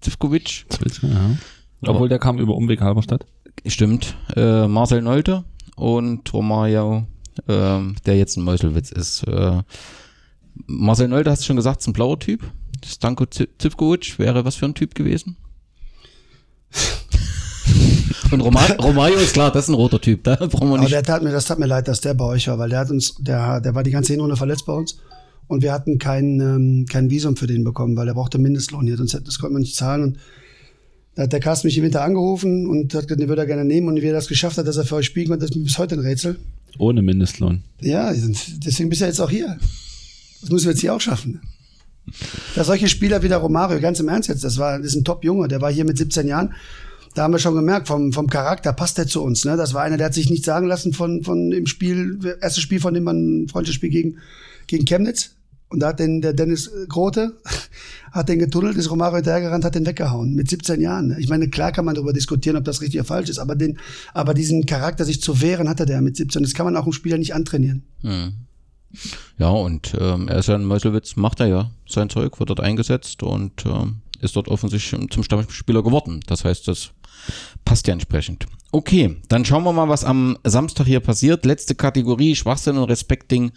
Zivkovic. 0.00 0.66
Ja. 1.02 1.36
Obwohl 1.86 2.08
der 2.08 2.18
kam 2.18 2.38
über 2.38 2.54
Umweg 2.54 2.80
Halberstadt. 2.80 3.26
Stimmt. 3.66 4.16
Äh, 4.36 4.66
Marcel 4.68 5.02
Nolte 5.02 5.44
und 5.76 6.32
Romario, 6.32 7.06
äh, 7.46 7.80
der 8.06 8.16
jetzt 8.16 8.36
ein 8.36 8.44
Meuselwitz 8.44 8.90
ist. 8.90 9.24
Äh, 9.24 9.62
Marcel 10.66 11.08
Nolte, 11.08 11.30
hast 11.30 11.42
du 11.42 11.46
schon 11.46 11.56
gesagt, 11.56 11.80
ist 11.80 11.86
ein 11.88 11.92
blauer 11.92 12.18
Typ. 12.18 12.42
Stanko 12.84 13.26
Zivkovic 13.26 14.18
wäre 14.18 14.44
was 14.44 14.56
für 14.56 14.66
ein 14.66 14.74
Typ 14.74 14.94
gewesen? 14.94 15.36
Und 18.30 18.40
Roma 18.40 18.64
Romario 18.82 19.18
ist 19.18 19.32
klar, 19.32 19.52
das 19.52 19.64
ist 19.64 19.68
ein 19.70 19.74
roter 19.74 20.00
Typ. 20.00 20.24
Da 20.24 20.36
brauchen 20.36 20.68
wir 20.68 20.78
nicht. 20.78 20.80
Aber 20.80 20.88
der 20.90 21.02
tat 21.02 21.22
mir, 21.22 21.30
das 21.32 21.46
tat 21.46 21.58
mir 21.58 21.66
leid, 21.66 21.88
dass 21.88 22.00
der 22.00 22.14
bei 22.14 22.24
euch 22.24 22.48
war, 22.48 22.58
weil 22.58 22.70
der 22.70 22.80
hat 22.80 22.90
uns, 22.90 23.14
der, 23.18 23.60
der 23.60 23.74
war 23.74 23.82
die 23.82 23.90
ganze 23.90 24.12
Hinrunde 24.12 24.36
verletzt 24.36 24.66
bei 24.66 24.72
uns 24.72 24.98
und 25.46 25.62
wir 25.62 25.72
hatten 25.72 25.98
kein, 25.98 26.40
ähm, 26.40 26.86
kein 26.88 27.10
Visum 27.10 27.36
für 27.36 27.46
den 27.46 27.64
bekommen, 27.64 27.96
weil 27.96 28.08
er 28.08 28.14
brauchte 28.14 28.38
Mindestlohn 28.38 28.86
hier, 28.86 28.96
sonst 28.96 29.14
das 29.24 29.38
konnte 29.38 29.52
man 29.52 29.62
nicht 29.62 29.76
zahlen. 29.76 30.02
Und 30.02 30.18
da 31.14 31.24
hat 31.24 31.32
der 31.32 31.40
Carsten 31.40 31.68
mich 31.68 31.78
im 31.78 31.84
Winter 31.84 32.02
angerufen 32.02 32.66
und 32.66 32.94
hat 32.94 33.06
gesagt, 33.06 33.20
den 33.20 33.28
würde 33.28 33.42
er 33.42 33.46
gerne 33.46 33.64
nehmen 33.64 33.88
und 33.88 33.96
wie 33.96 34.06
er 34.06 34.12
das 34.12 34.28
geschafft 34.28 34.58
hat, 34.58 34.66
dass 34.66 34.76
er 34.76 34.84
für 34.84 34.96
euch 34.96 35.06
spielen 35.06 35.28
konnte, 35.28 35.42
das 35.42 35.50
ist 35.50 35.56
mir 35.56 35.64
bis 35.64 35.78
heute 35.78 35.94
ein 35.94 36.00
Rätsel. 36.00 36.38
Ohne 36.78 37.02
Mindestlohn. 37.02 37.62
Ja, 37.80 38.12
deswegen 38.12 38.88
bist 38.88 39.00
du 39.00 39.06
jetzt 39.06 39.20
auch 39.20 39.30
hier. 39.30 39.58
Das 40.40 40.50
müssen 40.50 40.66
wir 40.66 40.72
jetzt 40.72 40.80
hier 40.80 40.94
auch 40.94 41.00
schaffen. 41.00 41.40
Da 42.54 42.64
solche 42.64 42.88
Spieler 42.88 43.22
wie 43.22 43.28
der 43.28 43.38
Romario, 43.38 43.80
ganz 43.80 44.00
im 44.00 44.08
Ernst 44.08 44.28
jetzt, 44.28 44.44
das 44.44 44.58
war, 44.58 44.78
das 44.78 44.88
ist 44.88 44.96
ein 44.96 45.04
Top-Junge, 45.04 45.48
der 45.48 45.60
war 45.60 45.72
hier 45.72 45.84
mit 45.84 45.96
17 45.96 46.26
Jahren. 46.26 46.52
Da 47.14 47.22
haben 47.22 47.32
wir 47.32 47.38
schon 47.38 47.54
gemerkt, 47.54 47.86
vom, 47.86 48.12
vom 48.12 48.28
Charakter 48.28 48.72
passt 48.72 48.98
der 48.98 49.06
zu 49.06 49.22
uns. 49.22 49.44
Ne? 49.44 49.56
Das 49.56 49.72
war 49.72 49.82
einer, 49.82 49.96
der 49.96 50.06
hat 50.06 50.14
sich 50.14 50.30
nicht 50.30 50.44
sagen 50.44 50.66
lassen 50.66 50.92
von, 50.92 51.22
von 51.22 51.50
dem 51.50 51.66
Spiel, 51.66 52.18
erstes 52.40 52.62
Spiel 52.62 52.80
von 52.80 52.92
dem 52.92 53.04
man 53.04 53.44
ein 53.44 53.48
Freundschaftsspiel 53.48 53.90
gegen, 53.90 54.18
gegen 54.66 54.84
Chemnitz. 54.84 55.30
Und 55.68 55.80
da 55.80 55.88
hat 55.88 55.98
den, 55.98 56.20
der 56.20 56.34
Dennis 56.34 56.70
Grote, 56.88 57.36
hat 58.12 58.28
den 58.28 58.38
getunnelt, 58.38 58.76
ist 58.76 58.90
Romario 58.90 59.16
hinterhergerannt, 59.16 59.64
hat 59.64 59.74
den 59.74 59.86
weggehauen. 59.86 60.34
Mit 60.34 60.50
17 60.50 60.80
Jahren. 60.80 61.16
Ich 61.18 61.28
meine, 61.28 61.48
klar 61.48 61.72
kann 61.72 61.84
man 61.84 61.94
darüber 61.94 62.12
diskutieren, 62.12 62.56
ob 62.56 62.64
das 62.64 62.80
richtig 62.80 63.00
oder 63.00 63.06
falsch 63.06 63.30
ist, 63.30 63.38
aber 63.38 63.54
den, 63.54 63.78
aber 64.12 64.34
diesen 64.34 64.66
Charakter, 64.66 65.04
sich 65.04 65.20
zu 65.20 65.40
wehren, 65.40 65.68
hatte 65.68 65.86
der 65.86 66.00
mit 66.00 66.16
17. 66.16 66.42
Das 66.42 66.54
kann 66.54 66.66
man 66.66 66.76
auch 66.76 66.84
einem 66.84 66.92
Spieler 66.92 67.18
nicht 67.18 67.34
antrainieren. 67.34 67.84
Hm. 68.02 68.34
Ja, 69.38 69.48
und 69.48 69.96
ähm, 70.00 70.28
er 70.28 70.38
ist 70.38 70.48
ja 70.48 70.54
in 70.54 70.64
Meuselwitz, 70.64 71.16
macht 71.16 71.40
er 71.40 71.46
ja 71.46 71.70
sein 71.88 72.08
Zeug, 72.08 72.38
wird 72.38 72.50
dort 72.50 72.60
eingesetzt 72.60 73.22
und 73.22 73.66
ähm, 73.66 73.96
ist 74.20 74.36
dort 74.36 74.48
offensichtlich 74.48 75.10
zum 75.10 75.22
Stammspieler 75.22 75.82
geworden. 75.82 76.20
Das 76.26 76.44
heißt, 76.44 76.68
das 76.68 76.90
passt 77.64 77.86
ja 77.86 77.92
entsprechend. 77.92 78.46
Okay, 78.72 79.18
dann 79.28 79.44
schauen 79.44 79.62
wir 79.62 79.72
mal, 79.72 79.88
was 79.88 80.04
am 80.04 80.36
Samstag 80.42 80.86
hier 80.86 80.98
passiert. 80.98 81.44
Letzte 81.44 81.76
Kategorie, 81.76 82.34
Schwachsinn 82.34 82.76
und 82.76 82.90
Respekting 82.90 83.52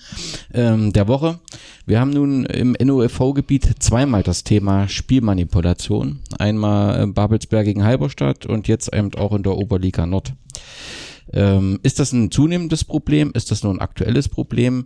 ähm, 0.54 0.94
der 0.94 1.08
Woche. 1.08 1.40
Wir 1.88 2.00
haben 2.00 2.12
nun 2.12 2.46
im 2.46 2.76
NOFV-Gebiet 2.80 3.78
zweimal 3.80 4.22
das 4.22 4.44
Thema 4.44 4.88
Spielmanipulation. 4.88 6.20
Einmal 6.38 7.08
Babelsberg 7.08 7.66
gegen 7.66 7.84
Halberstadt 7.84 8.46
und 8.46 8.68
jetzt 8.68 8.94
eben 8.94 9.12
auch 9.16 9.34
in 9.34 9.42
der 9.42 9.58
Oberliga 9.58 10.06
Nord. 10.06 10.34
Ähm, 11.34 11.80
ist 11.82 12.00
das 12.00 12.12
ein 12.14 12.30
zunehmendes 12.30 12.84
Problem? 12.84 13.32
Ist 13.34 13.50
das 13.50 13.64
nur 13.64 13.74
ein 13.74 13.82
aktuelles 13.82 14.30
Problem? 14.30 14.86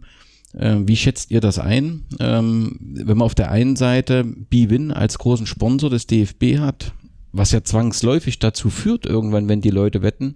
Ähm, 0.57 0.87
wie 0.87 0.95
schätzt 0.95 1.31
ihr 1.31 1.41
das 1.41 1.59
ein? 1.59 2.05
Ähm, 2.19 2.77
wenn 2.79 3.17
man 3.17 3.25
auf 3.25 3.35
der 3.35 3.51
einen 3.51 3.75
Seite 3.75 4.23
BWin 4.23 4.91
als 4.91 5.17
großen 5.17 5.45
Sponsor 5.45 5.89
des 5.89 6.07
DFB 6.07 6.59
hat, 6.59 6.93
was 7.33 7.51
ja 7.51 7.63
zwangsläufig 7.63 8.39
dazu 8.39 8.69
führt, 8.69 9.05
irgendwann, 9.05 9.47
wenn 9.47 9.61
die 9.61 9.69
Leute 9.69 10.01
wetten, 10.01 10.35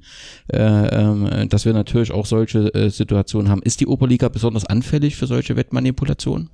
äh, 0.52 0.58
äh, 0.58 1.48
dass 1.48 1.66
wir 1.66 1.74
natürlich 1.74 2.12
auch 2.12 2.26
solche 2.26 2.74
äh, 2.74 2.90
Situationen 2.90 3.50
haben. 3.50 3.62
Ist 3.62 3.82
die 3.82 3.88
Oberliga 3.88 4.30
besonders 4.30 4.66
anfällig 4.66 5.16
für 5.16 5.28
solche 5.28 5.56
Wettmanipulationen? 5.56 6.50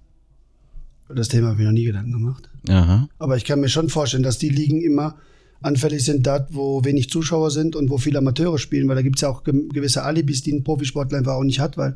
Das 1.14 1.28
Thema 1.28 1.50
habe 1.50 1.62
ich 1.62 1.66
noch 1.66 1.74
nie 1.74 1.84
Gedanken 1.84 2.12
gemacht. 2.12 2.50
Aha. 2.70 3.10
Aber 3.20 3.38
ich 3.38 3.46
kann 3.46 3.60
mir 3.60 3.70
schon 3.70 3.90
vorstellen, 3.90 4.24
dass 4.24 4.38
die 4.38 4.50
Ligen 4.50 4.82
immer 4.82 5.16
anfällig 5.62 6.04
sind 6.04 6.26
dort, 6.26 6.54
wo 6.54 6.84
wenig 6.84 7.10
Zuschauer 7.10 7.52
sind 7.52 7.76
und 7.76 7.90
wo 7.90 7.98
viele 7.98 8.20
Amateure 8.20 8.58
spielen, 8.58 8.88
weil 8.88 8.96
da 8.96 9.02
gibt 9.02 9.18
es 9.18 9.22
ja 9.22 9.30
auch 9.30 9.44
gewisse 9.44 10.04
Alibis, 10.04 10.42
die 10.42 10.54
ein 10.54 10.64
Profisportler 10.64 11.20
einfach 11.20 11.34
auch 11.34 11.44
nicht 11.44 11.60
hat, 11.60 11.78
weil 11.78 11.96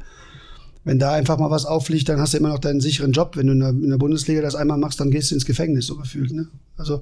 wenn 0.83 0.99
da 0.99 1.13
einfach 1.13 1.39
mal 1.39 1.49
was 1.49 1.65
auffliegt, 1.65 2.07
dann 2.09 2.19
hast 2.19 2.33
du 2.33 2.37
immer 2.37 2.49
noch 2.49 2.59
deinen 2.59 2.79
sicheren 2.79 3.11
Job. 3.11 3.35
Wenn 3.35 3.47
du 3.47 3.53
in 3.53 3.59
der, 3.59 3.69
in 3.69 3.89
der 3.89 3.97
Bundesliga 3.97 4.41
das 4.41 4.53
einmal 4.53 4.77
machst, 4.77 4.99
dann 4.99 5.09
gehst 5.09 5.31
du 5.31 5.35
ins 5.35 5.45
Gefängnis, 5.45 5.87
so 5.87 5.95
gefühlt. 5.97 6.31
Ne? 6.31 6.47
Also 6.77 7.01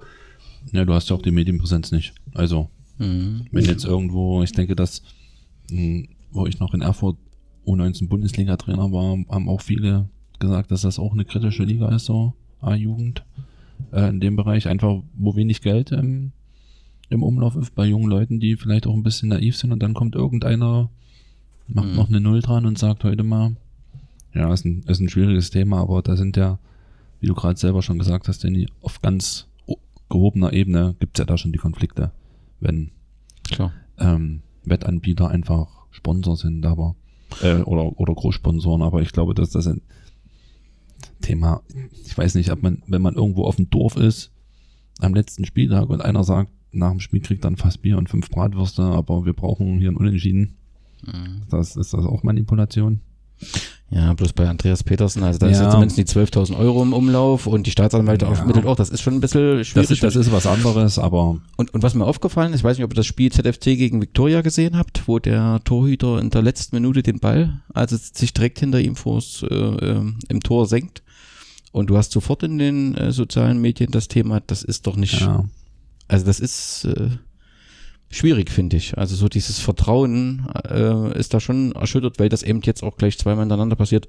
ja, 0.71 0.85
du 0.85 0.93
hast 0.93 1.09
ja 1.09 1.15
auch 1.15 1.21
die 1.21 1.31
Medienpräsenz 1.31 1.91
nicht. 1.91 2.13
Also, 2.33 2.69
mhm. 2.97 3.45
wenn 3.51 3.65
jetzt 3.65 3.85
irgendwo, 3.85 4.43
ich 4.43 4.51
denke, 4.51 4.75
dass, 4.75 5.03
hm, 5.69 6.07
wo 6.31 6.45
ich 6.47 6.59
noch 6.59 6.73
in 6.73 6.81
Erfurt 6.81 7.17
U19 7.65 8.07
Bundesliga-Trainer 8.07 8.91
war, 8.91 9.17
haben 9.29 9.49
auch 9.49 9.61
viele 9.61 10.09
gesagt, 10.39 10.71
dass 10.71 10.81
das 10.81 10.99
auch 10.99 11.13
eine 11.13 11.25
kritische 11.25 11.63
Liga 11.63 11.93
ist, 11.95 12.05
so 12.05 12.33
A-Jugend. 12.61 13.23
Äh, 13.91 14.09
in 14.09 14.19
dem 14.19 14.35
Bereich 14.35 14.67
einfach, 14.67 15.01
wo 15.15 15.35
wenig 15.35 15.61
Geld 15.61 15.91
im, 15.91 16.31
im 17.09 17.23
Umlauf 17.23 17.55
ist, 17.55 17.75
bei 17.75 17.85
jungen 17.85 18.09
Leuten, 18.09 18.39
die 18.39 18.55
vielleicht 18.55 18.87
auch 18.87 18.93
ein 18.93 19.03
bisschen 19.03 19.29
naiv 19.29 19.55
sind 19.55 19.71
und 19.71 19.81
dann 19.81 19.93
kommt 19.93 20.15
irgendeiner, 20.15 20.89
macht 21.67 21.89
mhm. 21.89 21.95
noch 21.95 22.09
eine 22.09 22.19
Null 22.19 22.41
dran 22.41 22.65
und 22.65 22.77
sagt 22.77 23.03
heute 23.03 23.23
mal, 23.23 23.55
ja, 24.33 24.51
ist 24.51 24.65
ein, 24.65 24.83
ist 24.87 24.99
ein 24.99 25.09
schwieriges 25.09 25.51
Thema, 25.51 25.81
aber 25.81 26.01
da 26.01 26.17
sind 26.17 26.35
ja, 26.37 26.59
wie 27.19 27.27
du 27.27 27.33
gerade 27.33 27.59
selber 27.59 27.81
schon 27.81 27.99
gesagt 27.99 28.27
hast, 28.27 28.43
Danny, 28.43 28.67
auf 28.81 29.01
ganz 29.01 29.47
gehobener 30.13 30.53
Ebene 30.53 30.95
gibt 30.99 31.17
es 31.17 31.19
ja 31.19 31.25
da 31.25 31.37
schon 31.37 31.51
die 31.51 31.59
Konflikte, 31.59 32.11
wenn 32.59 32.91
ähm, 33.99 34.43
Wettanbieter 34.63 35.27
einfach 35.27 35.87
Sponsor 35.89 36.37
sind, 36.37 36.65
aber 36.65 36.95
äh, 37.41 37.61
oder, 37.61 37.99
oder 37.99 38.13
Großsponsoren, 38.13 38.83
aber 38.83 39.01
ich 39.01 39.11
glaube, 39.11 39.33
dass 39.33 39.49
das 39.49 39.67
ein 39.67 39.81
Thema, 41.21 41.63
ich 42.05 42.15
weiß 42.15 42.35
nicht, 42.35 42.51
ob 42.51 42.61
man, 42.61 42.83
wenn 42.85 43.01
man 43.01 43.15
irgendwo 43.15 43.45
auf 43.45 43.55
dem 43.55 43.71
Dorf 43.71 43.97
ist, 43.97 44.31
am 44.99 45.15
letzten 45.15 45.45
Spieltag 45.45 45.89
und 45.89 46.01
einer 46.01 46.23
sagt, 46.23 46.51
nach 46.71 46.91
dem 46.91 46.99
Spiel 46.99 47.21
kriegt 47.21 47.43
dann 47.43 47.57
fast 47.57 47.81
Bier 47.81 47.97
und 47.97 48.09
fünf 48.09 48.29
Bratwürste, 48.29 48.83
aber 48.83 49.25
wir 49.25 49.33
brauchen 49.33 49.79
hier 49.79 49.91
ein 49.91 49.97
Unentschieden. 49.97 50.57
Mhm. 51.05 51.41
Das 51.49 51.75
ist 51.75 51.93
das 51.93 52.05
auch 52.05 52.21
Manipulation. 52.21 53.01
Ja, 53.93 54.11
bloß 54.13 54.33
bei 54.33 54.49
Andreas 54.49 54.83
Petersen, 54.83 55.21
also 55.23 55.37
da 55.37 55.45
ja. 55.45 55.51
ist 55.51 55.59
ja 55.59 55.69
zumindest 55.69 55.99
die 55.99 56.05
12.000 56.05 56.57
Euro 56.57 56.81
im 56.81 56.93
Umlauf 56.93 57.45
und 57.45 57.67
die 57.67 57.71
Staatsanwälte 57.71 58.25
ja. 58.25 58.31
aufmittelt 58.31 58.65
auch, 58.65 58.75
das 58.75 58.89
ist 58.89 59.01
schon 59.01 59.13
ein 59.13 59.21
bisschen 59.21 59.63
schwierig. 59.63 59.73
Das 59.73 59.91
ist, 59.91 60.03
das 60.03 60.15
ist 60.15 60.31
was 60.31 60.47
anderes, 60.47 60.97
aber... 60.97 61.39
Und, 61.57 61.73
und 61.75 61.83
was 61.83 61.93
mir 61.93 62.05
aufgefallen 62.05 62.53
ist, 62.53 62.61
ich 62.61 62.63
weiß 62.63 62.77
nicht, 62.77 62.85
ob 62.85 62.93
ihr 62.93 62.95
das 62.95 63.05
Spiel 63.05 63.31
ZFC 63.31 63.77
gegen 63.77 64.01
Viktoria 64.01 64.41
gesehen 64.41 64.77
habt, 64.77 65.07
wo 65.07 65.19
der 65.19 65.61
Torhüter 65.63 66.19
in 66.19 66.31
der 66.31 66.41
letzten 66.41 66.75
Minute 66.75 67.03
den 67.03 67.19
Ball, 67.19 67.61
also 67.71 67.95
sich 67.95 68.33
direkt 68.33 68.59
hinter 68.59 68.79
ihm 68.79 68.95
vors, 68.95 69.45
äh, 69.47 69.53
äh, 69.53 70.01
im 70.27 70.39
Tor 70.41 70.65
senkt 70.65 71.03
und 71.71 71.91
du 71.91 71.97
hast 71.97 72.13
sofort 72.13 72.41
in 72.41 72.57
den 72.57 72.95
äh, 72.95 73.11
sozialen 73.11 73.61
Medien 73.61 73.91
das 73.91 74.07
Thema, 74.07 74.39
das 74.39 74.63
ist 74.63 74.87
doch 74.87 74.95
nicht... 74.95 75.21
Ja. 75.21 75.45
Also 76.07 76.25
das 76.25 76.39
ist... 76.39 76.85
Äh, 76.85 77.09
schwierig, 78.13 78.49
finde 78.49 78.77
ich. 78.77 78.97
Also 78.97 79.15
so 79.15 79.27
dieses 79.27 79.59
Vertrauen 79.59 80.47
äh, 80.69 81.17
ist 81.17 81.33
da 81.33 81.39
schon 81.39 81.71
erschüttert, 81.73 82.19
weil 82.19 82.29
das 82.29 82.43
eben 82.43 82.61
jetzt 82.63 82.83
auch 82.83 82.97
gleich 82.97 83.17
zweimal 83.17 83.43
hintereinander 83.43 83.75
passiert. 83.75 84.07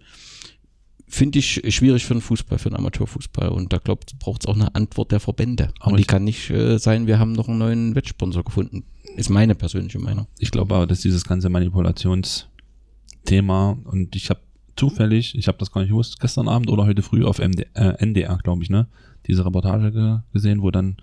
Finde 1.06 1.38
ich 1.38 1.62
schwierig 1.74 2.04
für 2.04 2.14
den 2.14 2.20
Fußball, 2.20 2.58
für 2.58 2.70
den 2.70 2.76
Amateurfußball. 2.76 3.48
Und 3.48 3.72
da 3.72 3.78
glaubt, 3.78 4.18
braucht 4.18 4.42
es 4.42 4.48
auch 4.48 4.54
eine 4.54 4.74
Antwort 4.74 5.12
der 5.12 5.20
Verbände. 5.20 5.70
Aber 5.80 5.92
Und 5.92 5.98
die 5.98 6.04
kann 6.04 6.24
nicht 6.24 6.50
äh, 6.50 6.78
sein, 6.78 7.06
wir 7.06 7.18
haben 7.18 7.32
noch 7.32 7.48
einen 7.48 7.58
neuen 7.58 7.94
Wettsponsor 7.94 8.44
gefunden. 8.44 8.84
Ist 9.16 9.30
meine 9.30 9.54
persönliche 9.54 9.98
Meinung. 9.98 10.26
Ich 10.38 10.50
glaube 10.50 10.74
aber, 10.74 10.86
dass 10.86 11.00
dieses 11.00 11.24
ganze 11.24 11.48
Manipulationsthema 11.48 13.78
und 13.84 14.16
ich 14.16 14.30
habe 14.30 14.40
zufällig, 14.76 15.36
ich 15.36 15.46
habe 15.46 15.58
das 15.58 15.70
gar 15.70 15.82
nicht 15.82 15.90
gewusst, 15.90 16.18
gestern 16.20 16.48
Abend 16.48 16.68
oder 16.68 16.84
heute 16.84 17.02
früh 17.02 17.24
auf 17.24 17.38
MD, 17.38 17.66
äh, 17.74 17.94
NDR, 17.98 18.38
glaube 18.42 18.62
ich, 18.62 18.70
ne, 18.70 18.88
diese 19.26 19.46
Reportage 19.46 19.92
ge 19.92 20.18
gesehen, 20.32 20.62
wo 20.62 20.72
dann, 20.72 20.96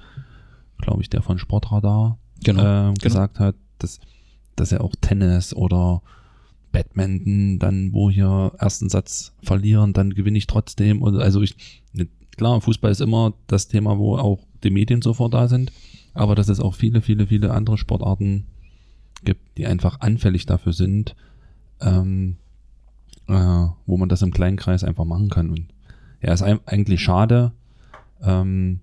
glaube 0.78 1.02
ich, 1.02 1.10
der 1.10 1.22
von 1.22 1.38
Sportradar 1.38 2.18
genau, 2.44 2.92
äh, 2.92 2.94
gesagt 2.96 3.36
genau. 3.36 3.48
hat, 3.48 3.56
dass, 3.80 4.00
dass 4.56 4.72
er 4.72 4.84
auch 4.84 4.94
Tennis 5.00 5.54
oder 5.54 6.02
Badminton 6.72 7.60
dann, 7.60 7.94
wo 7.94 8.10
hier 8.10 8.54
ersten 8.58 8.90
Satz 8.90 9.34
verlieren, 9.44 9.94
dann 9.94 10.14
gewinne 10.14 10.38
ich 10.38 10.48
trotzdem. 10.48 11.02
Und 11.02 11.18
also 11.18 11.42
ich, 11.42 11.56
klar, 12.38 12.62
Fußball 12.62 12.92
ist 12.92 13.02
immer 13.02 13.34
das 13.48 13.68
Thema, 13.68 13.98
wo 13.98 14.18
auch 14.18 14.40
die 14.64 14.72
Medien 14.72 15.02
sofort 15.02 15.34
da 15.34 15.48
sind, 15.48 15.72
aber 16.14 16.36
dass 16.36 16.50
es 16.50 16.60
auch 16.60 16.76
viele, 16.76 17.02
viele, 17.02 17.28
viele 17.28 17.52
andere 17.52 17.78
Sportarten 17.78 18.46
gibt, 19.24 19.58
die 19.58 19.68
einfach 19.68 20.00
anfällig 20.00 20.46
dafür 20.46 20.74
sind, 20.74 21.16
ähm, 21.82 22.38
äh, 23.28 23.68
wo 23.86 23.98
man 23.98 24.10
das 24.10 24.22
im 24.22 24.32
kleinen 24.32 24.58
Kreis 24.58 24.84
einfach 24.84 25.06
machen 25.06 25.30
kann. 25.30 25.50
Und 25.50 25.68
ja, 26.22 26.34
ist 26.34 26.42
eigentlich 26.44 27.02
schade. 27.02 27.52
Ähm, 28.22 28.80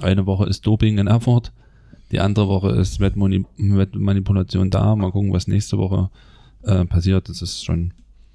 eine 0.00 0.26
Woche 0.26 0.46
ist 0.46 0.66
Doping 0.66 0.98
in 0.98 1.06
Erfurt, 1.06 1.52
die 2.10 2.20
andere 2.20 2.48
Woche 2.48 2.70
ist 2.70 3.00
Wettmanipulation 3.00 4.70
da. 4.70 4.96
Mal 4.96 5.10
gucken, 5.10 5.32
was 5.32 5.46
nächste 5.46 5.78
Woche 5.78 6.10
äh, 6.62 6.84
passiert. 6.84 7.28
Das 7.28 7.42
ist 7.42 7.64
schon. 7.64 7.92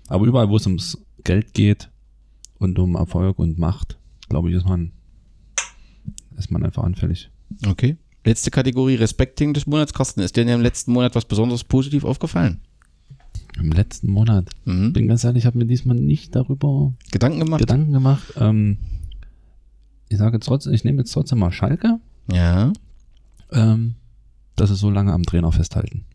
Aber 0.07 0.25
überall, 0.25 0.49
wo 0.49 0.57
es 0.57 0.67
ums 0.67 0.97
Geld 1.23 1.53
geht 1.53 1.89
und 2.59 2.77
um 2.77 2.95
Erfolg 2.95 3.39
und 3.39 3.57
Macht, 3.57 3.97
glaube 4.29 4.49
ich, 4.49 4.55
ist 4.55 4.67
man, 4.67 4.91
ist 6.37 6.51
man 6.51 6.63
einfach 6.63 6.83
anfällig. 6.83 7.31
Okay. 7.67 7.97
Letzte 8.25 8.51
Kategorie, 8.51 8.95
Respecting 8.95 9.53
des 9.53 9.67
Monats. 9.67 9.93
Carsten, 9.93 10.21
ist 10.21 10.35
dir 10.35 10.43
im 10.43 10.61
letzten 10.61 10.93
Monat 10.93 11.15
was 11.15 11.25
besonders 11.25 11.63
positiv 11.63 12.05
aufgefallen? 12.05 12.61
Im 13.59 13.71
letzten 13.71 14.09
Monat? 14.09 14.49
Mhm. 14.65 14.93
Bin 14.93 15.07
ganz 15.07 15.23
ehrlich, 15.23 15.43
ich 15.43 15.45
habe 15.45 15.57
mir 15.57 15.65
diesmal 15.65 15.95
nicht 15.95 16.35
darüber 16.35 16.93
Gedanken 17.11 17.39
gemacht. 17.39 17.59
Gedanken 17.59 17.91
gemacht. 17.91 18.33
Ähm, 18.37 18.77
ich 20.09 20.17
sage 20.17 20.39
trotzdem, 20.39 20.73
ich 20.73 20.83
nehme 20.83 20.99
jetzt 20.99 21.11
trotzdem 21.11 21.39
mal 21.39 21.51
Schalke. 21.51 21.99
Ja. 22.31 22.71
Ähm, 23.53 23.95
dass 24.55 24.69
sie 24.69 24.75
so 24.75 24.89
lange 24.89 25.13
am 25.13 25.23
Trainer 25.23 25.51
festhalten. 25.51 26.05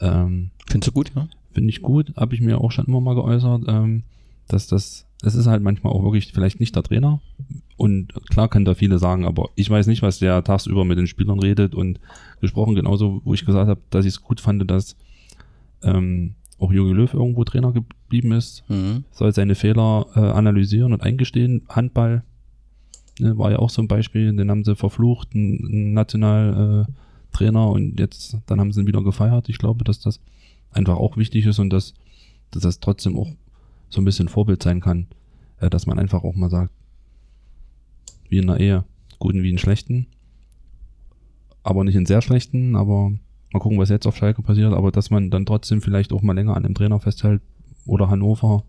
Ähm, 0.00 0.50
Findest 0.68 0.88
du 0.88 0.92
gut, 0.92 1.12
ja? 1.14 1.28
Finde 1.52 1.70
ich 1.70 1.82
gut, 1.82 2.14
habe 2.16 2.34
ich 2.34 2.40
mir 2.40 2.60
auch 2.60 2.70
schon 2.70 2.86
immer 2.86 3.00
mal 3.00 3.14
geäußert, 3.14 3.64
ähm, 3.66 4.04
dass 4.46 4.66
das, 4.66 5.06
es 5.22 5.34
ist 5.34 5.46
halt 5.46 5.62
manchmal 5.62 5.92
auch 5.92 6.04
wirklich 6.04 6.32
vielleicht 6.32 6.60
nicht 6.60 6.76
der 6.76 6.82
Trainer. 6.82 7.20
Und 7.76 8.12
klar 8.30 8.48
können 8.48 8.64
da 8.64 8.74
viele 8.74 8.98
sagen, 8.98 9.24
aber 9.24 9.50
ich 9.54 9.68
weiß 9.68 9.86
nicht, 9.86 10.02
was 10.02 10.18
der 10.18 10.42
tagsüber 10.44 10.84
mit 10.84 10.98
den 10.98 11.06
Spielern 11.06 11.40
redet 11.40 11.74
und 11.74 12.00
gesprochen, 12.40 12.74
genauso, 12.74 13.20
wo 13.24 13.34
ich 13.34 13.44
gesagt 13.44 13.68
habe, 13.68 13.80
dass 13.90 14.04
ich 14.04 14.14
es 14.14 14.22
gut 14.22 14.40
fand, 14.40 14.68
dass 14.70 14.96
ähm, 15.82 16.34
auch 16.58 16.72
Jogi 16.72 16.92
Löw 16.92 17.12
irgendwo 17.12 17.44
Trainer 17.44 17.72
geblieben 17.72 18.32
ist, 18.32 18.64
mhm. 18.68 19.04
soll 19.12 19.32
seine 19.32 19.54
Fehler 19.54 20.06
äh, 20.14 20.20
analysieren 20.20 20.92
und 20.92 21.02
eingestehen. 21.02 21.62
Handball 21.68 22.24
ne, 23.20 23.38
war 23.38 23.50
ja 23.50 23.58
auch 23.58 23.70
so 23.70 23.82
ein 23.82 23.88
Beispiel, 23.88 24.34
den 24.34 24.50
haben 24.50 24.64
sie 24.64 24.76
verflucht, 24.76 25.34
ein, 25.34 25.92
Nationaltrainer 25.92 26.86
äh, 27.40 27.70
und 27.70 27.98
jetzt, 27.98 28.36
dann 28.46 28.60
haben 28.60 28.72
sie 28.72 28.80
ihn 28.80 28.86
wieder 28.86 29.02
gefeiert. 29.02 29.48
Ich 29.48 29.58
glaube, 29.58 29.84
dass 29.84 30.00
das 30.00 30.20
einfach 30.70 30.96
auch 30.96 31.16
wichtig 31.16 31.46
ist 31.46 31.58
und 31.58 31.70
dass, 31.70 31.94
dass 32.50 32.62
das 32.62 32.80
trotzdem 32.80 33.18
auch 33.18 33.30
so 33.88 34.00
ein 34.00 34.04
bisschen 34.04 34.28
Vorbild 34.28 34.62
sein 34.62 34.80
kann, 34.80 35.06
äh, 35.60 35.70
dass 35.70 35.86
man 35.86 35.98
einfach 35.98 36.24
auch 36.24 36.34
mal 36.34 36.50
sagt, 36.50 36.72
wie 38.28 38.38
in 38.38 38.46
der 38.46 38.60
Ehe, 38.60 38.84
guten 39.18 39.42
wie 39.42 39.50
in 39.50 39.58
schlechten, 39.58 40.06
aber 41.62 41.84
nicht 41.84 41.96
in 41.96 42.06
sehr 42.06 42.22
schlechten, 42.22 42.76
aber 42.76 43.10
mal 43.52 43.58
gucken, 43.60 43.78
was 43.78 43.88
jetzt 43.88 44.06
auf 44.06 44.16
Schalke 44.16 44.42
passiert, 44.42 44.72
aber 44.72 44.92
dass 44.92 45.10
man 45.10 45.30
dann 45.30 45.46
trotzdem 45.46 45.80
vielleicht 45.80 46.12
auch 46.12 46.22
mal 46.22 46.34
länger 46.34 46.56
an 46.56 46.62
dem 46.62 46.74
Trainer 46.74 47.00
festhält 47.00 47.42
oder 47.86 48.10
Hannover, 48.10 48.64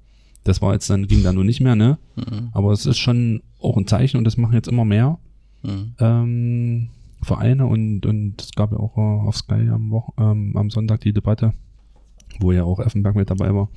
das 0.50 0.62
war 0.62 0.74
jetzt 0.74 0.90
dann, 0.90 1.08
ging 1.08 1.22
dann 1.24 1.36
nur 1.36 1.44
nicht 1.44 1.62
mehr, 1.62 1.76
ne? 1.76 2.00
Mhm. 2.16 2.50
Aber 2.52 2.72
es 2.72 2.86
ist 2.86 2.98
schon 2.98 3.42
auch 3.60 3.78
ein 3.78 3.88
Zeichen 3.88 4.18
und 4.18 4.24
das 4.24 4.36
machen 4.36 4.54
jetzt 4.54 4.68
immer 4.68 4.84
mehr 4.84 5.20
mhm. 5.62 5.94
ähm, 6.00 6.90
Vereine 7.22 7.68
und, 7.68 8.06
und 8.06 8.42
es 8.42 8.52
gab 8.54 8.72
ja 8.72 8.78
auch 8.78 8.98
äh, 8.98 9.28
auf 9.28 9.38
Sky 9.38 9.70
am, 9.70 9.92
Wochen, 9.92 10.14
ähm, 10.18 10.58
am 10.58 10.70
Sonntag 10.72 11.02
die 11.02 11.14
Debatte, 11.14 11.54
wo 12.40 12.52
ja 12.52 12.64
auch 12.64 12.80
Effenberg 12.80 13.16
mit 13.16 13.30
dabei 13.30 13.54
war, 13.54 13.70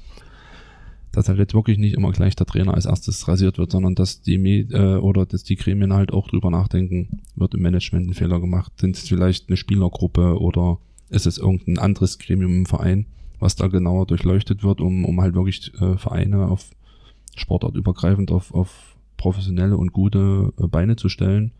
dass 1.12 1.28
halt 1.28 1.38
jetzt 1.38 1.52
wirklich 1.52 1.76
nicht 1.76 1.94
immer 1.94 2.10
gleich 2.12 2.36
der 2.36 2.46
Trainer 2.46 2.72
als 2.72 2.86
erstes 2.86 3.28
rasiert 3.28 3.58
wird, 3.58 3.70
sondern 3.70 3.94
dass 3.94 4.22
die 4.22 4.38
Med 4.38 4.72
äh, 4.72 4.96
oder 4.96 5.26
dass 5.26 5.42
die 5.42 5.56
Gremien 5.56 5.92
halt 5.92 6.12
auch 6.12 6.28
drüber 6.28 6.50
nachdenken, 6.50 7.20
wird 7.36 7.54
im 7.54 7.60
Management 7.60 8.08
ein 8.08 8.14
Fehler 8.14 8.40
gemacht, 8.40 8.72
sind 8.80 8.96
es 8.96 9.06
vielleicht 9.08 9.48
eine 9.48 9.58
Spielergruppe 9.58 10.40
oder 10.40 10.78
ist 11.10 11.26
es 11.26 11.36
irgendein 11.36 11.78
anderes 11.78 12.18
Gremium 12.18 12.60
im 12.60 12.66
Verein, 12.66 13.04
was 13.42 13.56
da 13.56 13.66
genauer 13.66 14.06
durchleuchtet 14.06 14.62
wird, 14.62 14.80
um, 14.80 15.04
um 15.04 15.20
halt 15.20 15.34
wirklich 15.34 15.72
äh, 15.80 15.98
Vereine 15.98 16.46
auf 16.46 16.70
Sportart 17.36 17.74
übergreifend 17.74 18.30
auf, 18.30 18.54
auf 18.54 18.96
professionelle 19.16 19.76
und 19.76 19.92
gute 19.92 20.52
äh, 20.58 20.66
Beine 20.66 20.96
zu 20.96 21.08
stellen. 21.08 21.52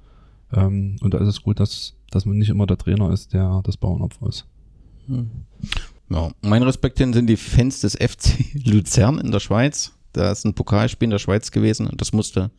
Ähm, 0.52 0.96
und 1.00 1.12
da 1.12 1.18
ist 1.18 1.28
es 1.28 1.42
gut, 1.42 1.60
dass, 1.60 1.94
dass 2.10 2.24
man 2.24 2.38
nicht 2.38 2.50
immer 2.50 2.66
der 2.66 2.78
Trainer 2.78 3.10
ist, 3.10 3.32
der 3.32 3.62
das 3.64 3.76
Bauernopfer 3.76 4.28
ist. 4.28 4.46
Hm. 5.06 5.30
Ja, 6.08 6.30
mein 6.42 6.62
Respekt 6.62 6.98
hin 6.98 7.12
sind 7.12 7.26
die 7.26 7.36
Fans 7.36 7.80
des 7.80 7.94
FC 7.94 8.54
Luzern 8.64 9.18
in 9.18 9.32
der 9.32 9.40
Schweiz. 9.40 9.92
Da 10.12 10.30
ist 10.30 10.44
ein 10.44 10.54
Pokalspiel 10.54 11.06
in 11.06 11.10
der 11.10 11.18
Schweiz 11.18 11.50
gewesen 11.50 11.86
und 11.86 12.00
das 12.00 12.12
musste 12.12 12.50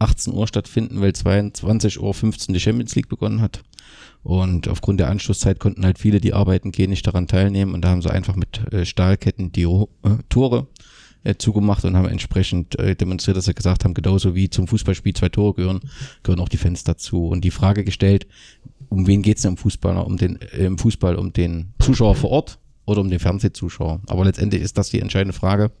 18 0.00 0.32
Uhr 0.32 0.48
stattfinden, 0.48 1.00
weil 1.00 1.14
22 1.14 2.00
Uhr 2.00 2.12
15 2.12 2.52
die 2.52 2.60
Champions 2.60 2.94
League 2.94 3.08
begonnen 3.08 3.40
hat. 3.40 3.62
Und 4.22 4.68
aufgrund 4.68 5.00
der 5.00 5.08
Anschlusszeit 5.08 5.60
konnten 5.60 5.84
halt 5.84 5.98
viele, 5.98 6.20
die 6.20 6.34
arbeiten 6.34 6.72
gehen, 6.72 6.90
nicht 6.90 7.06
daran 7.06 7.26
teilnehmen. 7.26 7.74
Und 7.74 7.82
da 7.82 7.90
haben 7.90 8.02
sie 8.02 8.10
einfach 8.10 8.36
mit 8.36 8.72
äh, 8.72 8.84
Stahlketten 8.84 9.52
die 9.52 9.62
äh, 9.62 9.86
Tore 10.28 10.66
äh, 11.24 11.34
zugemacht 11.36 11.84
und 11.84 11.96
haben 11.96 12.08
entsprechend 12.08 12.76
demonstriert, 13.00 13.36
dass 13.36 13.44
sie 13.44 13.54
gesagt 13.54 13.84
haben, 13.84 13.94
genauso 13.94 14.34
wie 14.34 14.48
zum 14.48 14.66
Fußballspiel 14.66 15.14
zwei 15.14 15.28
Tore 15.28 15.54
gehören, 15.54 15.80
gehören 16.22 16.40
auch 16.40 16.48
die 16.48 16.56
Fans 16.56 16.84
dazu. 16.84 17.28
Und 17.28 17.44
die 17.44 17.50
Frage 17.50 17.84
gestellt, 17.84 18.26
um 18.88 19.06
wen 19.06 19.22
geht's 19.22 19.42
denn 19.42 19.52
im 19.52 19.56
Fußball? 19.56 19.98
Um 19.98 20.16
den, 20.16 20.36
im 20.56 20.78
Fußball 20.78 21.16
um 21.16 21.32
den 21.32 21.72
Zuschauer 21.78 22.14
vor 22.14 22.30
Ort 22.30 22.58
oder 22.86 23.02
um 23.02 23.10
den 23.10 23.20
Fernsehzuschauer? 23.20 24.00
Aber 24.06 24.24
letztendlich 24.24 24.62
ist 24.62 24.78
das 24.78 24.90
die 24.90 25.00
entscheidende 25.00 25.34
Frage. 25.34 25.72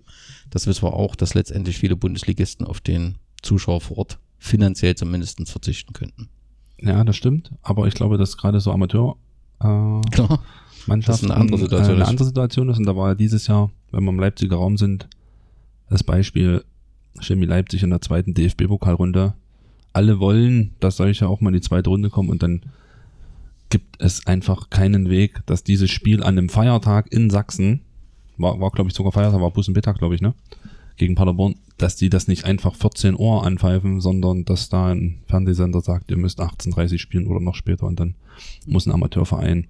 Das 0.50 0.66
wissen 0.66 0.82
wir 0.82 0.94
auch, 0.94 1.16
dass 1.16 1.34
letztendlich 1.34 1.78
viele 1.78 1.96
Bundesligisten 1.96 2.66
auf 2.66 2.80
den 2.80 3.16
Zuschauer 3.42 3.80
vor 3.80 3.98
Ort 3.98 4.18
finanziell 4.38 4.94
zumindest 4.94 5.46
verzichten 5.48 5.92
könnten. 5.92 6.28
Ja, 6.78 7.04
das 7.04 7.16
stimmt. 7.16 7.50
Aber 7.62 7.86
ich 7.86 7.94
glaube, 7.94 8.16
dass 8.18 8.36
gerade 8.36 8.60
so 8.60 8.72
Amateur 8.72 9.16
äh, 9.60 10.00
Klar. 10.10 10.42
Mannschaften 10.86 11.30
eine 11.30 11.40
andere 11.40 11.58
Situation, 11.58 11.92
äh, 11.92 11.96
eine 11.96 12.08
andere 12.08 12.24
Situation 12.24 12.68
ist. 12.70 12.78
Und 12.78 12.86
da 12.86 12.96
war 12.96 13.08
ja 13.08 13.14
dieses 13.14 13.46
Jahr, 13.46 13.70
wenn 13.90 14.04
wir 14.04 14.10
im 14.10 14.18
Leipziger 14.18 14.56
Raum 14.56 14.76
sind, 14.76 15.08
das 15.88 16.02
Beispiel 16.02 16.64
Chemie 17.20 17.46
Leipzig 17.46 17.82
in 17.82 17.90
der 17.90 18.00
zweiten 18.00 18.34
DFB-Pokalrunde. 18.34 19.34
Alle 19.92 20.20
wollen, 20.20 20.74
dass 20.80 20.96
solche 20.96 21.28
auch 21.28 21.40
mal 21.40 21.50
in 21.50 21.54
die 21.54 21.60
zweite 21.60 21.90
Runde 21.90 22.10
kommen 22.10 22.30
und 22.30 22.42
dann 22.42 22.62
gibt 23.70 24.00
es 24.00 24.26
einfach 24.26 24.70
keinen 24.70 25.10
Weg, 25.10 25.42
dass 25.46 25.64
dieses 25.64 25.90
Spiel 25.90 26.22
an 26.22 26.38
einem 26.38 26.48
Feiertag 26.48 27.12
in 27.12 27.30
Sachsen, 27.30 27.82
war, 28.36 28.60
war 28.60 28.70
glaube 28.70 28.90
ich 28.90 28.96
sogar 28.96 29.12
Feiertag, 29.12 29.40
war 29.40 29.50
Bus 29.50 29.68
und 29.68 29.74
Mittag, 29.74 29.98
glaube 29.98 30.14
ich, 30.14 30.20
ne? 30.20 30.34
Gegen 30.96 31.14
Paderborn, 31.14 31.56
dass 31.78 31.96
die 31.96 32.10
das 32.10 32.28
nicht 32.28 32.44
einfach 32.44 32.74
14 32.74 33.18
Uhr 33.18 33.44
anpfeifen, 33.44 34.00
sondern 34.00 34.44
dass 34.44 34.68
da 34.68 34.88
ein 34.88 35.22
Fernsehsender 35.26 35.80
sagt, 35.80 36.10
ihr 36.10 36.18
müsst 36.18 36.40
18.30 36.40 36.98
spielen 36.98 37.26
oder 37.26 37.40
noch 37.40 37.54
später 37.54 37.86
und 37.86 37.98
dann 37.98 38.14
muss 38.66 38.86
ein 38.86 38.92
Amateurverein 38.92 39.68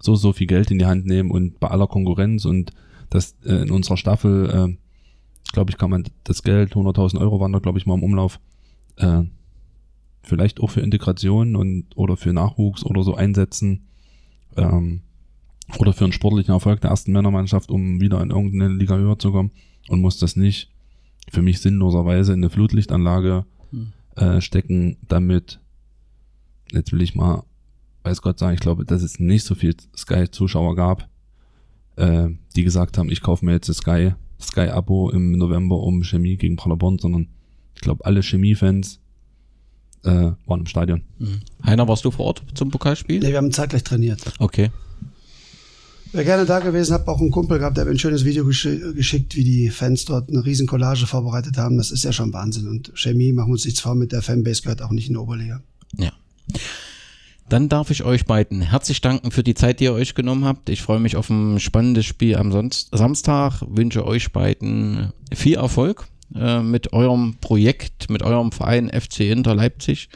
so, 0.00 0.14
so 0.16 0.32
viel 0.32 0.46
Geld 0.46 0.70
in 0.70 0.78
die 0.78 0.86
Hand 0.86 1.06
nehmen 1.06 1.30
und 1.30 1.60
bei 1.60 1.68
aller 1.68 1.86
Konkurrenz 1.86 2.44
und 2.44 2.72
das 3.10 3.36
äh, 3.44 3.62
in 3.62 3.70
unserer 3.70 3.96
Staffel, 3.96 4.48
äh, 4.50 5.52
glaube 5.52 5.70
ich, 5.70 5.78
kann 5.78 5.90
man 5.90 6.04
das 6.24 6.42
Geld, 6.42 6.74
100.000 6.74 7.20
Euro 7.20 7.38
waren 7.38 7.52
da, 7.52 7.58
glaube 7.58 7.78
ich, 7.78 7.86
mal 7.86 7.94
im 7.94 8.02
Umlauf, 8.02 8.40
äh, 8.96 9.22
vielleicht 10.22 10.60
auch 10.60 10.70
für 10.70 10.80
Integration 10.80 11.54
und 11.54 11.86
oder 11.94 12.16
für 12.16 12.32
Nachwuchs 12.32 12.84
oder 12.84 13.02
so 13.02 13.14
einsetzen 13.14 13.88
ähm, 14.56 15.02
oder 15.78 15.92
für 15.92 16.04
einen 16.04 16.12
sportlichen 16.12 16.54
Erfolg 16.54 16.80
der 16.80 16.90
ersten 16.90 17.12
Männermannschaft, 17.12 17.70
um 17.70 18.00
wieder 18.00 18.20
in 18.22 18.30
irgendeine 18.30 18.72
Liga 18.72 18.96
höher 18.96 19.18
zu 19.18 19.32
kommen 19.32 19.50
und 19.88 20.00
muss 20.00 20.18
das 20.18 20.36
nicht 20.36 20.70
für 21.30 21.42
mich 21.42 21.60
sinnloserweise 21.60 22.32
in 22.32 22.40
eine 22.40 22.50
Flutlichtanlage 22.50 23.44
hm. 23.70 23.92
äh, 24.16 24.40
stecken, 24.40 24.96
damit, 25.08 25.60
jetzt 26.72 26.92
will 26.92 27.02
ich 27.02 27.14
mal, 27.14 27.44
weiß 28.04 28.22
Gott 28.22 28.38
sagen, 28.38 28.54
ich 28.54 28.60
glaube, 28.60 28.84
dass 28.84 29.02
es 29.02 29.20
nicht 29.20 29.44
so 29.44 29.54
viel 29.54 29.76
Sky-Zuschauer 29.96 30.74
gab, 30.76 31.08
äh, 31.96 32.28
die 32.56 32.64
gesagt 32.64 32.98
haben, 32.98 33.10
ich 33.10 33.20
kaufe 33.20 33.44
mir 33.44 33.52
jetzt 33.52 33.68
das 33.68 33.78
Sky, 33.78 34.14
Sky-Abo 34.40 35.10
im 35.10 35.32
November 35.32 35.76
um 35.78 36.02
Chemie 36.02 36.36
gegen 36.36 36.56
Paderborn, 36.56 36.98
sondern 36.98 37.28
ich 37.74 37.80
glaube, 37.80 38.04
alle 38.04 38.22
Chemie-Fans 38.22 39.00
äh, 40.04 40.32
waren 40.46 40.60
im 40.60 40.66
Stadion. 40.66 41.02
Mhm. 41.18 41.40
Heiner, 41.64 41.86
warst 41.86 42.04
du 42.04 42.10
vor 42.10 42.26
Ort 42.26 42.42
zum 42.54 42.70
Pokalspiel? 42.70 43.20
Nee, 43.20 43.28
wir 43.28 43.36
haben 43.36 43.52
zeitgleich 43.52 43.84
trainiert. 43.84 44.20
Okay. 44.38 44.70
Wäre 46.12 46.24
gerne 46.24 46.44
da 46.44 46.58
gewesen, 46.58 46.92
habe 46.92 47.10
auch 47.10 47.20
einen 47.20 47.30
Kumpel 47.30 47.58
gehabt, 47.58 47.76
der 47.76 47.82
hat 47.82 47.88
mir 47.88 47.94
ein 47.94 47.98
schönes 47.98 48.24
Video 48.26 48.44
gesch 48.44 48.68
geschickt, 48.94 49.34
wie 49.34 49.44
die 49.44 49.70
Fans 49.70 50.04
dort 50.04 50.28
eine 50.28 50.44
riesen 50.44 50.66
Collage 50.66 51.06
vorbereitet 51.06 51.56
haben. 51.56 51.78
Das 51.78 51.90
ist 51.90 52.04
ja 52.04 52.12
schon 52.12 52.34
Wahnsinn. 52.34 52.68
Und 52.68 52.92
Chemie, 52.94 53.32
machen 53.32 53.48
wir 53.48 53.52
uns 53.52 53.64
nichts 53.64 53.80
vor, 53.80 53.94
mit 53.94 54.12
der 54.12 54.20
Fanbase 54.20 54.60
gehört 54.60 54.82
auch 54.82 54.90
nicht 54.90 55.08
in 55.08 55.14
die 55.14 55.18
Oberliga. 55.18 55.62
Ja. 55.96 56.12
Dann 57.48 57.70
darf 57.70 57.90
ich 57.90 58.04
euch 58.04 58.26
beiden 58.26 58.60
herzlich 58.60 59.00
danken 59.00 59.30
für 59.30 59.42
die 59.42 59.54
Zeit, 59.54 59.80
die 59.80 59.84
ihr 59.84 59.94
euch 59.94 60.14
genommen 60.14 60.44
habt. 60.44 60.68
Ich 60.68 60.82
freue 60.82 61.00
mich 61.00 61.16
auf 61.16 61.30
ein 61.30 61.58
spannendes 61.60 62.04
Spiel 62.04 62.36
am 62.36 62.52
Sonst 62.52 62.90
Samstag. 62.92 63.62
Wünsche 63.66 64.06
euch 64.06 64.32
beiden 64.32 65.12
viel 65.34 65.56
Erfolg 65.56 66.06
äh, 66.34 66.62
mit 66.62 66.92
eurem 66.92 67.36
Projekt, 67.40 68.10
mit 68.10 68.22
eurem 68.22 68.52
Verein 68.52 68.88
FC 68.88 69.20
Inter 69.20 69.54
Leipzig. 69.54 70.08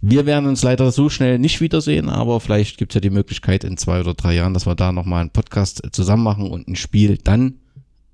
Wir 0.00 0.26
werden 0.26 0.46
uns 0.46 0.62
leider 0.62 0.90
so 0.92 1.08
schnell 1.08 1.38
nicht 1.38 1.60
wiedersehen, 1.60 2.08
aber 2.08 2.40
vielleicht 2.40 2.78
gibt 2.78 2.92
es 2.92 2.94
ja 2.94 3.00
die 3.00 3.10
Möglichkeit 3.10 3.64
in 3.64 3.76
zwei 3.76 4.00
oder 4.00 4.14
drei 4.14 4.34
Jahren, 4.34 4.54
dass 4.54 4.66
wir 4.66 4.74
da 4.74 4.92
nochmal 4.92 5.20
einen 5.20 5.30
Podcast 5.30 5.82
zusammen 5.92 6.22
machen 6.22 6.50
und 6.50 6.68
ein 6.68 6.76
Spiel 6.76 7.18
dann 7.18 7.60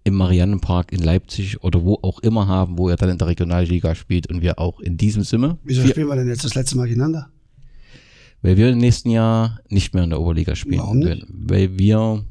im 0.04 0.14
Mariannenpark 0.14 0.92
in 0.92 1.00
Leipzig 1.00 1.64
oder 1.64 1.84
wo 1.84 1.98
auch 2.02 2.20
immer 2.20 2.46
haben, 2.46 2.78
wo 2.78 2.88
er 2.88 2.96
dann 2.96 3.10
in 3.10 3.18
der 3.18 3.26
Regionalliga 3.26 3.94
spielt 3.96 4.28
und 4.28 4.40
wir 4.40 4.58
auch 4.60 4.78
in 4.78 4.96
diesem 4.96 5.24
Sinne. 5.24 5.58
Wieso 5.64 5.86
spielen 5.86 6.06
wir 6.06 6.14
denn 6.14 6.28
jetzt 6.28 6.44
das 6.44 6.54
letzte 6.54 6.76
Mal 6.76 6.86
gegeneinander? 6.86 7.28
Weil 8.42 8.56
wir 8.56 8.70
im 8.70 8.78
nächsten 8.78 9.10
Jahr 9.10 9.58
nicht 9.68 9.94
mehr 9.94 10.04
in 10.04 10.10
der 10.10 10.20
Oberliga 10.20 10.54
spielen 10.54 10.78
Warum 10.78 10.98
nicht? 11.00 11.26
Weil 11.28 11.76
wir 11.78 12.24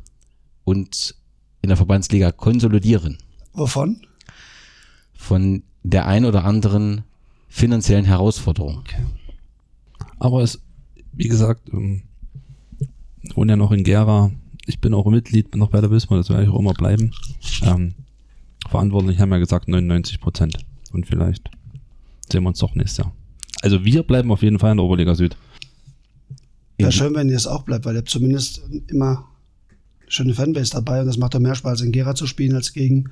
uns 0.63 1.15
in 1.61 1.67
der 1.67 1.75
Verbandsliga 1.75 2.31
konsolidieren 2.31 3.17
Wovon? 3.55 4.01
Von 5.15 5.63
der 5.83 6.07
ein 6.07 6.25
oder 6.25 6.43
anderen 6.45 7.03
finanziellen 7.47 8.05
Herausforderung. 8.05 8.77
Okay. 8.79 9.03
Aber 10.19 10.41
es, 10.41 10.61
wie 11.13 11.27
gesagt, 11.27 11.69
ähm, 11.73 12.03
ich 13.21 13.35
wohne 13.35 13.53
ja 13.53 13.57
noch 13.57 13.71
in 13.71 13.83
Gera. 13.83 14.31
Ich 14.65 14.79
bin 14.79 14.93
auch 14.93 15.05
Mitglied, 15.05 15.51
bin 15.51 15.59
noch 15.59 15.69
bei 15.69 15.81
der 15.81 15.91
Wismar, 15.91 16.17
das 16.19 16.29
werde 16.29 16.43
ich 16.43 16.49
auch 16.49 16.59
immer 16.59 16.73
bleiben. 16.73 17.11
Ähm, 17.63 17.93
verantwortlich 18.69 19.19
haben 19.19 19.31
ja 19.31 19.37
gesagt 19.37 19.67
99 19.67 20.19
Prozent. 20.19 20.57
Und 20.91 21.05
vielleicht 21.05 21.49
sehen 22.31 22.43
wir 22.43 22.49
uns 22.49 22.59
doch 22.59 22.73
nächstes 22.75 22.97
Jahr. 23.05 23.13
Also 23.61 23.83
wir 23.85 24.03
bleiben 24.03 24.31
auf 24.31 24.41
jeden 24.41 24.59
Fall 24.59 24.71
in 24.71 24.77
der 24.77 24.85
Oberliga 24.85 25.13
Süd. 25.15 25.35
Wäre 26.77 26.89
In- 26.89 26.91
schön, 26.91 27.15
wenn 27.15 27.29
ihr 27.29 27.37
es 27.37 27.47
auch 27.47 27.63
bleibt, 27.63 27.85
weil 27.85 27.95
ihr 27.95 27.99
habt 27.99 28.09
zumindest 28.09 28.61
immer 28.87 29.25
schöne 30.07 30.33
Fanbase 30.33 30.71
dabei 30.71 30.99
und 31.01 31.07
das 31.07 31.17
macht 31.17 31.33
doch 31.35 31.39
mehr 31.39 31.55
Spaß, 31.55 31.81
in 31.81 31.91
Gera 31.91 32.15
zu 32.15 32.27
spielen 32.27 32.55
als 32.55 32.73
gegen 32.73 33.11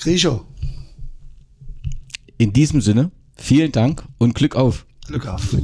Griecho. 0.00 0.44
In 2.38 2.52
diesem 2.52 2.82
Sinne, 2.82 3.10
vielen 3.34 3.72
Dank 3.72 4.04
und 4.18 4.34
Glück 4.34 4.56
auf. 4.56 4.84
Glück 5.06 5.26
auf. 5.26 5.54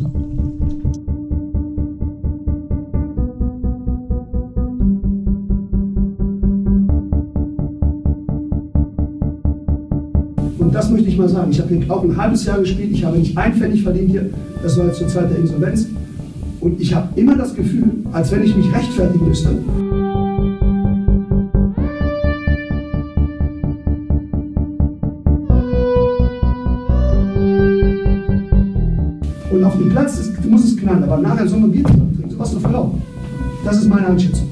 Und 10.58 10.72
das 10.72 10.90
möchte 10.90 11.08
ich 11.08 11.18
mal 11.18 11.28
sagen. 11.28 11.50
Ich 11.50 11.60
habe 11.60 11.74
hier 11.74 11.90
auch 11.90 12.02
ein 12.04 12.16
halbes 12.16 12.46
Jahr 12.46 12.58
gespielt. 12.60 12.92
Ich 12.92 13.04
habe 13.04 13.18
nicht 13.18 13.36
ein 13.36 13.54
Pfennig 13.54 13.82
verdient 13.82 14.10
hier. 14.10 14.30
Das 14.62 14.78
war 14.78 14.86
jetzt 14.86 14.96
zur 14.96 15.08
Zeit 15.08 15.30
der 15.30 15.36
Insolvenz. 15.36 15.88
Und 16.60 16.80
ich 16.80 16.94
habe 16.94 17.08
immer 17.20 17.36
das 17.36 17.54
Gefühl, 17.54 18.06
als 18.12 18.30
wenn 18.30 18.44
ich 18.44 18.56
mich 18.56 18.72
rechtfertigen 18.72 19.28
müsste. 19.28 19.58
Knallen, 30.92 31.04
aber 31.04 31.18
nachher 31.18 31.46
so 31.46 31.56
ein 31.56 31.70
Bier 31.70 31.84
zu 31.84 31.92
trinken, 31.92 32.30
sowas 32.30 32.52
doch 32.52 32.60
verlaufen. 32.60 33.02
Das 33.64 33.76
ist 33.78 33.88
meine 33.88 34.08
Einschätzung. 34.08 34.51